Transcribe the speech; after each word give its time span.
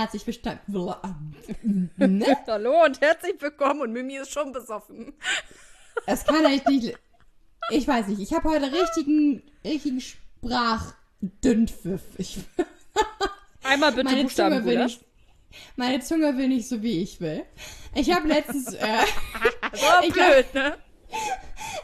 herzlich 0.00 0.26
willkommen. 0.26 1.34
Ne? 1.98 2.36
Hallo 2.46 2.84
und 2.86 3.02
herzlich 3.02 3.34
willkommen 3.38 3.82
und 3.82 3.92
Mimi 3.92 4.16
ist 4.16 4.32
schon 4.32 4.50
besoffen. 4.50 5.12
Es 6.06 6.24
kann 6.24 6.46
echt 6.46 6.66
nicht. 6.68 6.96
Ich 7.70 7.86
weiß 7.86 8.06
nicht, 8.06 8.20
ich 8.20 8.32
habe 8.32 8.48
heute 8.48 8.72
richtigen, 8.72 9.42
richtigen 9.62 10.00
Sprachdünnpfiff. 10.00 12.00
Ich, 12.16 12.38
Einmal 13.62 13.92
bitte 13.92 14.04
meine 14.04 14.22
Buchstaben, 14.22 14.64
Zunge 14.64 14.84
nicht, 14.84 15.04
Meine 15.76 16.00
Zunge 16.00 16.34
will 16.38 16.48
nicht 16.48 16.66
so, 16.66 16.82
wie 16.82 17.02
ich 17.02 17.20
will. 17.20 17.44
Ich 17.94 18.10
habe 18.10 18.26
letztens, 18.26 18.72
äh, 18.72 19.04
So 19.74 19.86
blöd, 20.12 20.54
ne? 20.54 20.78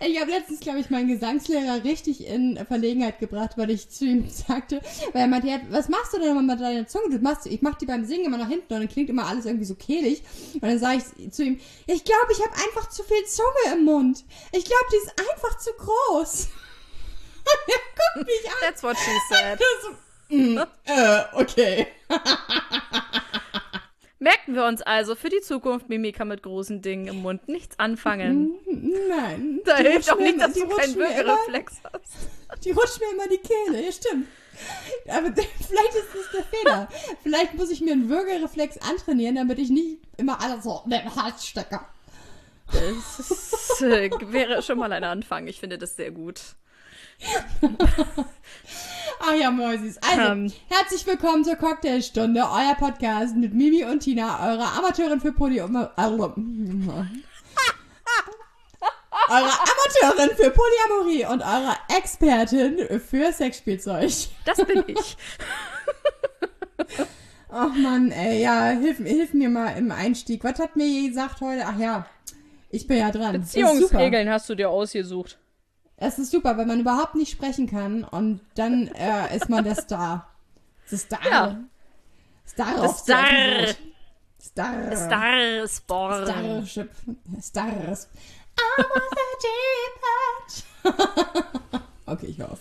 Ich 0.00 0.20
habe 0.20 0.30
letztens, 0.30 0.60
glaube 0.60 0.80
ich, 0.80 0.90
meinen 0.90 1.08
Gesangslehrer 1.08 1.84
richtig 1.84 2.26
in 2.26 2.58
Verlegenheit 2.66 3.18
gebracht, 3.18 3.52
weil 3.56 3.70
ich 3.70 3.88
zu 3.88 4.04
ihm 4.04 4.28
sagte, 4.28 4.80
weil 5.12 5.22
er 5.22 5.28
meinte, 5.28 5.48
ja, 5.48 5.60
was 5.70 5.88
machst 5.88 6.12
du 6.12 6.18
denn 6.18 6.30
immer 6.30 6.42
mit 6.42 6.60
deiner 6.60 6.86
Zunge? 6.86 7.10
Du 7.10 7.18
machst, 7.18 7.46
ich 7.46 7.62
mach 7.62 7.76
die 7.76 7.86
beim 7.86 8.04
Singen 8.04 8.26
immer 8.26 8.38
nach 8.38 8.48
hinten 8.48 8.72
und 8.74 8.80
dann 8.80 8.88
klingt 8.88 9.10
immer 9.10 9.26
alles 9.26 9.46
irgendwie 9.46 9.64
so 9.64 9.74
kehlig. 9.74 10.22
Und 10.54 10.62
dann 10.62 10.78
sage 10.78 11.02
ich 11.18 11.32
zu 11.32 11.44
ihm, 11.44 11.60
ich 11.86 12.04
glaube, 12.04 12.32
ich 12.32 12.40
habe 12.44 12.54
einfach 12.54 12.88
zu 12.90 13.02
viel 13.04 13.24
Zunge 13.26 13.76
im 13.76 13.84
Mund. 13.84 14.24
Ich 14.52 14.64
glaube, 14.64 14.84
die 14.92 14.96
ist 14.96 15.12
einfach 15.18 15.58
zu 15.58 15.70
groß. 15.72 16.48
Und 17.46 17.72
er 17.72 17.78
guckt 17.94 18.26
mich 18.26 18.50
an. 18.50 18.56
That's 18.60 18.82
what 18.82 18.96
she 18.96 19.12
said. 19.28 19.60
So, 19.82 20.36
mm, 20.36 20.58
äh, 20.84 21.24
okay. 21.34 21.86
Merken 24.18 24.54
wir 24.54 24.64
uns 24.64 24.80
also 24.80 25.14
für 25.14 25.28
die 25.28 25.40
Zukunft, 25.40 25.90
Mimi 25.90 26.12
kann 26.12 26.28
mit 26.28 26.42
großen 26.42 26.80
Dingen 26.80 27.06
im 27.06 27.16
Mund 27.20 27.48
nichts 27.48 27.78
anfangen. 27.78 28.54
Nein. 29.08 29.60
Da 29.64 29.76
hilft 29.76 30.10
auch 30.10 30.18
nicht, 30.18 30.40
dass 30.40 30.54
du 30.54 30.66
keinen 30.68 30.94
Würgereflex 30.96 31.80
hast. 31.84 32.64
Die 32.64 32.70
rutscht 32.70 32.98
mir 32.98 33.12
immer 33.12 33.24
in 33.24 33.30
die 33.30 33.46
Kehle, 33.46 33.84
ja 33.84 33.92
stimmt. 33.92 34.26
Aber 35.08 35.26
vielleicht 35.34 35.94
ist 35.94 36.08
das 36.14 36.30
der 36.32 36.44
Fehler. 36.44 36.88
Vielleicht 37.22 37.54
muss 37.54 37.70
ich 37.70 37.82
mir 37.82 37.92
einen 37.92 38.08
Würgereflex 38.08 38.78
antrainieren, 38.78 39.36
damit 39.36 39.58
ich 39.58 39.68
nicht 39.68 39.98
immer 40.16 40.40
alles 40.40 40.64
so 40.64 40.80
in 40.84 40.92
den 40.92 41.14
Hals 41.14 41.46
stecke. 41.46 41.80
Das 42.72 43.20
ist, 43.20 43.82
äh, 43.82 44.10
wäre 44.32 44.62
schon 44.62 44.78
mal 44.78 44.92
ein 44.92 45.04
Anfang. 45.04 45.46
Ich 45.46 45.60
finde 45.60 45.76
das 45.76 45.94
sehr 45.94 46.10
gut. 46.10 46.40
Ah 49.18 49.34
ja, 49.34 49.50
Mäusis. 49.50 49.98
Also, 49.98 50.32
Ähm. 50.32 50.52
herzlich 50.68 51.06
willkommen 51.06 51.44
zur 51.44 51.56
Cocktailstunde, 51.56 52.40
euer 52.42 52.74
Podcast 52.78 53.34
mit 53.34 53.54
Mimi 53.54 53.84
und 53.84 54.00
Tina, 54.00 54.50
eure 54.50 54.64
Amateurin 54.72 55.20
für 55.20 55.32
Polyam... 55.32 55.74
Eure 59.28 59.50
Amateurin 59.50 60.36
für 60.36 60.52
Polyamorie 60.52 61.26
und 61.26 61.42
eure 61.42 61.74
Expertin 61.96 63.00
für 63.00 63.32
Sexspielzeug. 63.32 64.12
Das 64.44 64.58
bin 64.58 64.84
ich. 64.86 65.16
Ach 67.48 67.74
Mann, 67.74 68.12
ey, 68.12 68.42
ja, 68.42 68.68
hilf, 68.68 68.98
hilf 68.98 69.32
mir 69.32 69.48
mal 69.48 69.70
im 69.70 69.90
Einstieg. 69.90 70.44
Was 70.44 70.60
hat 70.60 70.76
mir 70.76 71.08
gesagt 71.08 71.40
heute? 71.40 71.64
Ach 71.66 71.76
ja, 71.78 72.06
ich 72.70 72.86
bin 72.86 72.98
ja 72.98 73.10
dran. 73.10 73.40
Beziehungsregeln 73.40 74.28
hast 74.30 74.48
du 74.48 74.54
dir 74.54 74.70
ausgesucht. 74.70 75.40
Es 75.98 76.18
ist 76.18 76.30
super, 76.30 76.58
wenn 76.58 76.68
man 76.68 76.80
überhaupt 76.80 77.14
nicht 77.14 77.30
sprechen 77.32 77.68
kann 77.68 78.04
und 78.04 78.40
dann 78.54 78.88
äh, 78.88 79.34
ist 79.34 79.48
man 79.48 79.64
der 79.64 79.74
Star. 79.76 80.30
Der 80.90 80.98
Star. 80.98 81.26
Ja. 81.28 81.58
Star. 82.46 82.82
Auf 82.84 82.98
Star. 82.98 83.24
Star. 84.40 84.96
Star 84.96 85.68
Sport. 85.68 86.28
Starship. 86.28 86.90
Stars. 87.42 88.08
I 88.58 88.82
was 88.82 89.12
a 89.12 90.94
deep 91.72 91.82
Okay, 92.06 92.26
ich 92.26 92.38
höre 92.38 92.52
auf. 92.52 92.60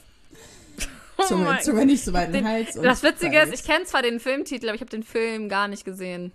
Zunge, 1.28 1.58
Oh 1.60 1.64
Zunge 1.64 1.86
nicht 1.86 2.04
so 2.04 2.12
weit 2.14 2.28
in 2.28 2.34
den 2.34 2.44
Den, 2.44 2.52
Hals. 2.52 2.74
das 2.76 3.04
Witzige 3.04 3.40
ist, 3.40 3.54
ich 3.54 3.64
kenne 3.64 3.86
zwar 3.86 4.02
den 4.02 4.20
Filmtitel, 4.20 4.68
aber 4.68 4.76
ich 4.76 4.82
habe 4.82 4.92
den 4.92 5.04
Film 5.04 5.48
gar 5.50 5.68
nicht 5.68 5.86
gesehen. 5.86 6.32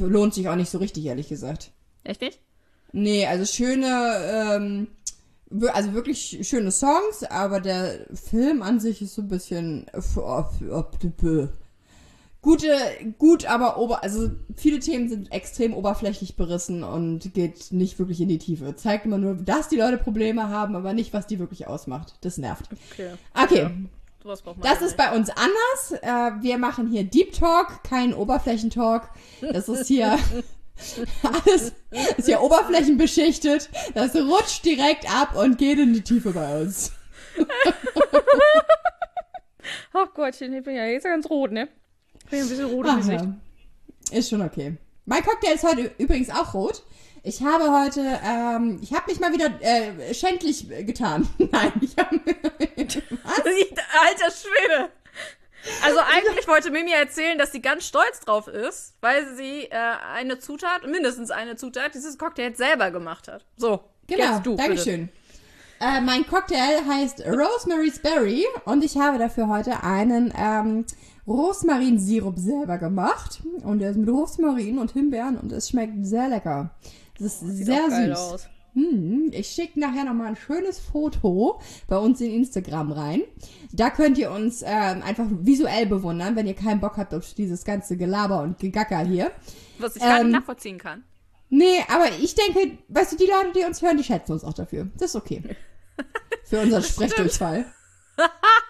Lohnt 0.00 0.32
sich 0.34 0.48
auch 0.48 0.56
nicht 0.56 0.70
so 0.70 0.78
richtig, 0.78 1.04
ehrlich 1.04 1.28
gesagt. 1.28 1.70
Echt 2.02 2.20
nicht? 2.22 2.40
Nee, 2.92 3.26
also 3.26 3.44
schöne, 3.44 4.54
ähm, 4.56 4.88
also 5.72 5.92
wirklich 5.92 6.40
schöne 6.42 6.70
Songs, 6.70 7.24
aber 7.28 7.60
der 7.60 8.06
Film 8.14 8.62
an 8.62 8.80
sich 8.80 9.02
ist 9.02 9.14
so 9.14 9.22
ein 9.22 9.28
bisschen 9.28 9.86
gute, 12.44 12.68
gut, 13.18 13.46
aber 13.46 13.78
ober, 13.78 14.02
also 14.02 14.30
viele 14.54 14.78
Themen 14.78 15.08
sind 15.08 15.32
extrem 15.32 15.74
oberflächlich 15.74 16.36
berissen 16.36 16.84
und 16.84 17.32
geht 17.32 17.72
nicht 17.72 17.98
wirklich 17.98 18.20
in 18.20 18.28
die 18.28 18.38
Tiefe. 18.38 18.76
Zeigt 18.76 19.06
immer 19.06 19.18
nur, 19.18 19.34
dass 19.34 19.68
die 19.68 19.76
Leute 19.76 19.96
Probleme 19.96 20.50
haben, 20.50 20.76
aber 20.76 20.92
nicht, 20.92 21.12
was 21.14 21.26
die 21.26 21.38
wirklich 21.38 21.66
ausmacht. 21.66 22.16
Das 22.20 22.36
nervt. 22.36 22.68
Okay. 22.92 23.10
Okay. 23.34 23.62
Man 23.62 23.82
Das 24.62 24.80
ja 24.80 24.86
ist 24.86 24.96
bei 24.96 25.14
uns 25.16 25.30
anders. 25.30 26.02
Äh, 26.02 26.42
wir 26.42 26.58
machen 26.58 26.88
hier 26.88 27.04
Deep 27.04 27.32
Talk, 27.32 27.82
kein 27.82 28.14
Oberflächentalk. 28.14 29.08
Das 29.40 29.68
ist 29.68 29.86
hier 29.86 30.18
alles 31.22 31.72
ist 32.16 32.26
hier 32.26 32.40
oberflächenbeschichtet. 32.40 33.70
Das 33.94 34.14
rutscht 34.14 34.64
direkt 34.64 35.12
ab 35.12 35.36
und 35.36 35.58
geht 35.58 35.78
in 35.78 35.92
die 35.92 36.02
Tiefe 36.02 36.32
bei 36.32 36.62
uns. 36.62 36.92
Ach 39.92 40.12
Gottchen, 40.14 40.52
ich 40.52 40.64
bin 40.64 40.74
ja 40.74 40.86
jetzt 40.86 41.04
ganz 41.04 41.28
rot, 41.30 41.52
ne? 41.52 41.68
Ich 42.24 42.30
bin 42.30 42.38
ja 42.40 42.44
ein 42.44 42.48
bisschen 42.48 42.66
rot 42.66 42.86
im 42.86 42.96
Gesicht. 42.96 43.24
ja. 43.24 44.18
Ist 44.18 44.30
schon 44.30 44.42
okay. 44.42 44.76
Mein 45.06 45.22
Cocktail 45.22 45.54
ist 45.54 45.64
heute 45.64 45.90
übrigens 45.98 46.30
auch 46.30 46.54
rot. 46.54 46.82
Ich 47.22 47.42
habe 47.42 47.70
heute, 47.70 48.20
ähm, 48.22 48.78
ich 48.82 48.92
habe 48.92 49.10
mich 49.10 49.18
mal 49.18 49.32
wieder 49.32 49.50
äh, 49.60 50.12
schändlich 50.12 50.68
getan. 50.68 51.26
Nein, 51.38 51.72
ich 51.80 51.96
habe 51.96 52.20
Alter 52.76 54.30
Schwede! 54.30 54.90
Also 55.82 55.98
eigentlich 56.00 56.46
wollte 56.46 56.70
Mimi 56.70 56.92
erzählen, 56.92 57.38
dass 57.38 57.52
sie 57.52 57.62
ganz 57.62 57.86
stolz 57.86 58.20
drauf 58.20 58.48
ist, 58.48 58.94
weil 59.00 59.34
sie 59.34 59.64
äh, 59.64 59.76
eine 60.14 60.38
Zutat, 60.38 60.86
mindestens 60.86 61.30
eine 61.30 61.56
Zutat, 61.56 61.94
dieses 61.94 62.18
Cocktail 62.18 62.54
selber 62.54 62.90
gemacht 62.90 63.28
hat. 63.28 63.44
So, 63.56 63.80
Genau, 64.06 64.38
du. 64.40 64.56
Dankeschön. 64.56 65.08
Äh, 65.80 66.00
mein 66.00 66.26
Cocktail 66.26 66.84
heißt 66.86 67.20
Rosemary's 67.26 67.98
Berry 67.98 68.44
und 68.64 68.84
ich 68.84 68.96
habe 68.96 69.18
dafür 69.18 69.48
heute 69.48 69.82
einen 69.82 70.32
ähm, 70.36 70.84
Rosmarinsirup 71.26 72.38
selber 72.38 72.78
gemacht. 72.78 73.42
Und 73.62 73.80
der 73.80 73.90
ist 73.90 73.96
mit 73.96 74.08
Rosmarin 74.08 74.78
und 74.78 74.92
Himbeeren 74.92 75.36
und 75.38 75.52
es 75.52 75.70
schmeckt 75.70 76.06
sehr 76.06 76.28
lecker. 76.28 76.70
Es 77.18 77.26
ist 77.26 77.40
Sieht 77.40 77.66
sehr 77.66 77.90
süß. 77.90 78.18
aus. 78.18 78.48
Hm, 78.74 79.30
ich 79.32 79.48
schicke 79.48 79.78
nachher 79.78 80.04
nochmal 80.04 80.28
ein 80.28 80.36
schönes 80.36 80.78
Foto 80.80 81.60
bei 81.86 81.96
uns 81.96 82.20
in 82.20 82.32
Instagram 82.34 82.90
rein. 82.92 83.22
Da 83.72 83.90
könnt 83.90 84.18
ihr 84.18 84.30
uns 84.30 84.62
ähm, 84.62 85.02
einfach 85.02 85.26
visuell 85.30 85.86
bewundern, 85.86 86.34
wenn 86.36 86.46
ihr 86.46 86.54
keinen 86.54 86.80
Bock 86.80 86.96
habt 86.96 87.14
auf 87.14 87.34
dieses 87.34 87.64
ganze 87.64 87.96
Gelaber 87.96 88.42
und 88.42 88.58
Gegacker 88.58 88.98
hier. 89.00 89.30
Was 89.78 89.94
ich 89.96 90.02
gar 90.02 90.20
Ähm, 90.20 90.28
nicht 90.28 90.36
nachvollziehen 90.40 90.78
kann. 90.78 91.04
Nee, 91.50 91.84
aber 91.88 92.06
ich 92.20 92.34
denke, 92.34 92.78
weißt 92.88 93.12
du, 93.12 93.16
die 93.16 93.26
Leute, 93.26 93.52
die 93.56 93.64
uns 93.64 93.80
hören, 93.80 93.96
die 93.96 94.04
schätzen 94.04 94.32
uns 94.32 94.42
auch 94.44 94.54
dafür. 94.54 94.88
Das 94.98 95.10
ist 95.10 95.16
okay. 95.16 95.40
Für 96.44 96.60
unseren 96.60 96.82
Sprechdurchfall. 96.82 97.66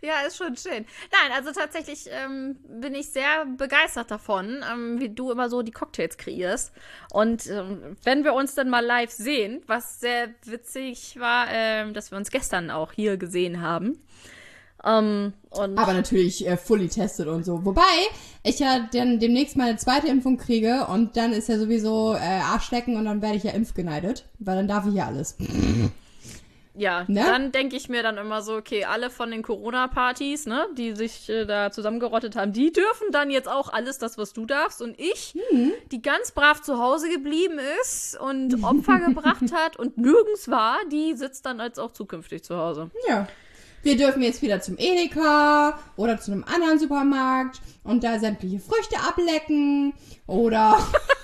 Ja, 0.00 0.20
ist 0.26 0.36
schon 0.36 0.56
schön. 0.56 0.84
Nein, 1.12 1.32
also 1.34 1.52
tatsächlich 1.52 2.06
ähm, 2.10 2.56
bin 2.68 2.94
ich 2.94 3.10
sehr 3.10 3.46
begeistert 3.46 4.10
davon, 4.10 4.64
ähm, 4.70 5.00
wie 5.00 5.08
du 5.08 5.30
immer 5.30 5.48
so 5.48 5.62
die 5.62 5.72
Cocktails 5.72 6.16
kreierst. 6.16 6.72
Und 7.12 7.46
ähm, 7.46 7.96
wenn 8.04 8.24
wir 8.24 8.34
uns 8.34 8.54
dann 8.54 8.68
mal 8.68 8.84
live 8.84 9.10
sehen, 9.10 9.62
was 9.66 10.00
sehr 10.00 10.28
witzig 10.44 11.18
war, 11.18 11.46
ähm, 11.50 11.94
dass 11.94 12.10
wir 12.10 12.18
uns 12.18 12.30
gestern 12.30 12.70
auch 12.70 12.92
hier 12.92 13.16
gesehen 13.16 13.60
haben. 13.60 14.00
Ähm, 14.84 15.32
Aber 15.52 15.94
natürlich 15.94 16.46
äh, 16.46 16.56
fully 16.56 16.88
tested 16.88 17.26
und 17.26 17.44
so. 17.44 17.64
Wobei 17.64 17.82
ich 18.44 18.60
ja 18.60 18.88
dann 18.92 19.18
demnächst 19.18 19.56
meine 19.56 19.76
zweite 19.76 20.06
Impfung 20.06 20.36
kriege 20.36 20.86
und 20.86 21.16
dann 21.16 21.32
ist 21.32 21.48
ja 21.48 21.58
sowieso 21.58 22.14
äh, 22.14 22.18
Arschlecken 22.18 22.96
und 22.96 23.06
dann 23.06 23.20
werde 23.20 23.36
ich 23.36 23.42
ja 23.42 23.50
impfgeneidet, 23.50 24.26
weil 24.38 24.56
dann 24.56 24.68
darf 24.68 24.86
ich 24.86 24.94
ja 24.94 25.06
alles. 25.06 25.36
Ja, 26.76 27.04
ne? 27.08 27.24
dann 27.24 27.52
denke 27.52 27.76
ich 27.76 27.88
mir 27.88 28.02
dann 28.02 28.18
immer 28.18 28.42
so, 28.42 28.56
okay, 28.56 28.84
alle 28.84 29.10
von 29.10 29.30
den 29.30 29.42
Corona-Partys, 29.42 30.46
ne, 30.46 30.66
die 30.76 30.94
sich 30.94 31.28
äh, 31.28 31.46
da 31.46 31.70
zusammengerottet 31.70 32.36
haben, 32.36 32.52
die 32.52 32.72
dürfen 32.72 33.08
dann 33.12 33.30
jetzt 33.30 33.48
auch 33.48 33.72
alles 33.72 33.98
das, 33.98 34.18
was 34.18 34.32
du 34.32 34.46
darfst. 34.46 34.82
Und 34.82 34.98
ich, 35.00 35.34
die 35.90 36.02
ganz 36.02 36.32
brav 36.32 36.60
zu 36.62 36.78
Hause 36.78 37.08
geblieben 37.08 37.58
ist 37.80 38.18
und 38.20 38.62
Opfer 38.62 39.00
gebracht 39.00 39.52
hat 39.52 39.76
und 39.76 39.96
nirgends 39.98 40.50
war, 40.50 40.78
die 40.92 41.14
sitzt 41.14 41.46
dann 41.46 41.60
als 41.60 41.78
auch 41.78 41.92
zukünftig 41.92 42.44
zu 42.44 42.56
Hause. 42.56 42.90
Ja. 43.08 43.26
Wir 43.82 43.96
dürfen 43.96 44.20
jetzt 44.22 44.42
wieder 44.42 44.60
zum 44.60 44.76
Edeka 44.78 45.78
oder 45.96 46.18
zu 46.18 46.32
einem 46.32 46.44
anderen 46.44 46.78
Supermarkt 46.78 47.60
und 47.84 48.02
da 48.02 48.18
sämtliche 48.18 48.58
Früchte 48.58 48.96
ablecken 48.98 49.94
oder 50.26 50.76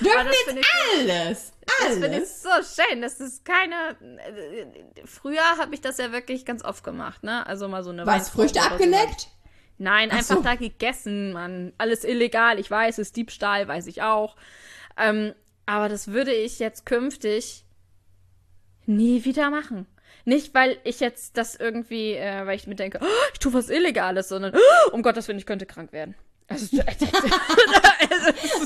dürfen 0.00 0.26
das 0.26 0.34
jetzt 0.36 0.44
finde 0.46 0.60
ich- 0.60 1.08
alles. 1.10 1.52
Das 1.66 1.88
finde 1.94 2.06
ich 2.08 2.14
Alles. 2.14 2.42
so 2.42 2.82
schön. 2.82 3.00
Das 3.00 3.20
ist 3.20 3.44
keine. 3.44 3.96
äh, 4.18 4.66
Früher 5.06 5.42
habe 5.58 5.74
ich 5.74 5.80
das 5.80 5.96
ja 5.98 6.12
wirklich 6.12 6.44
ganz 6.44 6.62
oft 6.64 6.84
gemacht, 6.84 7.22
ne? 7.22 7.46
Also 7.46 7.68
mal 7.68 7.82
so 7.82 7.90
eine 7.90 8.06
Was, 8.06 8.28
Früchte 8.28 8.60
abgeleckt? 8.60 9.28
Nein, 9.78 10.10
Ach 10.12 10.18
einfach 10.18 10.36
so. 10.36 10.42
da 10.42 10.54
gegessen, 10.56 11.32
Mann. 11.32 11.72
Alles 11.78 12.04
illegal, 12.04 12.58
ich 12.60 12.70
weiß, 12.70 12.98
ist 12.98 13.16
Diebstahl, 13.16 13.66
weiß 13.66 13.86
ich 13.86 14.02
auch. 14.02 14.36
Ähm, 14.98 15.34
aber 15.66 15.88
das 15.88 16.08
würde 16.08 16.32
ich 16.32 16.58
jetzt 16.58 16.84
künftig 16.86 17.64
nie 18.86 19.24
wieder 19.24 19.50
machen. 19.50 19.86
Nicht, 20.26 20.54
weil 20.54 20.78
ich 20.84 21.00
jetzt 21.00 21.36
das 21.36 21.54
irgendwie, 21.54 22.12
äh, 22.14 22.46
weil 22.46 22.56
ich 22.56 22.66
mir 22.66 22.76
denke, 22.76 22.98
oh, 23.02 23.06
ich 23.32 23.38
tue 23.40 23.52
was 23.52 23.68
Illegales, 23.68 24.28
sondern 24.28 24.54
oh, 24.54 24.90
um 24.92 25.02
Gottes 25.02 25.26
Willen, 25.28 25.38
ich 25.38 25.46
könnte 25.46 25.66
krank 25.66 25.92
werden. 25.92 26.14
Also, 26.46 26.66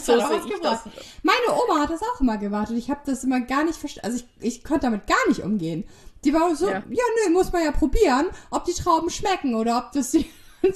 so 0.00 0.18
sehe 0.18 0.42
ich 0.46 0.60
das. 0.60 0.80
Meine 1.22 1.62
Oma 1.62 1.82
hat 1.82 1.90
das 1.90 2.02
auch 2.02 2.20
immer 2.20 2.36
gewartet. 2.36 2.76
Ich 2.76 2.90
habe 2.90 3.00
das 3.06 3.22
immer 3.24 3.40
gar 3.40 3.64
nicht 3.64 3.78
verstanden. 3.78 4.06
Also 4.06 4.24
ich, 4.40 4.56
ich 4.56 4.64
konnte 4.64 4.86
damit 4.86 5.06
gar 5.06 5.28
nicht 5.28 5.42
umgehen. 5.42 5.84
Die 6.24 6.34
war 6.34 6.54
so, 6.56 6.68
ja. 6.68 6.82
ja, 6.88 7.04
nö, 7.24 7.32
muss 7.32 7.52
man 7.52 7.64
ja 7.64 7.70
probieren, 7.70 8.26
ob 8.50 8.64
die 8.64 8.74
Trauben 8.74 9.10
schmecken 9.10 9.54
oder 9.54 9.78
ob 9.78 9.92
das 9.92 10.10
die. 10.10 10.28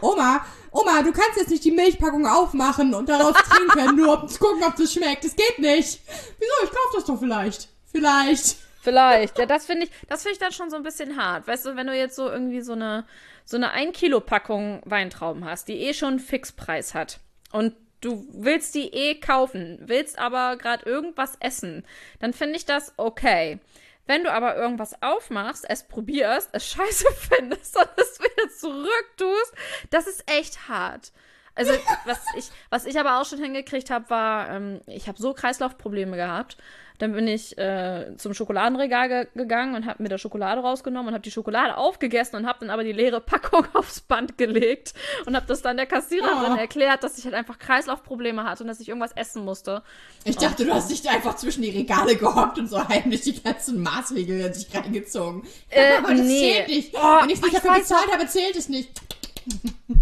Oma, 0.00 0.44
Oma, 0.72 1.02
du 1.02 1.12
kannst 1.12 1.36
jetzt 1.36 1.50
nicht 1.50 1.64
die 1.64 1.70
Milchpackung 1.70 2.26
aufmachen 2.26 2.92
und 2.92 3.08
daraus 3.08 3.34
trinken, 3.34 3.94
nur 3.94 4.20
um 4.20 4.28
zu 4.28 4.40
gucken, 4.40 4.64
ob 4.64 4.74
das 4.74 4.92
schmeckt. 4.92 5.22
Das 5.22 5.36
geht 5.36 5.60
nicht. 5.60 6.00
Wieso? 6.40 6.52
Ich 6.64 6.70
kauf 6.70 6.90
das 6.96 7.04
doch 7.04 7.20
vielleicht. 7.20 7.68
Vielleicht. 7.92 8.56
Vielleicht. 8.80 9.38
Ja, 9.38 9.46
das 9.46 9.64
finde 9.64 9.86
ich, 9.86 9.92
das 10.08 10.22
finde 10.22 10.32
ich 10.32 10.38
dann 10.40 10.50
schon 10.50 10.70
so 10.70 10.76
ein 10.76 10.82
bisschen 10.82 11.16
hart. 11.16 11.46
Weißt 11.46 11.66
du, 11.66 11.76
wenn 11.76 11.86
du 11.86 11.96
jetzt 11.96 12.16
so 12.16 12.28
irgendwie 12.28 12.62
so 12.62 12.72
eine, 12.72 13.04
so 13.44 13.56
eine 13.56 13.72
1 13.72 13.96
Kilo 13.96 14.20
Packung 14.20 14.80
Weintrauben 14.84 15.44
hast, 15.44 15.68
die 15.68 15.80
eh 15.80 15.94
schon 15.94 16.18
Fixpreis 16.18 16.94
hat 16.94 17.20
und 17.52 17.74
du 18.00 18.26
willst 18.32 18.74
die 18.74 18.92
eh 18.92 19.14
kaufen, 19.20 19.78
willst 19.80 20.18
aber 20.18 20.56
gerade 20.56 20.84
irgendwas 20.84 21.36
essen, 21.40 21.84
dann 22.20 22.32
finde 22.32 22.56
ich 22.56 22.66
das 22.66 22.92
okay. 22.96 23.58
Wenn 24.06 24.24
du 24.24 24.32
aber 24.32 24.56
irgendwas 24.56 25.00
aufmachst, 25.00 25.64
es 25.68 25.84
probierst, 25.84 26.50
es 26.52 26.66
scheiße 26.72 27.06
findest 27.12 27.76
und 27.76 27.88
es 27.96 28.20
wieder 28.20 28.50
zurück 28.50 29.06
tust, 29.16 29.54
das 29.90 30.06
ist 30.06 30.28
echt 30.30 30.68
hart. 30.68 31.12
Also, 31.54 31.72
was 32.06 32.18
ich, 32.36 32.46
was 32.70 32.86
ich 32.86 32.98
aber 32.98 33.20
auch 33.20 33.26
schon 33.26 33.38
hingekriegt 33.38 33.90
habe, 33.90 34.08
war, 34.08 34.48
ähm, 34.50 34.80
ich 34.86 35.08
habe 35.08 35.20
so 35.20 35.34
Kreislaufprobleme 35.34 36.16
gehabt. 36.16 36.56
Dann 36.98 37.12
bin 37.14 37.26
ich 37.26 37.58
äh, 37.58 38.16
zum 38.16 38.32
Schokoladenregal 38.32 39.08
ge 39.08 39.26
gegangen 39.34 39.74
und 39.74 39.86
habe 39.86 40.02
mir 40.02 40.08
da 40.08 40.18
Schokolade 40.18 40.60
rausgenommen 40.60 41.08
und 41.08 41.14
habe 41.14 41.22
die 41.22 41.32
Schokolade 41.32 41.76
aufgegessen 41.76 42.36
und 42.36 42.46
habe 42.46 42.60
dann 42.60 42.70
aber 42.70 42.84
die 42.84 42.92
leere 42.92 43.20
Packung 43.20 43.66
aufs 43.74 44.00
Band 44.00 44.38
gelegt 44.38 44.94
und 45.26 45.34
habe 45.34 45.44
das 45.46 45.62
dann 45.62 45.76
der 45.76 45.86
Kassiererin 45.86 46.52
oh. 46.52 46.56
erklärt, 46.56 47.02
dass 47.02 47.18
ich 47.18 47.24
halt 47.24 47.34
einfach 47.34 47.58
Kreislaufprobleme 47.58 48.44
hatte 48.44 48.62
und 48.62 48.68
dass 48.68 48.78
ich 48.78 48.88
irgendwas 48.88 49.12
essen 49.12 49.44
musste. 49.44 49.82
Ich 50.24 50.36
dachte, 50.36 50.62
und, 50.62 50.68
du 50.68 50.74
hast 50.74 50.90
dich 50.90 51.08
einfach 51.10 51.34
zwischen 51.34 51.62
die 51.62 51.70
Regale 51.70 52.14
gehockt 52.16 52.58
und 52.58 52.68
so 52.68 52.86
heimlich 52.86 53.22
die 53.22 53.42
ganzen 53.42 53.82
Maßregel 53.82 54.40
in 54.40 54.54
sich 54.54 54.72
reingezogen. 54.72 55.42
Äh, 55.70 55.96
aber 55.98 56.14
das 56.14 56.20
nee. 56.20 56.52
zählt 56.52 56.68
nicht. 56.68 56.94
Oh, 56.94 57.22
Wenn 57.22 57.30
ich 57.30 57.36
es 57.36 57.42
nicht 57.42 57.56
dafür 57.56 57.74
bezahlt 57.74 58.12
habe, 58.12 58.26
zählt 58.28 58.54
es 58.54 58.68
nicht 58.68 59.00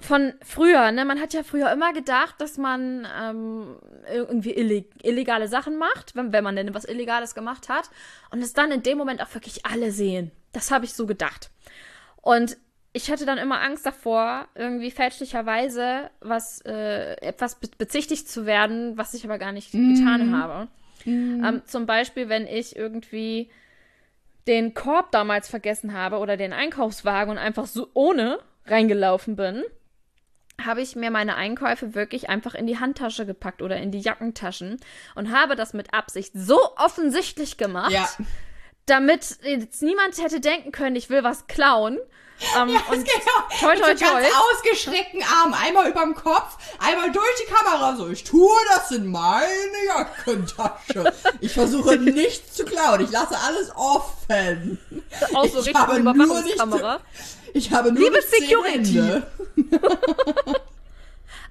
von 0.00 0.34
früher, 0.42 0.92
ne? 0.92 1.04
Man 1.04 1.20
hat 1.20 1.34
ja 1.34 1.42
früher 1.42 1.72
immer 1.72 1.92
gedacht, 1.92 2.36
dass 2.38 2.56
man 2.56 3.06
ähm, 3.20 3.76
irgendwie 4.08 4.52
illeg 4.52 4.86
illegale 5.02 5.48
Sachen 5.48 5.76
macht, 5.76 6.14
wenn, 6.14 6.32
wenn 6.32 6.44
man 6.44 6.54
denn 6.54 6.72
was 6.72 6.84
Illegales 6.84 7.34
gemacht 7.34 7.68
hat. 7.68 7.90
Und 8.30 8.40
es 8.40 8.52
dann 8.52 8.70
in 8.70 8.82
dem 8.82 8.96
Moment 8.96 9.20
auch 9.20 9.34
wirklich 9.34 9.66
alle 9.66 9.90
sehen. 9.90 10.30
Das 10.52 10.70
habe 10.70 10.84
ich 10.84 10.94
so 10.94 11.06
gedacht. 11.06 11.50
Und 12.22 12.56
ich 12.92 13.10
hatte 13.10 13.26
dann 13.26 13.38
immer 13.38 13.60
Angst 13.60 13.84
davor, 13.84 14.48
irgendwie 14.54 14.90
fälschlicherweise 14.90 16.10
was, 16.20 16.60
äh, 16.64 17.14
etwas 17.20 17.56
be 17.56 17.68
bezichtigt 17.76 18.28
zu 18.28 18.46
werden, 18.46 18.96
was 18.96 19.14
ich 19.14 19.24
aber 19.24 19.38
gar 19.38 19.52
nicht 19.52 19.74
mm. 19.74 19.94
getan 19.94 20.36
habe. 20.36 20.68
Mm. 21.04 21.44
Ähm, 21.44 21.62
zum 21.66 21.86
Beispiel, 21.86 22.28
wenn 22.28 22.46
ich 22.46 22.76
irgendwie 22.76 23.50
den 24.46 24.74
Korb 24.74 25.10
damals 25.12 25.48
vergessen 25.48 25.92
habe 25.92 26.18
oder 26.18 26.36
den 26.36 26.52
Einkaufswagen 26.52 27.32
und 27.32 27.38
einfach 27.38 27.66
so 27.66 27.88
ohne 27.94 28.38
reingelaufen 28.66 29.36
bin 29.36 29.64
habe 30.64 30.82
ich 30.82 30.96
mir 30.96 31.10
meine 31.10 31.36
Einkäufe 31.36 31.94
wirklich 31.94 32.28
einfach 32.28 32.54
in 32.54 32.66
die 32.66 32.78
Handtasche 32.78 33.26
gepackt 33.26 33.62
oder 33.62 33.76
in 33.76 33.92
die 33.92 34.00
Jackentaschen 34.00 34.80
und 35.14 35.32
habe 35.32 35.56
das 35.56 35.72
mit 35.72 35.94
Absicht 35.94 36.32
so 36.34 36.58
offensichtlich 36.76 37.56
gemacht, 37.56 37.92
ja. 37.92 38.08
damit 38.86 39.38
jetzt 39.42 39.82
niemand 39.82 40.18
hätte 40.20 40.40
denken 40.40 40.72
können, 40.72 40.96
ich 40.96 41.10
will 41.10 41.22
was 41.22 41.46
klauen. 41.46 41.98
Ähm, 42.56 42.68
ja, 42.74 42.80
und 42.90 43.04
genau. 43.04 43.60
toi, 43.60 43.74
toi, 43.76 43.94
toi. 43.94 44.20
Ganz 44.20 44.34
ausgestreckten 44.54 45.22
Arm, 45.22 45.54
einmal 45.54 45.90
überm 45.90 46.14
Kopf, 46.14 46.56
einmal 46.78 47.10
durch 47.12 47.26
die 47.44 47.52
Kamera. 47.52 47.96
So, 47.96 48.08
ich 48.08 48.24
tue 48.24 48.50
das 48.74 48.90
in 48.90 49.06
meine 49.06 49.48
Jackentasche. 49.86 51.12
Ich 51.40 51.52
versuche 51.52 51.96
nichts 51.98 52.54
zu 52.54 52.64
klauen. 52.64 53.00
Ich 53.04 53.10
lasse 53.10 53.36
alles 53.38 53.70
offen. 53.74 54.78
Auch 55.34 55.48
so 55.48 55.60
ich 55.60 55.74
habe 55.74 55.98
Überwachungskamera. 55.98 57.00
Ich 57.54 57.70
habe 57.72 57.92
nur 57.92 58.02
Liebe 58.02 58.20
Security. 58.22 59.00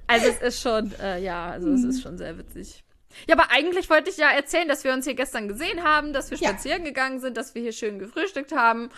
also 0.07 0.27
es 0.27 0.41
ist 0.41 0.61
schon, 0.61 0.93
äh, 1.01 1.21
ja, 1.21 1.47
also 1.51 1.69
es 1.69 1.83
ist 1.83 2.01
schon 2.01 2.17
sehr 2.17 2.37
witzig. 2.37 2.83
Ja, 3.27 3.35
aber 3.35 3.51
eigentlich 3.51 3.89
wollte 3.89 4.09
ich 4.09 4.17
ja 4.17 4.29
erzählen, 4.29 4.67
dass 4.67 4.83
wir 4.83 4.93
uns 4.93 5.05
hier 5.05 5.15
gestern 5.15 5.47
gesehen 5.47 5.83
haben, 5.83 6.13
dass 6.13 6.29
wir 6.29 6.37
spazieren 6.37 6.83
ja. 6.83 6.89
gegangen 6.89 7.19
sind, 7.19 7.37
dass 7.37 7.55
wir 7.55 7.61
hier 7.61 7.71
schön 7.71 7.97
gefrühstückt 7.99 8.51
haben 8.51 8.89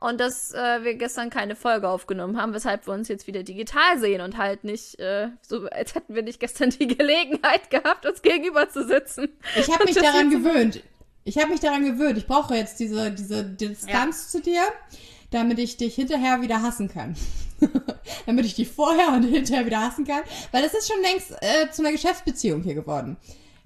und 0.00 0.20
dass 0.20 0.52
äh, 0.54 0.82
wir 0.82 0.94
gestern 0.94 1.30
keine 1.30 1.56
Folge 1.56 1.88
aufgenommen 1.88 2.40
haben, 2.40 2.54
weshalb 2.54 2.86
wir 2.86 2.94
uns 2.94 3.08
jetzt 3.08 3.26
wieder 3.26 3.42
digital 3.42 3.98
sehen 3.98 4.20
und 4.22 4.38
halt 4.38 4.64
nicht 4.64 4.98
äh, 4.98 5.28
so, 5.42 5.66
als 5.66 5.94
hätten 5.94 6.14
wir 6.14 6.22
nicht 6.22 6.40
gestern 6.40 6.70
die 6.70 6.86
Gelegenheit 6.96 7.70
gehabt, 7.70 8.06
uns 8.06 8.22
gegenüber 8.22 8.68
zu 8.68 8.86
sitzen. 8.86 9.28
Ich 9.56 9.70
habe 9.70 9.84
mich 9.84 9.96
daran 9.96 10.30
gewöhnt. 10.30 10.82
Ich 11.24 11.38
habe 11.38 11.50
mich 11.50 11.60
daran 11.60 11.84
gewöhnt. 11.84 12.16
Ich 12.16 12.26
brauche 12.26 12.54
jetzt 12.54 12.78
diese, 12.78 13.10
diese 13.10 13.44
Distanz 13.44 14.32
ja. 14.32 14.38
zu 14.38 14.40
dir 14.40 14.62
damit 15.30 15.58
ich 15.58 15.76
dich 15.76 15.94
hinterher 15.94 16.40
wieder 16.42 16.62
hassen 16.62 16.88
kann. 16.88 17.16
damit 18.26 18.44
ich 18.44 18.54
dich 18.54 18.68
vorher 18.68 19.08
und 19.08 19.22
hinterher 19.22 19.66
wieder 19.66 19.80
hassen 19.80 20.06
kann. 20.06 20.22
Weil 20.52 20.62
das 20.62 20.74
ist 20.74 20.90
schon 20.90 21.02
längst 21.02 21.32
äh, 21.40 21.70
zu 21.70 21.82
einer 21.82 21.92
Geschäftsbeziehung 21.92 22.62
hier 22.62 22.74
geworden. 22.74 23.16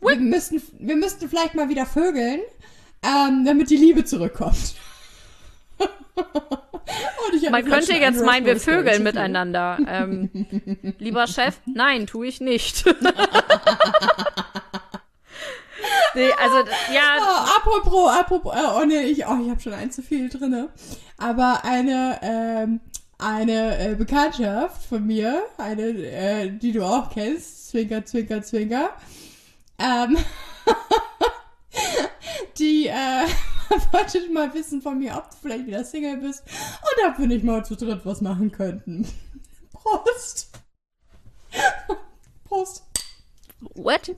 Wir 0.01 0.17
müssten, 0.17 0.63
wir 0.79 0.97
müssten 0.97 1.29
vielleicht 1.29 1.55
mal 1.55 1.69
wieder 1.69 1.87
vögeln, 1.87 2.41
ähm, 3.03 3.45
damit 3.45 3.71
die 3.71 3.77
Liebe 3.77 4.05
zurückkommt. 4.05 4.75
Man 7.51 7.65
könnte 7.65 7.95
jetzt 7.95 8.25
meinen, 8.25 8.47
wir 8.47 8.59
vögeln 8.59 9.03
miteinander. 9.03 9.79
Ähm, 9.87 10.29
lieber 10.99 11.27
Chef, 11.27 11.59
nein, 11.67 12.07
tue 12.07 12.27
ich 12.27 12.41
nicht. 12.41 12.85
nee, 16.15 16.33
also, 16.33 16.59
ja. 16.93 17.19
Oh, 17.21 17.57
apropos, 17.57 18.11
apropos, 18.11 18.55
äh, 18.55 18.81
oh 18.81 18.85
nee, 18.85 19.03
ich, 19.03 19.27
oh, 19.27 19.39
ich 19.43 19.51
habe 19.51 19.61
schon 19.61 19.75
ein 19.75 19.91
zu 19.91 20.03
viel 20.03 20.29
drinne. 20.29 20.71
Aber 21.19 21.65
eine, 21.65 22.19
ähm, 22.23 22.81
eine 23.19 23.79
äh, 23.79 23.95
Bekanntschaft 23.95 24.85
von 24.87 25.07
mir, 25.07 25.43
eine, 25.59 25.83
äh, 25.83 26.51
die 26.51 26.73
du 26.73 26.85
auch 26.85 27.11
kennst, 27.11 27.69
Zwinker, 27.71 28.05
Zwinker, 28.05 28.43
Zwinker, 28.43 28.91
ähm, 29.79 30.17
die, 32.59 32.87
äh, 32.89 33.27
wollte 33.93 34.29
mal 34.31 34.53
wissen 34.55 34.83
von 34.83 34.99
mir, 34.99 35.17
ob 35.17 35.31
du 35.31 35.37
vielleicht 35.43 35.67
wieder 35.67 35.85
Single 35.85 36.17
bist 36.19 36.43
und 36.47 37.11
ob 37.11 37.19
wir 37.19 37.27
nicht 37.27 37.45
mal 37.45 37.65
zu 37.65 37.77
dritt 37.77 38.05
was 38.05 38.21
machen 38.21 38.51
könnten. 38.51 39.07
Prost! 39.73 40.51
Prost! 42.45 42.85
What? 43.75 44.15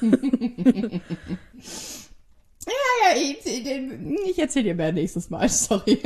Ja, 0.00 1.00
ja, 2.66 3.16
ich, 3.16 3.46
ich 3.46 4.38
erzähle 4.38 4.64
dir 4.64 4.74
mehr 4.74 4.92
nächstes 4.92 5.30
Mal, 5.30 5.48
sorry. 5.48 6.00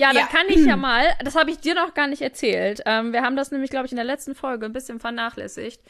Ja, 0.00 0.14
dann 0.14 0.22
ja. 0.22 0.26
kann 0.28 0.48
ich 0.48 0.64
ja 0.64 0.76
mal, 0.78 1.04
das 1.22 1.36
habe 1.36 1.50
ich 1.50 1.58
dir 1.58 1.74
noch 1.74 1.92
gar 1.92 2.06
nicht 2.06 2.22
erzählt. 2.22 2.80
Ähm, 2.86 3.12
wir 3.12 3.20
haben 3.20 3.36
das 3.36 3.50
nämlich, 3.50 3.68
glaube 3.68 3.84
ich, 3.84 3.92
in 3.92 3.96
der 3.96 4.04
letzten 4.06 4.34
Folge 4.34 4.64
ein 4.64 4.72
bisschen 4.72 4.98
vernachlässigt. 4.98 5.82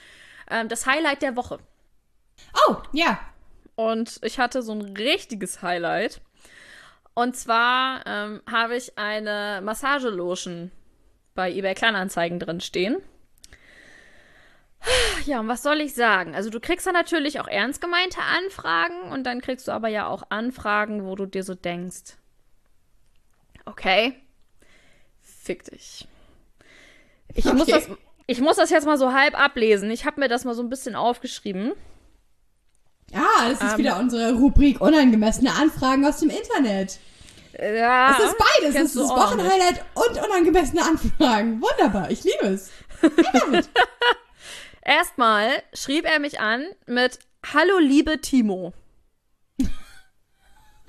Ähm, 0.50 0.68
das 0.68 0.84
Highlight 0.84 1.22
der 1.22 1.36
Woche. 1.36 1.60
Oh, 2.66 2.74
ja. 2.92 3.20
Und 3.76 4.18
ich 4.24 4.40
hatte 4.40 4.62
so 4.62 4.72
ein 4.72 4.96
richtiges 4.96 5.62
Highlight. 5.62 6.20
Und 7.14 7.36
zwar 7.36 8.04
ähm, 8.04 8.42
habe 8.50 8.74
ich 8.76 8.98
eine 8.98 9.60
Massagelotion 9.62 10.72
bei 11.36 11.52
eBay 11.52 11.74
Kleinanzeigen 11.74 12.40
drin 12.40 12.60
stehen. 12.60 12.96
Ja, 15.26 15.40
und 15.40 15.48
was 15.48 15.62
soll 15.62 15.80
ich 15.80 15.94
sagen? 15.94 16.34
Also 16.34 16.50
du 16.50 16.60
kriegst 16.60 16.86
da 16.86 16.92
natürlich 16.92 17.40
auch 17.40 17.48
ernst 17.48 17.80
gemeinte 17.80 18.20
Anfragen 18.20 19.12
und 19.12 19.24
dann 19.24 19.40
kriegst 19.40 19.68
du 19.68 19.72
aber 19.72 19.88
ja 19.88 20.06
auch 20.06 20.22
Anfragen, 20.30 21.04
wo 21.04 21.14
du 21.14 21.26
dir 21.26 21.42
so 21.42 21.54
denkst, 21.54 22.16
okay, 23.66 24.14
fick 25.20 25.64
dich. 25.64 26.08
Ich, 27.34 27.46
okay. 27.46 27.56
muss, 27.56 27.66
das, 27.66 27.88
ich 28.26 28.40
muss 28.40 28.56
das 28.56 28.70
jetzt 28.70 28.86
mal 28.86 28.98
so 28.98 29.12
halb 29.12 29.38
ablesen. 29.38 29.90
Ich 29.90 30.04
habe 30.04 30.20
mir 30.20 30.28
das 30.28 30.44
mal 30.44 30.54
so 30.54 30.62
ein 30.62 30.70
bisschen 30.70 30.96
aufgeschrieben. 30.96 31.72
Ah, 33.12 33.48
das 33.48 33.60
ist 33.60 33.72
um, 33.72 33.78
wieder 33.78 33.98
unsere 33.98 34.32
Rubrik 34.34 34.80
unangemessene 34.80 35.52
Anfragen 35.52 36.04
aus 36.04 36.18
dem 36.20 36.30
Internet. 36.30 36.98
Ja. 37.58 38.16
Es 38.18 38.24
ist 38.24 38.36
beides. 38.38 38.74
Es 38.74 38.82
ist 38.82 38.96
das 38.96 39.08
Wochenhighlight 39.08 39.84
und 39.94 40.24
unangemessene 40.24 40.82
Anfragen. 40.82 41.60
Wunderbar. 41.60 42.10
Ich 42.10 42.22
liebe 42.24 42.46
es. 42.46 42.70
Erstmal 44.90 45.62
schrieb 45.72 46.04
er 46.04 46.18
mich 46.18 46.40
an 46.40 46.66
mit 46.86 47.20
Hallo, 47.54 47.78
liebe 47.78 48.20
Timo. 48.20 48.72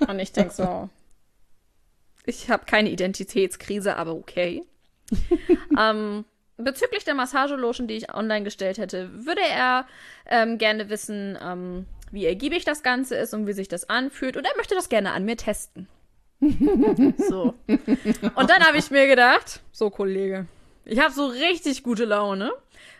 Und 0.00 0.18
ich 0.18 0.32
denke 0.32 0.52
so, 0.52 0.88
ich 2.26 2.50
habe 2.50 2.64
keine 2.64 2.90
Identitätskrise, 2.90 3.96
aber 3.96 4.16
okay. 4.16 4.64
ähm, 5.78 6.24
bezüglich 6.56 7.04
der 7.04 7.14
Massagelotion, 7.14 7.86
die 7.86 7.94
ich 7.94 8.12
online 8.12 8.42
gestellt 8.42 8.78
hätte, 8.78 9.24
würde 9.24 9.42
er 9.48 9.86
ähm, 10.26 10.58
gerne 10.58 10.88
wissen, 10.88 11.38
ähm, 11.40 11.86
wie 12.10 12.26
ergiebig 12.26 12.64
das 12.64 12.82
Ganze 12.82 13.14
ist 13.14 13.34
und 13.34 13.46
wie 13.46 13.52
sich 13.52 13.68
das 13.68 13.88
anfühlt. 13.88 14.36
Und 14.36 14.44
er 14.44 14.56
möchte 14.56 14.74
das 14.74 14.88
gerne 14.88 15.12
an 15.12 15.24
mir 15.24 15.36
testen. 15.36 15.86
so. 16.40 17.54
Und 17.68 18.50
dann 18.50 18.66
habe 18.66 18.78
ich 18.78 18.90
mir 18.90 19.06
gedacht, 19.06 19.60
so 19.70 19.90
Kollege, 19.90 20.48
ich 20.84 20.98
habe 20.98 21.14
so 21.14 21.26
richtig 21.26 21.84
gute 21.84 22.04
Laune. 22.04 22.50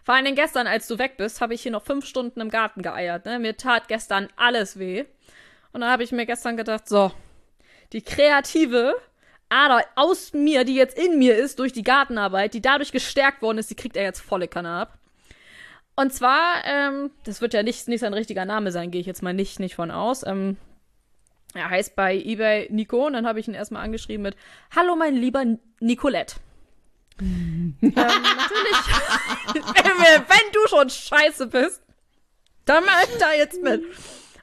Vor 0.03 0.15
allem 0.15 0.35
gestern, 0.35 0.67
als 0.67 0.89
du 0.89 0.99
weg 0.99 1.17
bist, 1.17 1.41
habe 1.41 1.55
ich 1.55 1.63
hier 1.63 1.73
noch 1.73 1.85
fünf 1.85 2.07
Stunden 2.07 2.41
im 2.41 2.51
Garten 2.51 2.83
geeiert. 2.83 3.25
Ne? 3.25 3.39
Mir 3.39 3.57
tat 3.57 3.89
gestern 3.89 4.29
alles 4.37 4.79
weh. 4.79 5.05
Und 5.73 5.81
dann 5.81 5.91
habe 5.91 6.03
ich 6.03 6.13
mir 6.13 6.27
gestern 6.27 6.57
gedacht, 6.57 6.89
so, 6.89 7.13
die 7.93 8.03
kreative 8.03 8.95
Ader 9.49 9.85
aus 9.95 10.33
mir, 10.33 10.65
die 10.65 10.75
jetzt 10.75 10.99
in 10.99 11.19
mir 11.19 11.37
ist, 11.37 11.59
durch 11.59 11.73
die 11.73 11.85
Gartenarbeit, 11.85 12.55
die 12.55 12.63
dadurch 12.63 12.91
gestärkt 12.91 13.43
worden 13.43 13.59
ist, 13.59 13.71
die 13.71 13.77
kriegt 13.77 13.97
er 13.97 14.03
jetzt 14.03 14.21
volle 14.21 14.49
Kanne 14.49 14.71
ab. 14.71 14.99
Und 15.95 16.13
zwar, 16.13 16.65
ähm, 16.65 17.11
das 17.25 17.41
wird 17.41 17.55
ja 17.55 17.63
nicht, 17.63 17.87
nicht 17.87 18.01
sein 18.01 18.15
richtiger 18.15 18.45
Name 18.45 18.73
sein, 18.73 18.91
gehe 18.91 19.01
ich 19.01 19.07
jetzt 19.07 19.23
mal 19.23 19.35
nicht, 19.35 19.61
nicht 19.61 19.75
von 19.75 19.91
aus. 19.91 20.27
Ähm, 20.27 20.57
er 21.55 21.69
heißt 21.69 21.95
bei 21.95 22.17
eBay 22.17 22.69
Nico 22.71 23.07
und 23.07 23.13
dann 23.13 23.27
habe 23.27 23.41
ich 23.41 23.47
ihn 23.47 23.55
erstmal 23.55 23.85
angeschrieben 23.85 24.23
mit 24.23 24.37
Hallo 24.75 24.97
mein 24.97 25.15
lieber 25.15 25.45
Nicolette. 25.81 26.37
Ähm, 27.21 27.77
natürlich, 27.81 28.79
wenn 30.29 30.53
du 30.53 30.69
schon 30.69 30.91
scheiße 30.91 31.47
bist, 31.47 31.83
dann 32.65 32.85
mach 32.85 33.07
da 33.19 33.33
jetzt 33.33 33.61
mit. 33.63 33.83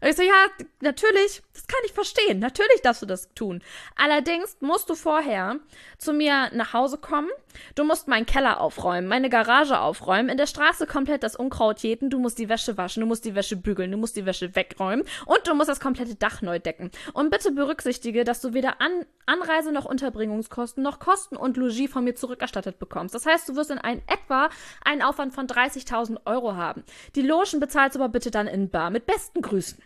Und 0.02 0.08
ich 0.08 0.16
so, 0.16 0.24
ja, 0.24 0.48
natürlich, 0.82 1.42
das 1.54 1.68
kann 1.68 1.80
ich 1.86 1.92
verstehen. 1.92 2.40
Natürlich 2.40 2.82
darfst 2.82 3.02
du 3.02 3.06
das 3.06 3.34
tun. 3.34 3.62
Allerdings 3.96 4.58
musst 4.62 4.90
du 4.90 4.96
vorher 4.96 5.58
zu 5.98 6.14
mir 6.14 6.50
nach 6.54 6.74
Hause 6.74 6.98
kommen. 6.98 7.30
Du 7.76 7.84
musst 7.84 8.08
meinen 8.08 8.26
Keller 8.26 8.62
aufräumen, 8.62 9.08
meine 9.08 9.30
Garage 9.30 9.80
aufräumen, 9.80 10.30
in 10.30 10.38
der 10.38 10.48
Straße 10.48 10.88
komplett 10.88 11.24
das 11.24 11.36
Unkraut 11.36 11.80
jäten. 11.80 12.10
Du 12.10 12.20
musst 12.20 12.40
die 12.40 12.48
Wäsche 12.48 12.78
waschen, 12.78 13.02
du 13.02 13.08
musst 13.08 13.26
die 13.26 13.36
Wäsche 13.36 13.56
bügeln, 13.56 13.92
du 13.92 13.98
musst 13.98 14.16
die 14.16 14.26
Wäsche 14.26 14.56
wegräumen 14.56 15.06
und 15.26 15.48
du 15.48 15.54
musst 15.54 15.70
das 15.70 15.80
komplette 15.80 16.16
Dach 16.16 16.42
neu 16.42 16.60
decken. 16.60 16.92
Und 17.14 17.32
bitte 17.32 17.52
berücksichtige, 17.52 18.24
dass 18.24 18.42
du 18.42 18.54
weder 18.54 18.80
An 18.82 19.06
Anreise 19.26 19.72
noch 19.72 19.86
Unterbringungskosten 19.86 20.82
noch 20.82 21.00
Kosten 21.00 21.38
und 21.38 21.56
Logis 21.56 21.92
von 21.92 22.04
mir 22.04 22.16
zurückerstattet 22.16 22.80
bekommst. 22.80 23.14
Das 23.14 23.28
heißt, 23.28 23.48
du 23.48 23.56
wirst 23.56 23.70
in 23.70 23.78
ein, 23.78 24.02
etwa 24.08 24.50
einen 24.84 25.04
Aufwand 25.04 25.34
von 25.34 25.46
30.000 25.46 26.26
Euro 26.26 26.56
haben. 26.56 26.84
Die 27.16 27.22
Logen 27.22 27.60
bezahlst 27.60 27.96
du 27.96 28.00
aber 28.00 28.10
bitte 28.10 28.32
dann 28.32 28.48
in 28.48 28.70
Bar. 28.70 28.90
Mit 28.90 29.06
besten 29.06 29.42
Grüßen. 29.42 29.84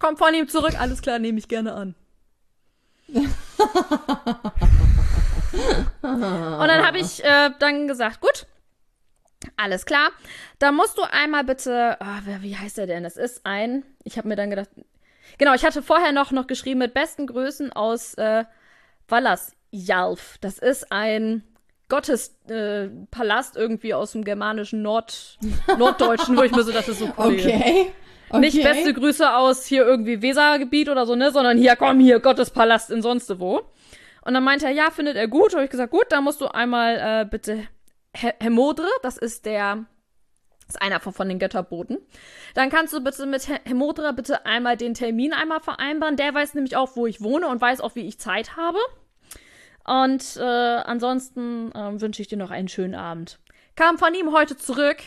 Kommt 0.00 0.18
von 0.18 0.34
ihm 0.34 0.48
zurück, 0.48 0.80
alles 0.80 1.02
klar, 1.02 1.20
nehme 1.20 1.38
ich 1.38 1.46
gerne 1.46 1.74
an. 1.74 1.94
und 3.12 3.28
dann 6.02 6.86
habe 6.86 6.98
ich 6.98 7.22
äh, 7.22 7.50
dann 7.58 7.86
gesagt, 7.86 8.20
gut, 8.20 8.46
alles 9.56 9.84
klar. 9.84 10.08
Da 10.58 10.72
musst 10.72 10.96
du 10.96 11.02
einmal 11.02 11.44
bitte, 11.44 11.98
oh, 12.00 12.40
wie 12.40 12.56
heißt 12.56 12.78
er 12.78 12.86
denn? 12.86 13.02
Das 13.02 13.16
ist 13.18 13.42
ein, 13.44 13.84
ich 14.02 14.16
habe 14.16 14.26
mir 14.26 14.36
dann 14.36 14.48
gedacht, 14.48 14.70
genau, 15.36 15.54
ich 15.54 15.64
hatte 15.64 15.82
vorher 15.82 16.12
noch, 16.12 16.30
noch 16.30 16.46
geschrieben 16.46 16.78
mit 16.78 16.94
besten 16.94 17.26
Grüßen 17.26 17.72
aus 17.72 18.14
äh, 18.14 18.44
Wallasjalf. 19.06 20.38
Das 20.40 20.58
ist 20.58 20.90
ein 20.90 21.42
Gottespalast 21.90 23.56
äh, 23.56 23.60
irgendwie 23.60 23.92
aus 23.92 24.12
dem 24.12 24.24
germanischen 24.24 24.80
Nord, 24.80 25.38
Norddeutschen, 25.76 26.38
wo 26.38 26.42
ich 26.42 26.52
mir 26.52 26.62
so 26.62 26.72
dachte, 26.72 26.94
so 26.94 27.12
cool. 27.18 27.34
Okay. 27.34 27.92
Okay. 28.30 28.40
Nicht 28.40 28.62
beste 28.62 28.94
Grüße 28.94 29.34
aus 29.34 29.66
hier 29.66 29.84
irgendwie 29.84 30.22
Wesergebiet 30.22 30.88
oder 30.88 31.04
so, 31.04 31.16
ne, 31.16 31.32
sondern 31.32 31.58
hier, 31.58 31.74
komm 31.74 31.98
hier, 31.98 32.20
Gottespalast 32.20 32.90
in 32.90 33.02
sonst 33.02 33.40
wo. 33.40 33.62
Und 34.22 34.34
dann 34.34 34.44
meinte 34.44 34.66
er, 34.66 34.72
ja, 34.72 34.90
findet 34.90 35.16
er 35.16 35.26
gut. 35.26 35.52
Habe 35.54 35.64
ich 35.64 35.70
gesagt, 35.70 35.90
gut, 35.90 36.06
dann 36.10 36.24
musst 36.24 36.40
du 36.40 36.46
einmal 36.46 37.22
äh, 37.22 37.28
bitte 37.28 37.66
Hemodre, 38.12 38.88
das 39.02 39.16
ist 39.16 39.46
der, 39.46 39.86
das 40.66 40.76
ist 40.76 40.82
einer 40.82 41.00
von, 41.00 41.12
von 41.12 41.28
den 41.28 41.38
Götterboten. 41.38 41.98
Dann 42.54 42.70
kannst 42.70 42.92
du 42.92 43.02
bitte 43.02 43.26
mit 43.26 43.48
Hemodre 43.64 44.12
bitte 44.12 44.46
einmal 44.46 44.76
den 44.76 44.94
Termin 44.94 45.32
einmal 45.32 45.60
vereinbaren. 45.60 46.16
Der 46.16 46.34
weiß 46.34 46.54
nämlich 46.54 46.76
auch, 46.76 46.96
wo 46.96 47.06
ich 47.06 47.20
wohne 47.20 47.48
und 47.48 47.60
weiß 47.60 47.80
auch, 47.80 47.94
wie 47.94 48.06
ich 48.06 48.18
Zeit 48.18 48.56
habe. 48.56 48.78
Und 49.84 50.36
äh, 50.36 50.42
ansonsten 50.42 51.72
äh, 51.72 52.00
wünsche 52.00 52.22
ich 52.22 52.28
dir 52.28 52.38
noch 52.38 52.50
einen 52.50 52.68
schönen 52.68 52.94
Abend. 52.94 53.38
Kam 53.76 53.98
von 53.98 54.14
ihm 54.14 54.32
heute 54.32 54.56
zurück 54.56 54.98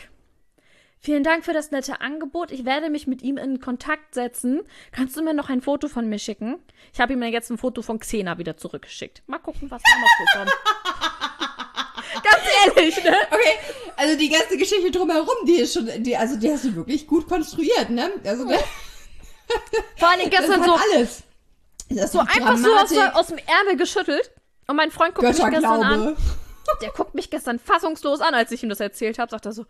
Vielen 1.04 1.22
Dank 1.22 1.44
für 1.44 1.52
das 1.52 1.70
nette 1.70 2.00
Angebot. 2.00 2.50
Ich 2.50 2.64
werde 2.64 2.88
mich 2.88 3.06
mit 3.06 3.20
ihm 3.20 3.36
in 3.36 3.60
Kontakt 3.60 4.14
setzen. 4.14 4.62
Kannst 4.90 5.14
du 5.18 5.22
mir 5.22 5.34
noch 5.34 5.50
ein 5.50 5.60
Foto 5.60 5.88
von 5.88 6.08
mir 6.08 6.18
schicken? 6.18 6.56
Ich 6.94 7.00
habe 7.00 7.12
ihm 7.12 7.22
jetzt 7.24 7.50
ein 7.50 7.58
Foto 7.58 7.82
von 7.82 7.98
Xena 7.98 8.38
wieder 8.38 8.56
zurückgeschickt. 8.56 9.22
Mal 9.26 9.38
gucken, 9.38 9.70
was 9.70 9.82
da 9.82 10.00
noch 10.00 10.08
so 10.18 10.38
kommt. 10.38 10.50
Ganz 12.24 12.42
ehrlich, 12.64 13.04
ne? 13.04 13.16
Okay, 13.30 13.74
also 13.96 14.16
die 14.16 14.30
ganze 14.30 14.56
Geschichte 14.56 14.90
drumherum, 14.90 15.46
die 15.46 15.56
ist 15.56 15.74
schon, 15.74 15.90
die, 16.02 16.16
also 16.16 16.36
die 16.36 16.50
hast 16.50 16.64
du 16.64 16.74
wirklich 16.74 17.06
gut 17.06 17.28
konstruiert, 17.28 17.90
ne? 17.90 18.10
Also, 18.24 18.46
ne? 18.46 18.58
Vor 19.98 20.08
allem 20.08 20.30
gestern 20.30 20.64
so 20.64 20.72
alles. 20.72 21.22
Das 21.90 22.12
so 22.12 22.20
einfach 22.20 22.56
so 22.56 22.74
aus, 22.74 22.96
aus, 23.12 23.26
dem 23.26 23.38
Ärmel 23.46 23.76
geschüttelt. 23.76 24.30
Und 24.66 24.76
mein 24.76 24.90
Freund 24.90 25.14
guckt 25.14 25.28
mich 25.28 25.36
gestern 25.36 25.82
an. 25.82 26.16
Der 26.80 26.90
guckt 26.92 27.14
mich 27.14 27.28
gestern 27.28 27.58
fassungslos 27.58 28.22
an, 28.22 28.32
als 28.32 28.50
ich 28.52 28.62
ihm 28.62 28.70
das 28.70 28.80
erzählt 28.80 29.18
habe. 29.18 29.30
Sagt 29.30 29.44
er 29.44 29.52
so, 29.52 29.66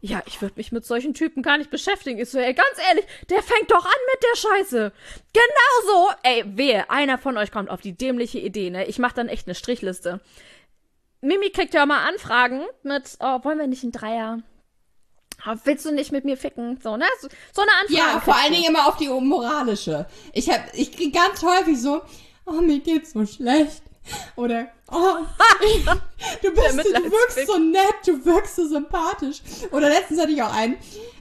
ja, 0.00 0.22
ich 0.26 0.40
würde 0.42 0.54
mich 0.56 0.72
mit 0.72 0.84
solchen 0.84 1.14
Typen 1.14 1.42
gar 1.42 1.58
nicht 1.58 1.70
beschäftigen. 1.70 2.20
Ich 2.20 2.30
so, 2.30 2.38
ey, 2.38 2.54
ganz 2.54 2.68
ehrlich, 2.88 3.04
der 3.30 3.42
fängt 3.42 3.70
doch 3.70 3.84
an 3.84 4.00
mit 4.12 4.22
der 4.22 4.36
Scheiße. 4.36 4.92
Genau 5.32 5.92
so. 5.92 6.10
Ey, 6.22 6.44
wehe, 6.56 6.90
einer 6.90 7.18
von 7.18 7.36
euch 7.36 7.50
kommt 7.50 7.70
auf 7.70 7.80
die 7.80 7.96
dämliche 7.96 8.38
Idee, 8.38 8.70
ne? 8.70 8.86
Ich 8.86 8.98
mach 8.98 9.12
dann 9.12 9.28
echt 9.28 9.46
eine 9.46 9.54
Strichliste. 9.54 10.20
Mimi 11.20 11.50
kriegt 11.50 11.74
ja 11.74 11.86
mal 11.86 12.06
Anfragen 12.06 12.62
mit, 12.82 13.16
oh, 13.20 13.42
wollen 13.42 13.58
wir 13.58 13.66
nicht 13.66 13.84
ein 13.84 13.92
Dreier? 13.92 14.42
Oh, 15.46 15.54
willst 15.64 15.84
du 15.84 15.92
nicht 15.92 16.12
mit 16.12 16.24
mir 16.24 16.36
ficken? 16.36 16.78
So, 16.82 16.96
ne? 16.96 17.06
So, 17.20 17.28
so 17.52 17.62
eine 17.62 17.72
Anfrage. 17.72 17.94
Ja, 17.94 18.20
vor 18.20 18.36
allen 18.36 18.52
Dingen 18.52 18.68
immer 18.68 18.86
auf 18.86 18.96
die 18.96 19.08
moralische. 19.08 20.06
Ich 20.32 20.48
hab, 20.50 20.72
ich 20.74 20.92
krieg 20.92 21.14
ganz 21.14 21.42
häufig 21.42 21.80
so, 21.80 22.02
oh, 22.44 22.60
mir 22.60 22.80
geht's 22.80 23.12
so 23.12 23.24
schlecht. 23.26 23.82
Oder, 24.36 24.68
oh, 24.90 25.16
du, 25.84 25.92
bist, 26.56 26.96
du 26.96 27.10
wirkst 27.10 27.46
so 27.46 27.58
nett, 27.58 27.94
du 28.06 28.24
wirkst 28.24 28.56
so 28.56 28.66
sympathisch. 28.66 29.42
Oder 29.70 29.88
letztens 29.88 30.20
hatte 30.20 30.32
ich 30.32 30.42
auch 30.42 30.52
einen, 30.52 30.76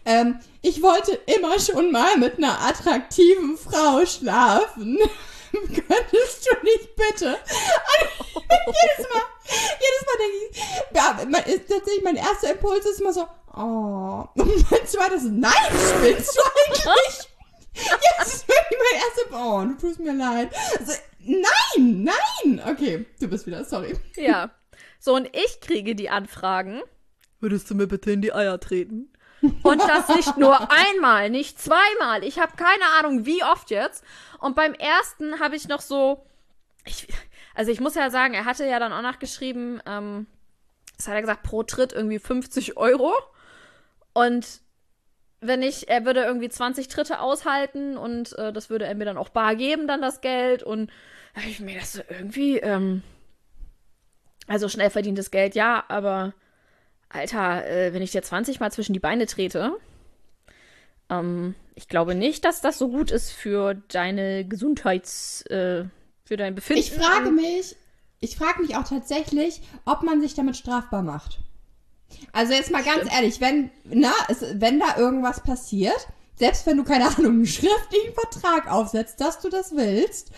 ähm, 0.05 0.39
ich 0.61 0.81
wollte 0.81 1.19
immer 1.25 1.59
schon 1.59 1.91
mal 1.91 2.17
mit 2.17 2.37
einer 2.37 2.59
attraktiven 2.61 3.57
Frau 3.57 4.05
schlafen. 4.05 4.97
Könntest 5.51 6.49
du 6.49 6.63
nicht 6.63 6.95
bitte? 6.95 7.37
Und 8.33 8.43
jedes 8.43 9.09
Mal, 9.11 9.21
jedes 9.79 10.05
Mal 10.05 10.17
denke 10.19 10.37
ich, 10.49 10.95
ja, 10.95 11.17
mein, 11.29 11.43
tatsächlich 11.67 12.03
mein 12.03 12.15
erster 12.17 12.51
Impuls 12.51 12.85
ist 12.85 12.99
immer 12.99 13.13
so, 13.13 13.25
oh. 13.55 14.27
Und 14.35 14.71
mein 14.71 14.85
zweites, 14.85 15.23
nein, 15.23 15.53
spinnst 15.69 16.35
du 16.35 16.41
eigentlich? 16.41 17.29
Jetzt 17.73 18.33
ist 18.33 18.47
wirklich 18.47 18.79
mein 18.91 19.01
erster, 19.01 19.45
oh, 19.45 19.63
du 19.65 19.87
tust 19.87 19.99
mir 19.99 20.13
leid. 20.13 20.49
Also, 20.79 20.93
Nein, 21.25 22.03
nein. 22.03 22.61
Okay, 22.67 23.05
du 23.19 23.27
bist 23.27 23.47
wieder, 23.47 23.65
sorry. 23.65 23.95
Ja. 24.15 24.51
So, 25.05 25.13
und 25.13 25.29
ich 25.35 25.61
kriege 25.61 25.93
die 25.93 26.09
Anfragen. 26.09 26.81
Würdest 27.39 27.69
du 27.69 27.75
mir 27.75 27.85
bitte 27.85 28.11
in 28.11 28.23
die 28.23 28.33
Eier 28.33 28.59
treten? 28.59 29.07
Und 29.61 29.79
das 29.79 30.09
nicht 30.15 30.35
nur 30.35 30.71
einmal, 30.71 31.29
nicht 31.29 31.61
zweimal. 31.61 32.23
Ich 32.23 32.39
habe 32.39 32.53
keine 32.57 32.85
Ahnung, 32.97 33.23
wie 33.23 33.43
oft 33.43 33.69
jetzt. 33.69 34.03
Und 34.39 34.55
beim 34.55 34.73
ersten 34.73 35.39
habe 35.39 35.55
ich 35.55 35.67
noch 35.67 35.81
so. 35.81 36.25
Ich, 36.85 37.07
also 37.53 37.71
ich 37.71 37.79
muss 37.79 37.93
ja 37.93 38.09
sagen, 38.09 38.33
er 38.33 38.45
hatte 38.45 38.65
ja 38.65 38.79
dann 38.79 38.91
auch 38.91 39.03
nachgeschrieben, 39.03 39.79
ähm, 39.85 40.25
das 40.97 41.07
hat 41.07 41.13
er 41.13 41.21
gesagt, 41.21 41.43
pro 41.43 41.61
Tritt 41.61 41.93
irgendwie 41.93 42.17
50 42.17 42.75
Euro. 42.75 43.13
Und 44.13 44.61
wenn 45.39 45.61
ich, 45.61 45.87
er 45.87 46.05
würde 46.05 46.23
irgendwie 46.23 46.49
20 46.49 46.87
Tritte 46.87 47.19
aushalten 47.19 47.95
und 47.95 48.35
äh, 48.39 48.51
das 48.51 48.71
würde 48.71 48.85
er 48.85 48.95
mir 48.95 49.05
dann 49.05 49.17
auch 49.17 49.29
bar 49.29 49.55
geben, 49.55 49.85
dann 49.85 50.01
das 50.01 50.21
Geld. 50.21 50.63
Und 50.63 50.89
habe 51.35 51.45
ich 51.45 51.59
mir 51.59 51.79
das 51.79 51.93
so 51.93 52.01
irgendwie, 52.09 52.57
ähm, 52.57 53.03
also 54.47 54.69
schnell 54.69 54.89
verdientes 54.89 55.31
Geld, 55.31 55.55
ja, 55.55 55.83
aber 55.87 56.33
Alter, 57.09 57.65
äh, 57.67 57.93
wenn 57.93 58.01
ich 58.01 58.11
dir 58.11 58.21
20 58.21 58.59
Mal 58.59 58.71
zwischen 58.71 58.93
die 58.93 58.99
Beine 58.99 59.25
trete, 59.25 59.77
ähm, 61.09 61.55
ich 61.75 61.87
glaube 61.87 62.15
nicht, 62.15 62.45
dass 62.45 62.61
das 62.61 62.77
so 62.77 62.89
gut 62.89 63.11
ist 63.11 63.31
für 63.31 63.73
deine 63.73 64.45
Gesundheits, 64.45 65.41
äh, 65.43 65.85
für 66.23 66.37
dein 66.37 66.55
Befinden. 66.55 66.81
Ich 66.81 66.91
frage 66.91 67.31
mich, 67.31 67.75
ich 68.19 68.37
frage 68.37 68.61
mich 68.61 68.75
auch 68.75 68.87
tatsächlich, 68.87 69.61
ob 69.85 70.03
man 70.03 70.21
sich 70.21 70.33
damit 70.33 70.57
strafbar 70.57 71.03
macht. 71.03 71.39
Also 72.31 72.53
jetzt 72.53 72.71
mal 72.71 72.83
ganz 72.83 72.97
Stimmt. 72.97 73.13
ehrlich, 73.13 73.41
wenn, 73.41 73.71
na, 73.83 74.13
es, 74.29 74.43
wenn 74.59 74.79
da 74.79 74.97
irgendwas 74.97 75.41
passiert, 75.41 76.07
selbst 76.37 76.65
wenn 76.65 76.77
du, 76.77 76.83
keine 76.83 77.07
Ahnung, 77.07 77.33
einen 77.33 77.45
schriftlichen 77.45 78.13
Vertrag 78.13 78.71
aufsetzt, 78.71 79.21
dass 79.21 79.39
du 79.39 79.49
das 79.49 79.75
willst, 79.75 80.31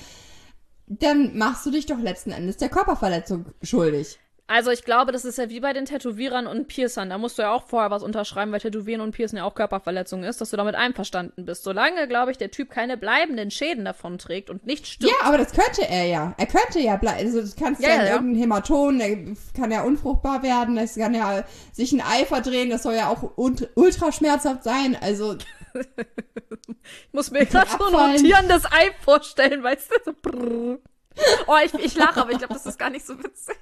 dann 0.88 1.38
machst 1.38 1.66
du 1.66 1.72
dich 1.72 1.86
doch 1.86 2.00
letzten 2.00 2.32
Endes 2.32 2.58
der 2.58 2.70
Körperverletzung 2.70 3.46
schuldig. 3.62 4.20
Also 4.50 4.72
ich 4.72 4.86
glaube, 4.86 5.12
das 5.12 5.26
ist 5.26 5.38
ja 5.38 5.50
wie 5.50 5.60
bei 5.60 5.74
den 5.74 5.84
Tätowierern 5.84 6.48
und 6.48 6.70
Piercern. 6.70 7.10
Da 7.10 7.18
musst 7.18 7.38
du 7.38 7.42
ja 7.42 7.52
auch 7.52 7.68
vorher 7.68 7.92
was 7.92 8.02
unterschreiben, 8.02 8.54
weil 8.54 8.62
Tätowieren 8.62 9.02
und 9.02 9.12
Piercen 9.12 9.36
ja 9.38 9.44
auch 9.44 9.54
Körperverletzung 9.54 10.24
ist, 10.24 10.40
dass 10.40 10.52
du 10.52 10.58
damit 10.58 10.76
einverstanden 10.76 11.44
bist. 11.44 11.66
Solange, 11.66 12.08
glaube 12.08 12.32
ich, 12.32 12.38
der 12.38 12.50
Typ 12.50 12.70
keine 12.70 12.96
bleibenden 12.96 13.52
Schäden 13.52 13.84
davon 13.84 14.18
trägt 14.18 14.50
und 14.50 14.66
nicht 14.66 14.88
stirbt. 14.88 15.14
Ja, 15.20 15.28
aber 15.28 15.38
das 15.38 15.52
könnte 15.52 15.86
er 15.90 16.06
ja. 16.06 16.34
Er 16.38 16.46
könnte 16.46 16.80
ja 16.80 16.96
bleiben. 16.96 17.28
Also 17.28 17.42
das 17.42 17.58
kannst 17.58 17.82
ja, 17.82 17.90
ja, 17.90 18.06
ja 18.06 18.14
irgendein 18.14 18.40
Hämatom, 18.40 18.98
der 18.98 19.18
kann 19.54 19.70
ja 19.70 19.84
unfruchtbar 19.84 20.42
werden, 20.44 20.78
das 20.78 20.96
kann 20.96 21.14
ja 21.14 21.44
sich 21.74 21.92
ein 21.92 22.02
Ei 22.02 22.26
verdrehen, 22.26 22.70
das 22.70 22.84
soll 22.84 22.96
ja 22.96 23.10
auch 23.10 23.34
ultra 23.36 24.14
schmerzhaft 24.14 24.64
sein. 24.64 24.98
Also 25.00 25.36
ich 25.74 27.14
muss 27.14 27.32
mir 27.32 27.46
gerade 27.48 27.70
so 27.70 27.98
ein 27.98 28.12
rotierendes 28.12 28.64
Ei 28.66 28.92
vorstellen, 29.04 29.62
weißt 29.62 29.92
du? 30.06 30.14
So. 30.24 30.80
oh, 31.48 31.56
ich, 31.64 31.74
ich 31.76 31.96
lache, 31.96 32.22
aber 32.22 32.32
ich 32.32 32.38
glaube, 32.38 32.54
das 32.54 32.66
ist 32.66 32.78
gar 32.80 32.90
nicht 32.90 33.06
so 33.06 33.18
witzig. 33.22 33.56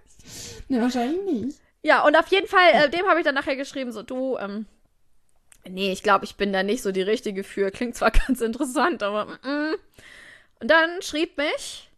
Ne, 0.68 0.82
wahrscheinlich 0.82 1.22
nicht. 1.24 1.60
Ja, 1.84 2.04
und 2.06 2.16
auf 2.16 2.28
jeden 2.28 2.48
Fall, 2.48 2.70
äh, 2.74 2.90
dem 2.90 3.06
habe 3.08 3.20
ich 3.20 3.26
dann 3.26 3.36
nachher 3.36 3.56
geschrieben, 3.56 3.92
so, 3.92 4.02
du, 4.02 4.38
ähm, 4.38 4.66
nee, 5.68 5.92
ich 5.92 6.02
glaube, 6.04 6.26
ich 6.26 6.36
bin 6.36 6.52
da 6.52 6.64
nicht 6.64 6.82
so 6.82 6.92
die 6.92 7.02
Richtige 7.04 7.44
für. 7.44 7.70
Klingt 7.72 7.96
zwar 7.96 8.12
ganz 8.28 8.42
interessant, 8.42 9.04
aber, 9.04 9.26
mm. 9.26 9.76
Und 10.62 10.72
dann 10.72 11.02
schrieb 11.02 11.38
mich, 11.38 11.90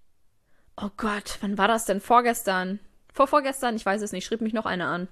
oh 0.75 0.89
Gott, 0.97 1.37
wann 1.41 1.57
war 1.57 1.67
das 1.67 1.85
denn? 1.85 2.01
Vorgestern? 2.01 2.79
Vor 3.13 3.27
vorgestern? 3.27 3.75
Ich 3.75 3.85
weiß 3.85 4.01
es 4.01 4.11
nicht, 4.11 4.25
schrieb 4.25 4.41
mich 4.41 4.53
noch 4.53 4.65
eine 4.65 4.87
an. 4.87 5.07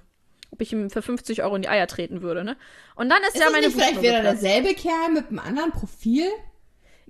Ob 0.51 0.61
ich 0.61 0.71
ihm 0.73 0.89
für 0.89 1.01
50 1.01 1.43
Euro 1.43 1.55
in 1.55 1.61
die 1.63 1.69
Eier 1.69 1.87
treten 1.87 2.21
würde, 2.21 2.43
ne? 2.43 2.55
Und 2.95 3.09
dann 3.09 3.21
ist, 3.23 3.35
Ist 3.35 3.41
ja 3.43 3.49
meine 3.49 3.67
nicht 3.67 3.75
vielleicht 3.75 4.01
wieder 4.01 4.21
derselbe 4.21 4.73
Kerl 4.73 5.09
mit 5.13 5.27
einem 5.29 5.39
anderen 5.39 5.71
Profil? 5.71 6.27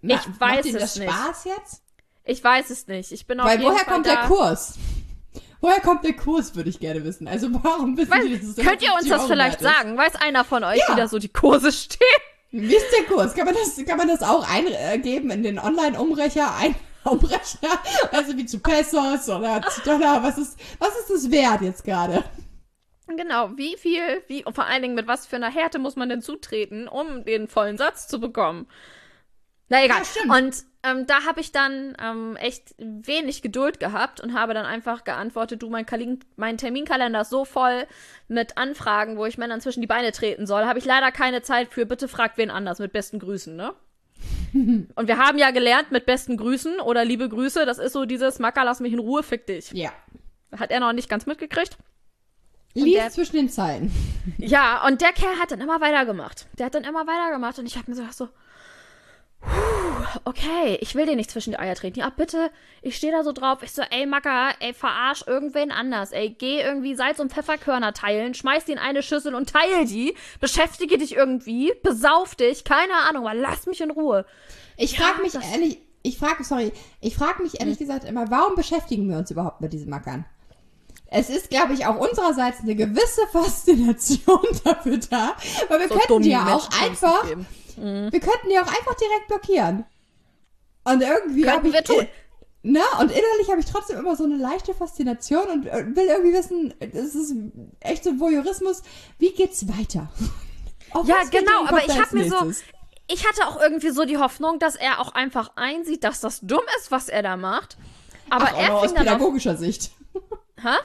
Ma- 0.01 0.15
Ich 0.15 0.39
weiß 0.39 0.55
macht 0.57 0.65
ihm 0.65 0.75
es 0.75 0.81
das 0.81 0.95
nicht. 0.97 1.11
Spaß 1.11 1.45
jetzt? 1.45 1.81
Ich 2.25 2.43
weiß 2.43 2.69
es 2.71 2.87
nicht. 2.87 3.11
Ich 3.11 3.27
bin 3.27 3.39
auf 3.39 3.47
Weil 3.47 3.61
woher 3.61 3.77
Fall 3.79 3.93
kommt 3.93 4.07
da. 4.07 4.15
der 4.15 4.23
Kurs? 4.27 4.75
Woher 5.61 5.79
kommt 5.79 6.03
der 6.03 6.13
Kurs, 6.15 6.55
würde 6.55 6.69
ich 6.69 6.79
gerne 6.79 7.03
wissen. 7.03 7.27
Also 7.27 7.47
warum 7.63 7.97
wissen 7.97 8.11
die, 8.25 8.37
dass 8.39 8.49
es 8.49 8.55
könnt 8.55 8.81
ihr 8.81 8.89
uns 8.93 9.07
50 9.07 9.09
das 9.09 9.19
Euro 9.21 9.27
vielleicht 9.29 9.59
sagen? 9.61 9.97
Weiß 9.97 10.15
einer 10.15 10.43
von 10.43 10.63
euch, 10.63 10.77
Ja. 10.87 10.93
wie 10.95 10.99
da 10.99 11.07
so 11.07 11.17
die 11.19 11.29
Kurse 11.29 11.71
stehen? 11.71 11.99
Wie 12.51 12.75
ist 12.75 12.85
der 12.97 13.05
Kurs? 13.05 13.33
Kann 13.33 13.45
man 13.45 13.53
das, 13.55 13.75
kann 13.85 13.97
man 13.97 14.07
das 14.07 14.21
auch 14.21 14.47
eingeben 14.49 15.29
in 15.31 15.43
den 15.43 15.59
Online-Umrechner? 15.59 16.55
Ein 16.55 16.75
Umrechner? 17.03 17.69
Also 18.11 18.35
wie 18.37 18.45
zu 18.45 18.59
Pesos 18.59 19.27
oder 19.29 19.61
zu 19.69 19.81
Dollar? 19.81 20.23
Was 20.23 20.37
ist, 20.37 20.57
was 20.79 20.89
ist 20.99 21.09
das 21.09 21.31
wert 21.31 21.61
jetzt 21.61 21.83
gerade? 21.83 22.23
Genau, 23.07 23.51
wie 23.55 23.77
viel, 23.77 24.23
wie, 24.27 24.43
und 24.45 24.55
vor 24.55 24.65
allen 24.65 24.81
Dingen 24.81 24.95
mit 24.95 25.07
was 25.07 25.27
für 25.27 25.35
einer 25.35 25.51
Härte 25.51 25.77
muss 25.79 25.95
man 25.95 26.09
denn 26.09 26.21
zutreten, 26.23 26.87
um 26.87 27.23
den 27.23 27.47
vollen 27.47 27.77
Satz 27.77 28.07
zu 28.07 28.19
bekommen? 28.19 28.67
Na 29.69 29.83
egal. 29.83 29.99
Ja, 29.99 30.05
stimmt. 30.05 30.31
und 30.31 30.55
ähm, 30.85 31.07
da 31.07 31.25
habe 31.25 31.41
ich 31.41 31.51
dann 31.51 31.95
ähm, 32.01 32.35
echt 32.35 32.75
wenig 32.77 33.41
Geduld 33.41 33.79
gehabt 33.79 34.21
und 34.21 34.33
habe 34.33 34.53
dann 34.53 34.65
einfach 34.65 35.03
geantwortet, 35.03 35.61
du, 35.61 35.69
mein, 35.69 35.85
Kalin 35.85 36.19
mein 36.35 36.57
Terminkalender 36.57 37.21
ist 37.21 37.29
so 37.29 37.45
voll 37.45 37.87
mit 38.27 38.57
Anfragen, 38.57 39.17
wo 39.17 39.25
ich 39.25 39.37
Männern 39.37 39.61
zwischen 39.61 39.81
die 39.81 39.87
Beine 39.87 40.11
treten 40.11 40.45
soll, 40.45 40.65
habe 40.65 40.79
ich 40.79 40.85
leider 40.85 41.11
keine 41.11 41.41
Zeit 41.41 41.73
für, 41.73 41.85
bitte 41.85 42.07
fragt 42.07 42.37
wen 42.37 42.51
anders, 42.51 42.79
mit 42.79 42.93
besten 42.93 43.19
Grüßen, 43.19 43.55
ne? 43.55 43.73
und 44.53 45.07
wir 45.07 45.17
haben 45.17 45.37
ja 45.37 45.51
gelernt, 45.51 45.91
mit 45.91 46.05
besten 46.05 46.37
Grüßen 46.37 46.79
oder 46.79 47.03
liebe 47.03 47.27
Grüße, 47.27 47.65
das 47.65 47.77
ist 47.77 47.93
so 47.93 48.05
dieses, 48.05 48.39
Macker, 48.39 48.63
lass 48.63 48.79
mich 48.79 48.93
in 48.93 48.99
Ruhe, 48.99 49.23
fick 49.23 49.47
dich. 49.47 49.71
Ja. 49.71 49.91
Hat 50.55 50.71
er 50.71 50.79
noch 50.79 50.93
nicht 50.93 51.09
ganz 51.09 51.25
mitgekriegt. 51.25 51.77
Lies 52.75 53.13
zwischen 53.13 53.37
den 53.37 53.49
Zeilen. 53.49 53.91
Ja, 54.37 54.85
und 54.85 54.99
der 55.01 55.13
Kerl 55.13 55.39
hat 55.39 55.51
dann 55.51 55.61
immer 55.61 55.79
weitergemacht. 55.79 56.47
Der 56.57 56.65
hat 56.65 56.75
dann 56.75 56.83
immer 56.83 57.07
weitergemacht 57.07 57.57
und 57.57 57.65
ich 57.65 57.77
habe 57.77 57.89
mir 57.89 57.95
so 57.95 58.01
gedacht 58.01 58.17
so, 58.17 58.29
puh, 59.41 60.19
okay, 60.25 60.77
ich 60.81 60.95
will 60.95 61.05
dir 61.05 61.15
nicht 61.15 61.31
zwischen 61.31 61.51
die 61.51 61.59
Eier 61.59 61.75
treten. 61.75 61.99
Ja, 61.99 62.09
bitte, 62.09 62.49
ich 62.81 62.95
stehe 62.95 63.11
da 63.13 63.23
so 63.23 63.31
drauf. 63.31 63.59
Ich 63.63 63.71
so, 63.71 63.81
ey 63.81 64.05
Macker, 64.05 64.53
ey, 64.59 64.73
verarsch 64.73 65.23
irgendwen 65.27 65.71
anders. 65.71 66.11
Ey, 66.11 66.29
geh 66.37 66.61
irgendwie 66.61 66.95
Salz- 66.95 67.19
und 67.19 67.31
Pfefferkörner 67.31 67.93
teilen, 67.93 68.33
schmeiß 68.33 68.65
die 68.65 68.73
in 68.73 68.77
eine 68.79 69.03
Schüssel 69.03 69.35
und 69.35 69.49
teil 69.49 69.85
die. 69.85 70.15
Beschäftige 70.39 70.97
dich 70.97 71.15
irgendwie, 71.15 71.73
besauf 71.83 72.35
dich, 72.35 72.63
keine 72.63 72.93
Ahnung, 73.09 73.27
aber 73.27 73.35
lass 73.37 73.65
mich 73.65 73.81
in 73.81 73.91
Ruhe. 73.91 74.25
Ich 74.77 74.97
Ja, 74.97 75.05
frage 75.05 75.21
mich 75.21 75.35
ehrlich, 75.35 75.79
ich 76.01 76.17
frage, 76.17 76.43
sorry, 76.43 76.71
ich 77.01 77.15
frage 77.15 77.41
mich 77.41 77.59
ehrlich 77.59 77.79
gesagt 77.79 78.03
immer, 78.03 78.29
warum 78.29 78.55
beschäftigen 78.55 79.09
wir 79.09 79.17
uns 79.17 79.31
überhaupt 79.31 79.61
mit 79.61 79.73
diesen 79.73 79.89
Mackern? 79.89 80.25
Es 81.07 81.29
ist, 81.29 81.49
glaube 81.49 81.73
ich, 81.73 81.85
auch 81.85 81.95
unsererseits 81.95 82.61
eine 82.61 82.75
gewisse 82.75 83.21
Faszination 83.31 84.41
dafür 84.63 84.97
da, 84.97 85.35
weil 85.69 85.79
wir 85.79 85.87
könnten 85.87 86.23
die 86.23 86.31
ja 86.31 86.53
auch 86.53 86.69
einfach, 86.81 87.23
wir 87.77 88.19
könnten 88.19 88.49
die 88.49 88.57
auch 88.57 88.67
einfach 88.67 88.95
direkt 88.95 89.27
blockieren. 89.27 89.85
Und 90.83 91.01
irgendwie 91.01 91.49
habe 91.49 91.67
ich, 91.67 91.73
wir 91.73 91.83
tun. 91.83 92.07
ne, 92.61 92.81
und 92.99 93.11
innerlich 93.11 93.49
habe 93.49 93.59
ich 93.59 93.65
trotzdem 93.65 93.97
immer 93.97 94.15
so 94.15 94.23
eine 94.23 94.37
leichte 94.37 94.73
Faszination 94.73 95.47
und 95.49 95.65
äh, 95.65 95.85
will 95.95 96.05
irgendwie 96.07 96.33
wissen, 96.33 96.73
es 96.79 97.15
ist 97.15 97.33
echt 97.79 98.03
so 98.03 98.19
Voyeurismus, 98.19 98.83
wie 99.17 99.31
geht's 99.31 99.67
weiter? 99.67 100.09
Auf 100.91 101.07
Ja, 101.07 101.23
genau, 101.29 101.65
aber 101.65 101.83
ich 101.83 101.99
habe 101.99 102.15
mir 102.15 102.29
so, 102.29 102.51
ich 103.07 103.27
hatte 103.27 103.47
auch 103.47 103.59
irgendwie 103.59 103.89
so 103.89 104.05
die 104.05 104.17
Hoffnung, 104.17 104.59
dass 104.59 104.75
er 104.75 105.01
auch 105.01 105.13
einfach 105.13 105.51
einsieht, 105.55 106.03
dass 106.03 106.21
das 106.21 106.39
dumm 106.41 106.63
ist, 106.77 106.91
was 106.91 107.09
er 107.09 107.23
da 107.23 107.35
macht. 107.35 107.77
Aber 108.29 108.45
Ach, 108.45 108.53
auch 108.53 108.59
er 108.59 108.67
noch 108.69 108.75
aus 108.75 108.85
fing 108.85 108.95
dann 108.95 109.07
auf, 109.07 109.13
pädagogischer 109.13 109.57
Sicht. 109.57 109.91
hä? 110.61 110.75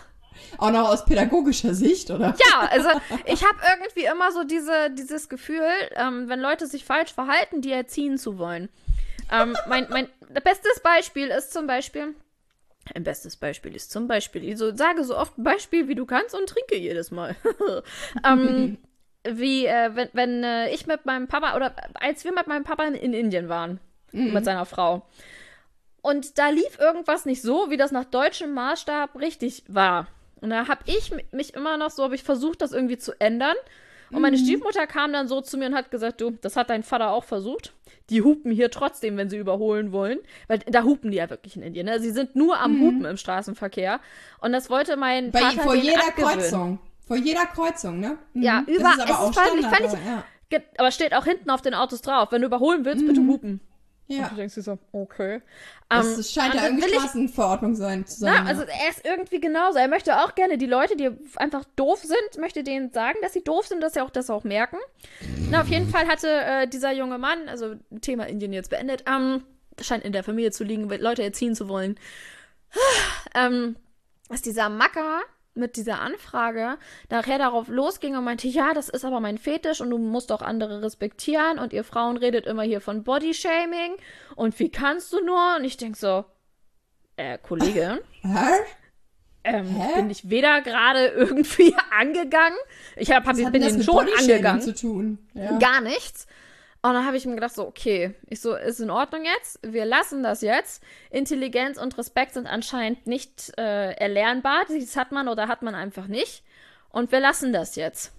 Auch 0.58 0.70
noch 0.70 0.88
aus 0.88 1.04
pädagogischer 1.04 1.74
Sicht, 1.74 2.10
oder? 2.10 2.34
Ja, 2.50 2.68
also 2.70 2.88
ich 3.24 3.44
habe 3.44 3.58
irgendwie 3.78 4.04
immer 4.04 4.32
so 4.32 4.44
diese, 4.44 4.90
dieses 4.90 5.28
Gefühl, 5.28 5.68
ähm, 5.96 6.28
wenn 6.28 6.40
Leute 6.40 6.66
sich 6.66 6.84
falsch 6.84 7.12
verhalten, 7.12 7.60
die 7.60 7.72
erziehen 7.72 8.18
zu 8.18 8.38
wollen. 8.38 8.68
Ähm, 9.32 9.56
mein, 9.68 9.86
mein 9.90 10.08
bestes 10.42 10.80
Beispiel 10.80 11.28
ist 11.28 11.52
zum 11.52 11.66
Beispiel, 11.66 12.14
ein 12.94 13.04
bestes 13.04 13.36
Beispiel 13.36 13.74
ist 13.74 13.90
zum 13.90 14.08
Beispiel, 14.08 14.44
ich 14.44 14.58
so, 14.58 14.74
sage 14.74 15.04
so 15.04 15.16
oft 15.16 15.38
ein 15.38 15.44
Beispiel, 15.44 15.88
wie 15.88 15.94
du 15.94 16.06
kannst 16.06 16.34
und 16.34 16.48
trinke 16.48 16.76
jedes 16.76 17.10
Mal. 17.10 17.36
ähm, 18.26 18.78
wie, 19.24 19.66
äh, 19.66 19.94
wenn, 19.94 20.08
wenn 20.12 20.44
äh, 20.44 20.70
ich 20.72 20.86
mit 20.86 21.06
meinem 21.06 21.28
Papa, 21.28 21.54
oder 21.56 21.74
als 21.94 22.24
wir 22.24 22.32
mit 22.32 22.46
meinem 22.46 22.64
Papa 22.64 22.84
in, 22.84 22.94
in 22.94 23.12
Indien 23.12 23.48
waren, 23.48 23.80
mit 24.12 24.44
seiner 24.44 24.66
Frau. 24.66 25.02
Und 26.02 26.38
da 26.38 26.48
lief 26.48 26.78
irgendwas 26.78 27.26
nicht 27.26 27.42
so, 27.42 27.70
wie 27.70 27.76
das 27.76 27.92
nach 27.92 28.04
deutschem 28.04 28.54
Maßstab 28.54 29.16
richtig 29.20 29.64
war. 29.68 30.08
Und 30.40 30.50
da 30.50 30.68
habe 30.68 30.80
ich 30.86 31.10
mi- 31.12 31.24
mich 31.32 31.54
immer 31.54 31.76
noch 31.76 31.90
so, 31.90 32.02
habe 32.04 32.14
ich 32.14 32.22
versucht, 32.22 32.62
das 32.62 32.72
irgendwie 32.72 32.98
zu 32.98 33.12
ändern. 33.20 33.56
Und 34.12 34.22
meine 34.22 34.36
Stiefmutter 34.38 34.88
kam 34.88 35.12
dann 35.12 35.28
so 35.28 35.40
zu 35.40 35.56
mir 35.56 35.66
und 35.66 35.74
hat 35.76 35.92
gesagt, 35.92 36.20
du, 36.20 36.30
das 36.30 36.56
hat 36.56 36.68
dein 36.68 36.82
Vater 36.82 37.10
auch 37.12 37.22
versucht. 37.22 37.74
Die 38.08 38.22
hupen 38.22 38.50
hier 38.50 38.68
trotzdem, 38.72 39.16
wenn 39.16 39.30
sie 39.30 39.36
überholen 39.36 39.92
wollen. 39.92 40.18
Weil 40.48 40.58
da 40.66 40.82
hupen 40.82 41.12
die 41.12 41.18
ja 41.18 41.30
wirklich 41.30 41.54
in 41.56 41.62
Indien. 41.62 41.86
Ne? 41.86 42.00
Sie 42.00 42.10
sind 42.10 42.34
nur 42.34 42.58
am 42.58 42.80
Hupen 42.80 43.04
im 43.04 43.16
Straßenverkehr. 43.16 44.00
Und 44.40 44.52
das 44.52 44.68
wollte 44.68 44.96
mein 44.96 45.30
Bei, 45.30 45.38
Vater 45.40 45.62
vor 45.62 45.74
jeder 45.76 46.00
abgewöhnen. 46.08 46.38
Kreuzung. 46.40 46.78
Vor 47.06 47.16
jeder 47.18 47.46
Kreuzung, 47.46 48.00
ne? 48.00 48.18
Mhm. 48.34 48.42
Ja, 48.42 48.64
Das 48.66 48.76
über- 48.76 48.90
ist 48.94 49.00
aber 49.00 49.10
es 49.10 49.16
auch 49.16 49.32
Standard, 49.32 49.74
völlig- 49.76 49.90
aber, 49.92 49.98
ja. 50.04 50.24
Aber 50.78 50.90
steht 50.90 51.14
auch 51.14 51.24
hinten 51.24 51.48
auf 51.50 51.62
den 51.62 51.74
Autos 51.74 52.02
drauf. 52.02 52.32
Wenn 52.32 52.40
du 52.42 52.48
überholen 52.48 52.84
willst, 52.84 53.06
bitte 53.06 53.20
hupen. 53.20 53.60
Ja. 54.10 54.24
Und 54.24 54.32
du 54.32 54.36
denkst 54.36 54.54
dir 54.54 54.62
so, 54.62 54.78
okay. 54.92 55.40
Das 55.88 56.16
Ähm, 56.16 56.22
scheint 56.22 56.54
ja 56.54 56.62
dann 56.62 56.78
irgendwie 56.78 56.94
Straßenverordnung 56.94 57.74
sein, 57.74 58.06
zu 58.06 58.20
sein. 58.20 58.34
Ja, 58.34 58.44
also 58.44 58.62
er 58.62 58.90
ist 58.90 59.04
irgendwie 59.04 59.40
genauso. 59.40 59.78
Er 59.78 59.88
möchte 59.88 60.18
auch 60.18 60.34
gerne 60.34 60.58
die 60.58 60.66
Leute, 60.66 60.96
die 60.96 61.10
einfach 61.36 61.64
doof 61.76 62.00
sind, 62.00 62.40
möchte 62.40 62.62
denen 62.62 62.92
sagen, 62.92 63.18
dass 63.22 63.32
sie 63.32 63.42
doof 63.42 63.66
sind, 63.66 63.82
dass 63.82 63.94
sie 63.94 64.00
auch 64.00 64.10
das 64.10 64.30
auch 64.30 64.44
merken. 64.44 64.78
Na, 65.50 65.60
auf 65.62 65.68
jeden 65.68 65.88
Fall 65.88 66.06
hatte 66.06 66.28
äh, 66.28 66.66
dieser 66.68 66.92
junge 66.92 67.18
Mann, 67.18 67.48
also 67.48 67.74
Thema 68.00 68.26
Indien 68.26 68.52
jetzt 68.52 68.70
beendet, 68.70 69.04
ähm, 69.08 69.44
scheint 69.80 70.04
in 70.04 70.12
der 70.12 70.24
Familie 70.24 70.50
zu 70.50 70.64
liegen, 70.64 70.88
Leute 70.88 71.22
erziehen 71.22 71.54
zu 71.54 71.68
wollen. 71.68 71.98
ähm, 73.34 73.76
dass 74.28 74.42
dieser 74.42 74.68
Macker 74.68 75.22
mit 75.60 75.76
dieser 75.76 76.00
Anfrage 76.00 76.78
nachher 77.08 77.38
darauf 77.38 77.68
losging 77.68 78.16
und 78.16 78.24
meinte, 78.24 78.48
ja, 78.48 78.74
das 78.74 78.88
ist 78.88 79.04
aber 79.04 79.20
mein 79.20 79.38
Fetisch 79.38 79.80
und 79.80 79.90
du 79.90 79.98
musst 79.98 80.32
auch 80.32 80.42
andere 80.42 80.82
respektieren 80.82 81.58
und 81.58 81.72
ihr 81.72 81.84
Frauen 81.84 82.16
redet 82.16 82.46
immer 82.46 82.62
hier 82.62 82.80
von 82.80 83.04
Bodyshaming 83.04 83.96
und 84.34 84.58
wie 84.58 84.70
kannst 84.70 85.12
du 85.12 85.24
nur? 85.24 85.56
Und 85.56 85.64
ich 85.64 85.76
denk 85.76 85.96
so, 85.96 86.24
äh, 87.16 87.38
Kollege, 87.38 88.00
Hä? 88.22 88.28
ähm, 89.44 89.66
Hä? 89.66 89.94
bin 89.94 90.10
ich 90.10 90.28
weder 90.28 90.60
gerade 90.62 91.06
irgendwie 91.08 91.74
angegangen, 91.96 92.58
ich 92.96 93.12
hab, 93.12 93.26
hab, 93.26 93.36
bin 93.36 93.52
mit 93.52 93.84
schon 93.84 94.08
angegangen, 94.18 94.62
zu 94.62 94.74
tun? 94.74 95.18
Ja. 95.34 95.58
gar 95.58 95.80
nichts. 95.80 96.26
Und 96.82 96.94
dann 96.94 97.04
habe 97.04 97.18
ich 97.18 97.26
mir 97.26 97.34
gedacht, 97.34 97.54
so, 97.54 97.66
okay, 97.66 98.14
ich 98.26 98.40
so, 98.40 98.54
ist 98.54 98.80
in 98.80 98.90
Ordnung 98.90 99.24
jetzt, 99.24 99.58
wir 99.62 99.84
lassen 99.84 100.22
das 100.22 100.40
jetzt. 100.40 100.82
Intelligenz 101.10 101.78
und 101.78 101.98
Respekt 101.98 102.32
sind 102.34 102.46
anscheinend 102.46 103.06
nicht 103.06 103.52
äh, 103.58 103.92
erlernbar, 103.92 104.64
das 104.66 104.96
hat 104.96 105.12
man 105.12 105.28
oder 105.28 105.46
hat 105.46 105.60
man 105.60 105.74
einfach 105.74 106.06
nicht. 106.06 106.42
Und 106.88 107.12
wir 107.12 107.20
lassen 107.20 107.52
das 107.52 107.76
jetzt. 107.76 108.12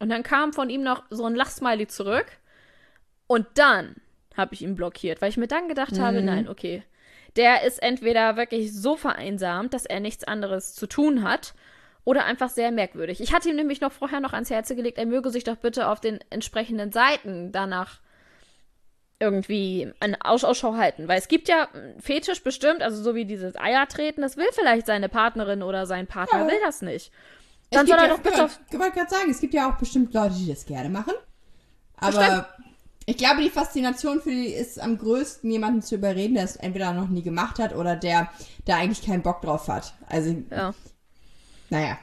Und 0.00 0.08
dann 0.08 0.24
kam 0.24 0.52
von 0.52 0.70
ihm 0.70 0.82
noch 0.82 1.04
so 1.10 1.24
ein 1.24 1.36
Lachsmiley 1.36 1.86
zurück. 1.86 2.26
Und 3.28 3.46
dann 3.54 3.94
habe 4.36 4.54
ich 4.54 4.62
ihn 4.62 4.74
blockiert, 4.74 5.22
weil 5.22 5.30
ich 5.30 5.36
mir 5.36 5.46
dann 5.46 5.68
gedacht 5.68 5.98
habe, 5.98 6.20
nein, 6.20 6.48
okay, 6.48 6.82
der 7.36 7.62
ist 7.62 7.82
entweder 7.82 8.36
wirklich 8.36 8.72
so 8.72 8.96
vereinsamt, 8.96 9.72
dass 9.72 9.86
er 9.86 10.00
nichts 10.00 10.24
anderes 10.24 10.74
zu 10.74 10.86
tun 10.86 11.22
hat, 11.22 11.54
oder 12.04 12.24
einfach 12.24 12.50
sehr 12.50 12.70
merkwürdig. 12.70 13.20
Ich 13.20 13.32
hatte 13.32 13.48
ihm 13.48 13.56
nämlich 13.56 13.80
noch 13.80 13.92
vorher 13.92 14.20
noch 14.20 14.32
ans 14.32 14.50
Herz 14.50 14.68
gelegt, 14.68 14.98
er 14.98 15.06
möge 15.06 15.30
sich 15.30 15.44
doch 15.44 15.56
bitte 15.56 15.88
auf 15.88 16.00
den 16.00 16.20
entsprechenden 16.30 16.92
Seiten 16.92 17.50
danach 17.52 18.00
irgendwie 19.20 19.92
eine 20.00 20.18
Aus 20.24 20.44
Ausschau 20.44 20.74
halten. 20.74 21.08
Weil 21.08 21.18
es 21.18 21.28
gibt 21.28 21.48
ja 21.48 21.68
Fetisch 21.98 22.42
bestimmt, 22.42 22.82
also 22.82 23.02
so 23.02 23.14
wie 23.14 23.24
dieses 23.24 23.56
Eiertreten, 23.56 24.20
das 24.22 24.36
will 24.36 24.48
vielleicht 24.52 24.86
seine 24.86 25.08
Partnerin 25.08 25.62
oder 25.62 25.86
sein 25.86 26.06
Partner, 26.06 26.40
Ja. 26.40 26.46
will 26.46 26.60
das 26.64 26.82
nicht. 26.82 27.10
Dann 27.70 27.86
soll 27.86 27.96
er 27.96 28.04
ja, 28.06 28.08
doch 28.10 28.20
bitte 28.20 28.44
auf. 28.44 28.60
Ich 28.70 28.78
wollte 28.78 28.96
gerade 28.98 29.10
sagen, 29.10 29.30
es 29.30 29.40
gibt 29.40 29.54
ja 29.54 29.70
auch 29.70 29.78
bestimmt 29.78 30.12
Leute, 30.14 30.34
die 30.34 30.48
das 30.48 30.66
gerne 30.66 30.90
machen. 30.90 31.14
Aber 31.96 32.48
ich 33.06 33.16
glaube, 33.16 33.40
die 33.42 33.50
Faszination 33.50 34.20
für 34.20 34.30
die 34.30 34.48
ist 34.48 34.80
am 34.80 34.98
größten, 34.98 35.50
jemanden 35.50 35.82
zu 35.82 35.94
überreden, 35.94 36.34
der 36.34 36.44
es 36.44 36.56
entweder 36.56 36.92
noch 36.92 37.08
nie 37.08 37.22
gemacht 37.22 37.58
hat 37.58 37.74
oder 37.74 37.96
der 37.96 38.30
da 38.66 38.76
eigentlich 38.76 39.04
keinen 39.06 39.22
Bock 39.22 39.40
drauf 39.42 39.68
hat. 39.68 39.94
Also, 40.08 40.36
Ja. 40.50 40.74
Naja. 41.74 41.98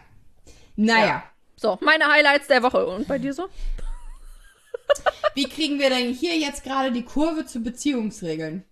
Naja. 0.76 1.24
So, 1.56 1.78
meine 1.82 2.08
Highlights 2.08 2.48
der 2.48 2.64
Woche. 2.64 2.86
Und 2.86 3.08
bei 3.08 3.20
dir 3.20 3.34
so? 3.34 3.48
wie 5.36 5.48
kriegen 5.48 5.80
wir 5.80 5.90
denn 5.90 6.14
hier 6.14 6.38
jetzt 6.38 6.64
gerade 6.64 6.92
die 6.92 7.06
Kurve 7.06 7.46
zu 7.46 7.62
Beziehungsregeln? 7.62 8.66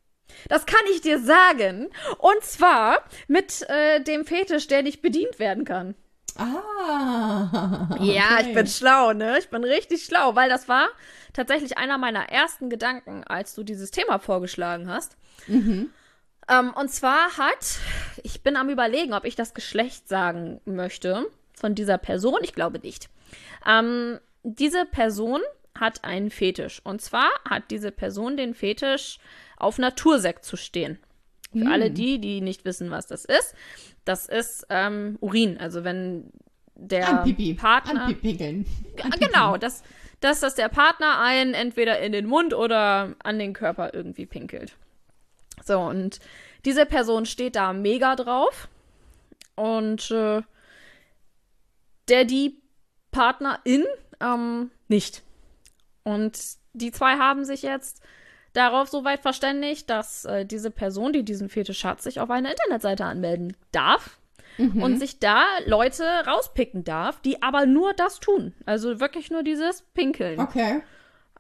Das 0.47 0.65
kann 0.65 0.81
ich 0.91 1.01
dir 1.01 1.19
sagen. 1.19 1.89
Und 2.17 2.43
zwar 2.43 2.99
mit 3.27 3.67
äh, 3.69 4.01
dem 4.01 4.25
Fetisch, 4.25 4.67
der 4.67 4.83
nicht 4.83 5.01
bedient 5.01 5.39
werden 5.39 5.65
kann. 5.65 5.95
Ah. 6.35 7.97
Ja, 7.99 8.37
okay. 8.37 8.47
ich 8.47 8.53
bin 8.53 8.67
schlau, 8.67 9.13
ne? 9.13 9.39
Ich 9.39 9.49
bin 9.49 9.63
richtig 9.63 10.05
schlau, 10.05 10.35
weil 10.35 10.49
das 10.49 10.67
war 10.69 10.87
tatsächlich 11.33 11.77
einer 11.77 11.97
meiner 11.97 12.29
ersten 12.29 12.69
Gedanken, 12.69 13.23
als 13.25 13.55
du 13.55 13.63
dieses 13.63 13.91
Thema 13.91 14.19
vorgeschlagen 14.19 14.89
hast. 14.89 15.17
Mhm. 15.47 15.91
Ähm, 16.49 16.71
und 16.73 16.89
zwar 16.89 17.37
hat, 17.37 17.77
ich 18.23 18.41
bin 18.41 18.55
am 18.55 18.69
Überlegen, 18.69 19.13
ob 19.13 19.25
ich 19.25 19.35
das 19.35 19.53
Geschlecht 19.53 20.07
sagen 20.07 20.59
möchte 20.65 21.25
von 21.55 21.75
dieser 21.75 21.97
Person. 21.97 22.39
Ich 22.41 22.53
glaube 22.53 22.79
nicht. 22.79 23.09
Ähm, 23.65 24.19
diese 24.43 24.85
Person 24.85 25.41
hat 25.77 26.03
einen 26.03 26.31
Fetisch. 26.31 26.81
Und 26.83 27.01
zwar 27.01 27.29
hat 27.47 27.63
diese 27.71 27.91
Person 27.91 28.37
den 28.37 28.53
Fetisch, 28.55 29.19
auf 29.57 29.77
Natursekt 29.77 30.45
zu 30.45 30.55
stehen. 30.57 30.97
Für 31.51 31.61
Hm. 31.65 31.71
alle 31.71 31.91
die, 31.91 32.19
die 32.19 32.41
nicht 32.41 32.63
wissen, 32.65 32.91
was 32.91 33.07
das 33.07 33.25
ist. 33.25 33.53
Das 34.05 34.25
ist 34.27 34.65
ähm, 34.69 35.17
Urin. 35.19 35.57
Also 35.59 35.83
wenn 35.83 36.31
der 36.75 37.09
Anpipi. 37.09 37.53
Partner. 37.55 38.03
Anpipinkeln. 38.05 38.65
Ah, 39.03 39.09
Genau, 39.19 39.57
dass, 39.57 39.83
dass, 40.21 40.39
dass 40.39 40.55
der 40.55 40.69
Partner 40.69 41.19
einen 41.19 41.53
entweder 41.53 41.99
in 41.99 42.11
den 42.13 42.25
Mund 42.25 42.53
oder 42.53 43.15
an 43.23 43.37
den 43.39 43.53
Körper 43.53 43.93
irgendwie 43.93 44.25
pinkelt. 44.25 44.75
So, 45.65 45.79
und 45.79 46.19
diese 46.65 46.85
Person 46.85 47.25
steht 47.25 47.55
da 47.55 47.73
mega 47.73 48.15
drauf. 48.15 48.67
Und 49.55 50.09
äh, 50.11 50.41
der, 52.07 52.25
die 52.25 52.61
Partnerin 53.11 53.85
ähm, 54.19 54.71
nicht. 54.87 55.23
Und 56.03 56.39
die 56.73 56.91
zwei 56.91 57.17
haben 57.17 57.45
sich 57.45 57.61
jetzt 57.61 58.01
darauf 58.53 58.89
so 58.89 59.03
weit 59.03 59.21
verständigt, 59.21 59.89
dass 59.89 60.25
äh, 60.25 60.45
diese 60.45 60.71
Person, 60.71 61.13
die 61.13 61.23
diesen 61.23 61.49
Fetisch 61.49 61.83
hat, 61.83 62.01
sich 62.01 62.19
auf 62.19 62.29
eine 62.29 62.51
Internetseite 62.51 63.05
anmelden 63.05 63.55
darf 63.71 64.17
Mhm. 64.57 64.83
und 64.83 64.99
sich 64.99 65.19
da 65.19 65.45
Leute 65.67 66.03
rauspicken 66.27 66.83
darf, 66.83 67.21
die 67.21 67.41
aber 67.41 67.65
nur 67.65 67.93
das 67.93 68.19
tun. 68.19 68.53
Also 68.65 68.99
wirklich 68.99 69.31
nur 69.31 69.41
dieses 69.41 69.83
Pinkeln. 69.93 70.37
Okay. 70.37 70.81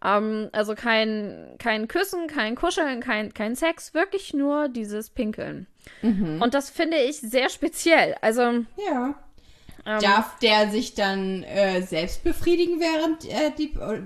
Ähm, 0.03 0.49
also 0.51 0.75
kein, 0.75 1.55
kein 1.59 1.87
Küssen, 1.87 2.27
kein 2.27 2.55
Kuscheln, 2.55 3.01
kein, 3.01 3.33
kein 3.33 3.55
Sex, 3.55 3.93
wirklich 3.93 4.33
nur 4.33 4.69
dieses 4.69 5.09
Pinkeln. 5.09 5.67
Mhm. 6.01 6.41
Und 6.41 6.53
das 6.53 6.69
finde 6.69 6.97
ich 6.97 7.19
sehr 7.19 7.49
speziell. 7.49 8.15
Also 8.21 8.41
Ja. 8.41 9.15
ähm, 9.85 9.99
Darf 10.01 10.39
der 10.39 10.69
sich 10.69 10.93
dann 10.93 11.43
äh, 11.43 11.81
selbst 11.81 12.23
befriedigen, 12.23 12.79
während 12.79 13.25
er 13.25 13.49
die 13.51 13.73
äh, 13.73 14.01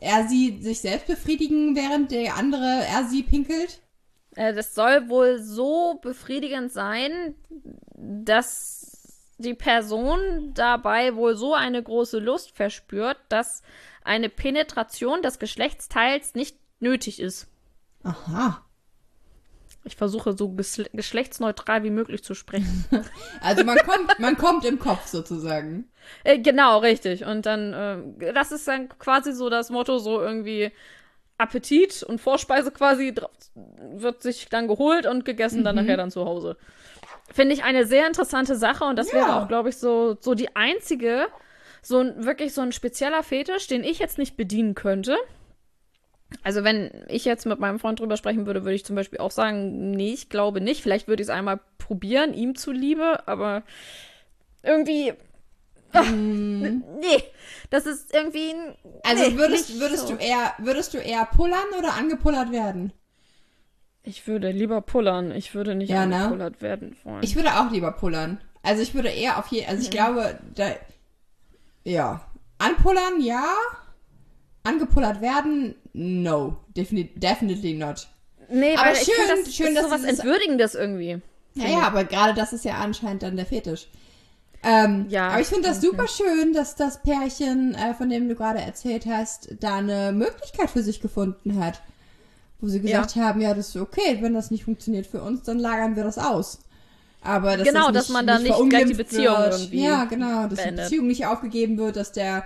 er 0.00 0.28
sie 0.28 0.62
sich 0.62 0.80
selbst 0.80 1.06
befriedigen, 1.08 1.74
während 1.74 2.12
der 2.12 2.36
andere 2.36 2.84
er 2.88 3.04
sie 3.04 3.22
pinkelt? 3.22 3.80
Äh, 4.36 4.54
das 4.54 4.74
soll 4.74 5.08
wohl 5.08 5.38
so 5.40 5.98
befriedigend 6.02 6.72
sein, 6.72 7.34
dass 7.96 8.86
die 9.38 9.54
Person 9.54 10.52
dabei 10.54 11.14
wohl 11.14 11.36
so 11.36 11.54
eine 11.54 11.82
große 11.82 12.18
Lust 12.18 12.56
verspürt, 12.56 13.18
dass 13.28 13.62
eine 14.08 14.28
Penetration 14.28 15.22
des 15.22 15.38
Geschlechtsteils 15.38 16.34
nicht 16.34 16.56
nötig 16.80 17.20
ist. 17.20 17.46
Aha. 18.02 18.64
Ich 19.84 19.96
versuche 19.96 20.36
so 20.36 20.48
geschlechtsneutral 20.50 21.82
wie 21.84 21.90
möglich 21.90 22.22
zu 22.24 22.34
sprechen. 22.34 22.84
Also 23.40 23.64
man 23.64 23.78
kommt, 23.78 24.18
man 24.18 24.36
kommt 24.36 24.64
im 24.64 24.78
Kopf 24.80 25.06
sozusagen. 25.06 25.88
äh, 26.24 26.38
genau, 26.38 26.78
richtig. 26.78 27.24
Und 27.24 27.46
dann, 27.46 27.72
äh, 28.20 28.32
das 28.32 28.50
ist 28.50 28.66
dann 28.66 28.88
quasi 28.98 29.32
so 29.32 29.48
das 29.48 29.70
Motto, 29.70 29.98
so 29.98 30.20
irgendwie 30.20 30.72
Appetit 31.38 32.02
und 32.02 32.20
Vorspeise 32.20 32.72
quasi 32.72 33.14
wird 33.54 34.22
sich 34.22 34.48
dann 34.48 34.66
geholt 34.66 35.06
und 35.06 35.24
gegessen 35.24 35.62
dann 35.62 35.76
nachher 35.76 35.96
dann 35.96 36.10
zu 36.10 36.24
Hause. 36.24 36.56
Finde 37.32 37.54
ich 37.54 37.62
eine 37.62 37.86
sehr 37.86 38.06
interessante 38.08 38.56
Sache 38.56 38.84
und 38.84 38.96
das 38.96 39.08
Ja. 39.08 39.14
wäre 39.14 39.36
auch, 39.36 39.48
glaube 39.48 39.68
ich, 39.68 39.76
so, 39.76 40.16
so 40.20 40.34
die 40.34 40.56
einzige, 40.56 41.28
so 41.88 41.98
ein, 42.00 42.24
wirklich 42.24 42.52
so 42.54 42.60
ein 42.60 42.72
spezieller 42.72 43.22
Fetisch, 43.22 43.66
den 43.66 43.82
ich 43.84 43.98
jetzt 43.98 44.18
nicht 44.18 44.36
bedienen 44.36 44.74
könnte. 44.74 45.16
Also 46.42 46.62
wenn 46.62 46.90
ich 47.08 47.24
jetzt 47.24 47.46
mit 47.46 47.58
meinem 47.58 47.78
Freund 47.78 48.00
drüber 48.00 48.16
sprechen 48.18 48.44
würde, 48.46 48.62
würde 48.62 48.74
ich 48.74 48.84
zum 48.84 48.94
Beispiel 48.96 49.18
auch 49.18 49.30
sagen, 49.30 49.90
nee, 49.92 50.12
ich 50.12 50.28
glaube 50.28 50.60
nicht. 50.60 50.82
Vielleicht 50.82 51.08
würde 51.08 51.22
ich 51.22 51.28
es 51.28 51.34
einmal 51.34 51.58
probieren, 51.78 52.34
ihm 52.34 52.54
zuliebe, 52.54 53.26
aber 53.26 53.62
irgendwie, 54.62 55.14
Mm. 55.94 56.82
nee, 57.00 57.22
das 57.70 57.86
ist 57.86 58.12
irgendwie, 58.14 58.50
ein- 58.50 58.74
Also 59.04 59.24
nee, 59.30 59.38
würdest, 59.38 59.80
würdest 59.80 60.08
so. 60.08 60.14
du 60.16 60.20
eher, 60.22 60.52
würdest 60.58 60.92
du 60.92 60.98
eher 60.98 61.24
pullern 61.24 61.64
oder 61.78 61.94
angepullert 61.94 62.52
werden? 62.52 62.92
Ich 64.02 64.26
würde 64.26 64.50
lieber 64.50 64.82
pullern. 64.82 65.32
Ich 65.32 65.54
würde 65.54 65.74
nicht 65.74 65.88
Ja, 65.88 66.04
ne? 66.04 66.16
angepullert 66.16 66.60
werden 66.60 66.94
wollen. 67.04 67.22
Ich 67.22 67.36
würde 67.36 67.58
auch 67.58 67.70
lieber 67.70 67.92
pullern. 67.92 68.38
Also 68.62 68.82
ich 68.82 68.94
würde 68.94 69.08
eher 69.08 69.38
auf 69.38 69.46
jeden, 69.48 69.66
also 69.68 69.82
ich 69.82 69.90
glaube, 69.90 70.38
da, 70.54 70.72
ja, 71.88 72.20
anpullern, 72.58 73.20
ja, 73.20 73.44
angepullert 74.64 75.20
werden, 75.20 75.74
no, 75.92 76.56
Defini 76.76 77.10
definitely 77.16 77.74
not. 77.74 78.08
nee, 78.50 78.76
aber 78.76 78.94
schön- 78.94 79.14
finde, 79.14 79.42
das 79.44 79.54
schön, 79.54 79.66
ist 79.68 79.76
dass 79.76 79.84
so 79.86 79.90
was 79.90 80.02
dieses- 80.02 80.18
Entwürdigendes 80.20 80.74
irgendwie. 80.74 81.20
Ja, 81.54 81.66
ja, 81.68 81.80
aber 81.80 82.04
gerade 82.04 82.34
das 82.34 82.52
ist 82.52 82.64
ja 82.64 82.74
anscheinend 82.76 83.22
dann 83.22 83.36
der 83.36 83.46
Fetisch. 83.46 83.88
Ähm, 84.62 85.06
Ja. 85.08 85.28
Aber 85.28 85.40
ich 85.40 85.46
finde 85.46 85.68
das 85.68 85.80
super 85.80 86.06
schön, 86.08 86.52
dass 86.52 86.74
das 86.76 87.00
Pärchen, 87.02 87.74
äh, 87.74 87.94
von 87.94 88.10
dem 88.10 88.28
du 88.28 88.34
gerade 88.34 88.60
erzählt 88.60 89.06
hast, 89.06 89.54
da 89.60 89.76
eine 89.76 90.12
Möglichkeit 90.12 90.68
für 90.70 90.82
sich 90.82 91.00
gefunden 91.00 91.62
hat. 91.62 91.80
Wo 92.60 92.66
sie 92.68 92.80
gesagt 92.80 93.14
haben, 93.16 93.40
ja, 93.40 93.54
das 93.54 93.68
ist 93.68 93.76
okay, 93.76 94.18
wenn 94.20 94.34
das 94.34 94.50
nicht 94.50 94.64
funktioniert 94.64 95.06
für 95.06 95.22
uns, 95.22 95.44
dann 95.44 95.60
lagern 95.60 95.94
wir 95.94 96.02
das 96.02 96.18
aus. 96.18 96.58
Aber 97.22 97.56
dass 97.56 97.66
Genau, 97.66 97.86
das 97.86 98.06
dass 98.06 98.08
man 98.10 98.26
da 98.26 98.38
nicht 98.38 98.54
gleich 98.68 98.86
die 98.86 98.94
Beziehung 98.94 99.36
wird. 99.38 99.52
irgendwie 99.54 99.82
Ja, 99.84 100.04
genau, 100.04 100.46
dass 100.46 100.54
beendet. 100.60 100.78
die 100.78 100.82
Beziehung 100.82 101.06
nicht 101.08 101.26
aufgegeben 101.26 101.78
wird, 101.78 101.96
dass 101.96 102.12
der 102.12 102.44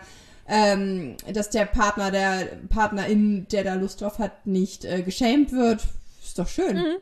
ähm, 0.49 1.17
dass 1.33 1.51
der 1.51 1.67
Partner, 1.67 2.11
der 2.11 2.49
Partnerin, 2.69 3.47
der 3.53 3.63
da 3.65 3.75
Lust 3.75 4.01
drauf 4.01 4.19
hat, 4.19 4.45
nicht 4.47 4.85
äh, 4.85 5.03
geschämt 5.03 5.53
wird. 5.53 5.83
Ist 6.23 6.39
doch 6.39 6.49
schön. 6.49 6.77
Mhm. 6.77 6.97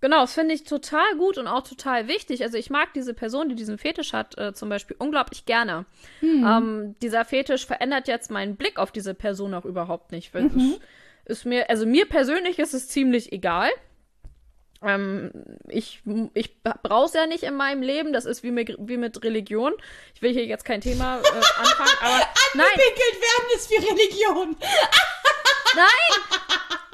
Genau, 0.00 0.22
das 0.22 0.32
finde 0.32 0.54
ich 0.54 0.64
total 0.64 1.14
gut 1.18 1.36
und 1.36 1.46
auch 1.46 1.62
total 1.62 2.08
wichtig. 2.08 2.42
Also 2.42 2.56
ich 2.56 2.70
mag 2.70 2.94
diese 2.94 3.12
Person, 3.12 3.50
die 3.50 3.54
diesen 3.54 3.76
Fetisch 3.76 4.14
hat, 4.14 4.38
äh, 4.38 4.54
zum 4.54 4.70
Beispiel 4.70 4.96
unglaublich 4.98 5.44
gerne. 5.44 5.84
Ähm, 6.22 6.94
dieser 7.02 7.26
Fetisch 7.26 7.66
verändert 7.66 8.08
jetzt 8.08 8.30
meinen 8.30 8.56
Blick 8.56 8.78
auf 8.78 8.92
diese 8.92 9.12
Person 9.12 9.52
auch 9.52 9.66
überhaupt 9.66 10.10
nicht. 10.10 10.32
Weil 10.32 10.46
es 11.26 11.40
ist 11.40 11.44
mir, 11.44 11.68
also 11.68 11.84
mir 11.84 12.06
persönlich 12.06 12.58
ist 12.58 12.72
es 12.72 12.88
ziemlich 12.88 13.30
egal. 13.32 13.68
Ähm, 14.82 15.30
ich 15.68 16.02
ich 16.32 16.62
brauche 16.62 17.06
es 17.06 17.12
ja 17.12 17.26
nicht 17.26 17.42
in 17.42 17.54
meinem 17.54 17.82
Leben. 17.82 18.12
Das 18.12 18.24
ist 18.24 18.42
wie 18.42 18.50
mit, 18.50 18.74
wie 18.78 18.96
mit 18.96 19.22
Religion. 19.22 19.74
Ich 20.14 20.22
will 20.22 20.32
hier 20.32 20.46
jetzt 20.46 20.64
kein 20.64 20.80
Thema 20.80 21.18
äh, 21.18 21.42
anfangen, 21.58 21.98
aber 22.00 22.26
nein, 22.54 22.66
werden 22.76 23.50
ist 23.54 23.70
wie 23.70 23.76
Religion. 23.76 24.56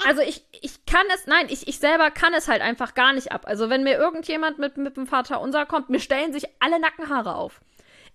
also 0.05 0.21
ich, 0.21 0.43
ich 0.61 0.85
kann 0.85 1.05
es, 1.13 1.27
nein, 1.27 1.47
ich, 1.49 1.67
ich 1.67 1.79
selber 1.79 2.11
kann 2.11 2.33
es 2.33 2.47
halt 2.47 2.61
einfach 2.61 2.93
gar 2.93 3.13
nicht 3.13 3.31
ab. 3.31 3.43
Also 3.45 3.69
wenn 3.69 3.83
mir 3.83 3.97
irgendjemand 3.97 4.59
mit, 4.59 4.77
mit 4.77 4.97
dem 4.97 5.07
Vater 5.07 5.39
unser 5.39 5.65
kommt, 5.65 5.89
mir 5.89 5.99
stellen 5.99 6.33
sich 6.33 6.45
alle 6.59 6.79
Nackenhaare 6.79 7.35
auf. 7.35 7.61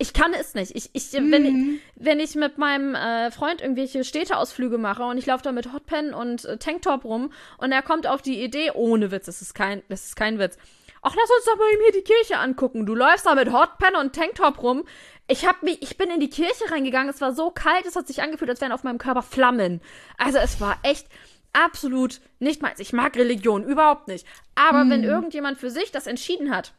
Ich 0.03 0.13
kann 0.13 0.35
es 0.35 0.55
nicht. 0.55 0.75
Ich, 0.75 0.91
ich, 0.95 1.13
wenn, 1.13 1.47
ich, 1.47 1.81
wenn 1.95 2.19
ich 2.19 2.35
mit 2.35 2.59
meinem 2.59 2.97
äh, 2.97 3.31
Freund 3.31 3.61
irgendwelche 3.61 4.03
Städteausflüge 4.03 4.77
mache 4.77 5.05
und 5.05 5.17
ich 5.17 5.27
laufe 5.27 5.45
da 5.45 5.53
mit 5.53 5.73
Hotpen 5.73 6.13
und 6.13 6.45
äh, 6.45 6.57
Tanktop 6.59 7.05
rum 7.05 7.33
und 7.59 7.71
er 7.71 7.83
kommt 7.83 8.09
auf 8.09 8.21
die 8.21 8.43
Idee, 8.43 8.73
ohne 8.75 9.13
Witz, 9.13 9.27
das 9.27 9.43
ist 9.43 9.55
kein, 9.55 9.81
das 9.89 10.07
ist 10.07 10.17
kein 10.17 10.41
Witz. 10.41 10.57
Ach, 11.03 11.15
lass 11.15 11.31
uns 11.31 11.45
doch 11.45 11.57
mal 11.57 11.69
hier 11.85 11.93
die 11.93 12.03
Kirche 12.03 12.39
angucken. 12.39 12.85
Du 12.85 12.97
läufst 12.97 13.27
da 13.27 13.37
mit 13.37 13.53
Hotpen 13.53 13.95
und 13.95 14.13
Tanktop 14.13 14.61
rum. 14.61 14.83
Ich 15.29 15.47
hab 15.47 15.63
mich, 15.63 15.81
ich 15.83 15.97
bin 15.97 16.11
in 16.11 16.19
die 16.19 16.31
Kirche 16.31 16.73
reingegangen. 16.73 17.09
Es 17.09 17.21
war 17.21 17.33
so 17.33 17.53
kalt, 17.53 17.87
es 17.87 17.95
hat 17.95 18.09
sich 18.09 18.23
angefühlt, 18.23 18.51
als 18.51 18.61
wären 18.61 18.73
auf 18.73 18.83
meinem 18.83 18.99
Körper 18.99 19.23
Flammen. 19.23 19.81
Also 20.19 20.39
es 20.39 20.61
war 20.61 20.79
echt 20.83 21.07
absolut 21.53 22.21
nicht 22.41 22.61
meins. 22.61 22.81
Ich 22.81 22.93
mag 22.93 23.15
Religion 23.15 23.63
überhaupt 23.63 24.09
nicht. 24.09 24.27
Aber 24.57 24.91
wenn 24.91 25.05
irgendjemand 25.05 25.59
für 25.59 25.71
sich 25.71 25.93
das 25.93 26.09
entschieden 26.09 26.51
hat, 26.51 26.73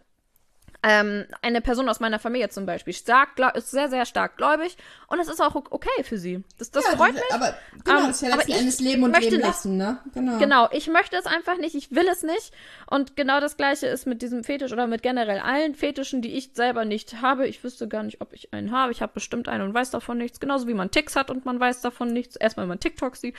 ähm, 0.84 1.26
eine 1.42 1.62
Person 1.62 1.88
aus 1.90 2.00
meiner 2.00 2.20
Familie 2.20 2.50
zum 2.50 2.66
Beispiel, 2.66 2.94
stark, 2.94 3.30
ist 3.56 3.72
sehr, 3.72 3.90
sehr 3.90 4.06
stark 4.06 4.38
gläubig 4.38 4.78
und 5.08 5.20
es 5.20 5.28
ist 5.30 5.42
auch 5.42 5.56
okay 5.56 6.04
für 6.04 6.18
sie. 6.18 6.44
Das, 6.58 6.72
das 6.72 6.84
Ja, 6.86 6.98
freut 6.98 7.14
mich. 7.14 7.24
Aber 7.32 7.54
genau, 7.84 8.00
Ähm, 8.00 8.08
das 8.08 8.22
ist 8.22 8.28
ja 8.28 8.36
letzten 8.36 8.52
Endes 8.52 8.80
Leben 8.80 9.04
und 9.04 9.18
Leben 9.20 9.40
lassen, 9.40 9.78
ne? 9.78 10.00
Genau. 10.14 10.38
Genau, 10.40 10.68
ich 10.72 10.88
möchte 10.88 11.16
es 11.16 11.26
einfach 11.26 11.58
nicht, 11.58 11.76
ich 11.76 11.92
will 11.92 12.08
es 12.12 12.24
nicht. 12.24 12.52
Und 12.88 13.16
genau 13.16 13.40
das 13.40 13.56
gleiche 13.56 13.88
ist 13.88 14.06
mit 14.06 14.22
diesem 14.22 14.44
Fetisch 14.44 14.74
oder 14.74 14.88
mit 14.88 15.02
generell 15.04 15.40
allen 15.40 15.76
Fetischen, 15.76 16.22
die 16.22 16.34
ich 16.34 16.52
selber 16.54 16.84
nicht 16.84 17.22
habe. 17.22 17.48
Ich 17.48 17.64
wüsste 17.64 17.88
gar 17.88 18.04
nicht, 18.04 18.20
ob 18.22 18.34
ich 18.34 18.54
einen 18.54 18.72
habe. 18.72 18.92
Ich 18.92 19.02
habe 19.02 19.14
bestimmt 19.14 19.48
einen 19.48 19.64
und 19.64 19.74
weiß 19.74 19.92
davon 19.92 20.18
nichts. 20.18 20.40
Genauso 20.40 20.68
wie 20.68 20.74
man 20.74 20.92
Ticks 20.92 21.16
hat 21.16 21.32
und 21.32 21.46
man 21.46 21.60
weiß 21.60 21.82
davon 21.82 22.12
nichts. 22.12 22.36
Erstmal, 22.36 22.66
wenn 22.66 22.70
man 22.70 22.80
TikTok 22.80 23.16
sieht. 23.16 23.36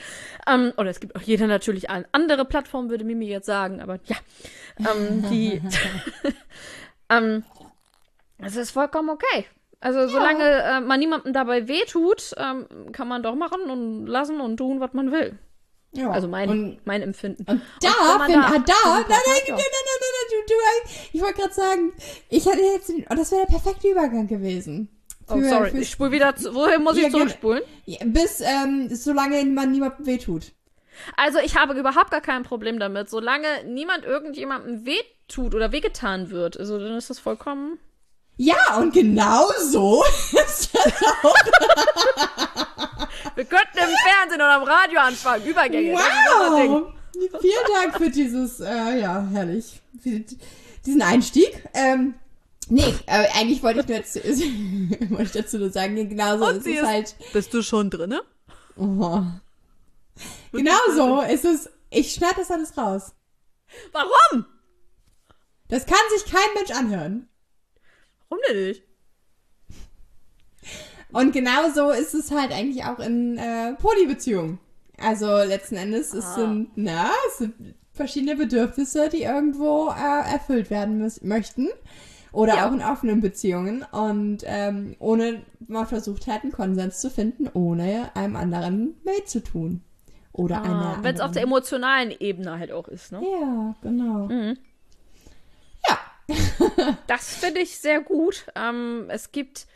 Ähm, 0.47 0.73
oder 0.77 0.89
es 0.89 0.99
gibt 0.99 1.15
auch 1.15 1.21
jeder 1.21 1.47
natürlich 1.47 1.89
eine 1.89 2.05
andere 2.11 2.45
Plattform, 2.45 2.89
würde 2.89 3.03
Mimi 3.03 3.27
jetzt 3.27 3.45
sagen. 3.45 3.81
Aber 3.81 3.99
ja, 4.05 4.17
ähm, 4.79 5.23
die. 5.29 5.61
ähm, 7.09 7.43
es 8.37 8.55
ist 8.55 8.71
vollkommen 8.71 9.09
okay. 9.09 9.45
Also 9.79 10.07
solange 10.07 10.43
äh, 10.43 10.79
man 10.81 10.99
niemandem 10.99 11.33
dabei 11.33 11.67
wehtut, 11.67 12.33
ähm, 12.37 12.65
kann 12.91 13.07
man 13.07 13.21
doch 13.23 13.35
machen 13.35 13.61
und 13.69 14.07
lassen 14.07 14.41
und 14.41 14.57
tun, 14.57 14.79
was 14.79 14.93
man 14.93 15.11
will. 15.11 15.37
Ja. 15.91 16.09
Also 16.11 16.27
mein, 16.27 16.49
und, 16.49 16.79
mein 16.85 17.01
Empfinden. 17.01 17.45
und 17.49 17.61
da, 17.81 18.17
man 18.17 18.27
wenn, 18.27 18.41
da- 18.41 18.47
ah, 18.47 18.51
da, 18.51 18.57
nein, 18.57 19.05
nein, 19.07 19.07
nein, 19.07 19.41
ja. 19.47 19.55
nein, 19.55 19.57
nein, 19.57 19.85
nein, 20.01 20.11
nein, 20.15 20.27
du, 20.29 20.53
du, 20.53 20.89
ich 21.13 21.21
wollte 21.21 21.39
gerade 21.41 21.53
sagen, 21.53 21.93
ich 22.29 22.45
hatte 22.47 22.59
jetzt, 22.61 22.91
oh, 23.09 23.15
das 23.15 23.31
wäre 23.31 23.45
der 23.45 23.53
perfekte 23.53 23.87
Übergang 23.89 24.27
gewesen. 24.27 24.89
Oh, 25.29 25.35
Für- 25.37 25.49
sorry. 25.49 25.69
fürs- 25.71 25.81
Ich 25.83 25.89
spule 25.91 26.11
wieder 26.11 26.35
zu. 26.35 26.53
Wohin 26.53 26.83
muss 26.83 26.97
ich 26.97 27.03
Ja, 27.03 27.09
gerne. 27.09 27.25
zurückspulen? 27.25 27.63
Ja, 27.85 27.99
bis, 28.05 28.41
ähm, 28.41 28.89
solange 28.93 29.43
man 29.45 29.71
niemandem 29.71 30.05
wehtut. 30.05 30.51
Also 31.17 31.39
ich 31.39 31.55
habe 31.57 31.73
überhaupt 31.73 32.11
gar 32.11 32.21
kein 32.21 32.43
Problem 32.43 32.79
damit, 32.79 33.09
solange 33.09 33.47
niemand 33.65 34.05
irgendjemandem 34.05 34.85
wehtut 34.85 35.53
oder 35.55 35.71
wehgetan 35.71 36.29
wird. 36.29 36.57
Also 36.59 36.79
dann 36.79 36.95
ist 36.97 37.09
das 37.09 37.19
vollkommen. 37.19 37.77
Ja, 38.37 38.77
und 38.77 38.93
genau 38.93 39.47
so 39.61 40.03
ist 40.31 40.69
das 40.75 41.01
auch. 41.23 41.35
Wir 43.35 43.45
könnten 43.45 43.77
im 43.77 43.95
Fernsehen 44.07 44.35
oder 44.41 44.57
im 44.57 44.63
Radio 44.63 44.99
anfangen. 44.99 45.45
Übergänge. 45.45 45.93
Wow! 45.93 46.93
Vielen 47.41 47.65
Dank 47.81 47.97
für 47.97 48.09
dieses, 48.09 48.59
äh, 48.59 48.99
ja, 48.99 49.25
herrlich. 49.31 49.81
Für 50.01 50.21
diesen 50.85 51.01
Einstieg. 51.01 51.63
Ähm, 51.73 52.15
nee, 52.67 52.93
äh, 53.07 53.25
eigentlich 53.37 53.63
wollte 53.63 53.79
ich 53.81 53.87
nur 53.87 53.97
jetzt, 53.97 54.15
wollte 55.09 55.23
ich 55.23 55.31
dazu 55.31 55.57
nur 55.57 55.69
sagen, 55.69 55.95
genau 56.09 56.37
so 56.37 56.45
Und 56.47 56.57
ist 56.57 56.67
es 56.67 56.73
ist- 56.75 56.83
halt. 56.85 57.15
Bist 57.33 57.53
du 57.53 57.61
schon 57.61 57.89
drinne? 57.89 58.21
Oh. 58.77 59.21
Genau 60.55 60.77
so 60.95 61.21
ist 61.21 61.45
es. 61.45 61.69
Ich 61.89 62.13
schneide 62.13 62.35
das 62.37 62.51
alles 62.51 62.77
raus. 62.77 63.13
Warum? 63.91 64.45
Das 65.67 65.85
kann 65.85 65.97
sich 66.15 66.31
kein 66.31 66.53
Mensch 66.55 66.71
anhören. 66.71 67.27
Warum 68.29 68.41
denn 68.49 68.67
nicht? 68.67 68.83
Und 71.11 71.31
genau 71.31 71.69
so 71.73 71.91
ist 71.91 72.13
es 72.13 72.31
halt 72.31 72.51
eigentlich 72.51 72.83
auch 72.83 72.99
in 72.99 73.37
äh, 73.37 73.73
Polybeziehungen. 73.75 74.59
Also 74.97 75.27
letzten 75.37 75.75
Endes 75.75 76.13
es 76.13 76.25
Ah. 76.25 76.35
sind, 76.35 76.69
na, 76.75 77.09
es 77.29 77.37
sind 77.39 77.75
verschiedene 77.93 78.35
Bedürfnisse, 78.35 79.09
die 79.09 79.23
irgendwo 79.23 79.89
äh, 79.89 80.31
erfüllt 80.33 80.69
werden 80.69 81.09
möchten. 81.21 81.69
Oder 82.33 82.55
Ja. 82.55 82.67
auch 82.67 82.73
in 82.73 82.81
offenen 82.81 83.21
Beziehungen. 83.21 83.83
Und 83.91 84.39
ähm, 84.43 84.95
ohne 84.99 85.45
man 85.67 85.87
versucht 85.87 86.27
hat, 86.27 86.43
einen 86.43 86.51
Konsens 86.51 86.99
zu 86.99 87.09
finden, 87.09 87.49
ohne 87.53 88.13
einem 88.15 88.35
anderen 88.35 88.97
weh 89.05 89.23
zu 89.25 89.41
tun. 89.41 89.81
Oder. 90.35 90.63
Ah, 90.63 90.97
Wenn 91.01 91.15
es 91.15 91.21
auf 91.21 91.31
der 91.31 91.41
emotionalen 91.43 92.11
Ebene 92.11 92.59
halt 92.59 92.71
auch 92.71 92.87
ist, 92.89 93.11
ne? 93.11 93.21
Ja, 93.23 93.75
genau. 93.81 94.27
Mhm. 94.27 94.57
Ja. 95.87 95.97
Das 97.07 97.35
finde 97.37 97.61
ich 97.61 97.77
sehr 97.77 98.01
gut. 98.01 98.45
Ähm, 98.55 99.05
es 99.09 99.31
gibt. 99.31 99.67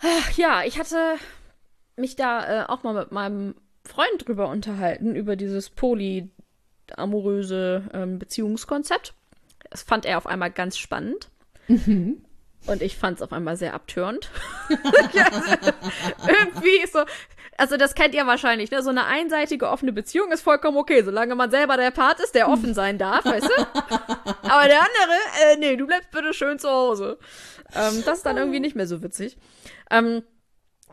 Ach, 0.00 0.30
Ja, 0.36 0.62
ich 0.64 0.78
hatte 0.78 1.16
mich 1.96 2.14
da 2.16 2.62
äh, 2.62 2.66
auch 2.68 2.82
mal 2.84 2.94
mit 2.94 3.10
meinem 3.12 3.54
Freund 3.84 4.26
drüber 4.26 4.48
unterhalten, 4.48 5.14
über 5.16 5.36
dieses 5.36 5.68
polyamoröse 5.70 7.84
ähm, 7.92 8.18
Beziehungskonzept. 8.18 9.14
Das 9.68 9.82
fand 9.82 10.06
er 10.06 10.16
auf 10.18 10.26
einmal 10.26 10.50
ganz 10.50 10.78
spannend. 10.78 11.28
Und 11.68 12.82
ich 12.82 12.96
fand 12.96 13.18
es 13.18 13.22
auf 13.22 13.32
einmal 13.32 13.56
sehr 13.56 13.74
abtörend. 13.74 14.30
Also, 15.32 15.72
irgendwie 16.26 16.86
so. 16.86 17.00
Also, 17.60 17.76
das 17.76 17.94
kennt 17.94 18.14
ihr 18.14 18.26
wahrscheinlich, 18.26 18.70
ne? 18.70 18.82
So 18.82 18.88
eine 18.88 19.04
einseitige 19.04 19.68
offene 19.68 19.92
Beziehung 19.92 20.32
ist 20.32 20.40
vollkommen 20.40 20.78
okay, 20.78 21.02
solange 21.02 21.34
man 21.34 21.50
selber 21.50 21.76
der 21.76 21.90
Part 21.90 22.18
ist, 22.18 22.34
der 22.34 22.48
offen 22.48 22.72
sein 22.72 22.96
darf, 22.96 23.26
weißt 23.26 23.50
du? 23.50 23.62
Aber 24.48 24.66
der 24.66 24.80
andere, 24.80 25.18
äh, 25.44 25.56
nee, 25.58 25.76
du 25.76 25.86
bleibst 25.86 26.10
bitte 26.10 26.32
schön 26.32 26.58
zu 26.58 26.70
Hause. 26.70 27.18
Ähm, 27.74 28.02
das 28.06 28.16
ist 28.16 28.22
dann 28.24 28.38
irgendwie 28.38 28.60
nicht 28.60 28.76
mehr 28.76 28.86
so 28.86 29.02
witzig. 29.02 29.36
Ähm, 29.90 30.22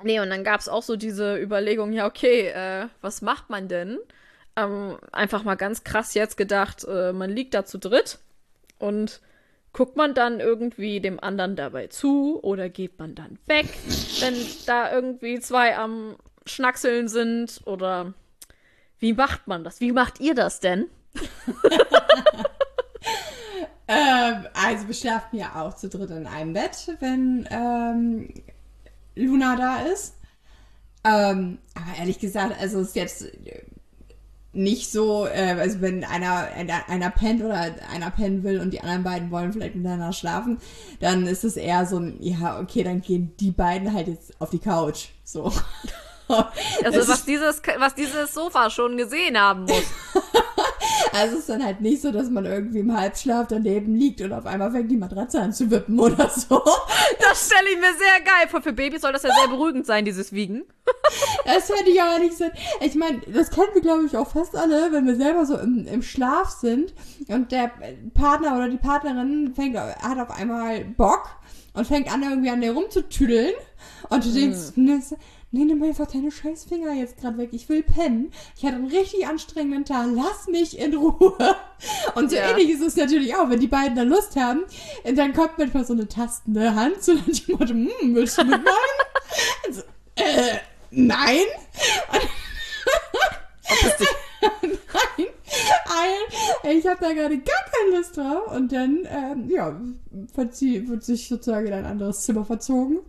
nee, 0.03 0.19
und 0.19 0.29
dann 0.29 0.43
gab 0.43 0.59
es 0.59 0.67
auch 0.67 0.83
so 0.83 0.97
diese 0.97 1.37
Überlegung, 1.37 1.93
ja, 1.93 2.05
okay, 2.05 2.49
äh, 2.49 2.87
was 2.99 3.21
macht 3.21 3.49
man 3.49 3.69
denn? 3.69 3.97
Ähm, 4.57 4.97
einfach 5.13 5.43
mal 5.43 5.55
ganz 5.55 5.85
krass 5.85 6.15
jetzt 6.15 6.35
gedacht, 6.35 6.83
äh, 6.83 7.13
man 7.13 7.29
liegt 7.29 7.53
da 7.53 7.63
zu 7.63 7.77
dritt 7.77 8.19
und 8.77 9.21
guckt 9.71 9.95
man 9.95 10.13
dann 10.13 10.41
irgendwie 10.41 10.99
dem 10.99 11.17
anderen 11.17 11.55
dabei 11.55 11.87
zu 11.87 12.43
oder 12.43 12.67
geht 12.67 12.99
man 12.99 13.15
dann 13.15 13.39
weg, 13.45 13.67
wenn 14.19 14.35
da 14.65 14.91
irgendwie 14.91 15.39
zwei 15.39 15.77
am 15.77 16.17
Schnackseln 16.47 17.07
sind 17.07 17.61
oder 17.65 18.13
wie 18.99 19.13
macht 19.13 19.47
man 19.47 19.63
das? 19.63 19.79
Wie 19.79 19.91
macht 19.91 20.19
ihr 20.19 20.35
das 20.35 20.59
denn? 20.59 20.87
Ähm, 23.87 24.47
also 24.53 24.87
wir 24.87 24.93
schlafen 24.93 25.37
ja 25.37 25.61
auch 25.61 25.75
zu 25.75 25.87
dritt 25.87 26.09
in 26.09 26.27
einem 26.27 26.53
Bett, 26.53 26.91
wenn 26.99 27.47
ähm, 27.49 28.33
Luna 29.15 29.55
da 29.55 29.81
ist. 29.91 30.15
Ähm, 31.05 31.59
aber 31.73 31.97
ehrlich 31.99 32.19
gesagt, 32.19 32.59
also 32.59 32.81
es 32.81 32.89
ist 32.89 32.95
jetzt 32.97 33.25
nicht 34.51 34.91
so, 34.91 35.25
äh, 35.27 35.55
also 35.57 35.79
wenn 35.81 36.03
einer, 36.03 36.47
einer, 36.53 36.89
einer 36.89 37.09
pennt 37.11 37.41
oder 37.41 37.75
einer 37.93 38.11
pennen 38.11 38.43
will 38.43 38.59
und 38.59 38.71
die 38.71 38.81
anderen 38.81 39.03
beiden 39.03 39.31
wollen 39.31 39.53
vielleicht 39.53 39.75
miteinander 39.75 40.11
schlafen, 40.11 40.57
dann 40.99 41.25
ist 41.25 41.45
es 41.45 41.55
eher 41.55 41.85
so 41.85 41.97
ein, 41.97 42.17
ja, 42.19 42.59
okay, 42.59 42.83
dann 42.83 43.01
gehen 43.01 43.33
die 43.39 43.51
beiden 43.51 43.93
halt 43.93 44.07
jetzt 44.09 44.41
auf 44.41 44.49
die 44.49 44.59
Couch. 44.59 45.09
So. 45.23 45.53
Also 46.83 46.99
Es 46.99 47.07
was 47.07 47.25
dieses, 47.25 47.61
was 47.79 47.95
dieses 47.95 48.33
Sofa 48.33 48.69
schon 48.69 48.97
gesehen 48.97 49.39
haben 49.39 49.63
muss. 49.63 49.83
Also 51.13 51.33
es 51.35 51.39
ist 51.41 51.49
dann 51.49 51.63
halt 51.63 51.81
nicht 51.81 52.01
so, 52.01 52.11
dass 52.11 52.29
man 52.29 52.45
irgendwie 52.45 52.79
im 52.79 52.95
Halbschlaf 52.95 53.47
daneben 53.47 53.95
liegt 53.95 54.21
und 54.21 54.33
auf 54.33 54.45
einmal 54.45 54.71
fängt 54.71 54.91
die 54.91 54.97
Matratze 54.97 55.41
an 55.41 55.51
zu 55.53 55.69
wippen 55.71 55.99
oder 55.99 56.29
so. 56.29 56.61
Das 57.19 57.47
stelle 57.47 57.69
ich 57.71 57.77
mir 57.77 57.93
sehr 57.97 58.21
geil 58.23 58.47
vor. 58.49 58.61
Für 58.61 58.73
Babys 58.73 59.01
soll 59.01 59.13
das 59.13 59.23
ja 59.23 59.29
sehr 59.33 59.47
beruhigend 59.47 59.85
sein, 59.85 60.05
dieses 60.05 60.31
Wiegen. 60.33 60.63
Das 61.45 61.69
hätte 61.69 61.89
ich 61.89 62.01
aber 62.01 62.19
nicht 62.19 62.37
Sinn. 62.37 62.51
Ich 62.81 62.95
meine, 62.95 63.19
das 63.33 63.49
kennen 63.49 63.67
wir, 63.73 63.81
glaube 63.81 64.05
ich, 64.05 64.15
auch 64.15 64.29
fast 64.29 64.55
alle, 64.55 64.91
wenn 64.91 65.05
wir 65.07 65.15
selber 65.15 65.45
so 65.45 65.57
im, 65.57 65.87
im 65.87 66.01
Schlaf 66.01 66.49
sind 66.51 66.93
und 67.29 67.51
der 67.51 67.71
Partner 68.13 68.55
oder 68.57 68.69
die 68.69 68.77
Partnerin 68.77 69.53
fängt, 69.55 69.77
hat 69.77 70.19
auf 70.19 70.29
einmal 70.37 70.83
Bock 70.85 71.29
und 71.73 71.87
fängt 71.87 72.11
an, 72.13 72.23
irgendwie 72.23 72.49
an 72.49 72.61
dir 72.61 72.73
rumzutüdeln. 72.73 73.53
Und 74.09 74.23
du 74.25 74.31
denkst, 74.31 74.73
nee, 74.75 74.99
so- 74.99 75.17
nee, 75.51 75.65
nimm 75.65 75.81
einfach 75.83 76.07
deine 76.07 76.31
scheiß 76.31 76.65
Finger 76.65 76.93
jetzt 76.93 77.17
gerade 77.17 77.37
weg. 77.37 77.49
Ich 77.53 77.69
will 77.69 77.83
pennen. 77.83 78.31
Ich 78.57 78.63
hatte 78.65 78.75
einen 78.75 78.87
richtig 78.87 79.27
anstrengenden 79.27 79.85
Tag. 79.85 80.07
Lass 80.13 80.47
mich 80.47 80.77
in 80.77 80.95
Ruhe. 80.95 81.37
Und 82.15 82.29
so 82.29 82.35
Ja. 82.35 82.51
ähnlich 82.51 82.69
ist 82.69 82.81
es 82.81 82.95
natürlich 82.95 83.35
auch, 83.35 83.49
wenn 83.49 83.59
die 83.59 83.67
beiden 83.67 83.95
da 83.95 84.03
Lust 84.03 84.35
haben. 84.35 84.61
Dann 85.15 85.33
kommt 85.33 85.57
manchmal 85.57 85.85
so 85.85 85.93
eine 85.93 86.07
tastende 86.07 86.75
Hand 86.75 87.01
zu 87.01 87.15
dem 87.15 87.55
Motto, 87.55 87.73
hm, 87.73 87.89
willst 88.15 88.37
du 88.37 88.43
mitmachen? 88.43 88.75
Also, 89.67 89.81
äh, 90.15 90.57
nein. 90.91 91.41
Nein, 94.39 94.81
Eil, 96.63 96.77
ich 96.77 96.87
habe 96.87 96.99
da 97.01 97.13
gerade 97.13 97.37
gar 97.37 97.65
keine 97.71 97.97
Lust 97.97 98.17
drauf. 98.17 98.51
Und 98.55 98.71
dann, 98.71 99.07
ähm, 99.09 99.49
ja, 99.49 99.79
wird, 100.35 100.55
sie, 100.55 100.87
wird 100.87 101.03
sich 101.03 101.27
sozusagen 101.27 101.67
in 101.67 101.73
ein 101.73 101.85
anderes 101.85 102.21
Zimmer 102.23 102.45
verzogen. 102.45 102.99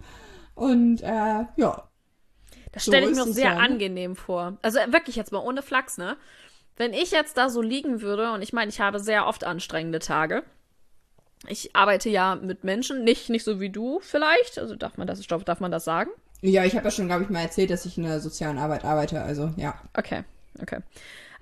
Und, 0.55 1.03
äh, 1.03 1.45
ja. 1.57 1.88
Das 2.73 2.85
So 2.85 2.93
stelle 2.93 3.09
ich 3.09 3.17
mir 3.17 3.23
auch 3.23 3.27
sehr 3.27 3.45
ja, 3.45 3.55
ne? 3.55 3.61
angenehm 3.61 4.17
vor. 4.17 4.59
Also 4.63 4.79
wirklich 4.89 5.17
jetzt 5.17 5.33
mal 5.33 5.39
ohne 5.39 5.63
Flachs, 5.63 5.99
ne? 5.99 6.17
Wenn 6.77 6.93
ich 6.93 7.11
jetzt 7.11 7.37
da 7.37 7.49
so 7.49 7.61
liegen 7.61 8.03
würde, 8.03 8.33
und 8.33 8.43
ich 8.43 8.53
meine, 8.53 8.69
ich 8.69 8.81
habe 8.81 9.01
sehr 9.01 9.27
oft 9.27 9.45
anstrengende 9.45 9.99
Tage. 9.99 10.45
Ich 11.47 11.75
arbeite 11.75 12.09
ja 12.09 12.37
mit 12.37 12.65
Menschen, 12.65 13.05
nicht, 13.05 13.31
nicht 13.31 13.45
so 13.45 13.61
wie 13.61 13.71
du 13.71 14.01
vielleicht. 14.01 14.59
Also 14.59 14.77
darf 14.77 14.97
man 14.97 15.07
das, 15.07 15.19
ich 15.19 15.29
glaube, 15.29 15.45
darf 15.45 15.61
man 15.61 15.71
das 15.71 15.85
sagen? 15.85 16.11
Ja, 16.41 16.65
ich 16.65 16.77
habe 16.77 16.85
ja 16.85 16.91
schon, 16.91 17.09
glaube 17.09 17.25
ich, 17.25 17.31
mal 17.31 17.41
erzählt, 17.41 17.71
dass 17.71 17.85
ich 17.85 17.97
in 17.97 18.05
der 18.05 18.21
sozialen 18.21 18.59
Arbeit 18.59 18.85
arbeite. 18.85 19.23
Also, 19.23 19.51
ja. 19.57 19.75
Okay, 19.97 20.23
okay. 20.61 20.81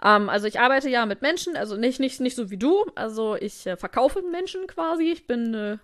Ähm, 0.03 0.29
also 0.29 0.47
ich 0.47 0.61
arbeite 0.61 0.89
ja 0.89 1.07
mit 1.07 1.23
Menschen, 1.23 1.57
also 1.57 1.77
nicht, 1.77 2.01
nicht, 2.01 2.21
nicht 2.21 2.37
so 2.37 2.51
wie 2.51 2.57
du. 2.57 2.87
Also 2.95 3.37
ich 3.37 3.67
äh, 3.67 3.77
verkaufe 3.77 4.23
Menschen 4.23 4.67
quasi. 4.67 5.11
Ich 5.12 5.27
bin 5.27 5.55
äh, 5.55 5.79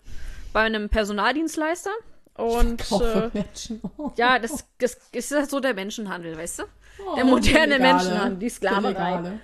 bei 0.52 0.60
einem 0.60 0.88
Personaldienstleister. 0.88 1.90
Und 2.34 2.82
äh, 2.90 3.30
ja, 4.16 4.38
das, 4.38 4.64
das 4.78 4.96
ist 5.12 5.32
halt 5.32 5.50
so 5.50 5.60
der 5.60 5.74
Menschenhandel, 5.74 6.36
weißt 6.36 6.60
du? 6.60 6.62
Oh, 7.06 7.14
der 7.14 7.24
moderne. 7.24 7.78
Menschenhandel, 7.78 8.38
die 8.38 8.48
Sklaverei. 8.48 9.38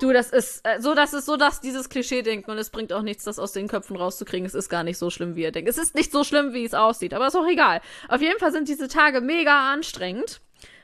Du, 0.00 0.12
das 0.12 0.30
ist 0.30 0.66
äh, 0.66 0.80
so, 0.80 0.94
das 0.94 1.12
ist 1.12 1.26
so, 1.26 1.36
dass 1.36 1.60
dieses 1.60 1.88
Klischee-Denken 1.88 2.50
und 2.50 2.58
es 2.58 2.70
bringt 2.70 2.92
auch 2.92 3.02
nichts, 3.02 3.24
das 3.24 3.38
aus 3.38 3.52
den 3.52 3.68
Köpfen 3.68 3.96
rauszukriegen. 3.96 4.46
Es 4.46 4.54
ist 4.54 4.68
gar 4.68 4.82
nicht 4.82 4.96
so 4.96 5.10
schlimm, 5.10 5.36
wie 5.36 5.42
ihr 5.42 5.52
denkt. 5.52 5.68
Es 5.68 5.78
ist 5.78 5.94
nicht 5.94 6.12
so 6.12 6.24
schlimm, 6.24 6.54
wie 6.54 6.64
es 6.64 6.74
aussieht, 6.74 7.12
aber 7.12 7.26
ist 7.26 7.36
auch 7.36 7.46
egal. 7.46 7.80
Auf 8.08 8.22
jeden 8.22 8.38
Fall 8.38 8.52
sind 8.52 8.68
diese 8.68 8.88
Tage 8.88 9.20
mega 9.20 9.72
anstrengend. 9.72 10.40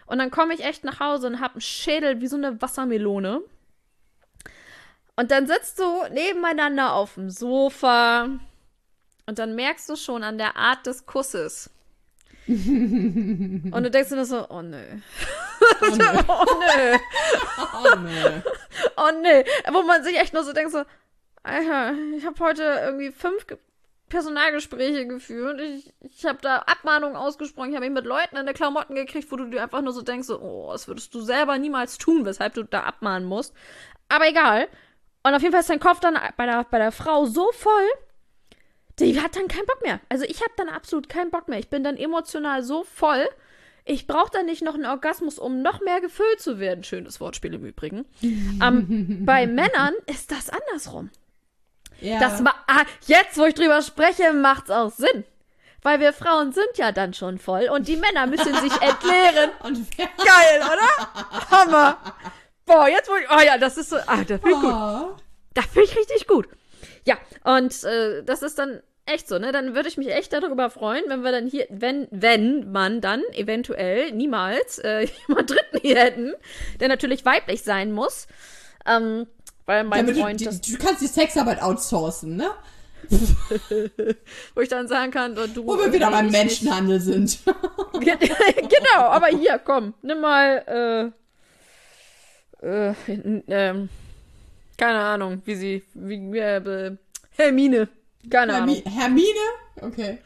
Und 0.07 0.19
dann 0.19 0.31
komme 0.31 0.53
ich 0.53 0.65
echt 0.65 0.85
nach 0.85 1.01
Hause 1.01 1.29
und 1.29 1.41
hab 1.41 1.53
einen 1.53 1.61
Schädel 1.61 2.21
wie 2.21 2.27
so 2.27 2.37
eine 2.37 2.61
Wassermelone. 2.61 3.41
Und 5.17 5.31
dann 5.31 5.47
sitzt 5.47 5.79
du 5.79 5.85
nebeneinander 6.13 6.95
auf 6.95 7.15
dem 7.15 7.31
Sofa 7.31 8.29
und 9.27 9.39
dann 9.39 9.55
merkst 9.55 9.89
du 9.89 9.97
schon 9.97 10.23
an 10.23 10.39
der 10.39 10.57
Art 10.57 10.87
des 10.87 11.07
Kusses. 11.07 11.71
und 12.49 13.73
du 13.73 13.91
denkst 13.91 14.09
dir 14.11 14.17
nur 14.17 14.25
so, 14.25 14.47
oh 14.51 14.63
nö. 14.63 14.83
Oh, 15.81 15.97
nö. 15.97 16.05
Oh 16.29 16.45
nö. 16.59 16.99
Oh, 17.73 17.97
nö. 17.97 18.41
Oh 18.97 19.11
nee, 19.23 19.45
wo 19.73 19.83
man 19.83 20.03
sich 20.03 20.19
echt 20.19 20.35
nur 20.35 20.45
so 20.45 20.53
denkt 20.53 20.73
so, 20.73 20.85
Alter, 21.43 21.95
ich 22.17 22.25
habe 22.25 22.39
heute 22.41 22.63
irgendwie 22.63 23.11
fünf 23.11 23.47
Ge 23.47 23.59
Personalgespräche 24.09 25.07
geführt. 25.07 25.59
Ich, 25.63 25.91
ich 26.01 26.27
habe 26.27 26.39
da 26.43 26.59
Abmahnungen 26.59 27.17
ausgesprochen. 27.17 27.71
Ich 27.71 27.77
habe 27.77 27.87
mich 27.87 27.95
mit 27.95 28.05
Leuten 28.05 28.37
in 28.37 28.45
der 28.45 28.55
Klamotten 28.55 28.95
gekriegt, 28.95 29.33
wo 29.33 29.37
du 29.37 29.47
dir 29.47 29.63
einfach 29.63 29.81
nur 29.81 29.95
so 29.95 30.03
denkst, 30.03 30.27
so, 30.27 30.39
oh, 30.39 30.71
das 30.71 30.87
würdest 30.87 31.15
du 31.15 31.23
selber 31.23 31.57
niemals 31.57 31.97
tun, 31.97 32.27
weshalb 32.27 32.53
du 32.53 32.63
da 32.63 32.83
abmahnen 32.83 33.27
musst. 33.27 33.55
Aber 34.11 34.29
egal. 34.29 34.69
Und 35.23 35.35
auf 35.35 35.41
jeden 35.41 35.53
Fall 35.53 35.63
ist 35.63 35.71
dein 35.71 35.81
Kopf 35.81 36.01
dann 36.01 36.19
bei 36.37 36.45
der, 36.45 36.65
bei 36.65 36.77
der 36.77 36.93
Frau 36.93 37.25
so 37.25 37.51
voll, 37.53 37.89
die 38.99 39.21
hat 39.21 39.37
dann 39.37 39.49
keinen 39.49 39.67
Bock 39.67 39.83
mehr. 39.83 40.01
Also 40.09 40.25
ich 40.25 40.41
habe 40.41 40.53
dann 40.57 40.69
absolut 40.69 41.09
keinen 41.09 41.31
Bock 41.31 41.49
mehr. 41.49 41.59
Ich 41.59 41.69
bin 41.69 41.83
dann 41.85 41.97
emotional 41.97 42.63
so 42.63 42.85
voll. 42.85 43.29
Ich 43.85 44.07
brauche 44.07 44.31
dann 44.31 44.47
nicht 44.47 44.63
noch 44.63 44.75
einen 44.75 44.87
Orgasmus, 44.87 45.39
um 45.39 45.63
noch 45.63 45.81
mehr 45.81 46.01
gefüllt 46.01 46.41
zu 46.41 46.59
werden. 46.61 46.85
Schönes 46.85 47.21
Wortspiel 47.21 47.55
im 47.55 47.65
Übrigen. 47.65 48.05
ähm, 48.23 49.23
bei 49.27 49.47
Männern 49.47 49.95
ist 50.07 50.31
das 50.31 50.51
andersrum. 50.51 51.11
Ja. 52.01 52.21
Das 52.21 52.41
ma 52.41 52.55
ah, 52.67 52.85
jetzt, 53.07 53.39
wo 53.39 53.45
ich 53.45 53.55
drüber 53.55 53.83
spreche, 53.83 54.33
macht's 54.33 54.71
auch 54.71 54.91
Sinn. 54.91 55.25
Weil 55.83 55.99
wir 55.99 56.13
Frauen 56.13 56.53
sind 56.53 56.77
ja 56.77 56.93
dann 56.93 57.13
schon 57.13 57.39
voll 57.39 57.69
und 57.69 57.89
die 57.89 57.97
Männer 57.97 58.27
müssen 58.27 58.55
sich 58.55 58.73
entleeren. 58.81 59.51
Geil, 59.97 60.63
oder? 60.63 61.51
Hammer. 61.51 61.99
Boah, 62.65 62.89
jetzt 62.89 63.09
wo 63.09 63.17
ich. 63.17 63.29
Oh 63.31 63.41
ja, 63.45 63.59
das 63.59 63.77
ist 63.79 63.91
so. 63.91 63.97
Ah, 64.07 64.23
da 64.25 64.39
fühle 64.39 64.55
ich 64.55 64.61
gut. 64.61 64.73
oh. 64.73 65.17
Da 65.55 65.63
fühle 65.63 65.85
ich 65.85 65.97
richtig 65.97 66.27
gut. 66.29 66.49
Ja, 67.05 67.19
und 67.45 67.85
äh, 67.85 68.23
das 68.23 68.43
ist 68.43 68.59
dann 68.59 68.81
echt 69.07 69.29
so, 69.29 69.39
ne? 69.39 69.53
Dann 69.53 69.75
würde 69.75 69.89
ich 69.89 69.97
mich 69.97 70.09
echt 70.09 70.33
darüber 70.33 70.71
freuen, 70.71 71.05
wenn 71.09 71.23
wir 71.23 71.33
dann 71.33 71.47
hier, 71.47 71.67
wenn, 71.71 72.07
wenn 72.11 72.71
man 72.71 73.01
dann 73.01 73.23
eventuell 73.33 74.13
niemals 74.13 74.79
äh, 74.79 75.09
jemand 75.29 75.51
Dritten 75.51 75.79
hier 75.81 75.99
hätten, 75.99 76.35
der 76.81 76.89
natürlich 76.89 77.25
weiblich 77.25 77.63
sein 77.63 77.93
muss. 77.93 78.27
Ähm, 78.87 79.27
weil 79.67 79.85
mein 79.85 80.07
Damit 80.07 80.21
Freund 80.21 80.41
du, 80.41 80.45
das 80.47 80.61
du 80.61 80.77
kannst 80.79 81.03
die 81.03 81.07
Sexarbeit 81.07 81.63
outsourcen, 81.63 82.37
ne? 82.37 82.51
wo 84.55 84.61
ich 84.61 84.69
dann 84.69 84.89
sagen 84.89 85.11
kann, 85.11 85.37
oh, 85.37 85.47
du. 85.53 85.67
Wo 85.67 85.77
wir 85.77 85.93
wieder 85.93 86.07
nee, 86.07 86.17
beim 86.17 86.31
Menschenhandel 86.31 87.01
sind. 87.01 87.39
genau, 87.93 89.01
aber 89.01 89.29
hier, 89.29 89.59
komm, 89.59 89.95
nimm 90.03 90.21
mal, 90.21 91.13
äh, 92.63 92.67
äh, 92.67 92.95
ähm, 93.49 93.89
keine 94.79 95.01
Ahnung, 95.01 95.43
wie 95.45 95.55
sie, 95.55 95.85
wie, 95.95 96.39
äh, 96.39 96.57
äh, 96.57 96.97
Hermine. 97.31 97.89
Keine 98.31 98.55
Ahnung. 98.55 98.77
Hermi 98.77 98.83
Hermine? 99.01 99.41
Okay. 99.81 100.19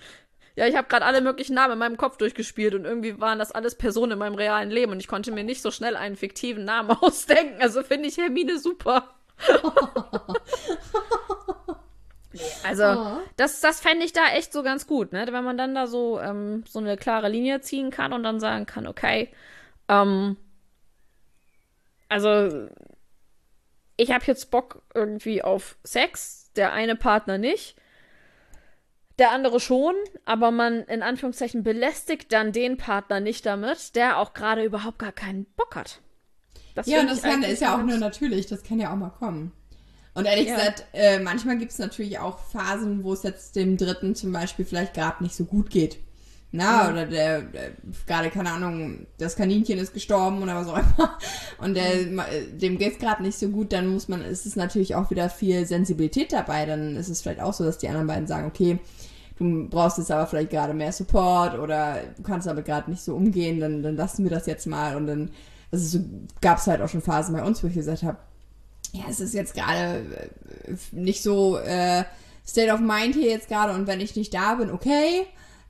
Ja, 0.55 0.67
ich 0.67 0.75
habe 0.77 0.89
gerade 0.89 1.05
alle 1.05 1.21
möglichen 1.21 1.55
Namen 1.55 1.75
in 1.75 1.79
meinem 1.79 1.97
Kopf 1.99 2.17
durchgespielt 2.17 2.75
und 2.75 2.85
irgendwie 2.87 3.21
waren 3.21 3.39
das 3.39 3.53
alles 3.53 3.75
Personen 3.75 4.13
in 4.13 4.19
meinem 4.19 4.35
realen 4.35 4.71
Leben 4.71 4.93
und 4.93 5.01
ich 5.01 5.09
konnte 5.09 5.31
mir 5.31 5.45
nicht 5.45 5.61
so 5.61 5.71
schnell 5.71 5.97
einen 5.97 6.17
fiktiven 6.17 6.65
Namen 6.65 6.91
ausdenken. 7.01 7.61
Also 7.61 7.83
finde 7.83 8.09
ich 8.09 8.17
Hermine 8.17 8.59
super. 8.59 9.15
Also, 12.65 12.85
Oh. 12.85 13.19
das, 13.37 13.61
das 13.61 13.81
fände 13.81 14.05
ich 14.05 14.13
da 14.13 14.29
echt 14.35 14.53
so 14.53 14.63
ganz 14.63 14.87
gut, 14.87 15.13
ne? 15.13 15.27
Wenn 15.31 15.45
man 15.45 15.57
dann 15.57 15.75
da 15.75 15.87
so, 15.87 16.21
ähm, 16.21 16.65
so 16.69 16.79
eine 16.81 16.97
klare 16.99 17.29
Linie 17.31 17.61
ziehen 17.63 17.91
kann 17.91 18.13
und 18.13 18.23
dann 18.25 18.41
sagen 18.41 18.67
kann, 18.67 18.87
okay, 18.87 19.31
ähm, 19.89 20.37
also 22.09 22.69
ich 23.97 24.11
habe 24.13 24.25
jetzt 24.27 24.51
Bock 24.51 24.83
irgendwie 24.95 25.43
auf 25.43 25.77
Sex, 25.85 26.51
der 26.57 26.73
eine 26.73 26.97
Partner 26.97 27.39
nicht, 27.39 27.77
der 29.19 29.31
andere 29.31 29.61
schon, 29.61 29.95
aber 30.25 30.51
man 30.51 30.83
in 30.85 31.03
Anführungszeichen 31.03 31.63
belästigt 31.63 32.33
dann 32.33 32.53
den 32.53 32.77
Partner 32.77 33.21
nicht 33.21 33.47
damit, 33.47 33.97
der 33.97 34.19
auch 34.19 34.35
gerade 34.35 34.63
überhaupt 34.63 34.99
gar 34.99 35.13
keinen 35.13 35.47
Bock 35.57 35.75
hat. 35.75 36.01
Das 36.75 36.87
Ja, 36.87 37.01
und 37.01 37.09
das 37.09 37.23
kann, 37.23 37.43
ist 37.43 37.63
ja 37.63 37.75
auch 37.75 37.83
nur 37.83 37.97
natürlich, 37.97 38.47
das 38.47 38.63
kann 38.63 38.79
ja 38.79 38.93
auch 38.93 38.97
mal 38.97 39.11
kommen. 39.11 39.53
Und 40.13 40.27
ehrlich 40.27 40.49
Ja. 40.49 40.57
gesagt, 40.57 40.85
äh, 40.93 41.19
manchmal 41.19 41.57
gibt 41.59 41.73
es 41.73 41.79
natürlich 41.79 42.19
auch 42.19 42.39
Phasen, 42.39 43.05
wo 43.05 43.13
es 43.13 43.23
jetzt 43.23 43.57
dem 43.57 43.77
Dritten 43.77 44.15
zum 44.15 44.33
Beispiel 44.33 44.65
vielleicht 44.65 44.95
gerade 44.95 45.23
nicht 45.23 45.35
so 45.35 45.45
gut 45.45 45.71
geht. 45.71 45.99
Na, 46.53 46.91
oder 46.91 47.07
der, 47.07 47.43
der 47.43 47.73
gerade, 48.07 48.31
keine 48.31 48.53
Ahnung, 48.53 49.07
das 49.19 49.37
Kaninchen 49.37 49.79
ist 49.79 49.93
gestorben 49.93 50.43
oder 50.43 50.55
was 50.55 50.69
auch 50.69 50.79
immer. 50.79 51.19
Und 51.59 51.75
der, 51.75 52.07
Mhm. 52.07 52.23
dem 52.59 52.79
geht's 52.79 52.99
gerade 52.99 53.23
nicht 53.23 53.39
so 53.39 53.49
gut, 53.49 53.73
dann 53.73 53.89
muss 53.89 54.09
man, 54.09 54.23
ist 54.23 54.47
es 54.47 54.57
natürlich 54.57 54.95
auch 54.95 55.11
wieder 55.11 55.29
viel 55.29 55.67
Sensibilität 55.67 56.33
dabei. 56.33 56.65
Dann 56.65 56.97
ist 56.97 57.09
es 57.09 57.21
vielleicht 57.21 57.41
auch 57.41 57.53
so, 57.53 57.65
dass 57.65 57.79
die 57.79 57.89
anderen 57.89 58.07
beiden 58.07 58.27
sagen, 58.27 58.47
okay, 58.47 58.79
du 59.39 59.69
brauchst 59.69 59.99
jetzt 59.99 60.11
aber 60.11 60.27
vielleicht 60.27 60.51
gerade 60.51 60.73
mehr 60.73 60.93
Support 60.93 61.59
oder 61.59 61.99
du 62.17 62.23
kannst 62.23 62.47
damit 62.47 62.65
gerade 62.65 62.91
nicht 62.91 63.03
so 63.03 63.15
umgehen, 63.15 63.61
dann, 63.61 63.83
dann 63.83 63.97
lassen 63.97 64.23
wir 64.25 64.31
das 64.31 64.47
jetzt 64.47 64.67
mal. 64.67 64.97
Und 64.97 65.07
dann, 65.09 65.31
also 65.73 65.99
so 65.99 66.05
gab 66.41 66.59
es 66.59 66.67
halt 66.69 66.81
auch 66.81 66.89
schon 66.89 67.03
Phasen 67.03 67.35
bei 67.35 67.43
uns, 67.43 67.63
wo 67.63 67.67
ich 67.67 67.75
gesagt 67.75 68.03
habe, 68.03 68.17
ja, 68.93 69.05
es 69.11 69.21
ist 69.21 69.35
jetzt 69.35 69.53
gerade 69.55 70.29
äh, 70.65 70.75
nicht 70.93 71.23
so 71.23 71.59
äh, 71.59 72.05
State 72.47 72.73
of 72.73 72.81
Mind 72.81 73.15
hier 73.15 73.29
jetzt 73.31 73.49
gerade 73.49 73.75
und 73.75 73.87
wenn 73.87 74.01
ich 74.01 74.17
nicht 74.17 74.33
da 74.33 74.55
bin, 74.55 74.71
okay. 74.71 75.27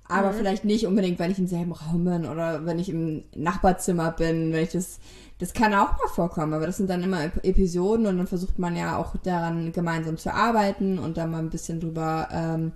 Aber 0.08 0.32
vielleicht 0.32 0.64
nicht 0.64 0.86
unbedingt, 0.86 1.18
wenn 1.18 1.30
ich 1.30 1.38
im 1.38 1.46
selben 1.46 1.72
Raum 1.72 2.04
bin 2.04 2.26
oder 2.26 2.64
wenn 2.64 2.78
ich 2.78 2.88
im 2.88 3.24
Nachbarzimmer 3.34 4.12
bin, 4.12 4.52
wenn 4.52 4.64
ich 4.64 4.70
das, 4.72 4.98
das 5.38 5.52
kann 5.52 5.74
auch 5.74 5.92
mal 5.92 6.08
vorkommen, 6.14 6.54
aber 6.54 6.66
das 6.66 6.76
sind 6.76 6.88
dann 6.90 7.02
immer 7.02 7.20
Ep- 7.22 7.44
Episoden 7.44 8.06
und 8.06 8.16
dann 8.18 8.26
versucht 8.26 8.58
man 8.58 8.76
ja 8.76 8.96
auch 8.98 9.16
daran 9.22 9.72
gemeinsam 9.72 10.16
zu 10.16 10.32
arbeiten 10.32 10.98
und 10.98 11.16
dann 11.16 11.30
mal 11.30 11.38
ein 11.40 11.50
bisschen 11.50 11.80
drüber 11.80 12.28
ähm, 12.32 12.72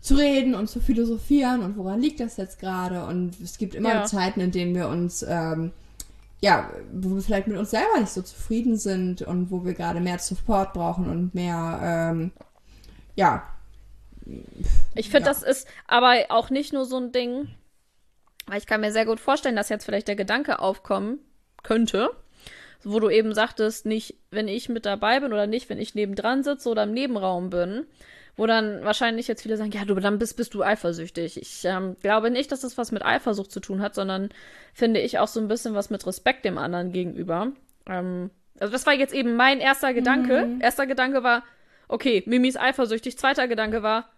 zu 0.00 0.16
reden 0.16 0.54
und 0.54 0.68
zu 0.68 0.80
philosophieren 0.80 1.62
und 1.62 1.76
woran 1.78 2.00
liegt 2.00 2.20
das 2.20 2.36
jetzt 2.36 2.58
gerade 2.58 3.06
und 3.06 3.40
es 3.40 3.56
gibt 3.56 3.74
immer 3.74 3.88
Ja. 3.94 4.04
Zeiten, 4.04 4.40
in 4.40 4.50
denen 4.50 4.74
wir 4.74 4.88
uns 4.88 5.24
ähm, 5.26 5.72
ja, 6.40 6.68
wo 6.92 7.14
wir 7.14 7.22
vielleicht 7.22 7.46
mit 7.46 7.56
uns 7.56 7.70
selber 7.70 7.98
nicht 8.00 8.12
so 8.12 8.20
zufrieden 8.20 8.76
sind 8.76 9.22
und 9.22 9.50
wo 9.50 9.64
wir 9.64 9.72
gerade 9.72 10.00
mehr 10.00 10.18
Support 10.18 10.74
brauchen 10.74 11.08
und 11.08 11.34
mehr, 11.34 11.80
ähm, 11.82 12.32
ja, 13.16 13.44
Ich 14.94 15.10
finde, 15.10 15.26
Ja. 15.26 15.32
das 15.32 15.42
ist 15.42 15.68
aber 15.86 16.14
auch 16.30 16.50
nicht 16.50 16.72
nur 16.72 16.84
so 16.84 16.96
ein 16.98 17.12
Ding, 17.12 17.48
weil 18.46 18.58
ich 18.58 18.66
kann 18.66 18.80
mir 18.80 18.92
sehr 18.92 19.06
gut 19.06 19.20
vorstellen, 19.20 19.56
dass 19.56 19.68
jetzt 19.68 19.84
vielleicht 19.84 20.08
der 20.08 20.16
Gedanke 20.16 20.58
aufkommen 20.58 21.18
könnte, 21.62 22.10
wo 22.82 23.00
du 23.00 23.08
eben 23.10 23.34
sagtest, 23.34 23.86
nicht, 23.86 24.16
wenn 24.30 24.48
ich 24.48 24.68
mit 24.68 24.84
dabei 24.86 25.20
bin 25.20 25.32
oder 25.32 25.46
nicht, 25.46 25.68
wenn 25.70 25.78
ich 25.78 25.94
nebendran 25.94 26.42
sitze 26.44 26.68
oder 26.68 26.82
im 26.84 26.92
Nebenraum 26.92 27.50
bin, 27.50 27.86
wo 28.36 28.46
dann 28.46 28.84
wahrscheinlich 28.84 29.28
jetzt 29.28 29.42
viele 29.42 29.56
sagen, 29.56 29.70
ja, 29.70 29.84
du 29.84 29.94
dann 29.94 30.18
bist, 30.18 30.36
bist 30.36 30.54
du 30.54 30.62
eifersüchtig. 30.62 31.40
Ich 31.40 31.64
ähm, 31.64 31.96
glaube 32.02 32.30
nicht, 32.30 32.50
dass 32.52 32.60
das 32.60 32.76
was 32.76 32.92
mit 32.92 33.04
Eifersucht 33.04 33.52
zu 33.52 33.60
tun 33.60 33.80
hat, 33.80 33.94
sondern 33.94 34.30
finde 34.72 35.00
ich 35.00 35.18
auch 35.18 35.28
so 35.28 35.40
ein 35.40 35.48
bisschen 35.48 35.74
was 35.74 35.88
mit 35.88 36.04
Respekt 36.06 36.44
dem 36.44 36.58
anderen 36.58 36.92
gegenüber. 36.92 37.52
Ähm, 37.86 38.30
also 38.58 38.72
das 38.72 38.86
war 38.86 38.92
jetzt 38.92 39.14
eben 39.14 39.36
mein 39.36 39.60
erster 39.60 39.94
Gedanke. 39.94 40.56
Erster 40.60 40.86
Gedanke 40.86 41.22
war, 41.22 41.44
okay, 41.88 42.22
Mimi 42.26 42.48
ist 42.48 42.60
eifersüchtig. 42.60 43.16
Zweiter 43.18 43.46
Gedanke 43.48 43.82
war, 43.82 44.10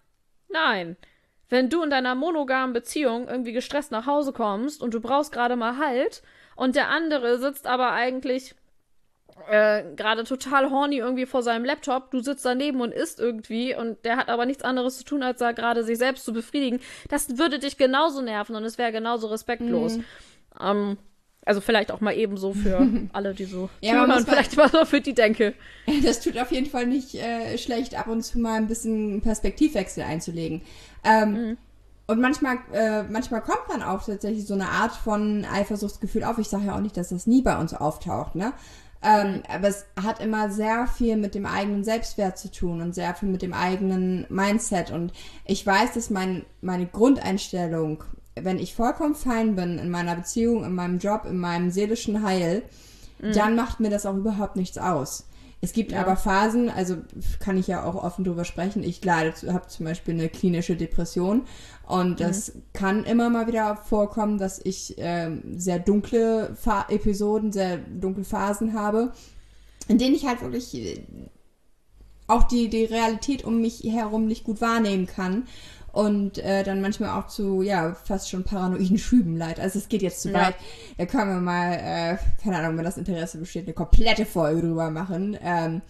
Nein. 0.48 0.96
Wenn 1.48 1.70
du 1.70 1.82
in 1.82 1.90
deiner 1.90 2.14
monogamen 2.14 2.72
Beziehung 2.72 3.28
irgendwie 3.28 3.52
gestresst 3.52 3.92
nach 3.92 4.06
Hause 4.06 4.32
kommst 4.32 4.82
und 4.82 4.94
du 4.94 5.00
brauchst 5.00 5.32
gerade 5.32 5.54
mal 5.54 5.78
Halt 5.78 6.22
und 6.56 6.74
der 6.74 6.88
andere 6.88 7.38
sitzt 7.38 7.66
aber 7.66 7.92
eigentlich 7.92 8.54
äh, 9.48 9.84
gerade 9.94 10.24
total 10.24 10.70
horny 10.70 10.98
irgendwie 10.98 11.26
vor 11.26 11.42
seinem 11.42 11.64
Laptop, 11.64 12.10
du 12.10 12.20
sitzt 12.20 12.44
daneben 12.44 12.80
und 12.80 12.92
isst 12.92 13.20
irgendwie 13.20 13.76
und 13.76 14.04
der 14.04 14.16
hat 14.16 14.28
aber 14.28 14.46
nichts 14.46 14.64
anderes 14.64 14.98
zu 14.98 15.04
tun, 15.04 15.22
als 15.22 15.38
da 15.38 15.52
gerade 15.52 15.84
sich 15.84 15.98
selbst 15.98 16.24
zu 16.24 16.32
befriedigen, 16.32 16.80
das 17.08 17.38
würde 17.38 17.58
dich 17.58 17.76
genauso 17.76 18.22
nerven 18.22 18.56
und 18.56 18.64
es 18.64 18.78
wäre 18.78 18.92
genauso 18.92 19.28
respektlos. 19.28 19.98
Ähm, 20.60 20.96
also 21.46 21.60
vielleicht 21.62 21.90
auch 21.92 22.00
mal 22.02 22.12
ebenso 22.14 22.52
für 22.52 22.86
alle, 23.14 23.32
die 23.34 23.46
so 23.46 23.70
Ja, 23.80 24.06
mal- 24.06 24.22
vielleicht 24.24 24.56
mal 24.56 24.68
so 24.68 24.84
für 24.84 25.00
die 25.00 25.14
Denke. 25.14 25.54
das 26.04 26.20
tut 26.20 26.38
auf 26.38 26.52
jeden 26.52 26.66
Fall 26.66 26.86
nicht 26.86 27.14
äh, 27.14 27.56
schlecht, 27.56 27.98
ab 27.98 28.08
und 28.08 28.22
zu 28.22 28.38
mal 28.38 28.56
ein 28.56 28.66
bisschen 28.66 29.22
Perspektivwechsel 29.22 30.02
einzulegen. 30.02 30.60
Ähm, 31.04 31.56
Und 32.08 32.20
manchmal, 32.20 32.58
äh, 32.72 33.02
manchmal 33.04 33.40
kommt 33.42 33.64
dann 33.68 33.82
auch 33.82 34.04
tatsächlich 34.04 34.46
so 34.46 34.54
eine 34.54 34.68
Art 34.68 34.92
von 34.92 35.44
Eifersuchtsgefühl 35.44 36.22
auf. 36.24 36.38
Ich 36.38 36.48
sage 36.48 36.66
ja 36.66 36.76
auch 36.76 36.80
nicht, 36.80 36.96
dass 36.96 37.08
das 37.08 37.26
nie 37.26 37.42
bei 37.42 37.56
uns 37.58 37.74
auftaucht, 37.74 38.34
ne? 38.36 38.52
Ähm, 39.02 39.42
aber 39.48 39.68
es 39.68 39.84
hat 40.02 40.20
immer 40.20 40.50
sehr 40.50 40.86
viel 40.86 41.16
mit 41.16 41.34
dem 41.34 41.46
eigenen 41.46 41.84
Selbstwert 41.84 42.38
zu 42.38 42.50
tun 42.50 42.80
und 42.80 42.94
sehr 42.94 43.14
viel 43.14 43.28
mit 43.28 43.42
dem 43.42 43.52
eigenen 43.52 44.24
Mindset. 44.30 44.90
Und 44.90 45.12
ich 45.44 45.64
weiß, 45.66 45.92
dass 45.94 46.10
mein, 46.10 46.44
meine 46.60 46.86
Grundeinstellung, 46.86 48.02
wenn 48.40 48.58
ich 48.58 48.74
vollkommen 48.74 49.14
fein 49.14 49.56
bin 49.56 49.78
in 49.78 49.90
meiner 49.90 50.16
Beziehung, 50.16 50.64
in 50.64 50.74
meinem 50.74 50.98
Job, 50.98 51.24
in 51.24 51.38
meinem 51.38 51.70
seelischen 51.70 52.22
Heil, 52.22 52.62
dann 53.18 53.56
macht 53.56 53.80
mir 53.80 53.90
das 53.90 54.04
auch 54.06 54.14
überhaupt 54.14 54.56
nichts 54.56 54.78
aus. 54.78 55.26
Es 55.62 55.72
gibt 55.72 55.94
aber 55.94 56.16
Phasen, 56.16 56.68
also 56.68 56.98
kann 57.40 57.56
ich 57.56 57.66
ja 57.66 57.82
auch 57.82 57.94
offen 57.94 58.24
drüber 58.24 58.44
sprechen. 58.44 58.82
Ich 58.82 59.02
leide, 59.02 59.32
habe 59.52 59.66
zum 59.68 59.86
Beispiel 59.86 60.14
eine 60.14 60.28
klinische 60.28 60.76
Depression 60.76 61.42
und 61.88 62.20
das 62.20 62.52
kann 62.74 63.04
immer 63.04 63.30
mal 63.30 63.46
wieder 63.46 63.76
vorkommen, 63.76 64.38
dass 64.38 64.60
ich 64.62 64.94
ähm, 64.98 65.58
sehr 65.58 65.78
dunkle 65.78 66.54
Fa 66.56 66.86
Episoden, 66.88 67.52
sehr 67.52 67.78
dunkle 67.78 68.24
Phasen 68.24 68.74
habe, 68.74 69.12
in 69.88 69.96
denen 69.96 70.14
ich 70.14 70.26
halt 70.26 70.42
wirklich 70.42 70.74
äh, 70.74 71.00
auch 72.26 72.42
die, 72.42 72.68
die 72.68 72.84
Realität 72.84 73.44
um 73.44 73.60
mich 73.60 73.82
herum 73.82 74.26
nicht 74.26 74.44
gut 74.44 74.60
wahrnehmen 74.60 75.06
kann 75.06 75.44
und 75.96 76.36
äh, 76.38 76.62
dann 76.62 76.82
manchmal 76.82 77.18
auch 77.18 77.26
zu, 77.26 77.62
ja, 77.62 77.94
fast 77.94 78.28
schon 78.28 78.44
paranoiden 78.44 78.98
Schüben 78.98 79.36
leid. 79.38 79.58
Also 79.58 79.78
es 79.78 79.88
geht 79.88 80.02
jetzt 80.02 80.20
zu 80.20 80.30
Ja. 80.30 80.48
weit. 80.48 80.54
Da 80.98 81.06
können 81.06 81.30
wir 81.30 81.40
mal, 81.40 81.72
äh, 81.72 82.16
keine 82.42 82.58
Ahnung, 82.58 82.76
wenn 82.76 82.84
das 82.84 82.98
Interesse 82.98 83.38
besteht, 83.38 83.64
eine 83.64 83.72
komplette 83.72 84.26
Folge 84.26 84.60
drüber 84.60 84.90
machen. 84.90 85.38
Ähm, 85.42 85.80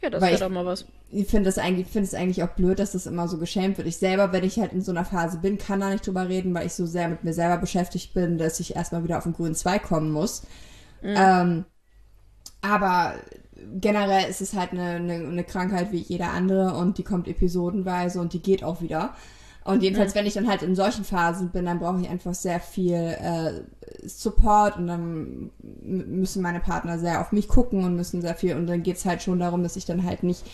Ja, 0.00 0.10
das 0.10 0.22
wäre 0.22 0.34
ich- 0.34 0.38
doch 0.40 0.48
mal 0.48 0.64
was. 0.64 0.84
ich 1.10 1.26
finde 1.26 1.48
es 1.48 1.58
eigentlich, 1.58 1.88
finde 1.88 2.06
es 2.06 2.14
eigentlich 2.14 2.44
auch 2.44 2.50
blöd, 2.50 2.78
dass 2.78 2.92
das 2.92 3.06
immer 3.06 3.26
so 3.26 3.36
geschämt 3.38 3.78
wird. 3.78 3.88
Ich 3.88 3.96
selber, 3.96 4.32
wenn 4.32 4.44
ich 4.44 4.60
halt 4.60 4.72
in 4.72 4.80
so 4.82 4.92
einer 4.92 5.04
Phase 5.04 5.38
bin, 5.38 5.58
kann 5.58 5.80
da 5.80 5.90
nicht 5.90 6.06
drüber 6.06 6.28
reden, 6.28 6.54
weil 6.54 6.66
ich 6.66 6.74
so 6.74 6.86
sehr 6.86 7.08
mit 7.08 7.24
mir 7.24 7.32
selber 7.34 7.56
beschäftigt 7.58 8.14
bin, 8.14 8.38
dass 8.38 8.60
ich 8.60 8.76
erstmal 8.76 9.02
wieder 9.02 9.18
auf 9.18 9.24
den 9.24 9.32
grünen 9.32 9.56
Zweig 9.56 9.82
kommen 9.82 10.12
muss. 10.12 10.42
Mhm. 11.02 11.14
Ähm, 11.16 11.64
aber 12.60 13.14
generell 13.80 14.28
ist 14.28 14.40
es 14.40 14.54
halt 14.54 14.72
eine, 14.72 14.96
eine, 14.96 15.14
eine, 15.14 15.44
Krankheit 15.44 15.92
wie 15.92 15.98
jeder 15.98 16.30
andere 16.30 16.74
und 16.74 16.98
die 16.98 17.02
kommt 17.02 17.28
episodenweise 17.28 18.20
und 18.20 18.32
die 18.32 18.42
geht 18.42 18.64
auch 18.64 18.80
wieder. 18.80 19.14
Und 19.64 19.82
jedenfalls, 19.82 20.14
mhm. 20.14 20.18
wenn 20.18 20.26
ich 20.26 20.34
dann 20.34 20.48
halt 20.48 20.62
in 20.62 20.74
solchen 20.74 21.04
Phasen 21.04 21.50
bin, 21.50 21.66
dann 21.66 21.78
brauche 21.78 22.00
ich 22.00 22.08
einfach 22.08 22.34
sehr 22.34 22.58
viel 22.58 22.94
äh, 22.94 23.62
Support 24.06 24.76
und 24.76 24.88
dann 24.88 25.50
müssen 25.82 26.42
meine 26.42 26.60
Partner 26.60 26.98
sehr 26.98 27.20
auf 27.20 27.32
mich 27.32 27.48
gucken 27.48 27.84
und 27.84 27.94
müssen 27.94 28.22
sehr 28.22 28.34
viel 28.34 28.56
und 28.56 28.66
dann 28.66 28.82
geht 28.82 28.96
es 28.96 29.04
halt 29.04 29.22
schon 29.22 29.38
darum, 29.38 29.62
dass 29.62 29.76
ich 29.76 29.84
dann 29.84 30.04
halt 30.04 30.24
nicht 30.24 30.44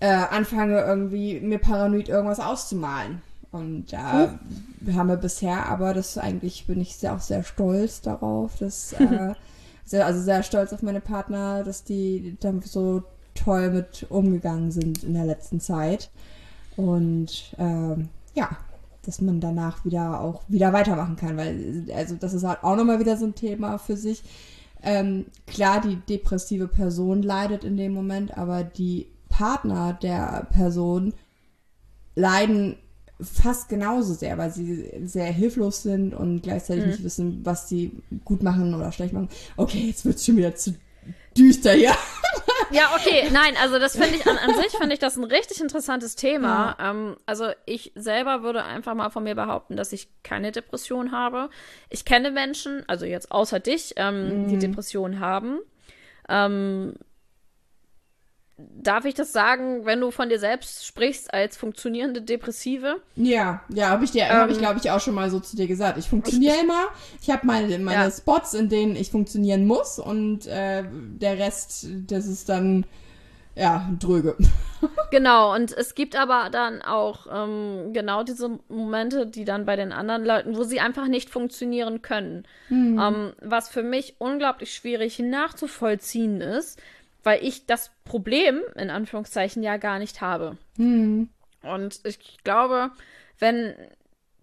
äh, 0.00 0.06
anfange, 0.06 0.80
irgendwie 0.80 1.40
mir 1.40 1.58
paranoid 1.58 2.08
irgendwas 2.08 2.40
auszumalen. 2.40 3.22
Und 3.52 3.92
da 3.92 4.38
hm. 4.84 4.96
haben 4.96 5.08
wir 5.08 5.16
bisher, 5.16 5.66
aber 5.66 5.94
das 5.94 6.18
eigentlich 6.18 6.66
bin 6.66 6.80
ich 6.80 6.96
sehr, 6.96 7.14
auch 7.14 7.20
sehr 7.20 7.42
stolz 7.42 8.00
darauf, 8.02 8.56
dass, 8.58 8.92
äh, 8.94 9.34
sehr, 9.86 10.04
also 10.04 10.20
sehr 10.20 10.42
stolz 10.42 10.72
auf 10.72 10.82
meine 10.82 11.00
Partner, 11.00 11.64
dass 11.64 11.84
die 11.84 12.36
da 12.40 12.52
so 12.64 13.04
toll 13.34 13.70
mit 13.70 14.06
umgegangen 14.10 14.70
sind 14.70 15.04
in 15.04 15.14
der 15.14 15.24
letzten 15.24 15.60
Zeit. 15.60 16.10
Und 16.76 17.54
ähm, 17.58 18.10
ja, 18.34 18.50
dass 19.04 19.20
man 19.20 19.40
danach 19.40 19.84
wieder 19.84 20.20
auch 20.20 20.42
wieder 20.48 20.72
weitermachen 20.72 21.16
kann, 21.16 21.36
weil 21.36 21.86
also 21.94 22.16
das 22.16 22.34
ist 22.34 22.44
halt 22.44 22.62
auch 22.64 22.76
nochmal 22.76 22.98
wieder 22.98 23.16
so 23.16 23.24
ein 23.24 23.34
Thema 23.34 23.78
für 23.78 23.96
sich. 23.96 24.22
Ähm, 24.82 25.26
klar, 25.46 25.80
die 25.80 25.96
depressive 25.96 26.68
Person 26.68 27.22
leidet 27.22 27.64
in 27.64 27.76
dem 27.76 27.92
Moment, 27.92 28.36
aber 28.36 28.64
die 28.64 29.06
Partner 29.28 29.96
der 30.02 30.46
Person 30.52 31.14
leiden 32.14 32.76
fast 33.20 33.68
genauso 33.68 34.14
sehr, 34.14 34.36
weil 34.38 34.50
sie 34.50 34.90
sehr 35.04 35.26
hilflos 35.26 35.82
sind 35.82 36.14
und 36.14 36.42
gleichzeitig 36.42 36.84
mhm. 36.84 36.90
nicht 36.90 37.04
wissen, 37.04 37.40
was 37.44 37.68
sie 37.68 38.02
gut 38.24 38.42
machen 38.42 38.74
oder 38.74 38.92
schlecht 38.92 39.12
machen. 39.12 39.28
Okay, 39.56 39.86
jetzt 39.86 40.04
wird 40.04 40.16
es 40.16 40.26
schon 40.26 40.36
wieder 40.36 40.54
zu 40.54 40.74
düster 41.36 41.72
hier. 41.72 41.94
Ja, 42.70 42.90
okay, 42.96 43.28
nein, 43.32 43.54
also 43.62 43.78
das 43.78 43.96
finde 43.96 44.16
ich 44.16 44.26
an, 44.26 44.36
an 44.38 44.54
sich 44.56 44.72
finde 44.72 44.92
ich 44.92 44.98
das 44.98 45.16
ein 45.16 45.24
richtig 45.24 45.60
interessantes 45.60 46.16
Thema. 46.16 46.76
Ja. 46.78 46.90
Ähm, 46.90 47.16
also 47.24 47.50
ich 47.64 47.92
selber 47.94 48.42
würde 48.42 48.64
einfach 48.64 48.94
mal 48.94 49.10
von 49.10 49.22
mir 49.22 49.36
behaupten, 49.36 49.76
dass 49.76 49.92
ich 49.92 50.08
keine 50.24 50.50
Depression 50.50 51.12
habe. 51.12 51.48
Ich 51.90 52.04
kenne 52.04 52.32
Menschen, 52.32 52.82
also 52.88 53.04
jetzt 53.04 53.30
außer 53.30 53.60
dich, 53.60 53.94
ähm, 53.96 54.44
mhm. 54.44 54.48
die 54.48 54.58
Depression 54.58 55.20
haben. 55.20 55.60
Ähm, 56.28 56.94
Darf 58.58 59.04
ich 59.04 59.12
das 59.12 59.32
sagen, 59.32 59.84
wenn 59.84 60.00
du 60.00 60.10
von 60.10 60.30
dir 60.30 60.38
selbst 60.38 60.86
sprichst 60.86 61.32
als 61.34 61.58
funktionierende 61.58 62.22
Depressive? 62.22 63.02
Ja, 63.14 63.60
ja, 63.68 63.90
habe 63.90 64.04
ich 64.04 64.12
dir, 64.12 64.22
ähm, 64.22 64.30
habe 64.30 64.52
ich 64.52 64.58
glaube 64.58 64.80
ich 64.82 64.90
auch 64.90 65.00
schon 65.00 65.14
mal 65.14 65.28
so 65.28 65.40
zu 65.40 65.56
dir 65.56 65.66
gesagt. 65.66 65.98
Ich 65.98 66.08
funktioniere 66.08 66.56
immer. 66.62 66.86
Ich 67.20 67.28
habe 67.28 67.46
meine, 67.46 67.78
meine 67.78 68.04
ja. 68.04 68.10
Spots, 68.10 68.54
in 68.54 68.70
denen 68.70 68.96
ich 68.96 69.10
funktionieren 69.10 69.66
muss 69.66 69.98
und 69.98 70.46
äh, 70.46 70.84
der 70.90 71.38
Rest, 71.38 71.86
das 72.06 72.26
ist 72.26 72.48
dann 72.48 72.86
ja 73.56 73.90
dröge. 73.98 74.36
genau. 75.10 75.54
Und 75.54 75.72
es 75.72 75.94
gibt 75.94 76.14
aber 76.14 76.50
dann 76.50 76.82
auch 76.82 77.26
ähm, 77.30 77.92
genau 77.92 78.22
diese 78.22 78.58
Momente, 78.68 79.26
die 79.26 79.44
dann 79.44 79.64
bei 79.64 79.76
den 79.76 79.92
anderen 79.92 80.24
Leuten, 80.24 80.56
wo 80.56 80.62
sie 80.62 80.80
einfach 80.80 81.08
nicht 81.08 81.30
funktionieren 81.30 82.02
können. 82.02 82.46
Mhm. 82.68 82.98
Ähm, 82.98 83.32
was 83.42 83.68
für 83.68 83.82
mich 83.82 84.16
unglaublich 84.18 84.74
schwierig 84.74 85.18
nachzuvollziehen 85.18 86.40
ist 86.40 86.80
weil 87.26 87.44
ich 87.44 87.66
das 87.66 87.90
Problem 88.04 88.62
in 88.76 88.88
Anführungszeichen 88.88 89.60
ja 89.60 89.78
gar 89.78 89.98
nicht 89.98 90.20
habe. 90.20 90.56
Mhm. 90.76 91.28
Und 91.60 92.00
ich 92.04 92.38
glaube, 92.44 92.92
wenn 93.40 93.74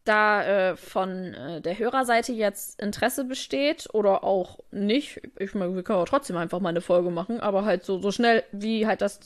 da 0.04 0.44
äh, 0.44 0.76
von 0.76 1.34
äh, 1.34 1.62
der 1.62 1.80
Hörerseite 1.80 2.34
jetzt 2.34 2.82
Interesse 2.82 3.24
besteht 3.24 3.88
oder 3.94 4.24
auch 4.24 4.60
nicht, 4.72 5.22
ich 5.40 5.56
meine, 5.56 5.76
wir 5.76 5.84
können 5.84 6.00
auch 6.00 6.08
trotzdem 6.08 6.36
einfach 6.36 6.60
mal 6.60 6.70
eine 6.70 6.82
Folge 6.82 7.10
machen, 7.10 7.40
aber 7.40 7.64
halt 7.64 7.86
so, 7.86 8.00
so 8.00 8.12
schnell, 8.12 8.44
wie 8.52 8.86
halt 8.86 9.02
das 9.02 9.20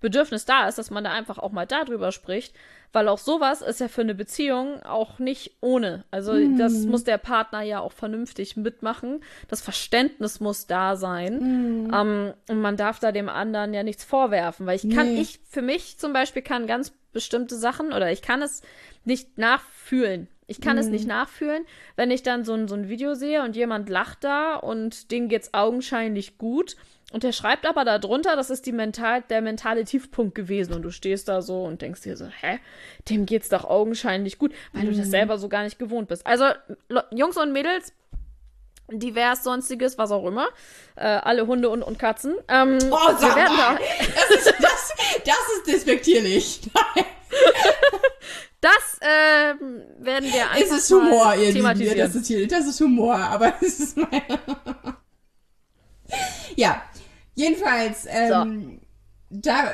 Bedürfnis 0.00 0.44
da 0.44 0.68
ist, 0.68 0.78
dass 0.78 0.90
man 0.90 1.04
da 1.04 1.12
einfach 1.12 1.38
auch 1.38 1.52
mal 1.52 1.66
darüber 1.66 2.12
spricht, 2.12 2.54
weil 2.92 3.08
auch 3.08 3.18
sowas 3.18 3.62
ist 3.62 3.80
ja 3.80 3.88
für 3.88 4.02
eine 4.02 4.14
Beziehung 4.14 4.82
auch 4.82 5.18
nicht 5.18 5.56
ohne. 5.60 6.04
Also 6.10 6.32
mhm. 6.32 6.58
das 6.58 6.74
muss 6.84 7.04
der 7.04 7.18
Partner 7.18 7.62
ja 7.62 7.80
auch 7.80 7.92
vernünftig 7.92 8.56
mitmachen. 8.56 9.22
Das 9.48 9.62
Verständnis 9.62 10.40
muss 10.40 10.66
da 10.66 10.96
sein. 10.96 11.84
Mhm. 11.84 11.94
Ähm, 11.94 12.34
und 12.48 12.60
man 12.60 12.76
darf 12.76 13.00
da 13.00 13.12
dem 13.12 13.28
anderen 13.28 13.72
ja 13.72 13.82
nichts 13.82 14.04
vorwerfen, 14.04 14.66
weil 14.66 14.76
ich 14.76 14.90
kann, 14.94 15.14
nee. 15.14 15.20
ich 15.20 15.40
für 15.48 15.62
mich 15.62 15.98
zum 15.98 16.12
Beispiel 16.12 16.42
kann 16.42 16.66
ganz 16.66 16.92
bestimmte 17.12 17.56
Sachen 17.56 17.92
oder 17.92 18.10
ich 18.10 18.22
kann 18.22 18.42
es 18.42 18.62
nicht 19.04 19.38
nachfühlen. 19.38 20.28
Ich 20.46 20.60
kann 20.60 20.76
mhm. 20.76 20.82
es 20.82 20.88
nicht 20.88 21.06
nachfühlen, 21.06 21.64
wenn 21.96 22.10
ich 22.10 22.22
dann 22.22 22.44
so 22.44 22.52
ein, 22.52 22.68
so 22.68 22.74
ein 22.74 22.88
Video 22.88 23.14
sehe 23.14 23.42
und 23.42 23.56
jemand 23.56 23.88
lacht 23.88 24.24
da 24.24 24.56
und 24.56 25.10
dem 25.10 25.28
geht's 25.28 25.54
augenscheinlich 25.54 26.36
gut 26.36 26.76
und 27.12 27.24
der 27.24 27.32
schreibt 27.32 27.66
aber 27.66 27.84
darunter, 27.84 28.36
das 28.36 28.48
ist 28.48 28.64
die 28.64 28.72
mental, 28.72 29.22
der 29.28 29.42
mentale 29.42 29.84
Tiefpunkt 29.84 30.34
gewesen. 30.34 30.72
Und 30.72 30.82
du 30.82 30.90
stehst 30.90 31.28
da 31.28 31.42
so 31.42 31.62
und 31.62 31.82
denkst 31.82 32.00
dir 32.02 32.16
so, 32.16 32.26
hä? 32.26 32.58
Dem 33.10 33.26
geht's 33.26 33.50
doch 33.50 33.64
augenscheinlich 33.64 34.38
gut, 34.38 34.54
weil 34.72 34.84
mhm. 34.84 34.86
du 34.86 34.96
das 34.96 35.06
mhm. 35.06 35.10
selber 35.10 35.38
so 35.38 35.48
gar 35.50 35.62
nicht 35.62 35.78
gewohnt 35.78 36.08
bist. 36.08 36.26
Also, 36.26 36.46
Jungs 37.10 37.36
und 37.36 37.52
Mädels, 37.52 37.92
divers, 38.90 39.44
sonstiges, 39.44 39.98
was 39.98 40.10
auch 40.10 40.26
immer. 40.26 40.48
Äh, 40.96 41.04
alle 41.06 41.46
Hunde 41.46 41.70
und, 41.70 41.82
und 41.82 41.98
Katzen. 41.98 42.34
Ähm, 42.48 42.78
oh, 42.90 43.16
sag 43.18 43.36
wir 43.36 43.48
mal. 43.48 43.76
Da 43.76 43.80
das, 44.28 44.46
ist, 44.46 44.54
das, 44.58 44.92
das 45.24 45.56
ist 45.56 45.66
despektierlich. 45.66 46.60
das 48.60 48.98
äh, 49.00 49.54
werden 49.98 50.32
wir 50.32 50.50
einfach 50.50 50.60
Es 50.60 50.70
ist 50.72 50.90
Humor, 50.90 51.34
ihr 51.34 51.52
Lieben. 51.52 51.96
Das, 51.96 52.14
ist, 52.14 52.52
das 52.52 52.66
ist 52.66 52.80
Humor, 52.80 53.14
aber 53.14 53.54
es 53.60 53.80
ist 53.80 53.96
meine... 53.96 54.22
ja, 56.56 56.82
Jedenfalls, 57.34 58.06
ähm, 58.08 58.80
so. 59.30 59.38
da 59.40 59.70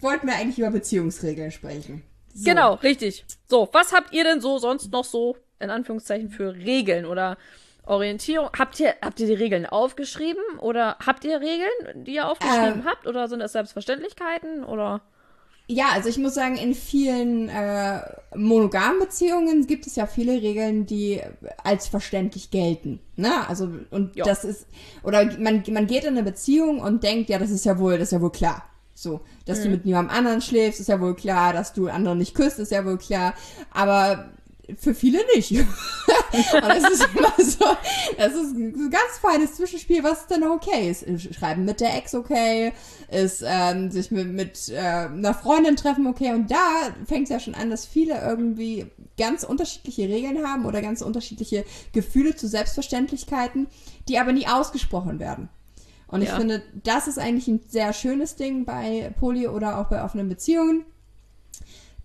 wollten 0.00 0.26
wir 0.26 0.36
eigentlich 0.36 0.58
über 0.58 0.70
Beziehungsregeln 0.70 1.50
sprechen. 1.50 2.02
So. 2.34 2.44
Genau, 2.44 2.74
richtig. 2.74 3.24
So, 3.48 3.68
was 3.72 3.92
habt 3.92 4.12
ihr 4.12 4.24
denn 4.24 4.40
so 4.40 4.58
sonst 4.58 4.92
noch 4.92 5.04
so, 5.04 5.36
in 5.58 5.70
Anführungszeichen, 5.70 6.30
für 6.30 6.54
Regeln 6.54 7.04
oder 7.04 7.36
Orientierung? 7.84 8.50
Habt 8.58 8.78
ihr, 8.80 8.94
habt 9.02 9.20
ihr 9.20 9.26
die 9.26 9.34
Regeln 9.34 9.66
aufgeschrieben 9.66 10.42
oder 10.58 10.96
habt 11.04 11.24
ihr 11.24 11.40
Regeln, 11.40 12.04
die 12.04 12.14
ihr 12.14 12.28
aufgeschrieben 12.28 12.80
ähm, 12.80 12.84
habt 12.84 13.06
oder 13.06 13.28
sind 13.28 13.40
das 13.40 13.52
Selbstverständlichkeiten 13.52 14.64
oder? 14.64 15.02
Ja, 15.68 15.86
also 15.92 16.08
ich 16.08 16.18
muss 16.18 16.34
sagen, 16.34 16.56
in 16.56 16.74
vielen 16.74 17.48
äh, 17.48 18.00
monogamen 18.34 18.98
Beziehungen 18.98 19.66
gibt 19.66 19.86
es 19.86 19.96
ja 19.96 20.06
viele 20.06 20.32
Regeln, 20.32 20.86
die 20.86 21.20
als 21.62 21.88
verständlich 21.88 22.50
gelten. 22.50 23.00
Ne? 23.16 23.48
Also, 23.48 23.70
und 23.90 24.16
jo. 24.16 24.24
das 24.24 24.44
ist, 24.44 24.66
oder 25.02 25.24
man, 25.38 25.62
man 25.70 25.86
geht 25.86 26.04
in 26.04 26.10
eine 26.10 26.24
Beziehung 26.24 26.80
und 26.80 27.02
denkt, 27.02 27.30
ja, 27.30 27.38
das 27.38 27.50
ist 27.50 27.64
ja 27.64 27.78
wohl, 27.78 27.92
das 27.92 28.08
ist 28.08 28.12
ja 28.12 28.20
wohl 28.20 28.32
klar. 28.32 28.64
So, 28.94 29.22
dass 29.46 29.60
mhm. 29.60 29.64
du 29.64 29.68
mit 29.70 29.84
niemandem 29.86 30.14
anderen 30.16 30.40
schläfst, 30.42 30.80
ist 30.80 30.88
ja 30.88 31.00
wohl 31.00 31.14
klar, 31.14 31.52
dass 31.52 31.72
du 31.72 31.88
anderen 31.88 32.18
nicht 32.18 32.34
küsst, 32.34 32.58
ist 32.58 32.72
ja 32.72 32.84
wohl 32.84 32.98
klar. 32.98 33.34
Aber 33.70 34.30
für 34.78 34.94
viele 34.94 35.18
nicht. 35.34 35.50
und 35.52 36.70
es 36.70 36.90
ist 36.90 37.08
immer 37.14 37.32
so, 37.38 37.64
das 38.16 38.34
ist 38.34 38.54
ein 38.54 38.90
ganz 38.90 39.18
feines 39.20 39.54
Zwischenspiel, 39.54 40.02
was 40.04 40.26
dann 40.26 40.44
okay 40.44 40.90
ist. 40.90 41.04
Schreiben 41.34 41.64
mit 41.64 41.80
der 41.80 41.96
Ex 41.96 42.14
okay, 42.14 42.72
ist 43.10 43.42
ähm, 43.46 43.90
sich 43.90 44.10
mit, 44.10 44.28
mit 44.28 44.68
äh, 44.68 44.78
einer 44.78 45.34
Freundin 45.34 45.76
treffen 45.76 46.06
okay. 46.06 46.32
Und 46.32 46.50
da 46.50 46.94
fängt 47.06 47.24
es 47.24 47.30
ja 47.30 47.40
schon 47.40 47.54
an, 47.54 47.70
dass 47.70 47.86
viele 47.86 48.20
irgendwie 48.20 48.86
ganz 49.18 49.44
unterschiedliche 49.44 50.08
Regeln 50.08 50.46
haben 50.46 50.64
oder 50.64 50.80
ganz 50.80 51.02
unterschiedliche 51.02 51.64
Gefühle 51.92 52.36
zu 52.36 52.48
Selbstverständlichkeiten, 52.48 53.66
die 54.08 54.18
aber 54.18 54.32
nie 54.32 54.46
ausgesprochen 54.46 55.18
werden. 55.18 55.48
Und 56.06 56.22
ich 56.22 56.28
ja. 56.28 56.36
finde, 56.36 56.62
das 56.84 57.08
ist 57.08 57.18
eigentlich 57.18 57.48
ein 57.48 57.60
sehr 57.68 57.92
schönes 57.92 58.36
Ding 58.36 58.64
bei 58.64 59.12
Poly 59.18 59.48
oder 59.48 59.78
auch 59.78 59.88
bei 59.88 60.04
offenen 60.04 60.28
Beziehungen 60.28 60.84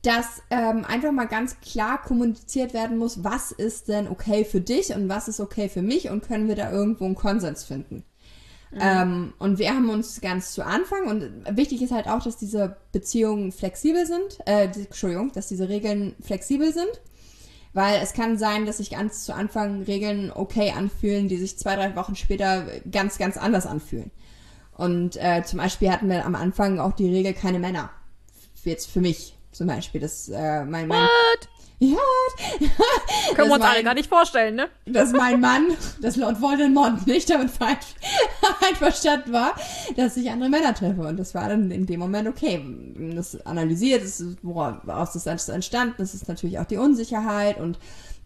dass 0.07 0.41
ähm, 0.51 0.85
einfach 0.85 1.11
mal 1.11 1.27
ganz 1.27 1.59
klar 1.59 2.01
kommuniziert 2.01 2.73
werden 2.73 2.97
muss, 2.97 3.25
was 3.25 3.51
ist 3.51 3.89
denn 3.89 4.07
okay 4.07 4.45
für 4.45 4.61
dich 4.61 4.95
und 4.95 5.09
was 5.09 5.27
ist 5.27 5.41
okay 5.41 5.67
für 5.67 5.81
mich 5.81 6.09
und 6.09 6.25
können 6.25 6.47
wir 6.47 6.55
da 6.55 6.71
irgendwo 6.71 7.03
einen 7.03 7.15
Konsens 7.15 7.65
finden. 7.65 8.05
Mhm. 8.71 8.79
Ähm, 8.79 9.33
und 9.37 9.59
wir 9.59 9.69
haben 9.71 9.89
uns 9.89 10.21
ganz 10.21 10.53
zu 10.53 10.65
Anfang, 10.65 11.07
und 11.07 11.57
wichtig 11.57 11.81
ist 11.81 11.91
halt 11.91 12.07
auch, 12.07 12.23
dass 12.23 12.37
diese 12.37 12.77
Beziehungen 12.93 13.51
flexibel 13.51 14.05
sind, 14.05 14.39
äh, 14.45 14.69
die, 14.69 14.85
Entschuldigung, 14.85 15.33
dass 15.33 15.49
diese 15.49 15.67
Regeln 15.67 16.15
flexibel 16.21 16.71
sind, 16.71 17.01
weil 17.73 17.99
es 18.01 18.13
kann 18.13 18.37
sein, 18.37 18.65
dass 18.65 18.77
sich 18.77 18.91
ganz 18.91 19.25
zu 19.25 19.35
Anfang 19.35 19.83
Regeln 19.83 20.31
okay 20.31 20.71
anfühlen, 20.71 21.27
die 21.27 21.37
sich 21.37 21.59
zwei, 21.59 21.75
drei 21.75 21.97
Wochen 21.97 22.15
später 22.15 22.65
ganz, 22.89 23.17
ganz 23.17 23.35
anders 23.35 23.65
anfühlen. 23.65 24.11
Und 24.71 25.17
äh, 25.17 25.43
zum 25.43 25.59
Beispiel 25.59 25.91
hatten 25.91 26.07
wir 26.07 26.25
am 26.25 26.35
Anfang 26.35 26.79
auch 26.79 26.93
die 26.93 27.09
Regel 27.09 27.33
keine 27.33 27.59
Männer. 27.59 27.89
Jetzt 28.63 28.89
für 28.89 29.01
mich 29.01 29.36
zum 29.57 29.67
Beispiel. 29.67 29.99
Das, 29.99 30.29
äh, 30.29 30.63
mein, 30.65 30.87
mein, 30.87 31.07
Ja, 31.79 31.97
Können 33.35 33.49
wir 33.49 33.55
uns 33.55 33.59
mein, 33.59 33.71
alle 33.71 33.83
gar 33.83 33.93
nicht 33.93 34.09
vorstellen, 34.09 34.55
ne? 34.55 34.67
dass 34.85 35.11
mein 35.11 35.39
Mann, 35.39 35.67
dass 36.01 36.15
Lord 36.15 36.41
Voldemort 36.41 37.05
nicht 37.05 37.29
damit 37.29 37.51
einverstanden 38.67 39.31
war, 39.31 39.55
dass 39.95 40.17
ich 40.17 40.31
andere 40.31 40.49
Männer 40.49 40.73
treffe. 40.73 41.01
Und 41.01 41.17
das 41.17 41.35
war 41.35 41.49
dann 41.49 41.69
in 41.69 41.85
dem 41.85 41.99
Moment 41.99 42.27
okay. 42.27 42.63
Das 43.15 43.39
analysiert, 43.45 44.03
das 44.03 44.19
ist, 44.19 44.37
woraus 44.41 45.13
das 45.13 45.49
entstanden, 45.49 45.95
das 45.97 46.13
ist 46.13 46.27
natürlich 46.27 46.57
auch 46.57 46.65
die 46.65 46.77
Unsicherheit 46.77 47.59
und 47.59 47.77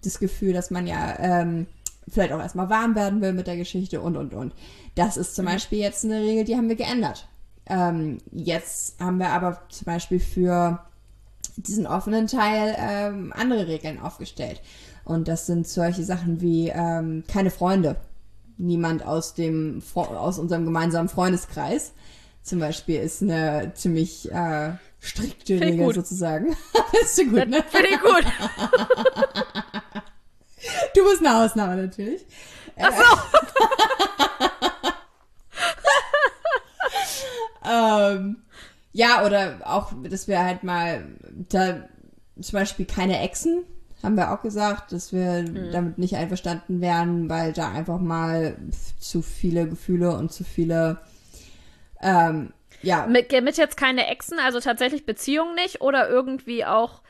das 0.04 0.20
Gefühl, 0.20 0.54
dass 0.54 0.72
man 0.72 0.88
ja 0.88 1.18
ähm, 1.20 1.68
vielleicht 2.08 2.32
auch 2.32 2.40
erstmal 2.40 2.70
warm 2.70 2.96
werden 2.96 3.22
will 3.22 3.34
mit 3.34 3.48
der 3.48 3.58
Geschichte 3.58 4.02
und, 4.02 4.18
und, 4.18 4.34
und. 4.34 4.54
Das 4.96 5.18
ist 5.18 5.36
zum 5.36 5.46
Beispiel 5.46 5.80
jetzt 5.80 6.06
eine 6.06 6.22
Regel, 6.22 6.44
die 6.46 6.56
haben 6.56 6.70
wir 6.70 6.76
geändert. 6.76 7.28
Ähm, 7.68 8.20
jetzt 8.32 9.00
haben 9.00 9.20
wir 9.20 9.30
aber 9.30 9.62
zum 9.70 9.86
Beispiel 9.86 10.20
für 10.20 10.80
diesen 11.58 11.88
offenen 11.88 12.28
Teil 12.28 12.76
ähm, 12.78 13.34
andere 13.36 13.68
Regeln 13.68 14.00
aufgestellt. 14.00 14.62
Und 15.04 15.28
das 15.28 15.46
sind 15.46 15.68
solche 15.68 16.04
Sachen 16.04 16.42
wie 16.42 16.70
ähm, 16.70 17.24
keine 17.28 17.52
Freunde. 17.52 17.96
Niemand 18.58 19.06
aus 19.06 19.34
dem 19.34 19.82
aus 19.96 20.38
unserem 20.38 20.66
gemeinsamen 20.66 21.10
Freundeskreis. 21.10 21.94
Zum 22.44 22.60
Beispiel 22.60 23.02
ist 23.02 23.22
eine 23.22 23.72
ziemlich 23.76 24.32
äh, 24.32 24.74
strikte 25.00 25.58
Find 25.58 25.64
Regel 25.64 25.94
sozusagen. 25.94 26.56
Ist 27.02 27.18
du 27.18 27.26
gut, 27.26 27.48
ne? 27.48 27.64
Finde 27.70 27.90
ich 27.90 28.00
gut. 28.00 28.26
Du 30.96 31.04
bist 31.04 31.26
eine 31.26 31.44
Ausnahme 31.44 31.76
natürlich. 31.76 32.24
Ach 32.78 32.92
so. 32.94 33.18
Ähm, 37.64 38.38
ja, 38.94 39.26
oder 39.26 39.60
auch, 39.66 39.94
dass 40.10 40.28
wir 40.28 40.44
halt 40.44 40.64
mal 40.64 41.06
da 41.50 41.88
zum 42.40 42.60
Beispiel 42.60 42.86
keine 42.86 43.20
Echsen, 43.20 43.64
haben 44.04 44.16
wir 44.18 44.32
auch 44.32 44.42
gesagt, 44.42 44.92
dass 44.94 45.14
wir 45.14 45.44
damit 45.72 45.98
nicht 46.00 46.16
einverstanden 46.16 46.82
wären, 46.82 47.30
weil 47.30 47.54
da 47.54 47.72
einfach 47.72 48.00
mal 48.00 48.58
zu 49.00 49.22
viele 49.22 49.68
Gefühle 49.70 50.16
und 50.18 50.32
zu 50.32 50.44
viele, 50.44 50.98
ähm, 52.02 52.52
ja, 52.82 53.06
Mit, 53.06 53.32
mit 53.44 53.58
jetzt 53.58 53.78
keine 53.78 54.08
Exen, 54.08 54.40
also 54.40 54.60
tatsächlich 54.60 55.06
Beziehungen 55.06 55.54
nicht 55.54 55.82
oder 55.82 56.10
irgendwie 56.10 56.66
auch 56.66 57.02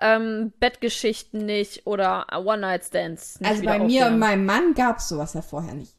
ähm, 0.00 0.52
Bettgeschichten 0.60 1.46
nicht 1.46 1.84
oder 1.86 2.26
One-Night-Stands 2.32 3.40
nicht 3.40 3.50
also 3.50 3.64
bei 3.64 3.78
mir 3.80 4.06
und 4.06 4.18
meinem 4.20 4.44
Mann 4.46 4.74
gab 4.74 4.98
es 4.98 5.08
sowas 5.08 5.34
ja 5.34 5.42
vorher 5.42 5.74
nicht. 5.74 5.94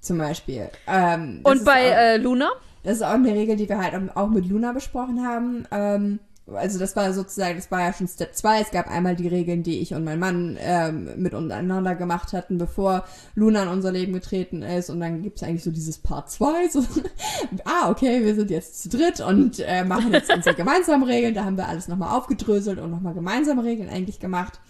Zum 0.00 0.18
Beispiel. 0.18 0.68
Ähm, 0.86 1.40
Und 1.42 1.64
bei 1.64 1.90
auch- 1.92 1.96
äh, 1.96 2.16
Luna? 2.18 2.50
Das 2.82 2.96
ist 2.96 3.02
auch 3.02 3.10
eine 3.10 3.34
Regel, 3.34 3.56
die 3.56 3.68
wir 3.68 3.78
halt 3.78 3.94
auch 4.16 4.28
mit 4.28 4.46
Luna 4.46 4.72
besprochen 4.72 5.26
haben. 5.26 5.66
Ähm, 5.70 6.20
also 6.46 6.78
das 6.78 6.96
war 6.96 7.12
sozusagen, 7.12 7.56
das 7.56 7.70
war 7.70 7.80
ja 7.80 7.92
schon 7.92 8.08
Step 8.08 8.34
2. 8.34 8.60
Es 8.60 8.70
gab 8.70 8.88
einmal 8.88 9.14
die 9.16 9.28
Regeln, 9.28 9.62
die 9.62 9.80
ich 9.80 9.94
und 9.94 10.04
mein 10.04 10.18
Mann 10.18 10.56
ähm, 10.60 11.10
miteinander 11.16 11.94
gemacht 11.94 12.32
hatten, 12.32 12.58
bevor 12.58 13.04
Luna 13.34 13.62
in 13.64 13.68
unser 13.68 13.92
Leben 13.92 14.12
getreten 14.12 14.62
ist. 14.62 14.90
Und 14.90 15.00
dann 15.00 15.22
gibt's 15.22 15.42
eigentlich 15.42 15.62
so 15.62 15.70
dieses 15.70 15.98
Part 15.98 16.30
2. 16.30 16.68
So, 16.68 16.84
ah, 17.64 17.90
okay, 17.90 18.24
wir 18.24 18.34
sind 18.34 18.50
jetzt 18.50 18.82
zu 18.82 18.88
dritt 18.88 19.20
und 19.20 19.60
äh, 19.60 19.84
machen 19.84 20.12
jetzt 20.12 20.32
unsere 20.32 20.54
gemeinsamen 20.56 21.04
Regeln. 21.04 21.34
Da 21.34 21.44
haben 21.44 21.56
wir 21.56 21.68
alles 21.68 21.88
nochmal 21.88 22.16
aufgedröselt 22.16 22.78
und 22.78 22.90
nochmal 22.90 23.14
gemeinsame 23.14 23.64
Regeln 23.64 23.88
eigentlich 23.88 24.18
gemacht. 24.18 24.60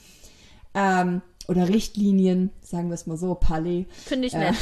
Ähm, 0.74 1.22
oder 1.48 1.68
Richtlinien, 1.68 2.50
sagen 2.62 2.88
wir 2.88 2.94
es 2.94 3.06
mal 3.06 3.16
so, 3.16 3.34
Palais. 3.34 3.86
Finde 4.04 4.28
ich 4.28 4.34
Äh, 4.34 4.52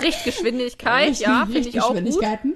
Richtgeschwindigkeit, 0.00 1.18
ja, 1.18 1.46
finde 1.46 1.68
ich 1.68 1.80
auch 1.80 1.88
gut. 1.88 1.96
Richtgeschwindigkeiten. 1.98 2.54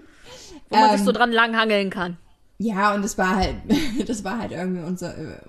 Wo 0.69 0.77
man 0.77 0.91
sich 0.91 1.01
Ähm, 1.01 1.07
so 1.07 1.13
dran 1.13 1.33
langhangeln 1.33 1.91
kann. 1.91 2.17
Ja, 2.59 2.95
und 2.95 3.03
das 3.03 3.19
war 3.19 3.37
halt, 3.37 3.57
das 4.07 4.25
war 4.25 4.39
halt 4.39 4.53
irgendwie 4.53 4.83
unser, 4.83 5.17
äh, 5.19 5.41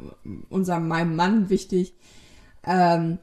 unser 0.50 0.80
meinem 0.80 1.16
Mann 1.16 1.50
wichtig. 1.50 1.94
Ähm, 2.66 3.20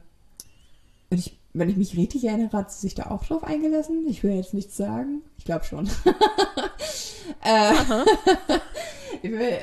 und 1.09 1.17
ich, 1.17 1.37
wenn 1.53 1.69
ich 1.69 1.75
mich 1.77 1.97
richtig 1.97 2.23
erinnere, 2.25 2.57
hat 2.57 2.71
sie 2.71 2.79
sich 2.79 2.95
da 2.95 3.07
auch 3.07 3.25
drauf 3.25 3.43
eingelassen. 3.43 4.05
Ich 4.07 4.23
will 4.23 4.31
jetzt 4.31 4.53
nichts 4.53 4.77
sagen. 4.77 5.21
Ich 5.37 5.45
glaube 5.45 5.65
schon. 5.65 5.87
äh, 7.43 7.73
ich, 9.21 9.31
will, 9.31 9.57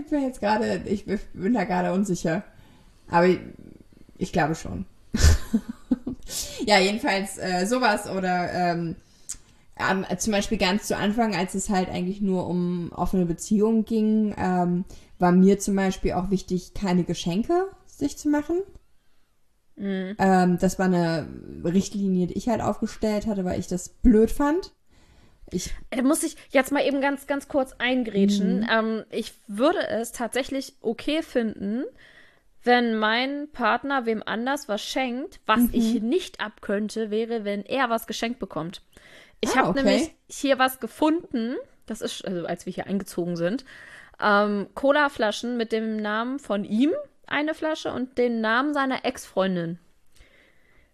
ich 0.00 0.06
bin 0.10 0.22
jetzt 0.22 0.40
gerade, 0.40 0.82
ich 0.86 1.04
bin 1.06 1.52
da 1.52 1.64
gerade 1.64 1.92
unsicher. 1.92 2.44
Aber 3.08 3.26
ich, 3.26 3.40
ich 4.18 4.32
glaube 4.32 4.54
schon. 4.54 4.86
ja, 6.66 6.78
jedenfalls 6.78 7.38
äh, 7.38 7.66
sowas 7.66 8.08
oder 8.08 8.52
ähm, 8.52 8.96
ähm, 9.76 10.06
zum 10.18 10.32
Beispiel 10.32 10.58
ganz 10.58 10.86
zu 10.86 10.96
Anfang, 10.96 11.34
als 11.34 11.54
es 11.54 11.68
halt 11.68 11.88
eigentlich 11.88 12.20
nur 12.20 12.46
um 12.46 12.92
offene 12.92 13.26
Beziehungen 13.26 13.84
ging, 13.84 14.34
ähm, 14.38 14.84
war 15.18 15.32
mir 15.32 15.58
zum 15.58 15.74
Beispiel 15.76 16.12
auch 16.12 16.30
wichtig, 16.30 16.74
keine 16.74 17.04
Geschenke 17.04 17.68
sich 17.86 18.16
zu 18.16 18.28
machen. 18.28 18.62
Ähm, 20.18 20.58
das 20.58 20.78
war 20.78 20.86
eine 20.86 21.28
Richtlinie, 21.64 22.28
die 22.28 22.34
ich 22.34 22.48
halt 22.48 22.60
aufgestellt 22.60 23.26
hatte, 23.26 23.44
weil 23.44 23.58
ich 23.58 23.66
das 23.66 23.88
blöd 23.88 24.30
fand. 24.30 24.72
Ich, 25.50 25.74
Da 25.90 26.02
muss 26.02 26.22
ich 26.22 26.36
jetzt 26.50 26.72
mal 26.72 26.86
eben 26.86 27.00
ganz, 27.00 27.26
ganz 27.26 27.48
kurz 27.48 27.72
eingrätschen. 27.78 28.60
Mhm. 28.60 28.68
Ähm, 28.70 29.04
ich 29.10 29.34
würde 29.46 29.86
es 29.88 30.12
tatsächlich 30.12 30.74
okay 30.80 31.22
finden, 31.22 31.84
wenn 32.64 32.96
mein 32.98 33.48
Partner 33.52 34.06
wem 34.06 34.22
anders 34.24 34.68
was 34.68 34.82
schenkt. 34.82 35.40
Was 35.46 35.60
Mhm. 35.60 35.70
ich 35.72 36.02
nicht 36.02 36.40
abkönnte, 36.40 37.10
wäre, 37.10 37.44
wenn 37.44 37.64
er 37.64 37.90
was 37.90 38.06
geschenkt 38.06 38.38
bekommt. 38.38 38.82
Ich 39.40 39.50
Ah, 39.50 39.56
habe 39.56 39.68
okay. 39.70 39.82
nämlich 39.82 40.14
hier 40.28 40.58
was 40.58 40.80
gefunden. 40.80 41.56
Das 41.86 42.00
ist, 42.00 42.24
also 42.24 42.46
als 42.46 42.64
wir 42.66 42.72
hier 42.72 42.86
eingezogen 42.86 43.36
sind. 43.36 43.64
Ähm, 44.20 44.68
Cola-Flaschen 44.74 45.56
mit 45.56 45.72
dem 45.72 45.96
Namen 45.96 46.38
von 46.38 46.64
ihm, 46.64 46.92
eine 47.26 47.54
Flasche, 47.54 47.92
und 47.92 48.16
den 48.16 48.40
Namen 48.40 48.72
seiner 48.72 49.04
Ex-Freundin. 49.04 49.78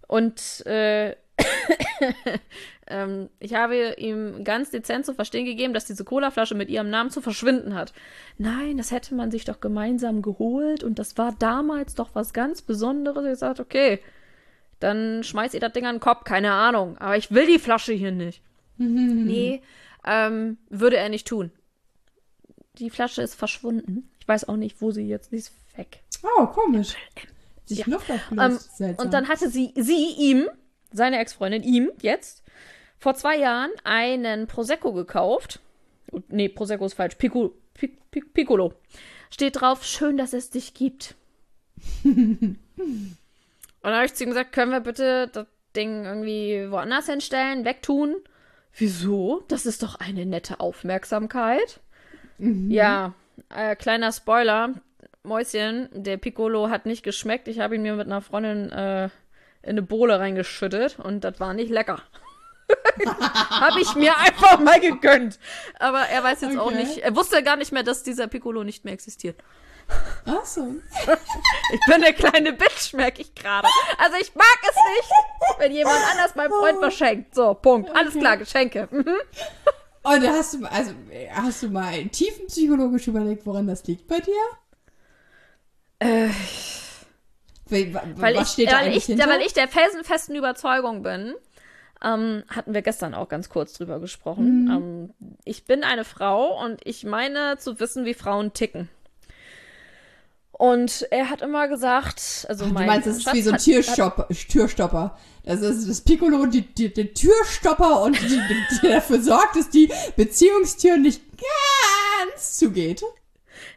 Und 0.09 0.64
äh, 0.66 1.14
ähm, 2.86 3.28
ich 3.38 3.55
habe 3.55 3.95
ihm 3.99 4.45
ganz 4.45 4.70
dezent 4.70 5.07
zu 5.07 5.14
verstehen 5.14 5.45
gegeben, 5.45 5.74
dass 5.74 5.84
diese 5.84 6.05
Colaflasche 6.05 6.55
mit 6.55 6.68
ihrem 6.70 6.91
Namen 6.91 7.11
zu 7.11 7.20
verschwinden 7.20 7.74
hat. 7.74 7.93
Nein, 8.38 8.76
das 8.76 8.91
hätte 8.91 9.14
man 9.14 9.30
sich 9.30 9.45
doch 9.45 9.61
gemeinsam 9.61 10.22
geholt 10.22 10.84
und 10.84 10.99
das 10.99 11.16
war 11.18 11.34
damals 11.38 11.95
doch 11.95 12.11
was 12.14 12.32
ganz 12.32 12.62
Besonderes. 12.62 13.24
Ich 13.32 13.38
sagte, 13.38 13.62
okay, 13.62 14.01
dann 14.80 15.22
schmeißt 15.22 15.55
ihr 15.55 15.61
das 15.61 15.72
Ding 15.72 15.86
an 15.86 15.97
den 15.97 16.01
Kopf, 16.01 16.24
keine 16.24 16.53
Ahnung. 16.53 16.97
Aber 16.99 17.16
ich 17.16 17.30
will 17.30 17.47
die 17.47 17.59
Flasche 17.59 17.93
hier 17.93 18.12
nicht. 18.12 18.43
nee, 18.78 19.62
ähm, 20.05 20.59
würde 20.68 20.97
er 20.97 21.09
nicht 21.09 21.28
tun. 21.28 21.51
Die 22.78 22.91
Flasche 22.91 23.22
ist 23.22 23.34
verschwunden. 23.34 24.11
Ich 24.18 24.26
weiß 24.26 24.49
auch 24.49 24.57
nicht, 24.57 24.80
wo 24.80 24.91
sie 24.91 25.07
jetzt 25.07 25.32
ist. 25.32 25.53
Weg. 25.76 26.03
oh, 26.22 26.47
komisch. 26.47 26.95
Ja. 27.66 27.84
Luft 27.86 28.11
Ähm, 28.36 28.59
und 28.97 29.14
dann 29.14 29.28
hatte 29.28 29.49
sie, 29.49 29.72
sie 29.76 30.14
ihm, 30.18 30.49
seine 30.93 31.18
Ex-Freundin, 31.18 31.62
ihm 31.62 31.91
jetzt, 32.01 32.43
vor 32.99 33.14
zwei 33.14 33.36
Jahren 33.36 33.70
einen 33.84 34.47
Prosecco 34.47 34.93
gekauft. 34.93 35.61
Nee, 36.28 36.49
Prosecco 36.49 36.84
ist 36.84 36.95
falsch. 36.95 37.14
Pico, 37.16 37.55
Pic, 37.74 38.11
Pic, 38.11 38.34
Piccolo. 38.34 38.74
Steht 39.30 39.61
drauf, 39.61 39.84
schön, 39.84 40.16
dass 40.16 40.32
es 40.32 40.51
dich 40.51 40.74
gibt. 40.74 41.14
und 42.05 42.59
dann 43.82 43.95
habe 43.95 44.07
ich 44.07 44.14
zu 44.14 44.24
ihm 44.24 44.30
gesagt, 44.30 44.53
können 44.53 44.72
wir 44.72 44.80
bitte 44.80 45.28
das 45.28 45.47
Ding 45.74 46.05
irgendwie 46.05 46.70
woanders 46.70 47.07
hinstellen, 47.07 47.64
wegtun? 47.64 48.16
Wieso? 48.74 49.45
Das 49.49 49.66
ist 49.66 49.82
doch 49.82 49.97
eine 49.97 50.26
nette 50.26 50.61
Aufmerksamkeit. 50.61 51.80
Ja, 52.38 53.14
äh, 53.55 53.76
kleiner 53.76 54.12
Spoiler. 54.12 54.74
Mäuschen, 55.22 55.88
der 55.93 56.16
Piccolo 56.16 56.70
hat 56.70 56.86
nicht 56.86 57.03
geschmeckt. 57.03 57.47
Ich 57.49 57.61
habe 57.61 57.74
ihn 57.74 57.82
mir 57.82 57.95
mit 57.95 58.07
einer 58.07 58.22
Freundin 58.22 58.70
äh, 58.70 59.11
in 59.63 59.71
eine 59.71 59.83
Bohle 59.83 60.19
reingeschüttet 60.19 60.99
und 60.99 61.23
das 61.25 61.39
war 61.41 61.55
nicht 61.55 61.71
lecker. 61.71 62.03
habe 63.51 63.81
ich 63.81 63.95
mir 63.97 64.17
einfach 64.17 64.61
mal 64.61 64.79
gegönnt. 64.81 65.39
Aber 65.79 66.01
er 66.01 66.23
weiß 66.23 66.41
jetzt 66.43 66.57
auch 66.59 66.67
Okay. 66.67 66.77
nicht, 66.85 66.99
er 66.99 67.17
wusste 67.17 67.43
gar 67.43 67.57
nicht 67.57 67.73
mehr, 67.73 67.83
dass 67.83 68.03
dieser 68.03 68.29
Piccolo 68.29 68.63
nicht 68.65 68.85
mehr 68.85 68.95
existiert. 68.95 69.37
Ach 70.27 70.45
so. 70.45 70.77
Ich 71.73 71.81
bin 71.87 71.95
eine 72.03 72.13
kleine 72.13 72.53
Bitch, 72.53 72.93
merke 72.95 73.23
ich 73.23 73.35
gerade. 73.35 73.69
Also 73.99 74.17
ich 74.21 74.35
mag 74.35 74.59
es 74.63 74.77
nicht, 74.97 75.59
wenn 75.59 75.73
jemand 75.73 75.99
anders 76.13 76.35
meinem 76.35 76.51
Freund 76.51 76.81
was 76.81 76.95
schenkt. 76.95 77.35
So, 77.35 77.55
Punkt. 77.55 77.91
Alles 77.95 78.15
klar, 78.15 78.37
Geschenke. 78.37 78.89
Mhm. 78.91 79.17
Und 80.03 80.29
hast 80.29 80.55
du, 80.55 80.65
also, 80.67 80.93
hast 81.33 81.63
du 81.63 81.69
mal 81.69 82.07
tiefenpsychologisch 82.07 83.07
überlegt, 83.09 83.47
woran 83.47 83.67
das 83.67 83.85
liegt 83.87 84.09
bei 84.09 84.19
dir? 84.21 84.33
Äh, 85.99 86.29
Weil, 87.71 88.37
ich, 88.37 88.49
steht 88.49 88.71
da 88.71 88.81
weil, 88.81 88.97
ich, 88.97 89.09
weil 89.09 89.41
ich 89.43 89.53
der 89.53 89.68
felsenfesten 89.68 90.35
Überzeugung 90.37 91.03
bin, 91.03 91.35
ähm, 92.03 92.45
hatten 92.49 92.75
wir 92.75 92.83
gestern 92.83 93.14
auch 93.14 93.29
ganz 93.29 93.49
kurz 93.49 93.75
drüber 93.75 94.01
gesprochen. 94.01 94.64
Mhm. 94.64 94.71
Ähm, 94.71 95.35
ich 95.45 95.64
bin 95.64 95.85
eine 95.85 96.05
Frau 96.05 96.62
und 96.64 96.81
ich 96.85 97.05
meine 97.05 97.59
zu 97.59 97.79
wissen, 97.79 98.05
wie 98.05 98.14
Frauen 98.14 98.53
ticken. 98.53 98.89
Und 100.53 101.07
er 101.11 101.31
hat 101.31 101.41
immer 101.41 101.68
gesagt, 101.68 102.45
also 102.49 102.66
Du 102.66 102.73
mein 102.75 102.87
meinst, 102.87 103.07
das 103.07 103.16
ist 103.16 103.23
Schatz 103.23 103.35
wie 103.35 103.43
so 103.43 103.53
ein 103.53 103.59
Türstopper. 103.59 104.29
Türstopper. 104.29 105.18
Das 105.43 105.62
ist 105.62 105.89
das 105.89 106.03
Piccolo, 106.03 106.45
die, 106.45 106.62
die, 106.62 106.93
der 106.93 107.14
Türstopper 107.14 108.03
und 108.03 108.21
die, 108.21 108.29
die, 108.29 108.81
der 108.83 108.91
dafür 108.97 109.23
sorgt, 109.23 109.57
dass 109.57 109.71
die 109.71 109.91
Beziehungstür 110.16 110.99
nicht 110.99 111.23
ganz 111.39 112.59
zugeht. 112.59 113.03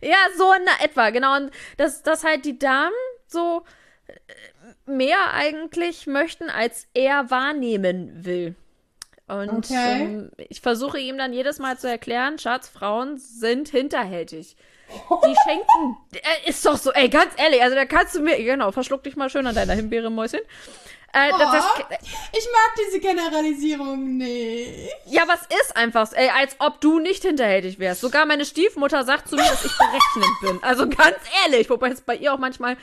Ja, 0.01 0.17
so 0.37 0.51
in 0.51 0.67
etwa, 0.83 1.09
genau. 1.11 1.37
Und 1.37 1.51
dass, 1.77 2.03
dass 2.03 2.25
halt 2.25 2.43
die 2.43 2.59
Damen 2.59 2.91
so 3.27 3.63
mehr 4.85 5.33
eigentlich 5.33 6.07
möchten, 6.07 6.49
als 6.49 6.87
er 6.93 7.29
wahrnehmen 7.31 8.25
will. 8.25 8.55
Und 9.27 9.65
Okay. 9.65 10.03
ähm, 10.05 10.31
ich 10.37 10.61
versuche 10.61 10.99
ihm 10.99 11.17
dann 11.17 11.33
jedes 11.33 11.59
Mal 11.59 11.77
zu 11.77 11.87
erklären, 11.89 12.37
Schatz, 12.39 12.67
Frauen 12.67 13.17
sind 13.17 13.69
hinterhältig. 13.69 14.55
Die 15.25 15.35
schenken, 15.45 15.97
äh, 16.13 16.49
ist 16.49 16.65
doch 16.65 16.77
so, 16.77 16.91
ey, 16.91 17.09
ganz 17.09 17.31
ehrlich, 17.37 17.61
also 17.63 17.75
da 17.75 17.85
kannst 17.85 18.15
du 18.15 18.19
mir, 18.21 18.35
genau, 18.43 18.71
verschluck 18.71 19.03
dich 19.03 19.15
mal 19.15 19.29
schön 19.29 19.47
an 19.47 19.55
deiner 19.55 19.73
Himbeere, 19.73 20.11
Mäuschen. 20.11 20.41
Äh, 21.13 21.29
das, 21.29 21.39
das, 21.51 21.63
Oh, 21.65 21.93
ich 22.37 22.47
mag 22.51 22.75
diese 22.87 22.99
Generalisierung 22.99 24.17
nicht. 24.17 24.89
ja, 25.05 25.23
was 25.27 25.41
ist 25.61 25.75
einfach, 25.77 26.07
so, 26.07 26.15
ey, 26.15 26.29
als 26.29 26.55
ob 26.59 26.81
du 26.81 26.99
nicht 26.99 27.21
hinterhältig 27.23 27.77
wärst. 27.79 28.01
Sogar 28.01 28.25
meine 28.25 28.45
Stiefmutter 28.45 29.03
sagt 29.03 29.29
zu 29.29 29.35
mir, 29.35 29.43
dass 29.43 29.63
ich 29.63 29.71
berechnend 29.77 30.39
bin. 30.41 30.63
Also 30.63 30.87
ganz 30.89 31.17
ehrlich, 31.45 31.69
wobei 31.69 31.89
es 31.89 32.01
bei 32.01 32.15
ihr 32.15 32.33
auch 32.33 32.39
manchmal, 32.39 32.77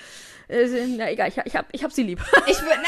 äh, 0.48 0.66
na 0.96 1.10
egal, 1.10 1.28
ich, 1.28 1.38
ich, 1.44 1.56
hab, 1.56 1.66
ich 1.72 1.82
hab 1.82 1.92
sie 1.92 2.04
lieb. 2.04 2.20
Ich 2.46 2.60
würde, 2.62 2.80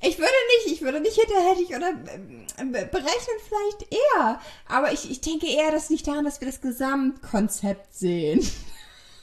ich 0.00 0.18
würde 0.18 0.30
nicht, 0.64 0.74
ich 0.76 0.82
würde 0.82 1.00
nicht 1.00 1.20
hinterhältig 1.20 1.68
oder 1.74 1.88
ähm, 2.58 2.72
be- 2.72 2.88
berechnen 2.92 3.38
vielleicht 3.48 3.92
eher. 3.92 4.40
Aber 4.68 4.92
ich, 4.92 5.10
ich 5.10 5.20
denke 5.20 5.48
eher, 5.48 5.72
das 5.72 5.88
liegt 5.90 6.06
daran, 6.06 6.24
dass 6.24 6.40
wir 6.40 6.46
das 6.46 6.60
Gesamtkonzept 6.60 7.92
sehen. 7.92 8.48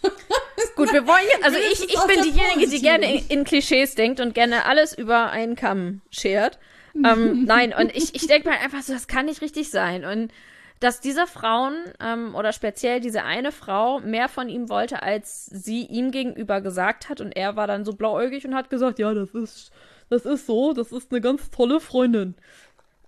Gut, 0.75 0.91
wir 0.91 1.07
wollen 1.07 1.23
jetzt, 1.29 1.43
also 1.43 1.57
ich, 1.57 1.83
ich 1.83 2.03
bin 2.05 2.21
diejenige, 2.21 2.69
die 2.69 2.81
gerne 2.81 3.13
in, 3.13 3.27
in 3.29 3.43
Klischees 3.45 3.95
denkt 3.95 4.19
und 4.19 4.33
gerne 4.33 4.65
alles 4.65 4.97
über 4.97 5.29
einen 5.29 5.55
Kamm 5.55 6.01
schert. 6.09 6.59
Ähm, 6.95 7.43
nein, 7.47 7.73
und 7.73 7.95
ich, 7.95 8.15
ich 8.15 8.27
denke 8.27 8.49
mal 8.49 8.57
einfach 8.57 8.81
so, 8.81 8.93
das 8.93 9.07
kann 9.07 9.25
nicht 9.25 9.41
richtig 9.41 9.69
sein. 9.69 10.03
Und 10.03 10.31
dass 10.79 10.99
diese 10.99 11.27
Frauen 11.27 11.75
ähm, 12.01 12.35
oder 12.35 12.51
speziell 12.51 12.99
diese 12.99 13.23
eine 13.23 13.51
Frau 13.51 13.99
mehr 13.99 14.27
von 14.27 14.49
ihm 14.49 14.69
wollte, 14.69 15.01
als 15.01 15.45
sie 15.45 15.85
ihm 15.85 16.11
gegenüber 16.11 16.61
gesagt 16.61 17.09
hat. 17.09 17.21
Und 17.21 17.35
er 17.35 17.55
war 17.55 17.67
dann 17.67 17.85
so 17.85 17.93
blauäugig 17.93 18.45
und 18.45 18.55
hat 18.55 18.69
gesagt, 18.69 18.99
ja, 18.99 19.13
das 19.13 19.29
ist, 19.29 19.71
das 20.09 20.25
ist 20.25 20.45
so, 20.45 20.73
das 20.73 20.91
ist 20.91 21.11
eine 21.11 21.21
ganz 21.21 21.49
tolle 21.49 21.79
Freundin. 21.79 22.35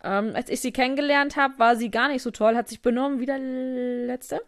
Ähm, 0.03 0.31
als 0.33 0.49
ich 0.49 0.61
sie 0.61 0.71
kennengelernt 0.71 1.35
habe, 1.35 1.59
war 1.59 1.75
sie 1.75 1.91
gar 1.91 2.07
nicht 2.07 2.21
so 2.21 2.31
toll, 2.31 2.55
hat 2.55 2.69
sich 2.69 2.81
benommen 2.81 3.19
wie 3.19 3.25
der 3.25 3.39
letzte. 3.39 4.41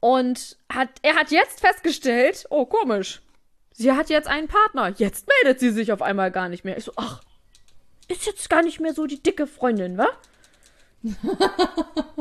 Und 0.00 0.56
hat, 0.72 0.90
er 1.02 1.16
hat 1.16 1.30
jetzt 1.30 1.60
festgestellt, 1.60 2.46
oh, 2.50 2.66
komisch. 2.66 3.20
Sie 3.72 3.92
hat 3.92 4.10
jetzt 4.10 4.28
einen 4.28 4.48
Partner. 4.48 4.94
Jetzt 4.96 5.28
meldet 5.28 5.60
sie 5.60 5.70
sich 5.70 5.92
auf 5.92 6.02
einmal 6.02 6.30
gar 6.30 6.48
nicht 6.48 6.64
mehr. 6.64 6.76
Ich 6.76 6.84
so, 6.84 6.92
ach, 6.96 7.22
ist 8.08 8.26
jetzt 8.26 8.50
gar 8.50 8.62
nicht 8.62 8.80
mehr 8.80 8.94
so 8.94 9.06
die 9.06 9.22
dicke 9.22 9.46
Freundin, 9.46 9.98
wa? 9.98 10.08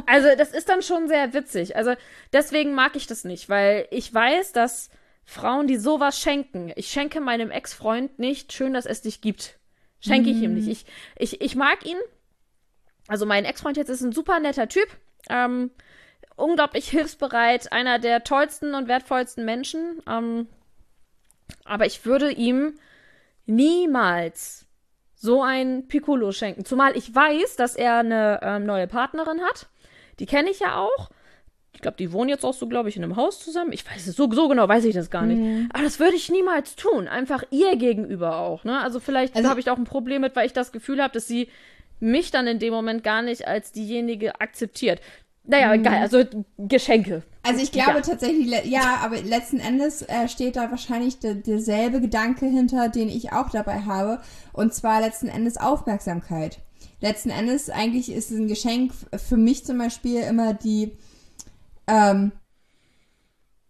also, 0.05 0.27
das 0.37 0.51
ist 0.51 0.69
dann 0.69 0.81
schon 0.81 1.07
sehr 1.07 1.33
witzig. 1.33 1.75
Also, 1.75 1.93
deswegen 2.33 2.75
mag 2.75 2.95
ich 2.95 3.07
das 3.07 3.23
nicht, 3.23 3.49
weil 3.49 3.87
ich 3.89 4.13
weiß, 4.13 4.51
dass 4.51 4.89
Frauen, 5.25 5.67
die 5.67 5.77
sowas 5.77 6.19
schenken, 6.19 6.71
ich 6.75 6.87
schenke 6.87 7.21
meinem 7.21 7.49
Ex-Freund 7.49 8.19
nicht, 8.19 8.53
schön, 8.53 8.73
dass 8.73 8.85
es 8.85 9.01
dich 9.01 9.21
gibt. 9.21 9.57
Schenke 9.99 10.29
ich 10.29 10.37
ihm 10.37 10.53
nicht. 10.53 10.67
Ich, 10.67 10.85
ich, 11.17 11.41
ich 11.41 11.55
mag 11.55 11.85
ihn. 11.85 11.97
Also, 13.07 13.25
mein 13.25 13.45
Ex-Freund 13.45 13.77
jetzt 13.77 13.89
ist 13.89 14.01
ein 14.01 14.11
super 14.11 14.39
netter 14.39 14.67
Typ. 14.67 14.87
Ähm, 15.29 15.71
unglaublich 16.37 16.89
hilfsbereit, 16.89 17.71
einer 17.73 17.99
der 17.99 18.23
tollsten 18.23 18.73
und 18.75 18.87
wertvollsten 18.87 19.43
Menschen. 19.43 20.01
Ähm, 20.07 20.47
aber 21.65 21.85
ich 21.85 22.05
würde 22.05 22.31
ihm 22.31 22.73
niemals 23.45 24.65
so 25.15 25.41
ein 25.41 25.87
Piccolo 25.87 26.31
schenken. 26.31 26.63
Zumal 26.63 26.95
ich 26.95 27.13
weiß, 27.13 27.55
dass 27.55 27.75
er 27.75 27.97
eine 27.97 28.39
ähm, 28.43 28.65
neue 28.65 28.87
Partnerin 28.87 29.41
hat. 29.41 29.67
Die 30.19 30.25
kenne 30.25 30.49
ich 30.49 30.59
ja 30.59 30.77
auch. 30.77 31.09
Ich 31.73 31.81
glaube, 31.81 31.97
die 31.97 32.11
wohnen 32.11 32.29
jetzt 32.29 32.43
auch 32.43 32.53
so, 32.53 32.67
glaube 32.67 32.89
ich, 32.89 32.97
in 32.97 33.03
einem 33.03 33.15
Haus 33.17 33.39
zusammen. 33.39 33.71
Ich 33.71 33.85
weiß 33.89 34.07
es, 34.07 34.15
so, 34.15 34.31
so 34.31 34.47
genau 34.47 34.67
weiß 34.67 34.85
ich 34.85 34.95
das 34.95 35.11
gar 35.11 35.23
nicht. 35.23 35.69
Aber 35.73 35.83
das 35.83 35.99
würde 35.99 36.15
ich 36.15 36.29
niemals 36.31 36.75
tun. 36.75 37.07
Einfach 37.07 37.43
ihr 37.51 37.75
gegenüber 37.75 38.37
auch, 38.37 38.63
ne? 38.63 38.79
Also 38.81 38.99
vielleicht 38.99 39.35
Also- 39.35 39.49
habe 39.49 39.59
ich 39.59 39.69
auch 39.69 39.77
ein 39.77 39.83
Problem 39.83 40.21
mit, 40.21 40.35
weil 40.35 40.47
ich 40.47 40.53
das 40.53 40.71
Gefühl 40.71 41.01
habe, 41.01 41.13
dass 41.13 41.27
sie 41.27 41.49
mich 41.99 42.31
dann 42.31 42.47
in 42.47 42.59
dem 42.59 42.73
Moment 42.73 43.03
gar 43.03 43.21
nicht 43.21 43.47
als 43.47 43.71
diejenige 43.71 44.39
akzeptiert. 44.41 45.01
Naja, 45.47 45.73
egal, 45.73 46.01
also 46.01 46.23
Geschenke. 46.57 47.23
Also 47.41 47.61
ich 47.61 47.71
glaube 47.71 47.99
Ja. 47.99 48.01
tatsächlich, 48.01 48.65
ja, 48.65 48.99
aber 49.01 49.21
letzten 49.21 49.59
Endes 49.59 50.01
äh, 50.01 50.27
steht 50.27 50.57
da 50.57 50.69
wahrscheinlich 50.69 51.19
de, 51.19 51.35
derselbe 51.35 52.01
Gedanke 52.01 52.45
hinter, 52.45 52.89
den 52.89 53.07
ich 53.07 53.31
auch 53.31 53.49
dabei 53.49 53.81
habe. 53.81 54.19
Und 54.51 54.73
zwar 54.73 54.99
letzten 54.99 55.29
Endes 55.29 55.55
Aufmerksamkeit. 55.55 56.59
Letzten 56.99 57.29
Endes 57.29 57.69
eigentlich 57.69 58.11
ist 58.11 58.31
ein 58.31 58.47
Geschenk 58.47 58.91
für 59.15 59.37
mich 59.37 59.65
zum 59.65 59.77
Beispiel 59.77 60.19
immer 60.21 60.53
die, 60.53 60.97
ähm, 61.87 62.33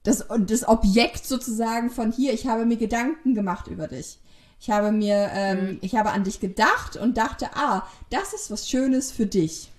das, 0.02 0.26
das 0.40 0.68
Objekt 0.68 1.28
sozusagen 1.28 1.92
von 1.92 2.12
hier, 2.12 2.34
ich 2.34 2.48
habe 2.48 2.66
mir 2.66 2.78
Gedanken 2.78 3.36
gemacht 3.36 3.68
über 3.68 3.88
dich. 3.88 4.20
Ich 4.60 4.72
habe 4.72 4.92
mir, 4.92 5.30
ähm, 5.34 5.78
ich 5.82 5.96
habe 5.96 6.10
an 6.10 6.24
dich 6.24 6.40
gedacht 6.40 6.96
und 6.96 7.18
dachte, 7.18 7.50
ah, 7.54 7.86
das 8.10 8.34
ist 8.34 8.50
was 8.50 8.68
Schönes 8.68 9.12
für 9.12 9.28
dich. 9.28 9.70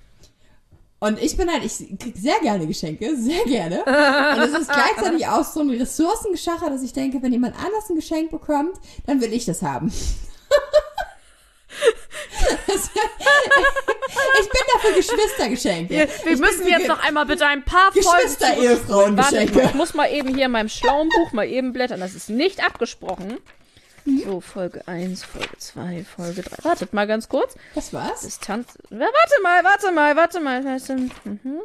Und 1.01 1.23
ich 1.23 1.37
bin 1.37 1.49
halt, 1.51 1.65
ich 1.65 1.79
krieg 1.99 2.17
sehr 2.17 2.41
gerne 2.41 2.67
Geschenke, 2.67 3.17
sehr 3.17 3.45
gerne. 3.45 3.85
Und 3.85 4.43
es 4.43 4.61
ist 4.63 4.71
gleichzeitig 4.71 5.27
auch 5.29 5.45
so 5.45 5.61
ein 5.61 5.71
Ressourcengeschacher, 5.71 6.71
dass 6.71 6.83
ich 6.83 6.93
denke, 6.93 7.23
wenn 7.23 7.33
jemand 7.33 7.55
anders 7.57 7.89
ein 7.89 7.95
Geschenk 7.97 8.31
bekommt, 8.33 8.75
dann 9.07 9.21
will 9.21 9.33
ich 9.33 9.45
das 9.45 9.63
haben. 9.63 9.93
Ich 14.41 14.49
bin 14.51 14.61
dafür 14.75 14.93
Geschwistergeschenke. 14.97 15.95
Wir, 15.95 16.09
wir 16.25 16.37
müssen 16.39 16.67
jetzt 16.67 16.79
Ge- 16.81 16.89
noch 16.89 17.03
einmal 17.03 17.27
bitte 17.27 17.47
ein 17.47 17.65
paar 17.65 17.91
Geschwister-Ehefrauen-Geschenke. 17.93 19.63
ich 19.63 19.75
muss 19.75 19.95
mal 19.95 20.11
eben 20.11 20.35
hier 20.35 20.47
in 20.47 20.53
meinem 20.53 20.69
schlauen 20.69 21.09
Buch 21.09 21.33
mal 21.33 21.47
eben 21.47 21.73
blättern. 21.73 22.01
Das 22.01 22.15
ist 22.15 22.31
nicht 22.31 22.65
abgesprochen. 22.65 23.39
So, 24.25 24.41
Folge 24.41 24.87
1, 24.89 25.25
Folge 25.25 25.59
2, 25.59 26.05
Folge 26.05 26.43
3. 26.43 26.65
Wartet 26.65 26.93
mal 26.93 27.07
ganz 27.07 27.29
kurz. 27.29 27.55
Was 27.75 27.93
war's? 27.93 28.23
Distanz. 28.23 28.79
Ja, 28.91 29.01
Warte 29.01 29.43
mal, 29.43 29.65
warte 29.65 29.91
mal, 29.93 30.17
warte 30.17 30.41
mal. 30.41 30.63
Mhm. 30.63 31.61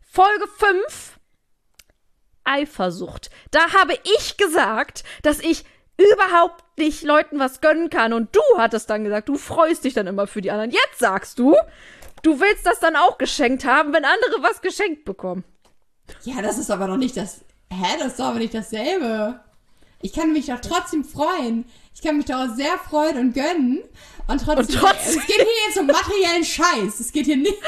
Folge 0.00 0.46
5. 0.58 1.18
Eifersucht. 2.44 3.30
Da 3.50 3.72
habe 3.72 3.98
ich 4.18 4.36
gesagt, 4.36 5.02
dass 5.22 5.40
ich 5.40 5.64
überhaupt 5.96 6.62
nicht 6.78 7.02
Leuten 7.02 7.38
was 7.38 7.60
gönnen 7.60 7.90
kann. 7.90 8.12
Und 8.12 8.34
du 8.36 8.40
hattest 8.58 8.90
dann 8.90 9.04
gesagt, 9.04 9.28
du 9.28 9.36
freust 9.36 9.84
dich 9.84 9.94
dann 9.94 10.06
immer 10.06 10.26
für 10.26 10.42
die 10.42 10.50
anderen. 10.50 10.70
Jetzt 10.70 10.98
sagst 10.98 11.38
du, 11.38 11.56
du 12.22 12.40
willst 12.40 12.66
das 12.66 12.80
dann 12.80 12.96
auch 12.96 13.18
geschenkt 13.18 13.64
haben, 13.64 13.92
wenn 13.92 14.04
andere 14.04 14.42
was 14.42 14.60
geschenkt 14.60 15.04
bekommen. 15.04 15.44
Ja, 16.22 16.42
das 16.42 16.58
ist 16.58 16.70
aber 16.70 16.86
noch 16.86 16.98
nicht 16.98 17.16
das. 17.16 17.44
Hä, 17.72 17.96
das 17.98 18.08
ist 18.08 18.20
doch 18.20 18.26
aber 18.26 18.38
nicht 18.38 18.54
dasselbe. 18.54 19.40
Ich 20.04 20.12
kann 20.12 20.32
mich 20.34 20.46
doch 20.46 20.60
trotzdem 20.60 21.02
freuen. 21.02 21.64
Ich 21.94 22.02
kann 22.02 22.18
mich 22.18 22.26
doch 22.26 22.34
auch 22.34 22.54
sehr 22.54 22.76
freuen 22.90 23.16
und 23.18 23.32
gönnen. 23.34 23.82
Und 24.26 24.38
trotzdem. 24.44 24.58
Und 24.58 24.70
trotzdem- 24.74 25.18
Es 25.18 25.26
geht 25.26 25.36
hier 25.36 25.46
jetzt 25.66 25.78
um 25.78 25.86
materiellen 25.86 26.44
Scheiß. 26.44 27.00
Es 27.00 27.10
geht 27.10 27.24
hier 27.24 27.38
nicht. 27.38 27.54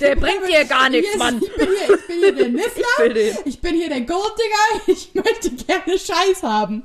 Der 0.00 0.16
bringt 0.16 0.48
dir 0.48 0.64
gar 0.64 0.88
nichts, 0.88 1.14
Mann. 1.18 1.42
Ich 1.42 1.54
bin 1.54 1.68
hier, 1.68 1.94
ich 1.94 2.06
bin 2.06 2.18
hier 2.20 2.34
der 2.34 2.48
Niffler. 2.60 3.16
Ich. 3.16 3.36
Ich 3.46 3.60
bin 3.60 3.74
hier 3.74 3.90
der 3.90 4.00
Golddigger. 4.00 4.80
Ich 4.86 5.14
möchte 5.14 5.50
gerne 5.50 5.98
Scheiß 5.98 6.42
haben. 6.42 6.82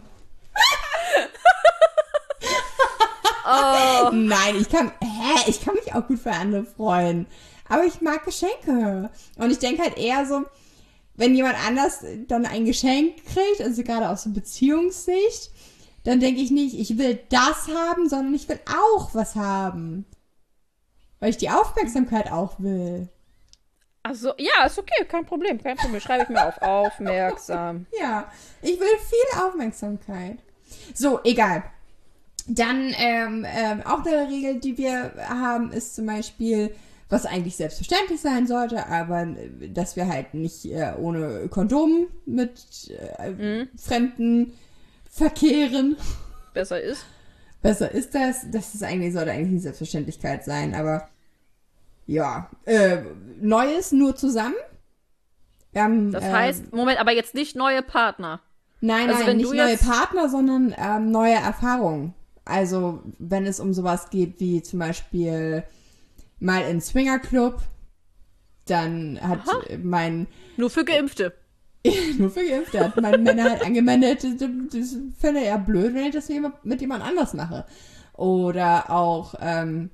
Oh. 3.46 4.10
Nein, 4.12 4.58
ich 4.60 4.68
kann. 4.70 4.92
Hä? 5.02 5.40
Ich 5.48 5.64
kann 5.64 5.76
mich 5.76 5.94
auch 5.94 6.06
gut 6.08 6.20
für 6.20 6.32
andere 6.32 6.66
freuen. 6.66 7.26
Aber 7.70 7.86
ich 7.86 8.02
mag 8.02 8.26
Geschenke. 8.26 9.10
Und 9.38 9.52
ich 9.52 9.60
denke 9.60 9.82
halt 9.84 9.98
eher 9.98 10.26
so, 10.26 10.44
wenn 11.16 11.36
jemand 11.36 11.58
anders 11.66 12.04
dann 12.28 12.46
ein 12.46 12.66
Geschenk 12.66 13.24
kriegt, 13.26 13.62
also 13.62 13.84
gerade 13.84 14.10
aus 14.10 14.24
der 14.24 14.32
Beziehungssicht, 14.32 15.52
dann 16.04 16.20
denke 16.20 16.42
ich 16.42 16.52
nicht, 16.52 16.78
ich 16.78 16.98
will 16.98 17.20
das 17.30 17.68
haben, 17.68 18.08
sondern 18.10 18.34
ich 18.34 18.48
will 18.48 18.60
auch 18.68 19.16
was 19.16 19.36
haben. 19.36 20.06
Weil 21.20 21.32
ich 21.32 21.38
die 21.38 21.50
Aufmerksamkeit 21.50 22.32
auch 22.32 22.60
will. 22.60 23.10
Also, 24.04 24.34
ja, 24.38 24.66
ist 24.68 24.78
okay, 24.78 25.04
kein 25.08 25.26
Problem, 25.26 25.62
kein 25.62 25.78
Problem. 25.78 26.00
Schreibe 26.00 26.24
ich 26.24 26.30
mir 26.30 26.46
auf. 26.46 26.58
Aufmerksam. 26.62 27.88
Ja, 28.00 28.32
ich 28.62 28.80
will 28.80 28.88
viel 29.00 29.42
Aufmerksamkeit. 29.42 30.38
So, 30.94 31.22
egal. 31.24 31.64
Dann 32.48 32.94
ähm, 32.98 33.44
ähm, 33.48 33.82
auch 33.84 34.06
eine 34.06 34.30
Regel, 34.30 34.60
die 34.60 34.78
wir 34.78 35.14
haben, 35.28 35.72
ist 35.72 35.96
zum 35.96 36.06
Beispiel, 36.06 36.76
was 37.10 37.26
eigentlich 37.26 37.56
selbstverständlich 37.56 38.22
sein 38.22 38.48
sollte, 38.48 38.88
aber 38.88 39.24
äh, 39.24 39.70
dass 39.70 39.96
wir 39.96 40.08
halt 40.08 40.34
nicht 40.34 40.66
äh, 40.66 40.94
ohne 40.98 41.48
Kondom 41.50 42.08
mit 42.26 42.90
äh, 42.90 43.66
Fremden 43.78 44.54
verkehren. 45.10 45.98
Besser 46.54 46.82
ist. 46.82 47.06
Besser 47.62 47.92
ist 47.92 48.16
das. 48.16 48.46
Das 48.52 48.76
ist 48.76 48.84
eigentlich, 48.84 49.14
sollte 49.14 49.32
eigentlich 49.32 49.50
eine 49.50 49.60
Selbstverständlichkeit 49.60 50.44
sein, 50.44 50.76
aber 50.76 51.10
ja. 52.08 52.50
Äh, 52.66 52.98
Neues 53.42 53.92
nur 53.92 54.16
zusammen. 54.16 54.56
Haben, 55.76 56.12
Das 56.12 56.24
ähm, 56.24 56.32
heißt, 56.32 56.74
Moment, 56.74 57.00
aber 57.00 57.12
jetzt 57.12 57.34
nicht 57.34 57.56
neue 57.56 57.82
Partner. 57.82 58.40
Nein, 58.82 59.10
Also 59.10 59.24
nein, 59.26 59.38
nicht 59.38 59.52
neue 59.54 59.78
Partner, 59.78 60.30
sondern 60.30 60.76
ähm, 60.78 61.12
neue 61.12 61.34
Erfahrungen. 61.34 62.14
Also 62.46 63.02
wenn 63.18 63.46
es 63.46 63.60
um 63.60 63.74
sowas 63.74 64.10
geht 64.10 64.40
wie 64.40 64.62
zum 64.62 64.80
Beispiel 64.80 65.64
mal 66.46 66.62
in 66.70 66.80
Swingerclub 66.80 67.62
dann 68.66 69.20
hat 69.22 69.42
Aha. 69.48 69.78
mein 69.84 70.28
Nur 70.58 70.70
für 70.70 70.86
Geimpfte. 70.86 71.34
nur 72.18 72.32
für 72.32 72.48
Geimpfte 72.48 72.80
hat 72.80 73.00
mein 73.00 73.22
Männer 73.24 73.44
halt 73.44 73.64
angemeldet, 73.64 74.24
das, 74.24 74.50
das 74.72 74.98
fände 75.18 75.44
er 75.44 75.60
blöd, 75.60 75.94
wenn 75.94 76.06
ich 76.06 76.16
das 76.16 76.30
mit 76.64 76.82
jemand 76.82 77.04
anders 77.04 77.34
mache. 77.34 77.66
Oder 78.14 78.90
auch, 78.90 79.36
ähm, 79.40 79.92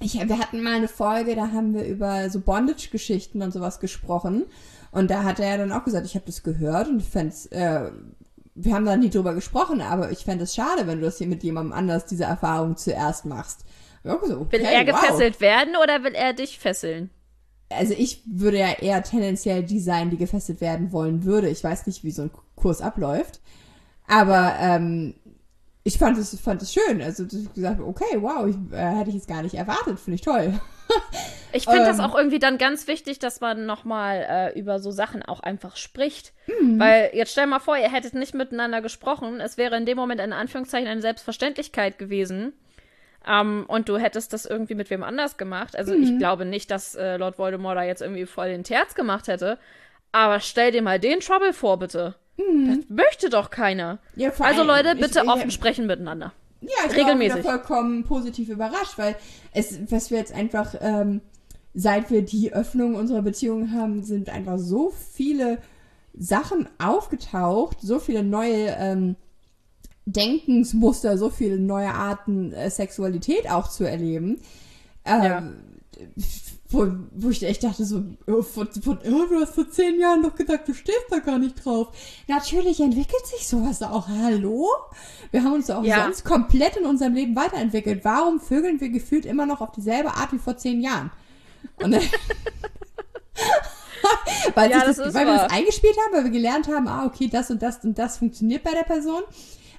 ich, 0.00 0.14
wir 0.14 0.38
hatten 0.38 0.62
mal 0.62 0.74
eine 0.74 0.88
Folge, 0.88 1.36
da 1.36 1.52
haben 1.52 1.74
wir 1.74 1.84
über 1.84 2.28
so 2.28 2.40
Bondage-Geschichten 2.40 3.40
und 3.40 3.52
sowas 3.52 3.78
gesprochen. 3.78 4.46
Und 4.90 5.10
da 5.10 5.22
hat 5.22 5.38
er 5.38 5.58
dann 5.58 5.70
auch 5.70 5.84
gesagt, 5.84 6.06
ich 6.06 6.16
habe 6.16 6.26
das 6.26 6.42
gehört 6.42 6.88
und 6.88 6.98
ich 7.00 7.08
fände 7.08 7.34
äh, 7.50 7.92
wir 8.54 8.74
haben 8.74 8.84
da 8.84 8.96
nie 8.96 9.08
drüber 9.08 9.34
gesprochen, 9.34 9.80
aber 9.80 10.10
ich 10.10 10.24
fände 10.24 10.44
es 10.44 10.54
schade, 10.54 10.86
wenn 10.86 10.98
du 10.98 11.06
das 11.06 11.18
hier 11.18 11.26
mit 11.26 11.42
jemandem 11.42 11.72
anders 11.72 12.04
diese 12.04 12.24
Erfahrung 12.24 12.76
zuerst 12.76 13.24
machst. 13.24 13.64
Okay, 14.04 14.52
Will 14.52 14.60
er 14.64 14.86
wow. 14.86 15.00
gefesselt 15.00 15.40
werden 15.40 15.74
oder 15.82 16.02
will 16.02 16.14
er 16.14 16.32
dich 16.32 16.58
fesseln? 16.58 17.10
Also 17.70 17.94
ich 17.96 18.22
würde 18.26 18.58
ja 18.58 18.72
eher 18.72 19.02
tendenziell 19.02 19.62
die 19.62 19.80
sein, 19.80 20.10
die 20.10 20.16
gefesselt 20.16 20.60
werden 20.60 20.92
wollen 20.92 21.24
würde. 21.24 21.48
Ich 21.48 21.62
weiß 21.64 21.86
nicht, 21.86 22.04
wie 22.04 22.10
so 22.10 22.22
ein 22.22 22.30
Kurs 22.56 22.80
abläuft. 22.82 23.40
Aber 24.06 24.54
ähm, 24.60 25.14
ich 25.84 25.98
fand 25.98 26.18
es 26.18 26.38
fand 26.40 26.62
es 26.62 26.72
schön. 26.72 27.00
Also 27.00 27.24
ich 27.24 27.52
gesagt 27.54 27.80
okay, 27.80 28.18
wow, 28.20 28.46
ich, 28.46 28.56
äh, 28.72 28.96
hätte 28.96 29.08
ich 29.10 29.16
jetzt 29.16 29.28
gar 29.28 29.42
nicht 29.42 29.54
erwartet. 29.54 29.98
Finde 29.98 30.16
ich 30.16 30.22
toll. 30.22 30.52
Ich 31.54 31.64
finde 31.64 31.84
das 31.84 31.98
Ähm. 31.98 32.04
auch 32.04 32.14
irgendwie 32.14 32.38
dann 32.38 32.56
ganz 32.56 32.86
wichtig, 32.86 33.18
dass 33.18 33.40
man 33.42 33.66
nochmal 33.66 34.26
äh, 34.54 34.58
über 34.58 34.78
so 34.78 34.90
Sachen 34.90 35.22
auch 35.22 35.40
einfach 35.40 35.76
spricht. 35.76 36.32
Mhm. 36.46 36.78
Weil 36.78 37.10
jetzt 37.12 37.32
stell 37.32 37.46
mal 37.46 37.58
vor, 37.60 37.76
ihr 37.76 37.92
hättet 37.92 38.14
nicht 38.14 38.32
miteinander 38.34 38.80
gesprochen. 38.80 39.38
Es 39.38 39.58
wäre 39.58 39.76
in 39.76 39.84
dem 39.84 39.98
Moment 39.98 40.20
in 40.20 40.32
Anführungszeichen 40.32 40.88
eine 40.88 41.02
Selbstverständlichkeit 41.02 41.98
gewesen. 41.98 42.54
Ähm, 43.28 43.64
und 43.68 43.88
du 43.88 43.96
hättest 43.98 44.32
das 44.32 44.46
irgendwie 44.46 44.74
mit 44.74 44.90
wem 44.90 45.02
anders 45.02 45.36
gemacht. 45.36 45.76
Also 45.76 45.94
Mhm. 45.94 46.02
ich 46.02 46.18
glaube 46.18 46.44
nicht, 46.44 46.70
dass 46.70 46.94
äh, 46.94 47.16
Lord 47.16 47.38
Voldemort 47.38 47.76
da 47.76 47.82
jetzt 47.84 48.02
irgendwie 48.02 48.26
voll 48.26 48.48
den 48.48 48.64
Terz 48.64 48.94
gemacht 48.94 49.28
hätte. 49.28 49.58
Aber 50.12 50.40
stell 50.40 50.72
dir 50.72 50.82
mal 50.82 50.98
den 50.98 51.20
Trouble 51.20 51.52
vor, 51.52 51.78
bitte. 51.78 52.14
Das 52.36 52.78
möchte 52.88 53.30
doch 53.30 53.50
keiner. 53.50 53.98
Ja, 54.16 54.30
Also 54.40 54.62
Leute, 54.64 54.94
Mhm. 54.94 55.00
ich- 55.00 55.06
bitte 55.06 55.20
ich- 55.24 55.28
offen 55.30 55.50
sprechen 55.50 55.86
miteinander. 55.86 56.32
Ja, 56.60 56.68
ich 56.88 56.96
Regelmäßig. 56.96 57.40
wieder 57.40 57.50
vollkommen 57.50 58.04
positiv 58.04 58.48
überrascht, 58.48 58.96
weil 58.96 59.16
es, 59.52 59.78
was 59.90 60.10
wir 60.10 60.18
jetzt 60.18 60.32
einfach, 60.34 60.74
ähm, 60.80 61.20
seit 61.74 62.10
wir 62.10 62.22
die 62.22 62.52
Öffnung 62.52 62.94
unserer 62.94 63.22
Beziehung 63.22 63.72
haben, 63.72 64.02
sind 64.04 64.28
einfach 64.30 64.58
so 64.58 64.92
viele 65.12 65.58
Sachen 66.14 66.68
aufgetaucht, 66.78 67.78
so 67.80 67.98
viele 67.98 68.22
neue 68.22 68.66
ähm, 68.78 69.16
Denkensmuster, 70.06 71.16
so 71.18 71.30
viele 71.30 71.58
neue 71.58 71.92
Arten 71.94 72.52
äh, 72.52 72.70
Sexualität 72.70 73.50
auch 73.50 73.68
zu 73.68 73.84
erleben. 73.84 74.40
Ähm, 75.04 75.22
Ja. 75.22 75.42
wo, 76.70 76.86
wo 77.14 77.28
ich 77.28 77.42
echt 77.42 77.62
dachte, 77.64 77.84
so, 77.84 78.02
oh, 78.26 78.42
von, 78.42 78.66
von, 78.72 78.98
oh, 78.98 79.26
du 79.28 79.40
hast 79.40 79.54
vor 79.54 79.68
zehn 79.70 80.00
Jahren 80.00 80.22
doch 80.22 80.34
gesagt, 80.34 80.68
du 80.68 80.74
stehst 80.74 81.04
da 81.10 81.18
gar 81.18 81.38
nicht 81.38 81.64
drauf. 81.64 81.88
Natürlich 82.28 82.80
entwickelt 82.80 83.26
sich 83.26 83.46
sowas 83.46 83.82
auch. 83.82 84.08
Hallo? 84.08 84.66
Wir 85.30 85.44
haben 85.44 85.52
uns 85.52 85.70
auch 85.70 85.84
Ja. 85.84 86.04
sonst 86.04 86.24
komplett 86.24 86.76
in 86.76 86.86
unserem 86.86 87.14
Leben 87.14 87.36
weiterentwickelt. 87.36 88.04
Warum 88.04 88.40
vögeln 88.40 88.80
wir 88.80 88.88
gefühlt 88.88 89.26
immer 89.26 89.46
noch 89.46 89.60
auf 89.60 89.72
dieselbe 89.72 90.14
Art 90.14 90.32
wie 90.32 90.38
vor 90.38 90.56
zehn 90.56 90.80
Jahren? 90.80 91.10
Und, 91.76 91.92
weil, 94.54 94.70
Ja, 94.70 94.84
das 94.84 94.96
das, 94.96 95.14
weil 95.14 95.26
wir 95.26 95.36
das 95.36 95.50
eingespielt 95.52 95.96
haben, 96.04 96.14
weil 96.16 96.24
wir 96.24 96.30
gelernt 96.30 96.68
haben, 96.68 96.88
ah, 96.88 97.06
okay, 97.06 97.28
das 97.28 97.50
und 97.50 97.62
das 97.62 97.84
und 97.84 97.98
das 97.98 98.18
funktioniert 98.18 98.62
bei 98.64 98.72
der 98.72 98.82
Person, 98.84 99.22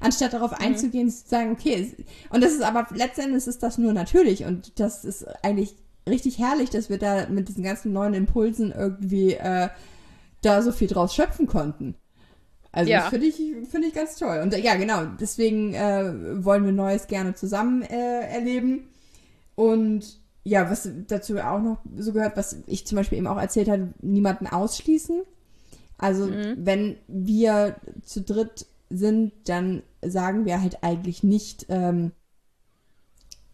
anstatt 0.04 0.34
Mhm. 0.34 0.38
darauf 0.38 0.54
einzugehen, 0.54 1.10
zu 1.10 1.28
sagen, 1.28 1.52
okay, 1.52 1.96
und 2.30 2.44
das 2.44 2.54
ist 2.54 2.62
aber 2.62 2.88
letztendlich 2.96 3.48
ist 3.48 3.64
das 3.64 3.78
nur 3.78 3.94
natürlich 3.94 4.46
und 4.46 4.80
das 4.80 5.06
ist 5.06 5.26
eigentlich 5.44 5.76
richtig 6.08 6.38
herrlich, 6.38 6.70
dass 6.70 6.90
wir 6.90 6.98
da 7.00 7.28
mit 7.30 7.48
diesen 7.48 7.64
ganzen 7.64 7.94
neuen 7.94 8.14
Impulsen 8.14 8.72
irgendwie 8.72 9.34
äh, 9.34 9.70
da 10.42 10.62
so 10.62 10.72
viel 10.72 10.88
draus 10.88 11.16
schöpfen 11.16 11.48
konnten. 11.48 11.96
Also 12.72 12.92
Ja. 12.92 13.02
das 13.02 13.10
finde 13.10 13.28
ich, 13.28 13.36
finde 13.70 13.88
ich 13.88 13.94
ganz 13.94 14.16
toll. 14.18 14.40
Und 14.44 14.54
äh, 14.54 14.60
ja, 14.60 14.76
genau, 14.76 15.06
deswegen 15.20 15.74
äh, 15.74 16.44
wollen 16.44 16.66
wir 16.66 16.72
Neues 16.72 17.08
gerne 17.08 17.36
zusammen 17.36 17.84
äh, 17.84 18.22
erleben. 18.28 18.90
Und 19.56 20.20
ja, 20.44 20.70
was 20.70 20.90
dazu 21.08 21.38
auch 21.38 21.62
noch 21.62 21.78
so 21.98 22.12
gehört, 22.12 22.36
was 22.36 22.58
ich 22.68 22.86
zum 22.86 22.98
Beispiel 22.98 23.20
eben 23.20 23.28
auch 23.28 23.40
erzählt 23.40 23.70
habe, 23.70 23.94
niemanden 24.02 24.48
ausschließen. 24.48 25.22
Also 25.98 26.30
wenn 26.58 26.98
wir 27.08 27.76
zu 28.04 28.22
dritt 28.22 28.66
sind, 28.90 29.32
dann 29.46 29.84
sagen 30.10 30.46
wir 30.46 30.62
halt 30.62 30.84
eigentlich 30.84 31.24
nicht 31.24 31.66
ähm, 31.70 32.12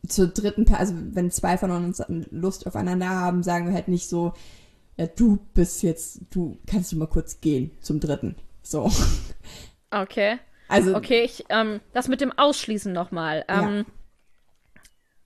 zur 0.07 0.27
dritten, 0.27 0.65
Per- 0.65 0.79
also 0.79 0.93
wenn 0.95 1.31
zwei 1.31 1.57
von 1.57 1.71
uns 1.71 2.01
Lust 2.31 2.67
aufeinander 2.67 3.09
haben, 3.09 3.43
sagen 3.43 3.67
wir 3.67 3.73
halt 3.73 3.87
nicht 3.87 4.07
so, 4.09 4.33
ja, 4.97 5.07
du 5.07 5.39
bist 5.53 5.83
jetzt, 5.83 6.21
du 6.31 6.57
kannst 6.67 6.91
du 6.91 6.97
mal 6.97 7.07
kurz 7.07 7.41
gehen 7.41 7.71
zum 7.81 7.99
dritten. 7.99 8.35
So. 8.63 8.91
Okay. 9.91 10.39
Also 10.67 10.95
Okay, 10.95 11.21
ich, 11.23 11.45
ähm, 11.49 11.79
das 11.93 12.07
mit 12.07 12.21
dem 12.21 12.31
Ausschließen 12.37 12.93
nochmal. 12.93 13.43
Ähm, 13.47 13.85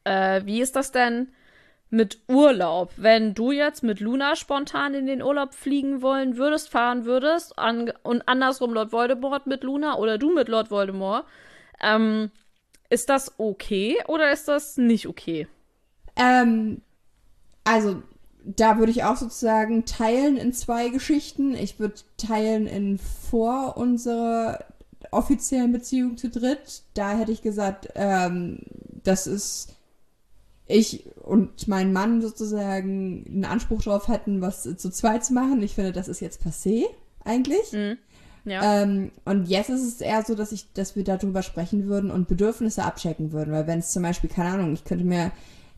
äh, 0.05 0.45
wie 0.45 0.61
ist 0.61 0.75
das 0.75 0.91
denn 0.91 1.29
mit 1.93 2.19
Urlaub? 2.27 2.91
Wenn 2.97 3.33
du 3.33 3.51
jetzt 3.51 3.83
mit 3.83 3.99
Luna 3.99 4.35
spontan 4.35 4.95
in 4.95 5.05
den 5.05 5.21
Urlaub 5.21 5.53
fliegen 5.53 6.01
wollen 6.01 6.37
würdest, 6.37 6.69
fahren 6.69 7.05
würdest, 7.05 7.57
an, 7.57 7.93
und 8.01 8.27
andersrum 8.27 8.73
Lord 8.73 8.91
Voldemort 8.91 9.47
mit 9.47 9.63
Luna 9.63 9.97
oder 9.97 10.17
du 10.17 10.33
mit 10.33 10.49
Lord 10.49 10.71
Voldemort, 10.71 11.25
ähm, 11.79 12.31
ist 12.89 13.09
das 13.09 13.33
okay 13.37 13.97
oder 14.07 14.31
ist 14.31 14.47
das 14.47 14.77
nicht 14.77 15.07
okay? 15.07 15.47
Ähm, 16.15 16.81
also, 17.63 18.01
da 18.43 18.79
würde 18.79 18.91
ich 18.91 19.03
auch 19.03 19.15
sozusagen 19.15 19.85
teilen 19.85 20.37
in 20.37 20.51
zwei 20.51 20.89
Geschichten. 20.89 21.53
Ich 21.53 21.79
würde 21.79 21.95
teilen 22.17 22.67
in 22.67 22.97
vor 22.97 23.77
unserer 23.77 24.65
offiziellen 25.11 25.71
Beziehung 25.71 26.17
zu 26.17 26.29
dritt. 26.29 26.81
Da 26.95 27.11
hätte 27.11 27.31
ich 27.31 27.43
gesagt, 27.43 27.89
ähm, 27.95 28.59
das 29.03 29.27
ist 29.27 29.75
ich 30.67 31.05
und 31.21 31.67
mein 31.67 31.91
Mann 31.91 32.21
sozusagen 32.21 33.25
einen 33.27 33.45
Anspruch 33.45 33.81
drauf 33.81 34.07
hätten, 34.07 34.41
was 34.41 34.63
zu 34.63 34.89
zweit 34.89 35.25
zu 35.25 35.33
machen. 35.33 35.61
Ich 35.61 35.75
finde, 35.75 35.91
das 35.91 36.07
ist 36.07 36.19
jetzt 36.19 36.41
passé, 36.41 36.85
eigentlich. 37.23 37.71
Ja. 38.45 38.81
Ähm, 38.81 39.11
und 39.25 39.47
jetzt 39.47 39.69
ist 39.69 39.83
es 39.83 40.01
eher 40.01 40.23
so, 40.23 40.35
dass 40.35 40.51
ich, 40.51 40.71
dass 40.73 40.95
wir 40.95 41.03
darüber 41.03 41.43
sprechen 41.43 41.87
würden 41.87 42.11
und 42.11 42.27
Bedürfnisse 42.27 42.83
abchecken 42.83 43.31
würden. 43.31 43.53
Weil 43.53 43.67
wenn 43.67 43.79
es 43.79 43.91
zum 43.91 44.03
Beispiel, 44.03 44.29
keine 44.29 44.49
Ahnung, 44.49 44.73
ich 44.73 44.83
könnte 44.83 45.05
mir, 45.05 45.31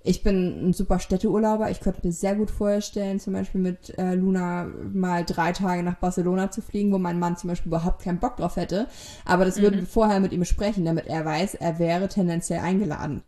ich 0.03 0.23
bin 0.23 0.69
ein 0.69 0.73
super 0.73 0.99
Städteurlauber, 0.99 1.69
ich 1.69 1.79
könnte 1.79 2.01
mir 2.03 2.11
sehr 2.11 2.35
gut 2.35 2.51
vorstellen, 2.51 3.19
zum 3.19 3.33
Beispiel 3.33 3.61
mit 3.61 3.97
äh, 3.97 4.15
Luna 4.15 4.67
mal 4.93 5.25
drei 5.25 5.51
Tage 5.51 5.83
nach 5.83 5.97
Barcelona 5.97 6.51
zu 6.51 6.61
fliegen, 6.61 6.91
wo 6.91 6.97
mein 6.97 7.19
Mann 7.19 7.37
zum 7.37 7.49
Beispiel 7.49 7.69
überhaupt 7.69 8.03
keinen 8.03 8.19
Bock 8.19 8.37
drauf 8.37 8.55
hätte. 8.55 8.87
Aber 9.25 9.45
das 9.45 9.61
würden 9.61 9.81
wir 9.81 9.87
vorher 9.87 10.19
mit 10.19 10.31
ihm 10.31 10.39
besprechen, 10.39 10.85
damit 10.85 11.07
er 11.07 11.23
weiß, 11.23 11.55
er 11.55 11.79
wäre 11.79 12.07
tendenziell 12.07 12.59
eingeladen. 12.59 13.23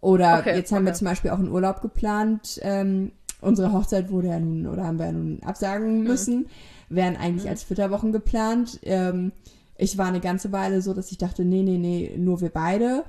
Oder 0.00 0.38
Okay, 0.38 0.56
jetzt 0.56 0.70
haben 0.72 0.84
wir 0.84 0.90
okay. 0.90 0.98
zum 0.98 1.06
Beispiel 1.06 1.30
auch 1.30 1.38
einen 1.38 1.50
Urlaub 1.50 1.80
geplant. 1.82 2.60
Ähm, 2.62 3.12
unsere 3.40 3.72
Hochzeit 3.72 4.10
wurde 4.10 4.28
ja 4.28 4.38
nun, 4.38 4.66
oder 4.66 4.84
haben 4.84 4.98
wir 4.98 5.06
ja 5.06 5.12
nun 5.12 5.40
absagen 5.44 6.02
müssen. 6.04 6.46
Wären 6.88 7.16
eigentlich 7.16 7.48
als 7.48 7.64
Flitterwochen 7.64 8.12
geplant. 8.12 8.78
Ähm, 8.82 9.32
ich 9.76 9.98
war 9.98 10.06
eine 10.06 10.20
ganze 10.20 10.52
Weile 10.52 10.82
so, 10.82 10.94
dass 10.94 11.10
ich 11.12 11.18
dachte, 11.18 11.44
nee, 11.44 11.62
nee, 11.62 11.78
nee, 11.78 12.14
nur 12.16 12.40
wir 12.40 12.50
beide. 12.50 13.04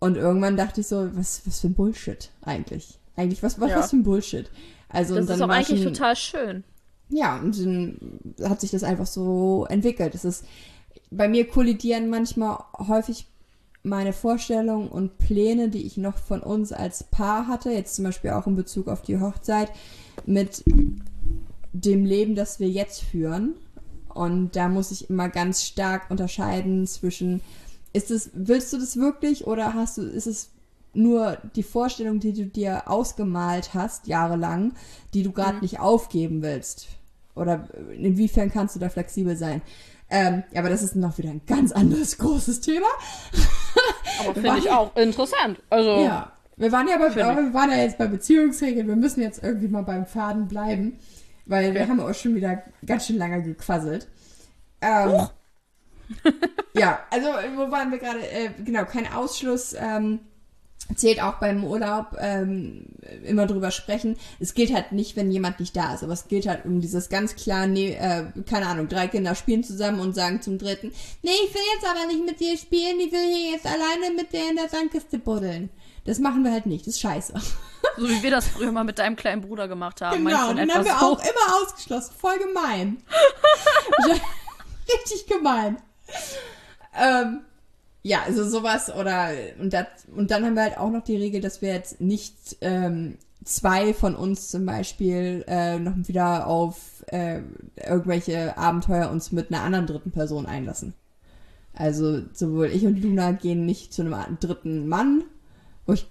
Und 0.00 0.16
irgendwann 0.16 0.56
dachte 0.56 0.80
ich 0.80 0.86
so, 0.86 1.10
was, 1.14 1.42
was 1.44 1.60
für 1.60 1.68
ein 1.68 1.74
Bullshit 1.74 2.30
eigentlich. 2.42 2.98
Eigentlich, 3.16 3.42
was, 3.42 3.60
was, 3.60 3.70
Ja. 3.70 3.78
was 3.78 3.90
für 3.90 3.96
ein 3.96 4.04
Bullshit. 4.04 4.48
Also, 4.88 5.16
das 5.16 5.28
ist 5.28 5.40
war 5.40 5.50
eigentlich 5.50 5.82
schon, 5.82 5.92
total 5.92 6.16
schön. 6.16 6.64
ja, 7.08 7.36
und 7.38 7.58
dann 7.58 7.98
hat 8.48 8.60
sich 8.60 8.70
das 8.70 8.84
einfach 8.84 9.06
so 9.06 9.66
entwickelt. 9.68 10.14
Es 10.14 10.24
ist, 10.24 10.44
bei 11.10 11.28
mir 11.28 11.48
kollidieren 11.48 12.10
manchmal 12.10 12.58
häufig 12.86 13.26
meine 13.88 14.12
Vorstellungen 14.12 14.88
und 14.88 15.18
Pläne, 15.18 15.68
die 15.68 15.86
ich 15.86 15.96
noch 15.96 16.16
von 16.16 16.40
uns 16.40 16.72
als 16.72 17.04
Paar 17.04 17.46
hatte, 17.46 17.70
jetzt 17.70 17.96
zum 17.96 18.04
Beispiel 18.04 18.30
auch 18.30 18.46
in 18.46 18.56
Bezug 18.56 18.88
auf 18.88 19.02
die 19.02 19.18
Hochzeit, 19.18 19.70
mit 20.26 20.64
dem 21.72 22.04
Leben, 22.04 22.34
das 22.34 22.60
wir 22.60 22.68
jetzt 22.68 23.02
führen. 23.02 23.54
Und 24.12 24.56
da 24.56 24.68
muss 24.68 24.90
ich 24.90 25.10
immer 25.10 25.28
ganz 25.28 25.64
stark 25.64 26.10
unterscheiden 26.10 26.86
zwischen, 26.86 27.40
ist 27.92 28.10
es, 28.10 28.30
willst 28.34 28.72
du 28.72 28.78
das 28.78 28.96
wirklich 28.96 29.46
oder 29.46 29.74
hast 29.74 29.98
du, 29.98 30.02
ist 30.02 30.26
es 30.26 30.50
nur 30.94 31.38
die 31.54 31.62
Vorstellung, 31.62 32.18
die 32.18 32.32
du 32.32 32.46
dir 32.46 32.90
ausgemalt 32.90 33.74
hast, 33.74 34.06
jahrelang, 34.06 34.72
die 35.14 35.22
du 35.22 35.32
gerade 35.32 35.58
nicht 35.58 35.78
aufgeben 35.78 36.42
willst? 36.42 36.88
Oder 37.34 37.68
inwiefern 37.96 38.50
kannst 38.50 38.74
du 38.74 38.80
da 38.80 38.88
flexibel 38.88 39.36
sein? 39.36 39.62
Ähm, 40.10 40.42
ja, 40.52 40.60
aber 40.60 40.70
das 40.70 40.82
ist 40.82 40.96
noch 40.96 41.18
wieder 41.18 41.30
ein 41.30 41.42
ganz 41.46 41.70
anderes 41.72 42.16
großes 42.18 42.60
Thema. 42.60 42.86
Aber 44.20 44.34
finde 44.34 44.58
ich 44.58 44.70
auch 44.70 44.94
interessant. 44.96 45.60
Also, 45.70 46.00
Ja. 46.04 46.32
Wir 46.56 46.72
waren 46.72 46.88
ja 46.88 46.96
bei, 46.98 47.14
wir 47.14 47.54
waren 47.54 47.70
ja 47.70 47.76
jetzt 47.76 47.98
bei 47.98 48.08
Beziehungsregeln. 48.08 48.88
Wir 48.88 48.96
müssen 48.96 49.22
jetzt 49.22 49.44
irgendwie 49.44 49.68
mal 49.68 49.82
beim 49.84 50.06
Faden 50.06 50.48
bleiben, 50.48 50.98
weil 51.46 51.72
wir 51.72 51.82
Okay. 51.82 51.90
haben 51.90 52.00
auch 52.00 52.12
schon 52.14 52.34
wieder 52.34 52.64
ganz 52.84 53.06
schön 53.06 53.16
lange 53.16 53.42
gequasselt. 53.44 54.08
Ähm, 54.80 55.28
ja, 56.74 56.98
also 57.10 57.28
wo 57.54 57.70
waren 57.70 57.92
wir 57.92 57.98
gerade? 57.98 58.20
Äh, 58.28 58.50
genau, 58.64 58.84
kein 58.86 59.06
Ausschluss. 59.12 59.74
Ähm, 59.78 60.18
zählt 60.96 61.22
auch 61.22 61.34
beim 61.34 61.64
Urlaub 61.64 62.16
ähm, 62.18 62.86
immer 63.24 63.46
drüber 63.46 63.70
sprechen. 63.70 64.16
Es 64.40 64.54
gilt 64.54 64.72
halt 64.72 64.92
nicht, 64.92 65.16
wenn 65.16 65.30
jemand 65.30 65.60
nicht 65.60 65.76
da 65.76 65.94
ist, 65.94 66.02
aber 66.02 66.12
es 66.12 66.28
gilt 66.28 66.46
halt 66.46 66.64
um 66.64 66.80
dieses 66.80 67.08
ganz 67.08 67.36
klar, 67.36 67.66
nee, 67.66 67.92
äh, 67.92 68.24
keine 68.48 68.66
Ahnung, 68.66 68.88
drei 68.88 69.08
Kinder 69.08 69.34
spielen 69.34 69.64
zusammen 69.64 70.00
und 70.00 70.14
sagen 70.14 70.40
zum 70.42 70.58
dritten, 70.58 70.92
nee, 71.22 71.30
ich 71.46 71.54
will 71.54 71.62
jetzt 71.74 71.88
aber 71.88 72.06
nicht 72.06 72.24
mit 72.24 72.40
dir 72.40 72.56
spielen, 72.56 73.00
ich 73.00 73.12
will 73.12 73.26
hier 73.26 73.52
jetzt 73.52 73.66
alleine 73.66 74.14
mit 74.16 74.32
dir 74.32 74.50
in 74.50 74.56
der 74.56 74.68
Sandkiste 74.68 75.18
buddeln. 75.18 75.70
Das 76.04 76.18
machen 76.18 76.42
wir 76.42 76.52
halt 76.52 76.66
nicht, 76.66 76.86
das 76.86 76.94
ist 76.94 77.00
scheiße. 77.00 77.34
So 77.98 78.08
wie 78.08 78.22
wir 78.22 78.30
das 78.30 78.48
früher 78.48 78.72
mal 78.72 78.84
mit 78.84 78.98
deinem 78.98 79.16
kleinen 79.16 79.42
Bruder 79.42 79.68
gemacht 79.68 80.00
haben. 80.00 80.24
Genau, 80.24 80.52
den 80.54 80.72
haben 80.72 80.84
wir 80.84 80.96
so? 80.98 81.06
auch 81.06 81.20
immer 81.20 81.62
ausgeschlossen. 81.62 82.14
Voll 82.18 82.38
gemein. 82.38 83.02
Richtig 84.88 85.26
gemein. 85.26 85.76
Ähm, 86.98 87.40
ja, 88.02 88.22
also 88.22 88.48
sowas 88.48 88.94
oder 88.94 89.30
und, 89.60 89.72
das, 89.72 89.86
und 90.14 90.30
dann 90.30 90.44
haben 90.44 90.54
wir 90.54 90.62
halt 90.62 90.78
auch 90.78 90.90
noch 90.90 91.04
die 91.04 91.16
Regel, 91.16 91.40
dass 91.40 91.62
wir 91.62 91.72
jetzt 91.72 92.00
nicht 92.00 92.56
ähm, 92.60 93.18
zwei 93.44 93.94
von 93.94 94.14
uns 94.14 94.48
zum 94.48 94.66
Beispiel 94.66 95.44
äh, 95.46 95.78
noch 95.78 95.94
wieder 96.06 96.46
auf 96.46 97.04
äh, 97.08 97.40
irgendwelche 97.76 98.56
Abenteuer 98.56 99.10
uns 99.10 99.32
mit 99.32 99.52
einer 99.52 99.62
anderen 99.62 99.86
dritten 99.86 100.10
Person 100.10 100.46
einlassen. 100.46 100.94
Also 101.74 102.22
sowohl 102.32 102.66
ich 102.66 102.86
und 102.86 103.00
Luna 103.00 103.32
gehen 103.32 103.64
nicht 103.64 103.92
zu 103.92 104.02
einem 104.02 104.38
dritten 104.40 104.88
Mann, 104.88 105.24
wo 105.86 105.92
ich 105.92 106.06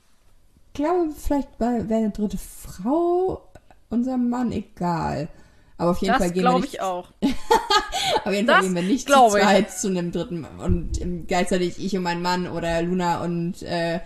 glaube, 0.74 1.12
vielleicht 1.16 1.60
wäre 1.60 1.84
eine 1.90 2.12
dritte 2.12 2.38
Frau 2.38 3.42
unserem 3.90 4.30
Mann 4.30 4.52
egal. 4.52 5.30
Aber 5.78 5.92
auf 5.92 6.00
jeden 6.00 6.14
das 6.14 6.24
Fall 6.24 6.32
gehen 6.32 6.44
wir 6.44 6.60
nicht. 6.60 6.74
ich 6.74 6.82
auch. 6.82 7.10
auf 8.26 8.34
jeden 8.34 8.48
Fall 8.48 8.62
gehen 8.62 8.76
wir 8.76 8.82
nicht 8.82 9.08
zu 9.08 9.28
zweit 9.30 9.72
zu 9.72 9.88
einem 9.90 10.12
dritten 10.12 10.46
und 10.46 11.00
gleichzeitig 11.28 11.84
ich 11.84 11.96
und 11.96 12.04
mein 12.04 12.22
Mann 12.22 12.48
oder 12.48 12.82
Luna 12.82 13.24
und 13.24 13.62
äh, 13.62 14.00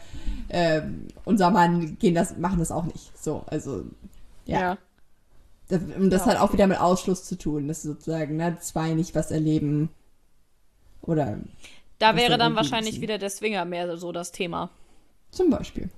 äh, 0.50 0.82
unser 1.24 1.50
Mann 1.50 1.98
gehen 1.98 2.14
das 2.14 2.38
machen 2.38 2.60
das 2.60 2.72
auch 2.72 2.84
nicht. 2.84 3.18
So, 3.18 3.44
also 3.48 3.86
ja. 4.46 4.60
ja. 4.60 4.78
Das, 5.70 5.82
und 5.98 6.10
das 6.10 6.26
ja, 6.26 6.34
hat 6.34 6.42
auch 6.42 6.52
wieder 6.52 6.68
mit 6.68 6.82
Ausschluss 6.82 7.24
zu 7.24 7.38
tun, 7.38 7.70
dass 7.70 7.84
sozusagen 7.84 8.36
ne, 8.36 8.58
zwei 8.60 8.94
nicht 8.94 9.16
was 9.16 9.32
erleben 9.32 9.90
oder. 11.02 11.40
Da 12.00 12.16
wäre 12.18 12.38
dann 12.38 12.56
wahrscheinlich 12.56 13.00
wieder 13.00 13.18
der 13.18 13.30
Swinger 13.30 13.64
mehr 13.64 13.96
so 13.96 14.12
das 14.12 14.32
Thema. 14.32 14.72
Zum 15.32 15.50
Beispiel. 15.50 15.90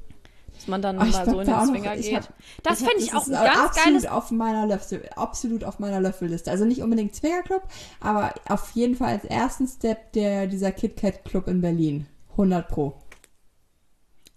Dass 0.63 0.69
man 0.69 0.81
dann 0.81 0.97
Ach, 0.97 1.11
mal 1.11 1.25
so 1.25 1.41
in 1.41 1.47
den 1.47 1.65
Swinger 1.65 1.97
geht. 1.97 2.15
Hab, 2.15 2.33
das 2.63 2.79
fände 2.79 3.03
ich, 3.03 3.13
auch 3.13 3.27
ein 3.27 3.33
ganz 3.33 3.57
absolut 3.57 3.85
geiles... 3.85 4.05
Auf 4.05 4.31
meiner 4.31 4.65
Löffel, 4.65 5.09
absolut 5.13 5.65
auf 5.65 5.79
meiner 5.79 5.99
Löffelliste. 5.99 6.49
Also 6.49 6.63
nicht 6.63 6.81
unbedingt 6.81 7.13
Swingerclub, 7.13 7.63
aber 7.99 8.33
auf 8.47 8.71
jeden 8.71 8.95
Fall 8.95 9.09
als 9.09 9.25
ersten 9.25 9.67
Step 9.67 10.13
der, 10.13 10.47
dieser 10.47 10.71
KitKat 10.71 11.25
Club 11.25 11.49
in 11.49 11.59
Berlin. 11.59 12.07
100 12.31 12.65
pro. 12.69 12.93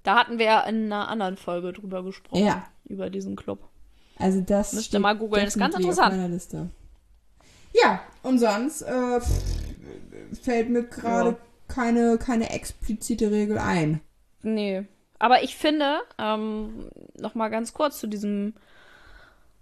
Da 0.03 0.17
hatten 0.17 0.39
wir 0.39 0.47
ja 0.47 0.61
in 0.63 0.87
einer 0.87 1.07
anderen 1.07 1.37
Folge 1.37 1.73
drüber 1.73 2.03
gesprochen. 2.03 2.45
Ja. 2.45 2.65
Über 2.87 3.09
diesen 3.09 3.37
Club. 3.37 3.61
Also 4.19 4.41
das 4.41 4.73
Müsst 4.73 4.93
ihr 4.95 4.99
mal 4.99 5.17
googeln, 5.17 5.47
ist 5.47 5.59
ganz 5.59 5.77
interessant. 5.77 6.09
Auf 6.09 6.17
meiner 6.17 6.29
Liste. 6.29 6.71
Ja, 7.73 8.01
und 8.25 8.41
sonst 8.41 8.83
äh, 8.83 9.21
fällt 10.43 10.71
mir 10.71 10.83
gerade 10.83 11.31
ja. 11.31 11.37
keine, 11.69 12.19
keine 12.19 12.51
explizite 12.51 13.31
Regel 13.31 13.59
ein. 13.59 14.01
Nee. 14.43 14.87
Aber 15.19 15.43
ich 15.43 15.57
finde, 15.57 15.99
ähm, 16.19 16.91
noch 17.19 17.35
mal 17.35 17.49
ganz 17.49 17.73
kurz 17.73 17.99
zu 17.99 18.07
diesem 18.07 18.55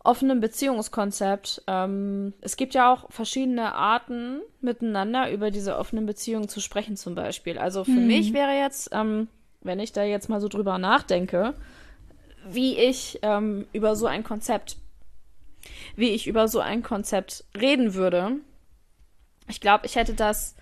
offenen 0.05 0.41
Beziehungskonzept. 0.41 1.63
Ähm, 1.67 2.35
es 2.43 2.57
gibt 2.57 2.75
ja 2.75 2.93
auch 2.93 3.11
verschiedene 3.11 3.75
Arten, 3.75 4.41
miteinander 4.61 5.33
über 5.33 5.51
diese 5.51 5.77
offenen 5.79 6.07
Beziehungen 6.07 6.49
zu 6.49 6.61
sprechen, 6.61 6.97
zum 6.97 7.15
Beispiel. 7.15 7.59
Also 7.59 7.85
für 7.85 7.93
hm. 7.93 8.07
mich 8.07 8.35
wäre 8.35 8.53
jetzt, 8.53 8.91
ähm, 8.93 9.29
wenn 9.63 9.81
ich 9.81 9.93
da 9.93 10.05
jetzt 10.05 10.29
mal 10.29 10.41
so 10.41 10.49
drüber 10.49 10.77
nachdenke, 10.79 11.55
wie 12.47 12.77
ich 12.77 13.19
ähm, 13.23 13.67
über 13.73 13.97
so 13.97 14.07
ein 14.07 14.23
Konzept, 14.23 14.77
wie 15.97 16.11
ich 16.11 16.27
über 16.27 16.49
so 16.49 16.61
ein 16.61 16.83
Konzept 16.83 17.45
reden 17.59 17.95
würde. 17.95 18.33
Ich 19.49 19.63
glaube, 19.63 19.87
ich 19.87 19.97
hätte 19.97 20.13
das 20.13 20.55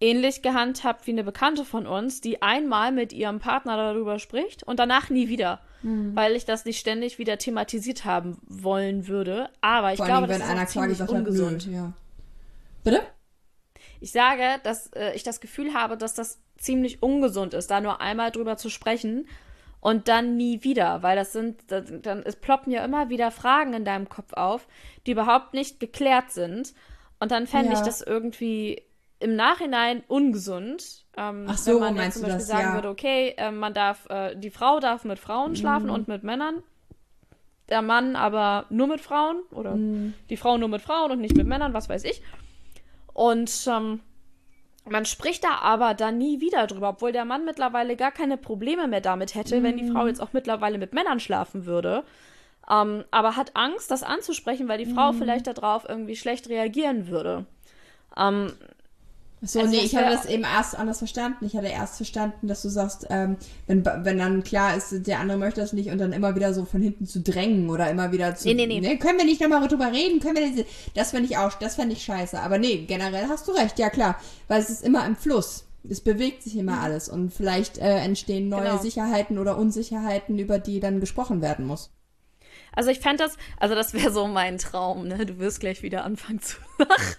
ähnlich 0.00 0.42
gehandhabt 0.42 1.06
wie 1.06 1.12
eine 1.12 1.24
Bekannte 1.24 1.64
von 1.64 1.86
uns, 1.86 2.20
die 2.20 2.42
einmal 2.42 2.90
mit 2.90 3.12
ihrem 3.12 3.38
Partner 3.38 3.76
darüber 3.76 4.18
spricht 4.18 4.62
und 4.62 4.78
danach 4.78 5.10
nie 5.10 5.28
wieder. 5.28 5.60
Mhm. 5.82 6.16
Weil 6.16 6.36
ich 6.36 6.44
das 6.44 6.64
nicht 6.64 6.78
ständig 6.78 7.18
wieder 7.18 7.38
thematisiert 7.38 8.04
haben 8.04 8.38
wollen 8.46 9.06
würde. 9.06 9.50
Aber 9.60 9.92
ich 9.92 9.98
Vor 9.98 10.06
glaube, 10.06 10.28
allem, 10.28 10.40
das 10.40 10.48
ist 10.48 10.56
auch 10.56 10.66
ziemlich 10.66 11.00
ungesund. 11.08 11.66
Hat, 11.66 11.72
ja. 11.72 11.92
Bitte? 12.82 13.02
Ich 14.00 14.12
sage, 14.12 14.42
dass 14.62 14.88
äh, 14.94 15.14
ich 15.14 15.22
das 15.22 15.40
Gefühl 15.40 15.74
habe, 15.74 15.96
dass 15.96 16.14
das 16.14 16.40
ziemlich 16.56 17.02
ungesund 17.02 17.54
ist, 17.54 17.70
da 17.70 17.80
nur 17.80 18.00
einmal 18.00 18.30
drüber 18.30 18.56
zu 18.56 18.70
sprechen 18.70 19.26
und 19.80 20.08
dann 20.08 20.36
nie 20.36 20.62
wieder, 20.62 21.02
weil 21.02 21.16
das 21.16 21.32
sind, 21.32 21.62
dann 21.70 22.22
es 22.24 22.36
ploppen 22.36 22.72
ja 22.72 22.84
immer 22.84 23.08
wieder 23.08 23.30
Fragen 23.30 23.72
in 23.72 23.84
deinem 23.84 24.08
Kopf 24.08 24.32
auf, 24.34 24.66
die 25.06 25.12
überhaupt 25.12 25.54
nicht 25.54 25.80
geklärt 25.80 26.30
sind. 26.30 26.74
Und 27.18 27.32
dann 27.32 27.46
fände 27.46 27.72
ja. 27.72 27.78
ich 27.78 27.84
das 27.84 28.00
irgendwie 28.00 28.82
im 29.20 29.36
Nachhinein 29.36 30.02
ungesund. 30.08 31.04
Ähm, 31.16 31.46
Ach 31.48 31.58
so, 31.58 31.80
wenn 31.80 31.94
man 31.94 32.04
jetzt 32.04 32.14
zum 32.14 32.22
Beispiel 32.22 32.38
das? 32.38 32.48
sagen 32.48 32.68
ja. 32.68 32.74
würde, 32.74 32.88
okay, 32.88 33.34
äh, 33.36 33.50
man 33.50 33.74
darf, 33.74 34.08
äh, 34.08 34.34
die 34.34 34.50
Frau 34.50 34.80
darf 34.80 35.04
mit 35.04 35.18
Frauen 35.18 35.54
schlafen 35.54 35.86
mhm. 35.86 35.92
und 35.92 36.08
mit 36.08 36.24
Männern. 36.24 36.62
Der 37.68 37.82
Mann 37.82 38.16
aber 38.16 38.66
nur 38.70 38.88
mit 38.88 39.00
Frauen 39.00 39.42
oder 39.52 39.76
mhm. 39.76 40.14
die 40.28 40.36
Frau 40.36 40.58
nur 40.58 40.68
mit 40.68 40.82
Frauen 40.82 41.12
und 41.12 41.20
nicht 41.20 41.36
mit 41.36 41.46
Männern, 41.46 41.72
was 41.72 41.88
weiß 41.88 42.04
ich. 42.04 42.22
Und 43.12 43.68
ähm, 43.70 44.00
man 44.88 45.04
spricht 45.04 45.44
da 45.44 45.56
aber 45.62 45.94
dann 45.94 46.18
nie 46.18 46.40
wieder 46.40 46.66
drüber, 46.66 46.88
obwohl 46.88 47.12
der 47.12 47.26
Mann 47.26 47.44
mittlerweile 47.44 47.96
gar 47.96 48.10
keine 48.10 48.38
Probleme 48.38 48.88
mehr 48.88 49.02
damit 49.02 49.34
hätte, 49.34 49.60
mhm. 49.60 49.62
wenn 49.62 49.76
die 49.76 49.90
Frau 49.90 50.02
mhm. 50.02 50.08
jetzt 50.08 50.20
auch 50.20 50.32
mittlerweile 50.32 50.78
mit 50.78 50.94
Männern 50.94 51.20
schlafen 51.20 51.66
würde. 51.66 52.04
Ähm, 52.68 53.04
aber 53.10 53.36
hat 53.36 53.54
Angst, 53.54 53.90
das 53.90 54.02
anzusprechen, 54.02 54.66
weil 54.66 54.78
die 54.78 54.92
Frau 54.92 55.12
mhm. 55.12 55.18
vielleicht 55.18 55.46
darauf 55.46 55.86
irgendwie 55.88 56.16
schlecht 56.16 56.48
reagieren 56.48 57.08
würde. 57.08 57.44
Ähm, 58.16 58.52
so, 59.42 59.60
also 59.60 59.70
nee, 59.70 59.80
ich 59.80 59.96
hatte 59.96 60.10
das 60.10 60.26
eben 60.26 60.44
erst 60.44 60.76
anders 60.76 60.98
verstanden. 60.98 61.46
Ich 61.46 61.56
hatte 61.56 61.68
erst 61.68 61.96
verstanden, 61.96 62.46
dass 62.46 62.60
du 62.60 62.68
sagst, 62.68 63.06
ähm, 63.08 63.36
wenn, 63.66 63.84
wenn 63.84 64.18
dann 64.18 64.42
klar 64.42 64.76
ist, 64.76 65.06
der 65.06 65.18
andere 65.18 65.38
möchte 65.38 65.62
das 65.62 65.72
nicht 65.72 65.90
und 65.90 65.98
dann 65.98 66.12
immer 66.12 66.34
wieder 66.36 66.52
so 66.52 66.66
von 66.66 66.82
hinten 66.82 67.06
zu 67.06 67.20
drängen 67.20 67.70
oder 67.70 67.88
immer 67.88 68.12
wieder 68.12 68.34
zu. 68.36 68.48
Nee, 68.48 68.54
nee, 68.54 68.66
nee. 68.66 68.80
nee 68.80 68.98
können 68.98 69.18
wir 69.18 69.24
nicht 69.24 69.40
nochmal 69.40 69.66
drüber 69.66 69.92
reden? 69.92 70.20
Können 70.20 70.36
wir 70.36 70.56
das, 70.56 70.66
das 70.94 71.10
fände 71.12 71.26
ich 71.26 71.38
auch, 71.38 71.54
das 71.54 71.76
fände 71.76 71.94
ich 71.94 72.02
scheiße. 72.02 72.38
Aber 72.38 72.58
nee, 72.58 72.84
generell 72.86 73.28
hast 73.28 73.48
du 73.48 73.52
recht, 73.52 73.78
ja 73.78 73.88
klar. 73.88 74.20
Weil 74.48 74.60
es 74.60 74.68
ist 74.68 74.84
immer 74.84 75.06
im 75.06 75.16
Fluss. 75.16 75.64
Es 75.88 76.02
bewegt 76.02 76.42
sich 76.42 76.56
immer 76.56 76.76
mhm. 76.76 76.82
alles 76.82 77.08
und 77.08 77.32
vielleicht 77.32 77.78
äh, 77.78 77.96
entstehen 77.96 78.50
neue 78.50 78.64
genau. 78.64 78.82
Sicherheiten 78.82 79.38
oder 79.38 79.56
Unsicherheiten, 79.56 80.38
über 80.38 80.58
die 80.58 80.80
dann 80.80 81.00
gesprochen 81.00 81.40
werden 81.40 81.64
muss. 81.64 81.90
Also 82.72 82.90
ich 82.90 83.00
fände 83.00 83.24
das, 83.24 83.36
also 83.58 83.74
das 83.74 83.94
wäre 83.94 84.12
so 84.12 84.26
mein 84.26 84.58
Traum, 84.58 85.08
ne? 85.08 85.24
Du 85.24 85.38
wirst 85.38 85.60
gleich 85.60 85.82
wieder 85.82 86.04
anfangen 86.04 86.40
zu 86.40 86.58
lachen. 86.78 87.16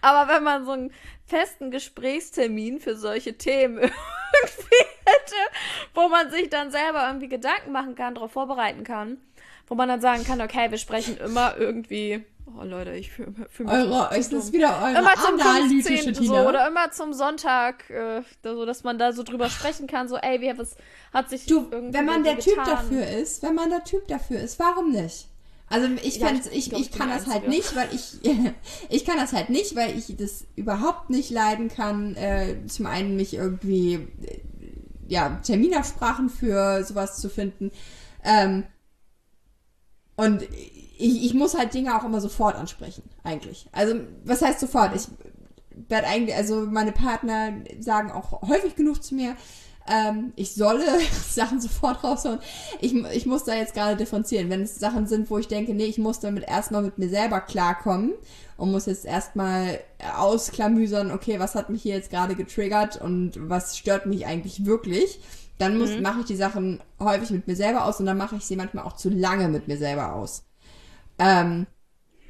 Aber 0.00 0.32
wenn 0.32 0.42
man 0.42 0.64
so 0.64 0.72
einen 0.72 0.92
festen 1.26 1.70
Gesprächstermin 1.70 2.80
für 2.80 2.96
solche 2.96 3.36
Themen 3.36 3.78
irgendwie 3.78 4.84
hätte, 5.04 5.36
wo 5.94 6.08
man 6.08 6.30
sich 6.30 6.48
dann 6.50 6.70
selber 6.70 7.06
irgendwie 7.06 7.28
Gedanken 7.28 7.72
machen 7.72 7.94
kann, 7.94 8.14
darauf 8.14 8.32
vorbereiten 8.32 8.84
kann, 8.84 9.18
wo 9.66 9.74
man 9.74 9.88
dann 9.88 10.00
sagen 10.00 10.24
kann, 10.24 10.40
okay, 10.40 10.70
wir 10.70 10.78
sprechen 10.78 11.16
immer 11.18 11.56
irgendwie 11.56 12.24
Oh 12.54 12.62
Leute, 12.62 12.92
ich 12.92 13.10
fühle 13.10 13.32
fühl 13.50 13.66
mich. 13.66 13.74
Eure, 13.74 14.16
ist 14.16 14.32
das 14.32 14.52
wieder 14.52 14.80
eure 14.80 14.98
immer 14.98 15.14
zum 15.14 15.40
analytische 15.40 16.04
15. 16.04 16.26
So, 16.26 16.36
oder 16.36 16.68
immer 16.68 16.92
zum 16.92 17.12
Sonntag, 17.12 17.90
äh, 17.90 18.22
so, 18.42 18.64
dass 18.64 18.84
man 18.84 18.98
da 18.98 19.12
so 19.12 19.24
drüber 19.24 19.50
sprechen 19.50 19.88
kann, 19.88 20.08
so, 20.08 20.16
ey, 20.16 20.40
wie 20.40 20.56
was 20.56 20.76
hat 21.12 21.28
sich 21.28 21.46
du, 21.46 21.68
wenn 21.70 22.06
man 22.06 22.22
der 22.22 22.36
getan? 22.36 22.54
Typ 22.54 22.64
dafür 22.64 23.06
ist, 23.08 23.42
wenn 23.42 23.54
man 23.54 23.70
der 23.70 23.82
Typ 23.82 24.06
dafür 24.06 24.40
ist, 24.40 24.60
warum 24.60 24.92
nicht? 24.92 25.26
Also 25.68 25.88
ich, 26.02 26.18
ja, 26.18 26.30
ich, 26.30 26.52
ich, 26.52 26.72
ich 26.72 26.92
kann 26.92 27.08
das 27.08 27.26
halt 27.26 27.48
nicht, 27.48 27.74
weil 27.74 27.88
ich 27.92 28.20
ich 28.88 29.04
kann 29.04 29.16
das 29.16 29.32
halt 29.32 29.50
nicht, 29.50 29.74
weil 29.74 29.98
ich 29.98 30.16
das 30.16 30.44
überhaupt 30.54 31.10
nicht 31.10 31.30
leiden 31.30 31.68
kann. 31.68 32.14
Äh, 32.14 32.66
zum 32.66 32.86
einen 32.86 33.16
mich 33.16 33.34
irgendwie 33.34 33.94
äh, 33.94 34.40
ja 35.08 35.40
Terminabsprachen 35.42 36.28
für 36.28 36.84
sowas 36.84 37.20
zu 37.20 37.28
finden. 37.28 37.72
Ähm, 38.22 38.64
und 40.16 40.42
ich, 40.98 41.24
ich 41.24 41.34
muss 41.34 41.56
halt 41.56 41.74
Dinge 41.74 41.98
auch 41.98 42.04
immer 42.04 42.20
sofort 42.20 42.56
ansprechen, 42.56 43.02
eigentlich. 43.22 43.68
Also 43.72 43.96
was 44.24 44.42
heißt 44.42 44.60
sofort? 44.60 44.94
Ich 44.94 45.08
werde 45.88 46.06
eigentlich, 46.06 46.34
also 46.34 46.66
meine 46.66 46.92
Partner 46.92 47.52
sagen 47.80 48.10
auch 48.10 48.42
häufig 48.48 48.76
genug 48.76 49.02
zu 49.02 49.14
mir, 49.14 49.36
ähm, 49.88 50.32
ich 50.36 50.54
solle 50.54 50.84
Sachen 51.28 51.60
sofort 51.60 52.02
raushauen. 52.02 52.40
Ich, 52.80 52.94
ich 52.94 53.26
muss 53.26 53.44
da 53.44 53.54
jetzt 53.54 53.74
gerade 53.74 53.96
differenzieren. 53.96 54.50
Wenn 54.50 54.62
es 54.62 54.78
Sachen 54.78 55.06
sind, 55.06 55.30
wo 55.30 55.38
ich 55.38 55.48
denke, 55.48 55.74
nee, 55.74 55.84
ich 55.84 55.98
muss 55.98 56.20
damit 56.20 56.44
erstmal 56.48 56.82
mit 56.82 56.98
mir 56.98 57.08
selber 57.08 57.40
klarkommen 57.40 58.12
und 58.56 58.72
muss 58.72 58.86
jetzt 58.86 59.04
erstmal 59.04 59.80
ausklamüsern, 60.16 61.10
okay, 61.10 61.38
was 61.38 61.54
hat 61.54 61.70
mich 61.70 61.82
hier 61.82 61.94
jetzt 61.94 62.10
gerade 62.10 62.34
getriggert 62.34 63.00
und 63.00 63.32
was 63.36 63.76
stört 63.76 64.06
mich 64.06 64.26
eigentlich 64.26 64.64
wirklich, 64.64 65.20
dann 65.58 65.78
muss, 65.78 65.90
mhm. 65.90 66.02
mache 66.02 66.20
ich 66.20 66.26
die 66.26 66.36
Sachen 66.36 66.80
häufig 67.00 67.30
mit 67.30 67.46
mir 67.46 67.56
selber 67.56 67.84
aus 67.84 68.00
und 68.00 68.06
dann 68.06 68.18
mache 68.18 68.36
ich 68.36 68.44
sie 68.44 68.56
manchmal 68.56 68.84
auch 68.84 68.96
zu 68.96 69.08
lange 69.08 69.48
mit 69.48 69.68
mir 69.68 69.78
selber 69.78 70.14
aus. 70.14 70.44
Ähm, 71.18 71.66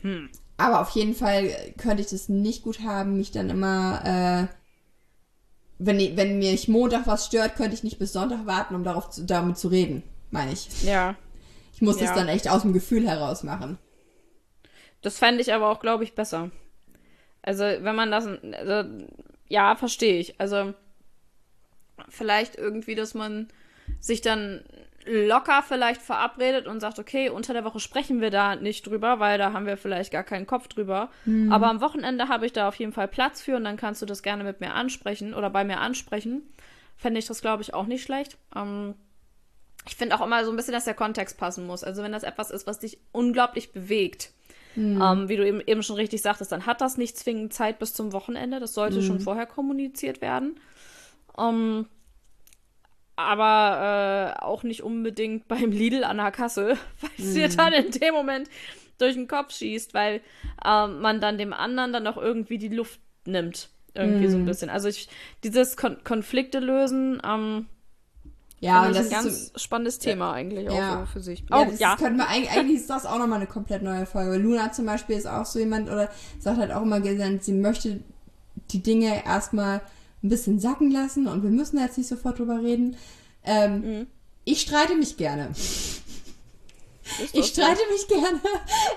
hm. 0.03 0.29
Aber 0.59 0.81
auf 0.81 0.91
jeden 0.91 1.15
Fall 1.15 1.51
könnte 1.77 2.03
ich 2.03 2.09
das 2.09 2.29
nicht 2.29 2.63
gut 2.63 2.81
haben, 2.81 3.17
mich 3.17 3.31
dann 3.31 3.51
immer 3.51 4.01
äh, 4.05 4.47
wenn, 5.79 6.01
ich- 6.01 6.17
wenn 6.17 6.39
mich 6.39 6.69
Montag 6.69 7.07
was 7.07 7.27
stört, 7.27 7.57
könnte 7.57 7.75
ich 7.75 7.85
nicht 7.85 7.99
bis 7.99 8.13
Sonntag 8.13 8.47
warten, 8.47 8.75
um 8.75 8.85
darauf 8.85 9.11
zu, 9.11 9.25
damit 9.25 9.59
zu 9.59 9.69
reden, 9.69 10.03
meine 10.31 10.53
ich. 10.53 10.83
Ja. 10.85 11.15
Ich 11.75 11.83
muss 11.83 12.01
Ja. 12.01 12.07
das 12.07 12.15
dann 12.15 12.29
echt 12.29 12.49
aus 12.49 12.63
dem 12.63 12.73
Gefühl 12.73 13.07
heraus 13.07 13.43
machen. 13.43 13.79
Das 15.03 15.19
fände 15.19 15.41
ich 15.43 15.53
aber 15.53 15.69
auch, 15.71 15.81
glaube 15.81 16.05
ich, 16.05 16.15
besser. 16.15 16.51
Also, 17.43 17.63
wenn 17.65 17.95
man 17.95 18.11
das. 18.11 18.27
Also, 18.27 18.89
ja, 19.49 19.77
verstehe 19.77 20.19
ich. 20.19 20.41
Also, 20.41 20.75
vielleicht 22.09 22.57
irgendwie, 22.57 22.95
dass 22.95 23.15
man 23.15 23.49
sich 24.01 24.21
dann 24.21 24.65
locker 25.07 25.63
vielleicht 25.63 26.03
verabredet 26.03 26.67
und 26.67 26.81
sagt, 26.81 26.99
okay, 26.99 27.31
unter 27.31 27.53
der 27.53 27.65
Woche 27.65 27.81
sprechen 27.81 28.21
wir 28.21 28.31
da 28.31 28.57
nicht 28.57 28.87
drüber, 28.87 29.21
weil 29.21 29.39
da 29.39 29.53
haben 29.53 29.67
wir 29.67 29.77
vielleicht 29.77 30.13
gar 30.13 30.25
keinen 30.25 30.47
Kopf 30.47 30.69
drüber. 30.69 31.11
Aber 31.53 31.69
am 31.69 31.81
Wochenende 31.81 32.29
habe 32.29 32.47
ich 32.47 32.53
da 32.53 32.69
auf 32.69 32.75
jeden 32.77 32.93
Fall 32.93 33.09
Platz 33.09 33.41
für 33.41 33.57
und 33.57 33.65
dann 33.65 33.77
kannst 33.77 34.03
du 34.03 34.07
das 34.07 34.23
gerne 34.23 34.45
mit 34.45 34.61
mir 34.61 34.75
ansprechen 34.75 35.35
oder 35.35 35.51
bei 35.51 35.65
mir 35.65 35.81
ansprechen. 35.81 36.43
Fände 36.97 37.19
ich 37.19 37.27
das, 37.27 37.41
glaube 37.41 37.63
ich, 37.63 37.75
auch 37.75 37.87
nicht 37.87 38.03
schlecht. 38.03 38.37
Ähm, 38.55 38.95
ich 39.87 39.97
finde 39.97 40.17
auch 40.17 40.25
immer 40.25 40.45
so 40.45 40.51
ein 40.51 40.57
bisschen, 40.57 40.73
dass 40.73 40.85
der 40.85 40.95
Kontext 40.95 41.39
passen 41.39 41.67
muss. 41.67 41.85
Also 41.85 42.03
wenn 42.03 42.13
das 42.13 42.23
etwas 42.25 42.51
ist, 42.51 42.67
was 42.67 42.81
dich 42.81 42.99
unglaublich 43.13 43.73
bewegt, 43.73 44.33
ähm, 45.01 45.29
wie 45.29 45.37
du 45.37 45.47
eben, 45.47 45.61
eben 45.65 45.83
schon 45.83 45.97
richtig 45.97 46.21
sagtest, 46.21 46.53
dann 46.53 46.67
hat 46.67 46.81
das 46.81 46.99
nicht 46.99 47.17
zwingend 47.17 47.53
Zeit 47.53 47.79
bis 47.79 47.95
zum 47.95 48.13
Wochenende. 48.13 48.61
Das 48.61 48.75
sollte 48.75 49.01
schon 49.03 49.21
vorher 49.21 49.47
kommuniziert 49.47 50.21
werden. 50.21 50.61
Ähm, 51.39 51.87
aber 53.17 54.35
äh, 54.39 54.43
auch 54.45 54.63
nicht 54.63 54.83
unbedingt 54.83 55.49
beim 55.49 55.71
Lidl 55.73 56.05
an 56.05 56.19
der 56.19 56.31
Kasse, 56.31 56.77
weil 57.01 57.11
es 57.19 57.35
dir 57.35 57.49
dann 57.49 57.73
in 57.73 57.91
dem 57.91 58.15
Moment 58.15 58.49
durch 58.99 59.15
den 59.15 59.29
Kopf 59.29 59.53
schießt, 59.55 59.93
weil 59.95 60.21
ähm, 60.65 61.01
man 61.01 61.21
dann 61.21 61.37
dem 61.39 61.53
anderen 61.53 61.93
dann 61.93 62.07
auch 62.07 62.17
irgendwie 62.17 62.59
die 62.59 62.69
Luft 62.69 63.01
nimmt. 63.27 63.69
Irgendwie 63.95 64.29
so 64.29 64.37
ein 64.37 64.45
bisschen. 64.45 64.69
Also 64.69 64.89
ich, 64.89 65.09
dieses 65.43 65.77
Kon 65.79 65.97
Konflikte 66.05 66.59
lösen, 66.59 67.21
ähm, 67.27 67.65
Ja, 68.61 68.89
das 68.89 68.99
ein 68.99 69.03
ist 69.05 69.11
ganz 69.11 69.53
so, 69.53 69.59
spannendes 69.59 69.99
Thema 69.99 70.33
eigentlich 70.35 70.69
auch 70.69 70.75
Ja. 70.77 71.07
für 71.07 71.21
sich. 71.21 71.45
Ja, 71.51 71.63
Oh, 71.63 71.65
das 71.71 71.81
ja. 71.81 71.97
könnten 71.97 72.19
wir 72.19 72.29
eigentlich, 72.29 72.77
ist 72.77 72.91
das 72.91 73.07
auch 73.07 73.19
nochmal 73.19 73.39
eine 73.39 73.47
komplett 73.47 73.83
neue 73.83 74.05
Folge. 74.05 74.33
Weil 74.33 74.43
Luna 74.43 74.71
zum 74.73 74.85
Beispiel 74.85 75.17
ist 75.17 75.27
auch 75.27 75.47
so 75.47 75.59
jemand 75.59 75.89
oder 75.89 76.11
sagt 76.39 76.59
halt 76.59 76.73
auch 76.73 76.83
immer 76.83 77.01
gesagt, 77.01 77.45
sie 77.45 77.53
möchte 77.55 78.01
die 78.71 78.83
Dinge 78.83 79.25
erstmal 79.25 79.81
ein 80.23 80.29
bisschen 80.29 80.59
sacken 80.59 80.91
lassen 80.91 81.27
und 81.27 81.43
wir 81.43 81.51
müssen 81.51 81.79
jetzt 81.79 81.99
nicht 81.99 82.09
sofort 82.09 82.39
drüber 82.39 82.63
reden. 82.63 82.97
Ähm, 83.45 83.81
Mhm. 83.81 84.07
Ich 84.49 84.61
streite 84.61 84.95
mich 84.95 85.17
gerne. 85.17 85.51
Ich 87.33 87.47
streite 87.47 87.81
mich 87.93 88.09
gerne. 88.09 88.41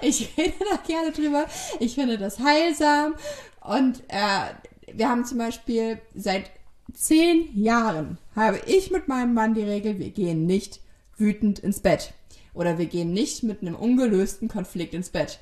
Ich 0.02 0.38
rede 0.38 0.54
da 0.70 0.78
gerne 0.88 1.12
drüber. 1.12 1.46
Ich 1.80 1.96
finde 1.96 2.18
das 2.18 2.40
heilsam. 2.40 3.16
Und 3.62 4.02
äh, 4.08 4.94
wir 4.94 5.10
haben 5.10 5.26
zum 5.26 5.38
Beispiel 5.38 6.00
seit 6.16 6.52
zehn 6.94 7.50
Jahren 7.60 8.18
habe 8.36 8.60
ich 8.66 8.92
mit 8.92 9.08
meinem 9.08 9.34
Mann 9.34 9.54
die 9.54 9.64
Regel, 9.64 10.00
wir 10.00 10.10
gehen 10.12 10.46
nicht 10.46 10.82
wütend 11.18 11.60
ins 11.60 11.80
Bett. 11.80 12.14
Oder 12.54 12.78
wir 12.78 12.86
gehen 12.88 13.12
nicht 13.12 13.44
mit 13.44 13.62
einem 13.62 13.76
ungelösten 13.76 14.48
Konflikt 14.48 14.94
ins 14.94 15.10
Bett. 15.10 15.40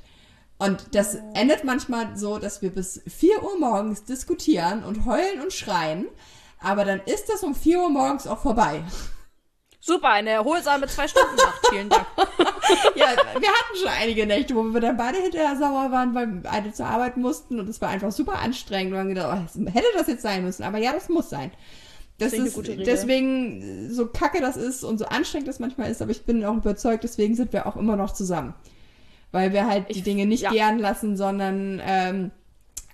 Und 0.59 0.95
das 0.95 1.17
endet 1.33 1.63
manchmal 1.63 2.17
so, 2.17 2.39
dass 2.39 2.61
wir 2.61 2.71
bis 2.71 3.01
4 3.07 3.43
Uhr 3.43 3.59
morgens 3.59 4.03
diskutieren 4.05 4.83
und 4.83 5.05
heulen 5.05 5.41
und 5.41 5.53
schreien. 5.53 6.07
Aber 6.59 6.83
dann 6.83 6.99
ist 7.01 7.29
das 7.29 7.43
um 7.43 7.53
4 7.53 7.79
Uhr 7.79 7.89
morgens 7.89 8.25
auch 8.25 8.39
vorbei. 8.39 8.83
Super, 9.79 10.09
eine 10.09 10.31
erholsame 10.31 10.87
zwei 10.87 11.07
Stunden 11.07 11.35
Nacht. 11.35 11.67
Vielen 11.69 11.87
Dank. 11.87 12.05
Ja, 12.95 13.05
wir 13.39 13.47
hatten 13.47 13.77
schon 13.79 13.87
einige 13.87 14.25
Nächte, 14.25 14.55
wo 14.55 14.63
wir 14.63 14.81
dann 14.81 14.97
beide 14.97 15.19
hinterher 15.19 15.55
sauer 15.55 15.91
waren, 15.91 16.13
weil 16.13 16.27
wir 16.27 16.41
beide 16.41 16.73
zur 16.73 16.87
Arbeit 16.87 17.15
mussten 17.15 17.59
und 17.59 17.69
es 17.69 17.79
war 17.79 17.89
einfach 17.89 18.11
super 18.11 18.39
anstrengend. 18.39 18.91
Und 18.91 18.97
wir 18.97 18.99
haben 18.99 19.09
gedacht, 19.09 19.49
oh, 19.55 19.69
hätte 19.71 19.87
das 19.95 20.07
jetzt 20.07 20.23
sein 20.23 20.43
müssen, 20.43 20.63
aber 20.63 20.79
ja, 20.79 20.91
das 20.91 21.07
muss 21.07 21.29
sein. 21.29 21.51
Das 22.17 22.33
ist 22.33 22.57
deswegen 22.67 23.93
so 23.93 24.07
kacke 24.07 24.41
das 24.41 24.57
ist 24.57 24.83
und 24.83 24.97
so 24.97 25.05
anstrengend 25.05 25.47
das 25.47 25.59
manchmal 25.59 25.91
ist, 25.91 26.01
aber 26.01 26.11
ich 26.11 26.25
bin 26.25 26.43
auch 26.43 26.57
überzeugt, 26.57 27.03
deswegen 27.03 27.35
sind 27.35 27.53
wir 27.53 27.67
auch 27.67 27.75
immer 27.75 27.95
noch 27.95 28.11
zusammen. 28.11 28.55
Weil 29.31 29.53
wir 29.53 29.67
halt 29.67 29.89
die 29.89 29.99
Ich- 29.99 30.03
Dinge 30.03 30.25
nicht 30.25 30.43
ja. 30.43 30.51
gern 30.51 30.79
lassen, 30.79 31.17
sondern 31.17 31.81
ähm, 31.83 32.31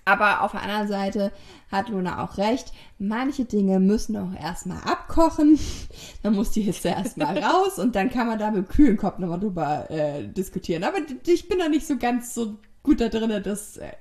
aber 0.06 0.42
auf 0.42 0.50
der 0.50 0.62
anderen 0.62 0.86
Seite 0.88 1.32
hat 1.72 1.88
Luna 1.88 2.22
auch 2.22 2.36
recht, 2.36 2.72
manche 2.98 3.46
Dinge 3.46 3.80
müssen 3.80 4.16
auch 4.18 4.38
erstmal 4.38 4.82
abkochen. 4.82 5.58
Dann 6.22 6.34
muss 6.34 6.50
die 6.50 6.60
Hitze 6.62 6.88
erstmal 6.88 7.38
raus 7.42 7.78
und 7.78 7.96
dann 7.96 8.10
kann 8.10 8.26
man 8.26 8.38
da 8.38 8.50
mit 8.50 8.68
kühlen 8.68 8.96
Kopf 8.98 9.18
nochmal 9.18 9.40
drüber 9.40 9.90
äh, 9.90 10.28
diskutieren. 10.28 10.84
Aber 10.84 10.98
ich 11.26 11.48
bin 11.48 11.58
da 11.58 11.68
nicht 11.68 11.86
so 11.86 11.96
ganz 11.96 12.34
so 12.34 12.58
gut 12.82 13.00
da 13.00 13.08
drin, 13.08 13.42
das 13.42 13.78
äh, 13.78 13.92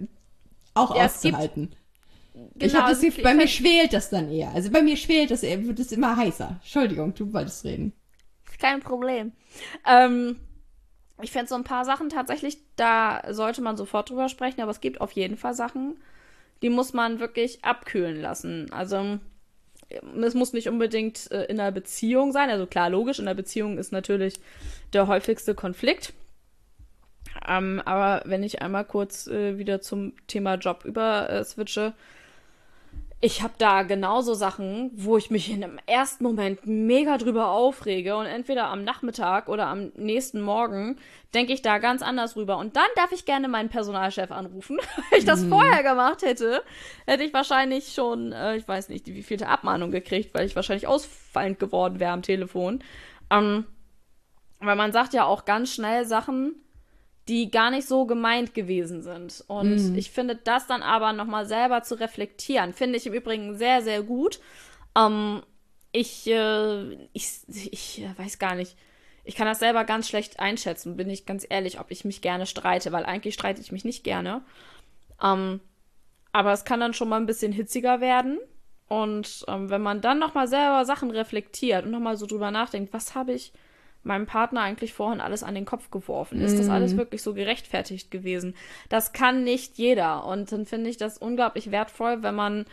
auch 0.73 0.93
Ja, 0.95 1.05
auszuhalten. 1.05 1.69
ich 2.55 2.59
Genau, 2.59 2.73
habe 2.81 2.89
das 2.89 2.97
also 2.97 3.05
Gefühl, 3.05 3.23
bei 3.23 3.33
mir 3.35 3.43
ich- 3.43 3.55
schwelt 3.55 3.93
das 3.93 4.09
dann 4.09 4.29
eher. 4.29 4.51
Also 4.51 4.71
bei 4.71 4.81
mir 4.81 4.97
schwelt 4.97 5.31
das 5.31 5.43
eher, 5.43 5.63
wird 5.65 5.79
es 5.79 5.91
immer 5.93 6.17
heißer. 6.17 6.57
Entschuldigung, 6.61 7.13
du 7.13 7.31
wolltest 7.31 7.63
reden. 7.63 7.93
Kein 8.59 8.81
Problem. 8.81 9.31
Ähm, 9.87 10.35
ich 11.21 11.31
finde 11.31 11.47
so 11.47 11.55
ein 11.55 11.63
paar 11.63 11.85
Sachen 11.85 12.09
tatsächlich, 12.09 12.57
da 12.75 13.21
sollte 13.29 13.61
man 13.61 13.77
sofort 13.77 14.09
drüber 14.09 14.29
sprechen, 14.29 14.61
aber 14.61 14.71
es 14.71 14.81
gibt 14.81 14.99
auf 14.99 15.11
jeden 15.11 15.37
Fall 15.37 15.53
Sachen, 15.53 15.97
die 16.61 16.69
muss 16.69 16.93
man 16.93 17.19
wirklich 17.19 17.63
abkühlen 17.63 18.21
lassen. 18.21 18.71
Also 18.71 19.19
es 19.89 20.33
muss 20.33 20.53
nicht 20.53 20.69
unbedingt 20.69 21.31
äh, 21.31 21.43
in 21.45 21.59
einer 21.59 21.71
Beziehung 21.71 22.31
sein. 22.31 22.49
Also 22.49 22.65
klar, 22.65 22.89
logisch, 22.89 23.19
in 23.19 23.27
einer 23.27 23.35
Beziehung 23.35 23.77
ist 23.77 23.91
natürlich 23.91 24.35
der 24.93 25.07
häufigste 25.07 25.55
Konflikt. 25.55 26.13
Ähm, 27.47 27.81
aber 27.85 28.23
wenn 28.25 28.43
ich 28.43 28.61
einmal 28.61 28.85
kurz 28.85 29.27
äh, 29.27 29.57
wieder 29.57 29.81
zum 29.81 30.13
Thema 30.27 30.55
Job 30.55 30.85
über 30.85 31.29
äh, 31.29 31.43
ich 33.23 33.41
habe 33.41 33.53
da 33.57 33.83
genauso 33.83 34.33
Sachen, 34.33 34.91
wo 34.95 35.15
ich 35.15 35.31
mich 35.31 35.49
in 35.49 35.63
einem 35.63 35.79
ersten 35.85 36.25
Moment 36.25 36.65
mega 36.65 37.17
drüber 37.17 37.51
aufrege 37.51 38.17
und 38.17 38.25
entweder 38.25 38.65
am 38.65 38.83
Nachmittag 38.83 39.47
oder 39.47 39.67
am 39.67 39.93
nächsten 39.95 40.41
Morgen 40.41 40.97
denke 41.33 41.53
ich 41.53 41.61
da 41.61 41.77
ganz 41.77 42.01
anders 42.01 42.35
rüber. 42.35 42.57
Und 42.57 42.75
dann 42.75 42.89
darf 42.97 43.13
ich 43.13 43.23
gerne 43.23 43.47
meinen 43.47 43.69
Personalchef 43.69 44.29
anrufen. 44.29 44.77
Wenn 45.09 45.19
ich 45.19 45.23
das 45.23 45.45
vorher 45.45 45.83
gemacht 45.83 46.21
hätte, 46.21 46.63
hätte 47.07 47.23
ich 47.23 47.33
wahrscheinlich 47.33 47.93
schon, 47.93 48.33
äh, 48.33 48.57
ich 48.57 48.67
weiß 48.67 48.89
nicht, 48.89 49.07
wie 49.07 49.23
vielte 49.23 49.47
Abmahnung 49.47 49.89
gekriegt, 49.89 50.33
weil 50.33 50.45
ich 50.45 50.57
wahrscheinlich 50.57 50.87
ausfallend 50.87 51.59
geworden 51.59 52.01
wäre 52.01 52.11
am 52.11 52.23
Telefon. 52.23 52.83
Ähm, 53.29 53.65
weil 54.59 54.75
man 54.75 54.91
sagt 54.91 55.13
ja 55.13 55.23
auch 55.23 55.45
ganz 55.45 55.73
schnell 55.73 56.03
Sachen, 56.03 56.55
die 57.27 57.49
gar 57.51 57.71
nicht 57.71 57.87
so 57.87 58.05
gemeint 58.05 58.53
gewesen 58.53 59.01
sind. 59.01 59.43
Und 59.47 59.95
ich 59.95 60.11
finde 60.11 60.35
das 60.35 60.67
dann 60.67 60.81
aber 60.81 61.13
nochmal 61.13 61.45
selber 61.45 61.81
zu 61.83 61.99
reflektieren, 61.99 62.73
finde 62.73 62.97
ich 62.97 63.07
im 63.07 63.13
Übrigen 63.13 63.57
sehr, 63.57 63.81
sehr 63.81 64.03
gut. 64.03 64.39
Ähm, 64.97 65.41
ich, 65.91 66.27
äh, 66.27 66.93
ich, 67.13 67.39
ich 67.47 68.01
äh, 68.01 68.17
weiß 68.17 68.39
gar 68.39 68.55
nicht. 68.55 68.75
Ich 69.23 69.35
kann 69.35 69.47
das 69.47 69.59
selber 69.59 69.85
ganz 69.85 70.09
schlecht 70.09 70.39
einschätzen, 70.41 70.97
bin 70.97 71.09
ich 71.09 71.25
ganz 71.25 71.45
ehrlich, 71.49 71.79
ob 71.79 71.91
ich 71.91 72.03
mich 72.03 72.21
gerne 72.21 72.45
streite, 72.45 72.91
weil 72.91 73.05
eigentlich 73.05 73.35
streite 73.35 73.61
ich 73.61 73.71
mich 73.71 73.85
nicht 73.85 74.03
gerne. 74.03 74.41
Ähm, 75.21 75.61
aber 76.33 76.51
es 76.51 76.65
kann 76.65 76.81
dann 76.81 76.93
schon 76.93 77.07
mal 77.07 77.17
ein 77.17 77.25
bisschen 77.25 77.53
hitziger 77.53 78.01
werden. 78.01 78.39
Und 78.89 79.45
ähm, 79.47 79.69
wenn 79.69 79.81
man 79.81 80.01
dann 80.01 80.19
nochmal 80.19 80.47
selber 80.47 80.83
Sachen 80.83 81.09
reflektiert 81.09 81.85
und 81.85 81.91
nochmal 81.91 82.17
so 82.17 82.25
drüber 82.25 82.51
nachdenkt, 82.51 82.91
was 82.91 83.15
habe 83.15 83.31
ich 83.31 83.53
meinem 84.03 84.25
Partner 84.25 84.61
eigentlich 84.61 84.93
vorhin 84.93 85.21
alles 85.21 85.43
an 85.43 85.55
den 85.55 85.65
Kopf 85.65 85.91
geworfen? 85.91 86.41
Ist 86.41 86.59
das 86.59 86.69
alles 86.69 86.97
wirklich 86.97 87.21
so 87.21 87.33
gerechtfertigt 87.33 88.11
gewesen? 88.11 88.55
Das 88.89 89.13
kann 89.13 89.43
nicht 89.43 89.77
jeder. 89.77 90.25
Und 90.25 90.51
dann 90.51 90.65
finde 90.65 90.89
ich 90.89 90.97
das 90.97 91.17
unglaublich 91.17 91.71
wertvoll, 91.71 92.21
wenn 92.23 92.35
man 92.35 92.65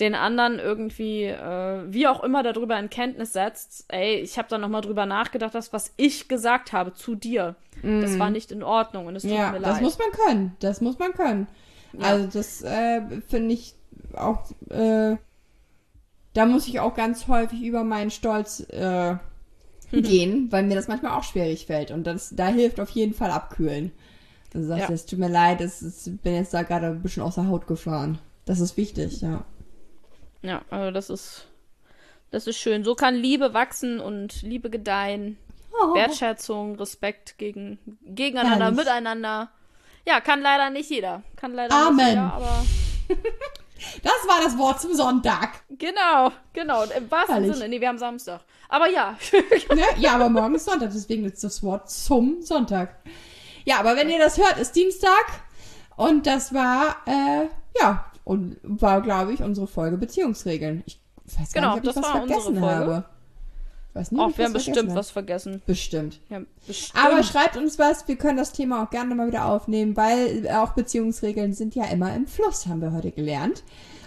den 0.00 0.14
anderen 0.14 0.58
irgendwie, 0.58 1.24
äh, 1.24 1.82
wie 1.86 2.06
auch 2.08 2.24
immer, 2.24 2.42
darüber 2.42 2.78
in 2.78 2.88
Kenntnis 2.90 3.34
setzt, 3.34 3.84
ey, 3.88 4.16
ich 4.16 4.38
habe 4.38 4.48
da 4.48 4.56
nochmal 4.58 4.80
drüber 4.80 5.04
nachgedacht, 5.06 5.54
das, 5.54 5.72
was 5.72 5.92
ich 5.96 6.28
gesagt 6.28 6.72
habe 6.72 6.94
zu 6.94 7.14
dir, 7.14 7.56
das 7.82 8.18
war 8.18 8.30
nicht 8.30 8.52
in 8.52 8.62
Ordnung 8.62 9.06
und 9.06 9.16
es 9.16 9.22
tut 9.22 9.32
Ja, 9.32 9.50
mir 9.52 9.60
das 9.60 9.74
leid. 9.74 9.82
muss 9.82 9.98
man 9.98 10.10
können. 10.12 10.56
Das 10.60 10.80
muss 10.80 10.98
man 10.98 11.12
können. 11.12 11.46
Also 12.00 12.26
das 12.26 12.62
äh, 12.62 13.02
finde 13.28 13.52
ich 13.54 13.74
auch, 14.16 14.50
äh, 14.70 15.16
da 16.32 16.46
muss 16.46 16.66
ich 16.68 16.80
auch 16.80 16.94
ganz 16.94 17.28
häufig 17.28 17.62
über 17.62 17.84
meinen 17.84 18.10
Stolz 18.10 18.60
äh, 18.70 19.16
gehen, 20.02 20.50
weil 20.50 20.62
mir 20.64 20.74
das 20.74 20.88
manchmal 20.88 21.12
auch 21.12 21.24
schwierig 21.24 21.66
fällt. 21.66 21.90
Und 21.90 22.04
das, 22.06 22.30
da 22.34 22.48
hilft 22.48 22.80
auf 22.80 22.90
jeden 22.90 23.14
Fall 23.14 23.30
abkühlen. 23.30 23.92
Dann 24.52 24.64
sagst 24.66 24.88
du, 24.88 24.92
Ja. 24.92 24.94
es 24.94 25.06
tut 25.06 25.18
mir 25.18 25.28
leid, 25.28 25.60
es 25.60 25.82
ist, 25.82 26.22
bin 26.22 26.34
jetzt 26.34 26.52
da 26.52 26.62
gerade 26.62 26.88
ein 26.88 27.02
bisschen 27.02 27.22
aus 27.22 27.36
der 27.36 27.48
Haut 27.48 27.66
gefahren. 27.66 28.18
Das 28.44 28.60
ist 28.60 28.76
wichtig, 28.76 29.20
ja. 29.20 29.44
Ja, 30.42 30.62
also 30.70 30.90
das 30.90 31.08
ist, 31.10 31.46
das 32.30 32.46
ist 32.46 32.56
schön. 32.58 32.84
So 32.84 32.94
kann 32.94 33.14
Liebe 33.14 33.54
wachsen 33.54 34.00
und 34.00 34.42
Liebe 34.42 34.68
gedeihen. 34.70 35.36
Oh. 35.72 35.94
Wertschätzung, 35.94 36.76
Respekt 36.76 37.38
gegen, 37.38 37.78
gegeneinander, 38.04 38.70
miteinander. 38.72 39.50
Ja, 40.06 40.20
kann 40.20 40.42
leider 40.42 40.68
nicht 40.70 40.90
jeder. 40.90 41.22
Kann 41.36 41.54
leider 41.54 41.74
Amen. 41.74 41.96
nicht 41.96 42.08
jeder, 42.08 42.32
aber 42.34 42.64
Das 44.02 44.12
war 44.28 44.42
das 44.42 44.56
Wort 44.58 44.80
zum 44.80 44.94
Sonntag. 44.94 45.62
genau, 45.70 46.30
genau. 46.52 46.84
Im 46.84 47.10
wahrsten 47.10 47.34
Herrlich. 47.34 47.54
Sinne. 47.54 47.68
Nee, 47.68 47.80
wir 47.80 47.88
haben 47.88 47.98
Samstag. 47.98 48.40
Aber 48.68 48.88
ja. 48.88 49.16
Ne? 49.74 49.82
Ja, 49.98 50.14
aber 50.14 50.28
morgen 50.28 50.54
ist 50.54 50.64
Sonntag, 50.66 50.90
deswegen 50.92 51.24
ist 51.24 51.42
das 51.44 51.62
Wort 51.62 51.90
zum 51.90 52.42
Sonntag. 52.42 52.96
Ja, 53.64 53.78
aber 53.80 53.96
wenn 53.96 54.08
ihr 54.08 54.18
das 54.18 54.38
hört, 54.38 54.58
ist 54.58 54.74
Dienstag. 54.74 55.26
Und 55.96 56.26
das 56.26 56.52
war, 56.54 56.96
äh, 57.06 57.46
ja, 57.80 58.06
und 58.24 58.56
war, 58.62 59.02
glaube 59.02 59.32
ich, 59.32 59.42
unsere 59.42 59.66
Folge 59.66 59.96
Beziehungsregeln. 59.96 60.82
Ich, 60.86 61.00
weiß 61.24 61.52
gar 61.52 61.62
Genau, 61.62 61.74
nicht, 61.74 61.84
ob 61.84 61.88
ich 61.88 61.94
das 61.94 62.02
was 62.02 62.10
vergessen 62.10 62.60
habe. 62.60 63.04
Ich 63.92 63.96
weiß 63.96 64.10
nicht, 64.10 64.20
Oh, 64.20 64.24
ob 64.24 64.30
ich 64.30 64.38
wir 64.38 64.46
haben 64.46 64.54
was 64.54 64.64
bestimmt 64.64 64.76
vergessen 64.76 64.96
was 64.96 65.10
vergessen. 65.10 65.62
Bestimmt. 65.66 66.20
Bestimmt. 66.66 67.04
Aber 67.04 67.22
schreibt 67.22 67.58
uns 67.58 67.78
was, 67.78 68.08
wir 68.08 68.16
können 68.16 68.38
das 68.38 68.52
Thema 68.52 68.82
auch 68.82 68.88
gerne 68.90 69.14
mal 69.14 69.26
wieder 69.26 69.44
aufnehmen, 69.44 69.94
weil 69.98 70.48
auch 70.48 70.72
Beziehungsregeln 70.72 71.52
sind 71.52 71.74
ja 71.74 71.84
immer 71.84 72.14
im 72.16 72.26
Fluss, 72.26 72.66
haben 72.66 72.80
wir 72.80 72.92
heute 72.92 73.10
gelernt. 73.10 73.62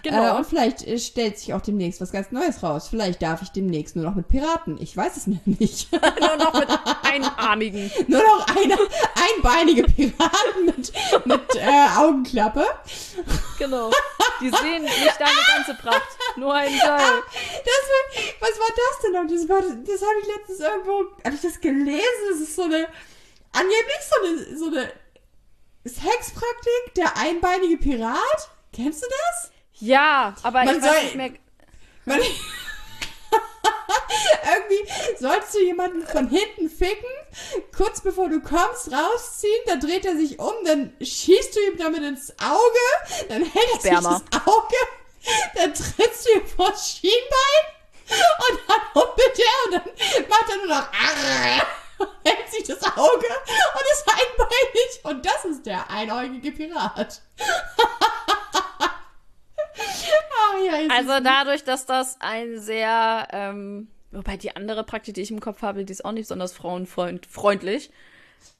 Genau. 0.06 0.36
Äh, 0.36 0.38
und 0.38 0.46
vielleicht 0.46 0.86
äh, 0.86 1.00
stellt 1.00 1.40
sich 1.40 1.52
auch 1.56 1.62
demnächst 1.62 2.00
was 2.00 2.12
ganz 2.12 2.32
Neues 2.32 2.62
raus. 2.62 2.88
Vielleicht 2.90 3.24
darf 3.24 3.42
ich 3.42 3.50
demnächst 3.50 3.96
nur 3.96 4.06
noch 4.06 4.14
mit 4.14 4.28
Piraten. 4.28 4.80
Ich 4.80 4.96
weiß 4.96 5.18
es 5.18 5.28
nicht. 5.46 5.92
nur 6.20 6.36
noch 6.38 6.54
mit 6.54 6.70
einarmigen. 7.02 7.92
nur 8.08 8.22
noch 8.22 8.48
eine 8.56 8.78
einbeinige 9.36 9.84
Piraten 9.84 10.66
mit, 10.66 10.94
mit 11.26 11.56
äh, 11.56 11.88
Augenklappe. 11.98 12.66
Genau. 13.58 13.90
Die 14.42 14.50
sehen 14.50 14.84
nicht 14.84 15.20
deine 15.20 15.32
ganze 15.56 15.74
Pracht. 15.82 16.10
Nur 16.38 16.54
ein 16.54 16.70
Seil. 16.70 16.78
Das 16.78 17.82
war, 17.90 18.24
was 18.42 18.60
war 18.60 18.70
das 18.76 19.02
denn 19.02 19.12
noch? 19.14 19.28
Das, 19.28 19.50
war, 19.50 19.62
das 19.62 20.02
habe 20.02 20.20
ich 20.22 20.28
letztens 20.38 20.60
irgendwo, 20.60 21.06
habe 21.24 21.36
ich 21.36 21.42
das 21.42 21.60
gelesen? 21.60 22.04
Das 22.30 22.42
ist 22.42 22.56
so 22.56 22.64
eine, 22.64 22.88
angeblich 23.54 24.02
so 24.08 24.24
eine, 24.24 24.58
so 24.58 24.66
eine 24.68 24.92
Sexpraktik, 25.84 26.94
der 26.96 27.18
einbeinige 27.18 27.78
Pirat. 27.78 28.50
Kennst 28.72 29.02
du 29.02 29.08
das? 29.08 29.55
Ja, 29.80 30.34
aber 30.44 30.64
Man 30.64 30.78
ich 30.78 30.84
soll- 30.84 30.92
weiß 30.94 31.04
nicht 31.04 31.16
mehr. 31.16 31.32
Man, 32.06 32.20
irgendwie 34.46 34.92
sollst 35.20 35.54
du 35.54 35.60
jemanden 35.60 36.06
von 36.08 36.28
hinten 36.30 36.70
ficken, 36.70 37.10
kurz 37.76 38.02
bevor 38.02 38.30
du 38.30 38.40
kommst, 38.42 38.92
rausziehen, 38.92 39.62
dann 39.68 39.80
dreht 39.80 40.06
er 40.06 40.16
sich 40.16 40.40
um, 40.40 40.54
dann 40.66 40.94
schießt 41.02 41.56
du 41.56 41.60
ihm 41.62 41.78
damit 41.78 42.04
ins 42.04 42.32
Auge, 42.40 43.26
dann 43.30 43.44
hält 43.44 43.56
er 43.74 43.80
sich 43.82 43.92
Sperma. 43.92 44.22
das 44.32 44.42
Auge, 44.46 44.76
dann 45.56 45.74
trittst 45.74 46.26
du 46.28 46.32
ihm 46.40 46.46
vors 46.48 46.92
Schienbein 46.92 47.66
und 48.50 48.60
dann 48.68 48.94
humpelt 49.04 49.40
er 49.40 49.66
und 49.66 49.74
dann 49.74 50.30
macht 50.30 50.50
er 50.50 50.58
nur 50.58 50.68
noch 50.68 50.76
Arr 50.94 51.68
und 52.00 52.10
hält 52.24 52.52
sich 52.52 52.64
das 52.64 52.84
Auge 52.84 53.26
und 53.28 53.86
ist 53.92 54.06
einbeinig 54.08 55.00
und 55.04 55.26
das 55.26 55.46
ist 55.46 55.66
der 55.66 55.90
einäugige 55.90 56.52
Pirat. 56.52 57.22
Ach 59.88 60.60
ja, 60.66 60.96
Also 60.96 61.24
dadurch, 61.24 61.64
dass 61.64 61.86
das 61.86 62.18
ein 62.20 62.60
sehr, 62.60 63.28
ähm, 63.32 63.88
wobei 64.12 64.38
die 64.38 64.56
andere 64.56 64.84
Praktik, 64.84 65.16
die 65.16 65.22
ich 65.22 65.32
im 65.32 65.40
Kopf 65.40 65.62
habe, 65.62 65.86
die 65.86 65.92
ist 65.92 66.04
auch 66.06 66.12
nicht 66.12 66.24
besonders 66.24 66.54
frauenfreundlich. 66.54 67.92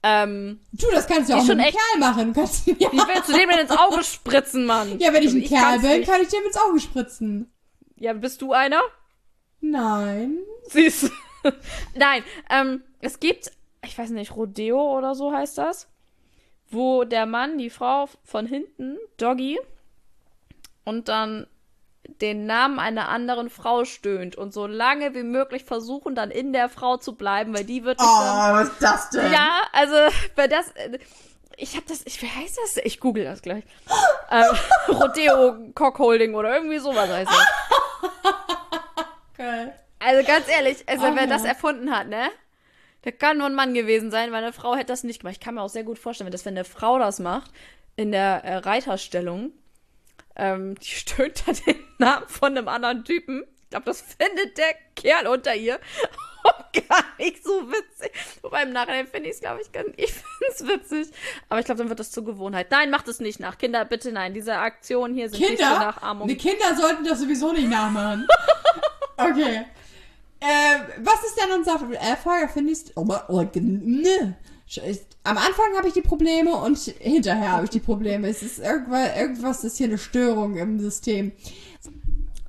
Ähm, 0.04 0.60
Du, 0.72 0.88
das 0.92 1.08
kannst 1.08 1.30
du 1.30 1.36
auch 1.36 1.46
schon 1.46 1.58
mit 1.58 1.68
echt- 1.68 1.78
Kerl 1.78 2.00
machen. 2.00 2.34
Du 2.34 2.40
kannst, 2.42 2.68
ja. 2.68 2.74
ich 2.80 2.92
will 3.08 3.24
zu 3.24 3.34
dem 3.34 3.50
ins 3.52 3.72
Auge 3.72 4.04
spritzen, 4.04 4.66
Mann. 4.66 5.00
ja, 5.00 5.14
wenn 5.14 5.24
ich 5.24 5.34
Und 5.34 5.42
ein 5.42 5.48
Kerl 5.48 5.62
kann's 5.62 5.82
bin, 5.84 6.00
nicht. 6.00 6.10
kann 6.10 6.22
ich 6.22 6.28
dem 6.30 6.44
ins 6.46 6.58
Auge 6.58 6.80
spritzen. 6.80 7.52
Ja, 7.98 8.14
bist 8.14 8.42
du 8.42 8.54
einer? 8.54 8.82
Nein. 9.62 10.40
Siehst 10.68 11.04
du. 11.04 11.10
Nein, 11.96 12.24
ähm, 12.50 12.84
es 13.00 13.20
gibt, 13.20 13.52
ich 13.84 13.98
weiß 13.98 14.10
nicht, 14.12 14.36
Rodeo 14.36 14.98
oder 14.98 15.14
so 15.16 15.32
heißt 15.32 15.58
das, 15.58 15.88
wo 16.70 17.04
der 17.04 17.26
Mann 17.26 17.58
die 17.58 17.70
Frau 17.70 18.10
von 18.24 18.48
hinten, 18.48 18.98
Doggy, 19.18 19.60
und 20.86 21.10
dann 21.10 21.48
den 22.22 22.46
Namen 22.46 22.80
einer 22.80 23.10
anderen 23.10 23.50
Frau 23.50 23.84
stöhnt 23.84 24.36
und 24.36 24.54
so 24.54 24.68
lange 24.68 25.14
wie 25.16 25.24
möglich 25.24 25.66
versuchen, 25.66 26.14
dann 26.16 26.30
in 26.32 26.54
der 26.54 26.70
Frau 26.70 26.98
zu 26.98 27.16
bleiben, 27.16 27.54
weil 27.56 27.64
die 27.66 27.84
wird 27.84 28.00
Oh, 28.00 28.06
dann 28.22 28.54
was 28.54 28.70
ist 28.70 28.82
das 28.82 29.10
denn? 29.10 29.32
Ja, 29.32 29.62
also, 29.74 29.96
weil 30.36 30.48
das. 30.48 30.70
äh, 30.74 31.00
Ich 31.58 31.76
habe 31.76 31.86
das. 31.88 32.04
Ich, 32.06 32.22
wie 32.22 32.30
heißt 32.30 32.58
das? 32.64 32.78
Ich 32.86 33.00
google 33.00 33.24
das 33.24 33.42
gleich. 33.42 33.64
ähm, 34.32 34.44
Rodeo 34.88 35.56
Cockholding 35.74 36.36
oder 36.36 36.56
irgendwie 36.56 36.78
sowas 36.78 37.10
heißt 37.10 37.32
das. 37.32 38.34
Geil. 39.38 39.74
Also 40.00 40.28
ganz 40.28 40.48
ehrlich, 40.48 40.84
also 40.88 41.06
Ach 41.08 41.16
wer 41.16 41.24
ja. 41.24 41.28
das 41.30 41.44
erfunden 41.44 41.92
hat, 41.92 42.08
ne? 42.08 42.30
Der 43.04 43.12
kann 43.12 43.38
nur 43.38 43.48
ein 43.48 43.56
Mann 43.56 43.74
gewesen 43.74 44.12
sein, 44.12 44.32
weil 44.32 44.44
eine 44.44 44.54
Frau 44.54 44.76
hätte 44.76 44.88
das 44.88 45.04
nicht 45.04 45.20
gemacht. 45.22 45.36
Ich 45.36 45.40
kann 45.40 45.56
mir 45.56 45.62
auch 45.62 45.70
sehr 45.70 45.84
gut 45.84 46.00
vorstellen, 46.00 46.32
dass 46.32 46.46
wenn 46.46 46.54
eine 46.56 46.66
Frau 46.66 47.00
das 47.00 47.20
macht, 47.20 47.52
in 47.96 48.12
der 48.12 48.44
äh, 48.44 48.56
Reiterstellung, 48.58 49.52
ähm, 50.36 50.76
die 50.76 50.90
stöhnt 50.90 51.48
dann 51.48 51.56
den 51.66 51.84
Namen 51.98 52.28
von 52.28 52.58
einem 52.58 52.68
anderen 52.68 53.04
Typen. 53.04 53.44
Ich 53.64 53.70
glaube, 53.70 53.86
das 53.86 54.02
findet 54.02 54.58
der 54.58 54.76
Kerl 54.96 55.28
unter 55.28 55.56
ihr 55.56 55.80
auch 56.46 56.72
gar 56.90 57.04
nicht 57.18 57.44
so 57.44 57.70
witzig. 57.70 58.12
Wobei 58.42 58.64
im 58.64 58.72
Nachhinein 58.72 59.08
finde 59.08 59.30
ich 59.30 59.36
es, 59.36 59.42
glaube 59.42 59.62
ich, 59.62 59.72
ganz, 59.72 59.90
ich 59.98 60.14
finde 60.14 60.46
es 60.52 60.68
witzig. 60.68 61.08
Aber 61.50 61.60
ich 61.60 61.66
glaube, 61.66 61.80
dann 61.80 61.90
wird 61.90 62.00
das 62.00 62.12
zur 62.12 62.26
Gewohnheit. 62.26 62.72
Nein, 62.72 62.90
macht 62.90 63.08
es 63.08 63.20
nicht 63.20 63.40
nach. 63.40 63.58
Kinder, 63.58 63.86
bitte 63.86 64.12
nein. 64.12 64.34
Diese 64.34 64.56
Aktionen 64.56 65.16
hier 65.16 65.30
sind 65.30 65.40
nicht 65.40 65.58
zur 65.58 65.68
Kinder? 65.68 65.80
Nachahmung. 65.80 66.28
Die 66.28 66.38
Kinder 66.38 66.76
sollten 66.76 67.04
das 67.04 67.20
sowieso 67.20 67.52
nicht 67.54 67.70
nachmachen. 67.70 68.28
okay. 69.18 69.66
Äh, 70.40 70.80
was 71.00 71.24
ist 71.24 71.40
denn 71.42 71.52
unser 71.54 71.76
äh, 71.94 72.16
Frage? 72.18 72.50
Findest 72.50 72.92
oh, 72.96 73.08
oh, 73.28 73.46
ne. 73.54 74.36
Am 75.24 75.38
Anfang 75.38 75.78
habe 75.78 75.88
ich 75.88 75.94
die 75.94 76.02
Probleme 76.02 76.56
und 76.56 76.78
hinterher 76.78 77.52
habe 77.52 77.66
ich 77.66 77.70
die 77.70 77.80
Probleme. 77.80 78.28
Es 78.28 78.42
ist 78.42 78.60
irgendwas, 78.60 79.16
irgendwas 79.16 79.64
ist 79.64 79.78
hier 79.78 79.88
eine 79.88 79.98
Störung 79.98 80.58
im 80.58 80.80
System. 80.80 81.32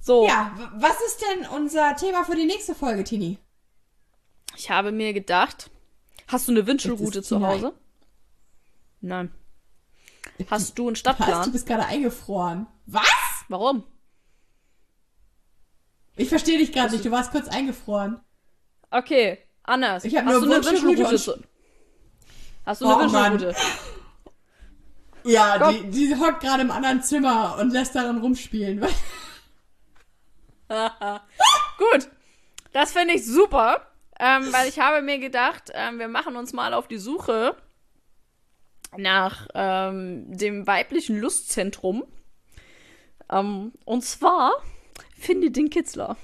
So. 0.00 0.26
Ja, 0.26 0.56
was 0.76 1.00
ist 1.06 1.20
denn 1.20 1.46
unser 1.48 1.94
Thema 1.96 2.24
für 2.24 2.36
die 2.36 2.46
nächste 2.46 2.74
Folge, 2.74 3.04
Tini? 3.04 3.38
Ich 4.56 4.70
habe 4.70 4.92
mir 4.92 5.12
gedacht, 5.12 5.70
hast 6.28 6.48
du 6.48 6.52
eine 6.52 6.66
Wünschelroute 6.66 7.22
zu 7.22 7.46
Hause? 7.46 7.74
Nein. 9.00 9.30
Hast 10.50 10.78
du 10.78 10.86
einen 10.86 10.94
Was? 10.94 11.00
Stadtplan? 11.00 11.44
Du 11.44 11.52
bist 11.52 11.66
gerade 11.66 11.84
eingefroren. 11.86 12.66
Was? 12.86 13.04
Warum? 13.48 13.84
Ich 16.16 16.28
verstehe 16.28 16.58
dich 16.58 16.72
gerade 16.72 16.92
nicht. 16.92 17.04
Du 17.04 17.10
warst 17.10 17.30
kurz 17.30 17.48
eingefroren. 17.48 18.20
Okay, 18.90 19.38
anders. 19.62 20.04
Ich 20.04 20.16
hab 20.16 20.24
hast 20.24 20.40
nur 20.40 20.44
eine 20.44 20.64
Wünschelroute 20.64 21.10
Wünschelroute 21.10 21.48
Hast 22.66 22.82
du 22.82 22.86
eine 22.86 23.04
Oh, 23.04 23.08
Mann. 23.08 23.32
Wünschelroute? 23.32 23.58
Ja, 25.24 25.58
Komm. 25.58 25.90
die, 25.90 26.08
die 26.08 26.16
hockt 26.16 26.40
gerade 26.40 26.62
im 26.62 26.70
anderen 26.70 27.02
Zimmer 27.02 27.56
und 27.58 27.72
lässt 27.72 27.94
daran 27.94 28.18
rumspielen. 28.18 28.80
Gut. 30.68 32.08
Das 32.72 32.92
finde 32.92 33.14
ich 33.14 33.24
super, 33.24 33.86
ähm, 34.18 34.52
weil 34.52 34.68
ich 34.68 34.78
habe 34.78 35.00
mir 35.00 35.18
gedacht, 35.18 35.70
ähm, 35.72 35.98
wir 35.98 36.08
machen 36.08 36.36
uns 36.36 36.52
mal 36.52 36.74
auf 36.74 36.88
die 36.88 36.98
Suche 36.98 37.56
nach 38.96 39.48
ähm, 39.54 40.24
dem 40.36 40.66
weiblichen 40.66 41.18
Lustzentrum. 41.18 42.04
Ähm, 43.30 43.72
und 43.84 44.04
zwar 44.04 44.52
finde 45.18 45.50
den 45.50 45.70
Kitzler. 45.70 46.16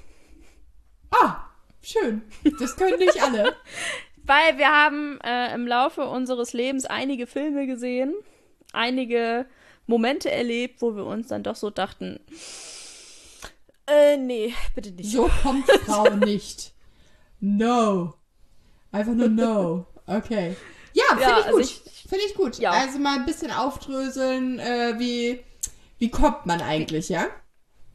Ah, 1.11 1.37
schön. 1.81 2.21
Das 2.59 2.75
können 2.75 2.99
nicht 2.99 3.21
alle. 3.21 3.55
Weil 4.25 4.57
wir 4.57 4.67
haben 4.69 5.19
äh, 5.21 5.53
im 5.53 5.67
Laufe 5.67 6.07
unseres 6.07 6.53
Lebens 6.53 6.85
einige 6.85 7.27
Filme 7.27 7.67
gesehen, 7.67 8.13
einige 8.71 9.45
Momente 9.85 10.31
erlebt, 10.31 10.81
wo 10.81 10.95
wir 10.95 11.05
uns 11.05 11.27
dann 11.27 11.43
doch 11.43 11.55
so 11.57 11.69
dachten, 11.69 12.19
äh, 13.87 14.17
nee, 14.17 14.53
bitte 14.75 14.91
nicht. 14.91 15.11
So 15.11 15.29
kommt 15.41 15.69
Frau 15.85 16.09
nicht. 16.15 16.71
No. 17.41 18.13
Einfach 18.91 19.13
nur 19.13 19.27
no. 19.29 19.85
Okay. 20.07 20.55
Ja, 20.93 21.03
finde 21.09 21.21
Ja, 21.23 21.39
ich 21.39 21.45
also 21.45 21.57
gut. 21.57 21.61
ich- 21.65 21.81
Finde 22.07 22.25
ich 22.27 22.35
gut. 22.35 22.59
Ja. 22.59 22.71
Also 22.71 22.99
mal 22.99 23.15
ein 23.17 23.25
bisschen 23.25 23.49
aufdröseln, 23.51 24.59
äh, 24.59 24.93
wie, 24.99 25.43
wie 25.97 26.11
kommt 26.11 26.45
man 26.45 26.61
eigentlich, 26.61 27.09
ja? 27.09 27.27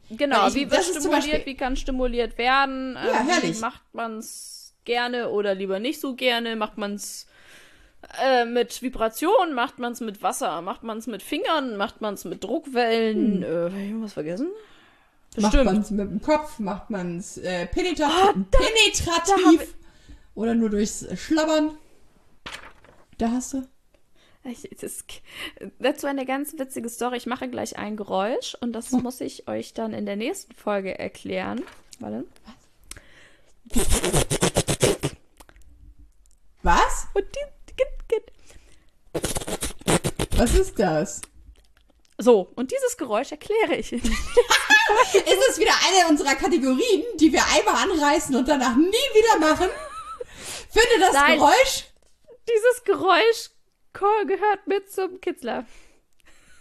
Genau, 0.09 0.47
ich- 0.47 0.55
wie 0.55 0.69
wird 0.69 0.83
stimuliert, 0.83 1.11
Beispiel- 1.11 1.45
wie 1.45 1.55
kann 1.55 1.77
stimuliert 1.77 2.37
werden? 2.37 2.95
Ja, 2.95 3.21
ähm, 3.21 3.27
herrlich. 3.27 3.57
Wie 3.57 3.61
macht 3.61 3.81
man 3.93 4.17
es 4.17 4.58
gerne 4.89 5.29
oder 5.29 5.53
lieber 5.55 5.79
nicht 5.79 5.99
so 6.01 6.15
gerne? 6.15 6.55
Macht 6.55 6.77
man 6.77 6.95
es 6.95 7.27
äh, 8.21 8.45
mit 8.45 8.81
Vibration? 8.81 9.53
Macht 9.53 9.77
man 9.77 9.91
es 9.93 9.99
mit 10.01 10.23
Wasser? 10.23 10.61
Macht 10.63 10.81
man 10.83 10.97
es 10.97 11.05
mit 11.07 11.21
Fingern? 11.21 11.77
Macht 11.77 12.01
man 12.01 12.15
es 12.15 12.25
mit 12.25 12.43
Druckwellen? 12.43 13.43
Äh, 13.43 13.47
hab 13.65 13.73
ich 13.73 13.89
irgendwas 13.89 14.13
vergessen? 14.13 14.47
Macht 15.37 15.51
Bestimmt. 15.51 15.65
man 15.65 15.81
es 15.81 15.91
mit 15.91 16.09
dem 16.09 16.21
Kopf, 16.23 16.57
macht 16.57 16.89
man 16.89 17.19
es 17.19 17.37
äh, 17.37 17.67
penetra 17.67 18.07
Ah, 18.07 18.33
da- 18.33 18.45
da 18.51 18.57
penetrativ 18.57 19.59
hab 19.61 19.67
oder 20.33 20.55
nur 20.55 20.71
durchs 20.71 21.05
Schlabbern. 21.19 21.77
Da 23.19 23.29
hast 23.31 23.53
du. 23.53 23.67
Ich, 24.45 24.67
das, 24.81 25.03
dazu 25.79 26.07
eine 26.07 26.25
ganz 26.25 26.57
witzige 26.57 26.89
Story. 26.89 27.17
Ich 27.17 27.27
mache 27.27 27.47
gleich 27.49 27.77
ein 27.77 27.95
Geräusch 27.95 28.55
und 28.61 28.73
das 28.73 28.91
Hm. 28.91 29.03
muss 29.03 29.21
ich 29.21 29.47
euch 29.47 29.73
dann 29.75 29.93
in 29.93 30.07
der 30.07 30.15
nächsten 30.15 30.53
Folge 30.55 30.97
erklären. 30.97 31.61
Warte. 31.99 32.23
Was? 32.45 32.55
Und 37.13 37.25
die, 37.35 37.45
die, 37.69 37.83
die, 38.11 38.21
Was 40.37 40.53
ist 40.53 40.79
das? 40.79 41.21
so, 42.17 42.51
und 42.55 42.71
dieses 42.71 42.97
Geräusch 42.97 43.31
erkläre 43.31 43.75
ich. 43.75 43.91
Ist 43.93 44.03
es 45.49 45.57
wieder 45.57 45.73
eine 45.87 46.09
unserer 46.09 46.35
Kategorien, 46.35 47.03
die 47.15 47.31
wir 47.31 47.41
einmal 47.55 47.83
anreißen 47.83 48.35
und 48.35 48.47
danach 48.47 48.75
nie 48.75 48.87
wieder 48.87 49.39
machen? 49.39 49.69
Finde 50.69 50.99
das 50.99 51.13
Nein. 51.13 51.37
Geräusch? 51.37 51.85
Dieses 52.47 52.83
Geräusch 52.83 53.51
gehört 53.93 54.67
mit 54.67 54.91
zum 54.91 55.21
Kitzler. 55.21 55.65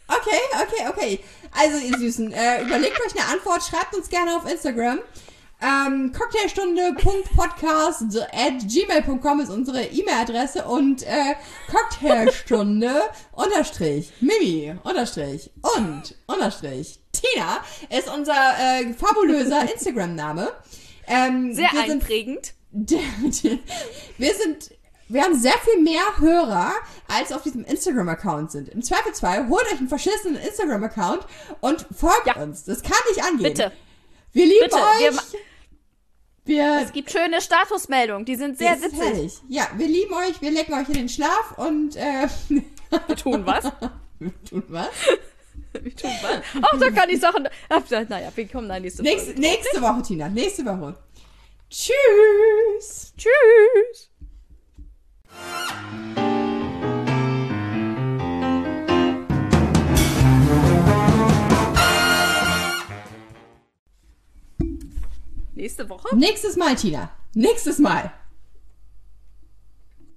Okay, 0.09 0.41
okay, 0.63 0.89
okay. 0.89 1.21
Also, 1.53 1.79
ihr 1.79 1.99
Süßen, 1.99 2.33
äh, 2.33 2.63
überlegt 2.63 3.01
euch 3.01 3.13
eine 3.21 3.27
Antwort, 3.33 3.63
schreibt 3.63 3.95
uns 3.95 4.09
gerne 4.09 4.37
auf 4.37 4.51
Instagram. 4.51 5.01
Ähm, 5.61 6.13
cocktailstunde.podcast 6.13 8.17
at 8.33 8.59
gmail.com 8.69 9.41
ist 9.41 9.51
unsere 9.51 9.83
E-Mail-Adresse 9.85 10.65
und 10.65 11.03
äh, 11.03 11.35
Cocktailstunde 11.71 12.93
unterstrich 13.33 14.13
Mimi 14.21 14.75
unterstrich 14.85 15.51
und 15.77 16.15
unterstrich 16.29 17.01
Tina 17.13 17.59
ist 17.91 18.09
unser 18.09 18.33
äh, 18.35 18.93
fabulöser 18.95 19.63
Instagram-Name. 19.73 20.53
Ähm, 21.09 21.53
Sehr 21.55 21.69
wir 21.73 21.81
sind- 21.81 21.91
einprägend. 22.03 22.53
wir 22.71 23.01
sind, 24.35 24.71
wir 25.09 25.23
haben 25.25 25.37
sehr 25.39 25.55
viel 25.65 25.83
mehr 25.83 26.03
Hörer, 26.19 26.73
als 27.09 27.33
auf 27.33 27.43
diesem 27.43 27.65
Instagram-Account 27.65 28.53
sind. 28.53 28.69
Im 28.69 28.83
Zweifelsfall 28.83 29.49
holt 29.49 29.65
euch 29.73 29.79
einen 29.79 29.89
verschissenen 29.89 30.37
Instagram-Account 30.37 31.27
und 31.61 31.87
folgt 31.99 32.27
Ja. 32.27 32.37
uns. 32.37 32.65
Das 32.65 32.83
kann 32.83 32.93
nicht 33.11 33.25
angehen. 33.25 33.55
Bitte. 33.55 33.73
Wir 34.33 34.45
lieben 34.45 34.65
Bitte, 34.65 34.77
euch. 34.77 35.01
Wir, 35.01 35.13
Es 36.49 36.93
gibt 36.93 37.11
schöne 37.11 37.41
Statusmeldungen, 37.41 38.25
die 38.25 38.37
sind 38.37 38.57
sehr 38.59 38.81
witzig. 38.81 38.99
herrlich. 38.99 39.35
Ja, 39.49 39.69
wir 39.77 39.87
lieben 39.87 40.15
euch, 40.15 40.41
wir 40.41 40.51
lecken 40.51 40.75
euch 40.75 40.89
in 40.89 40.95
den 40.95 41.09
Schlaf 41.09 41.53
und 41.59 41.95
äh, 41.97 42.27
Wir 42.49 43.17
tun 43.17 43.45
was? 43.45 43.65
wir 44.19 44.33
tun 44.45 44.65
was? 44.69 44.89
Wir 45.73 45.95
tun 45.95 46.11
was? 46.23 46.41
Ach, 46.63 46.79
da 46.79 46.91
kann 46.91 47.11
ich 47.11 47.21
Sachen. 47.21 47.47
Ach, 47.69 47.83
naja, 48.09 48.33
wir 48.35 48.49
kommen 48.49 48.69
dann 48.69 48.83
nächste 48.83 49.03
Nächste, 49.03 49.27
Folge. 49.27 49.41
nächste 49.41 49.83
Woche, 49.83 50.03
Tina. 50.03 50.29
Nächste 50.29 50.65
Woche. 50.65 50.97
Tschüss. 51.69 53.13
Tschüss. 53.17 54.11
Nächste 65.59 65.89
Woche? 65.89 66.17
Nächstes 66.17 66.57
Mal, 66.57 66.77
Tina. 66.77 67.11
Nächstes 67.35 67.81
Mal. 67.81 68.13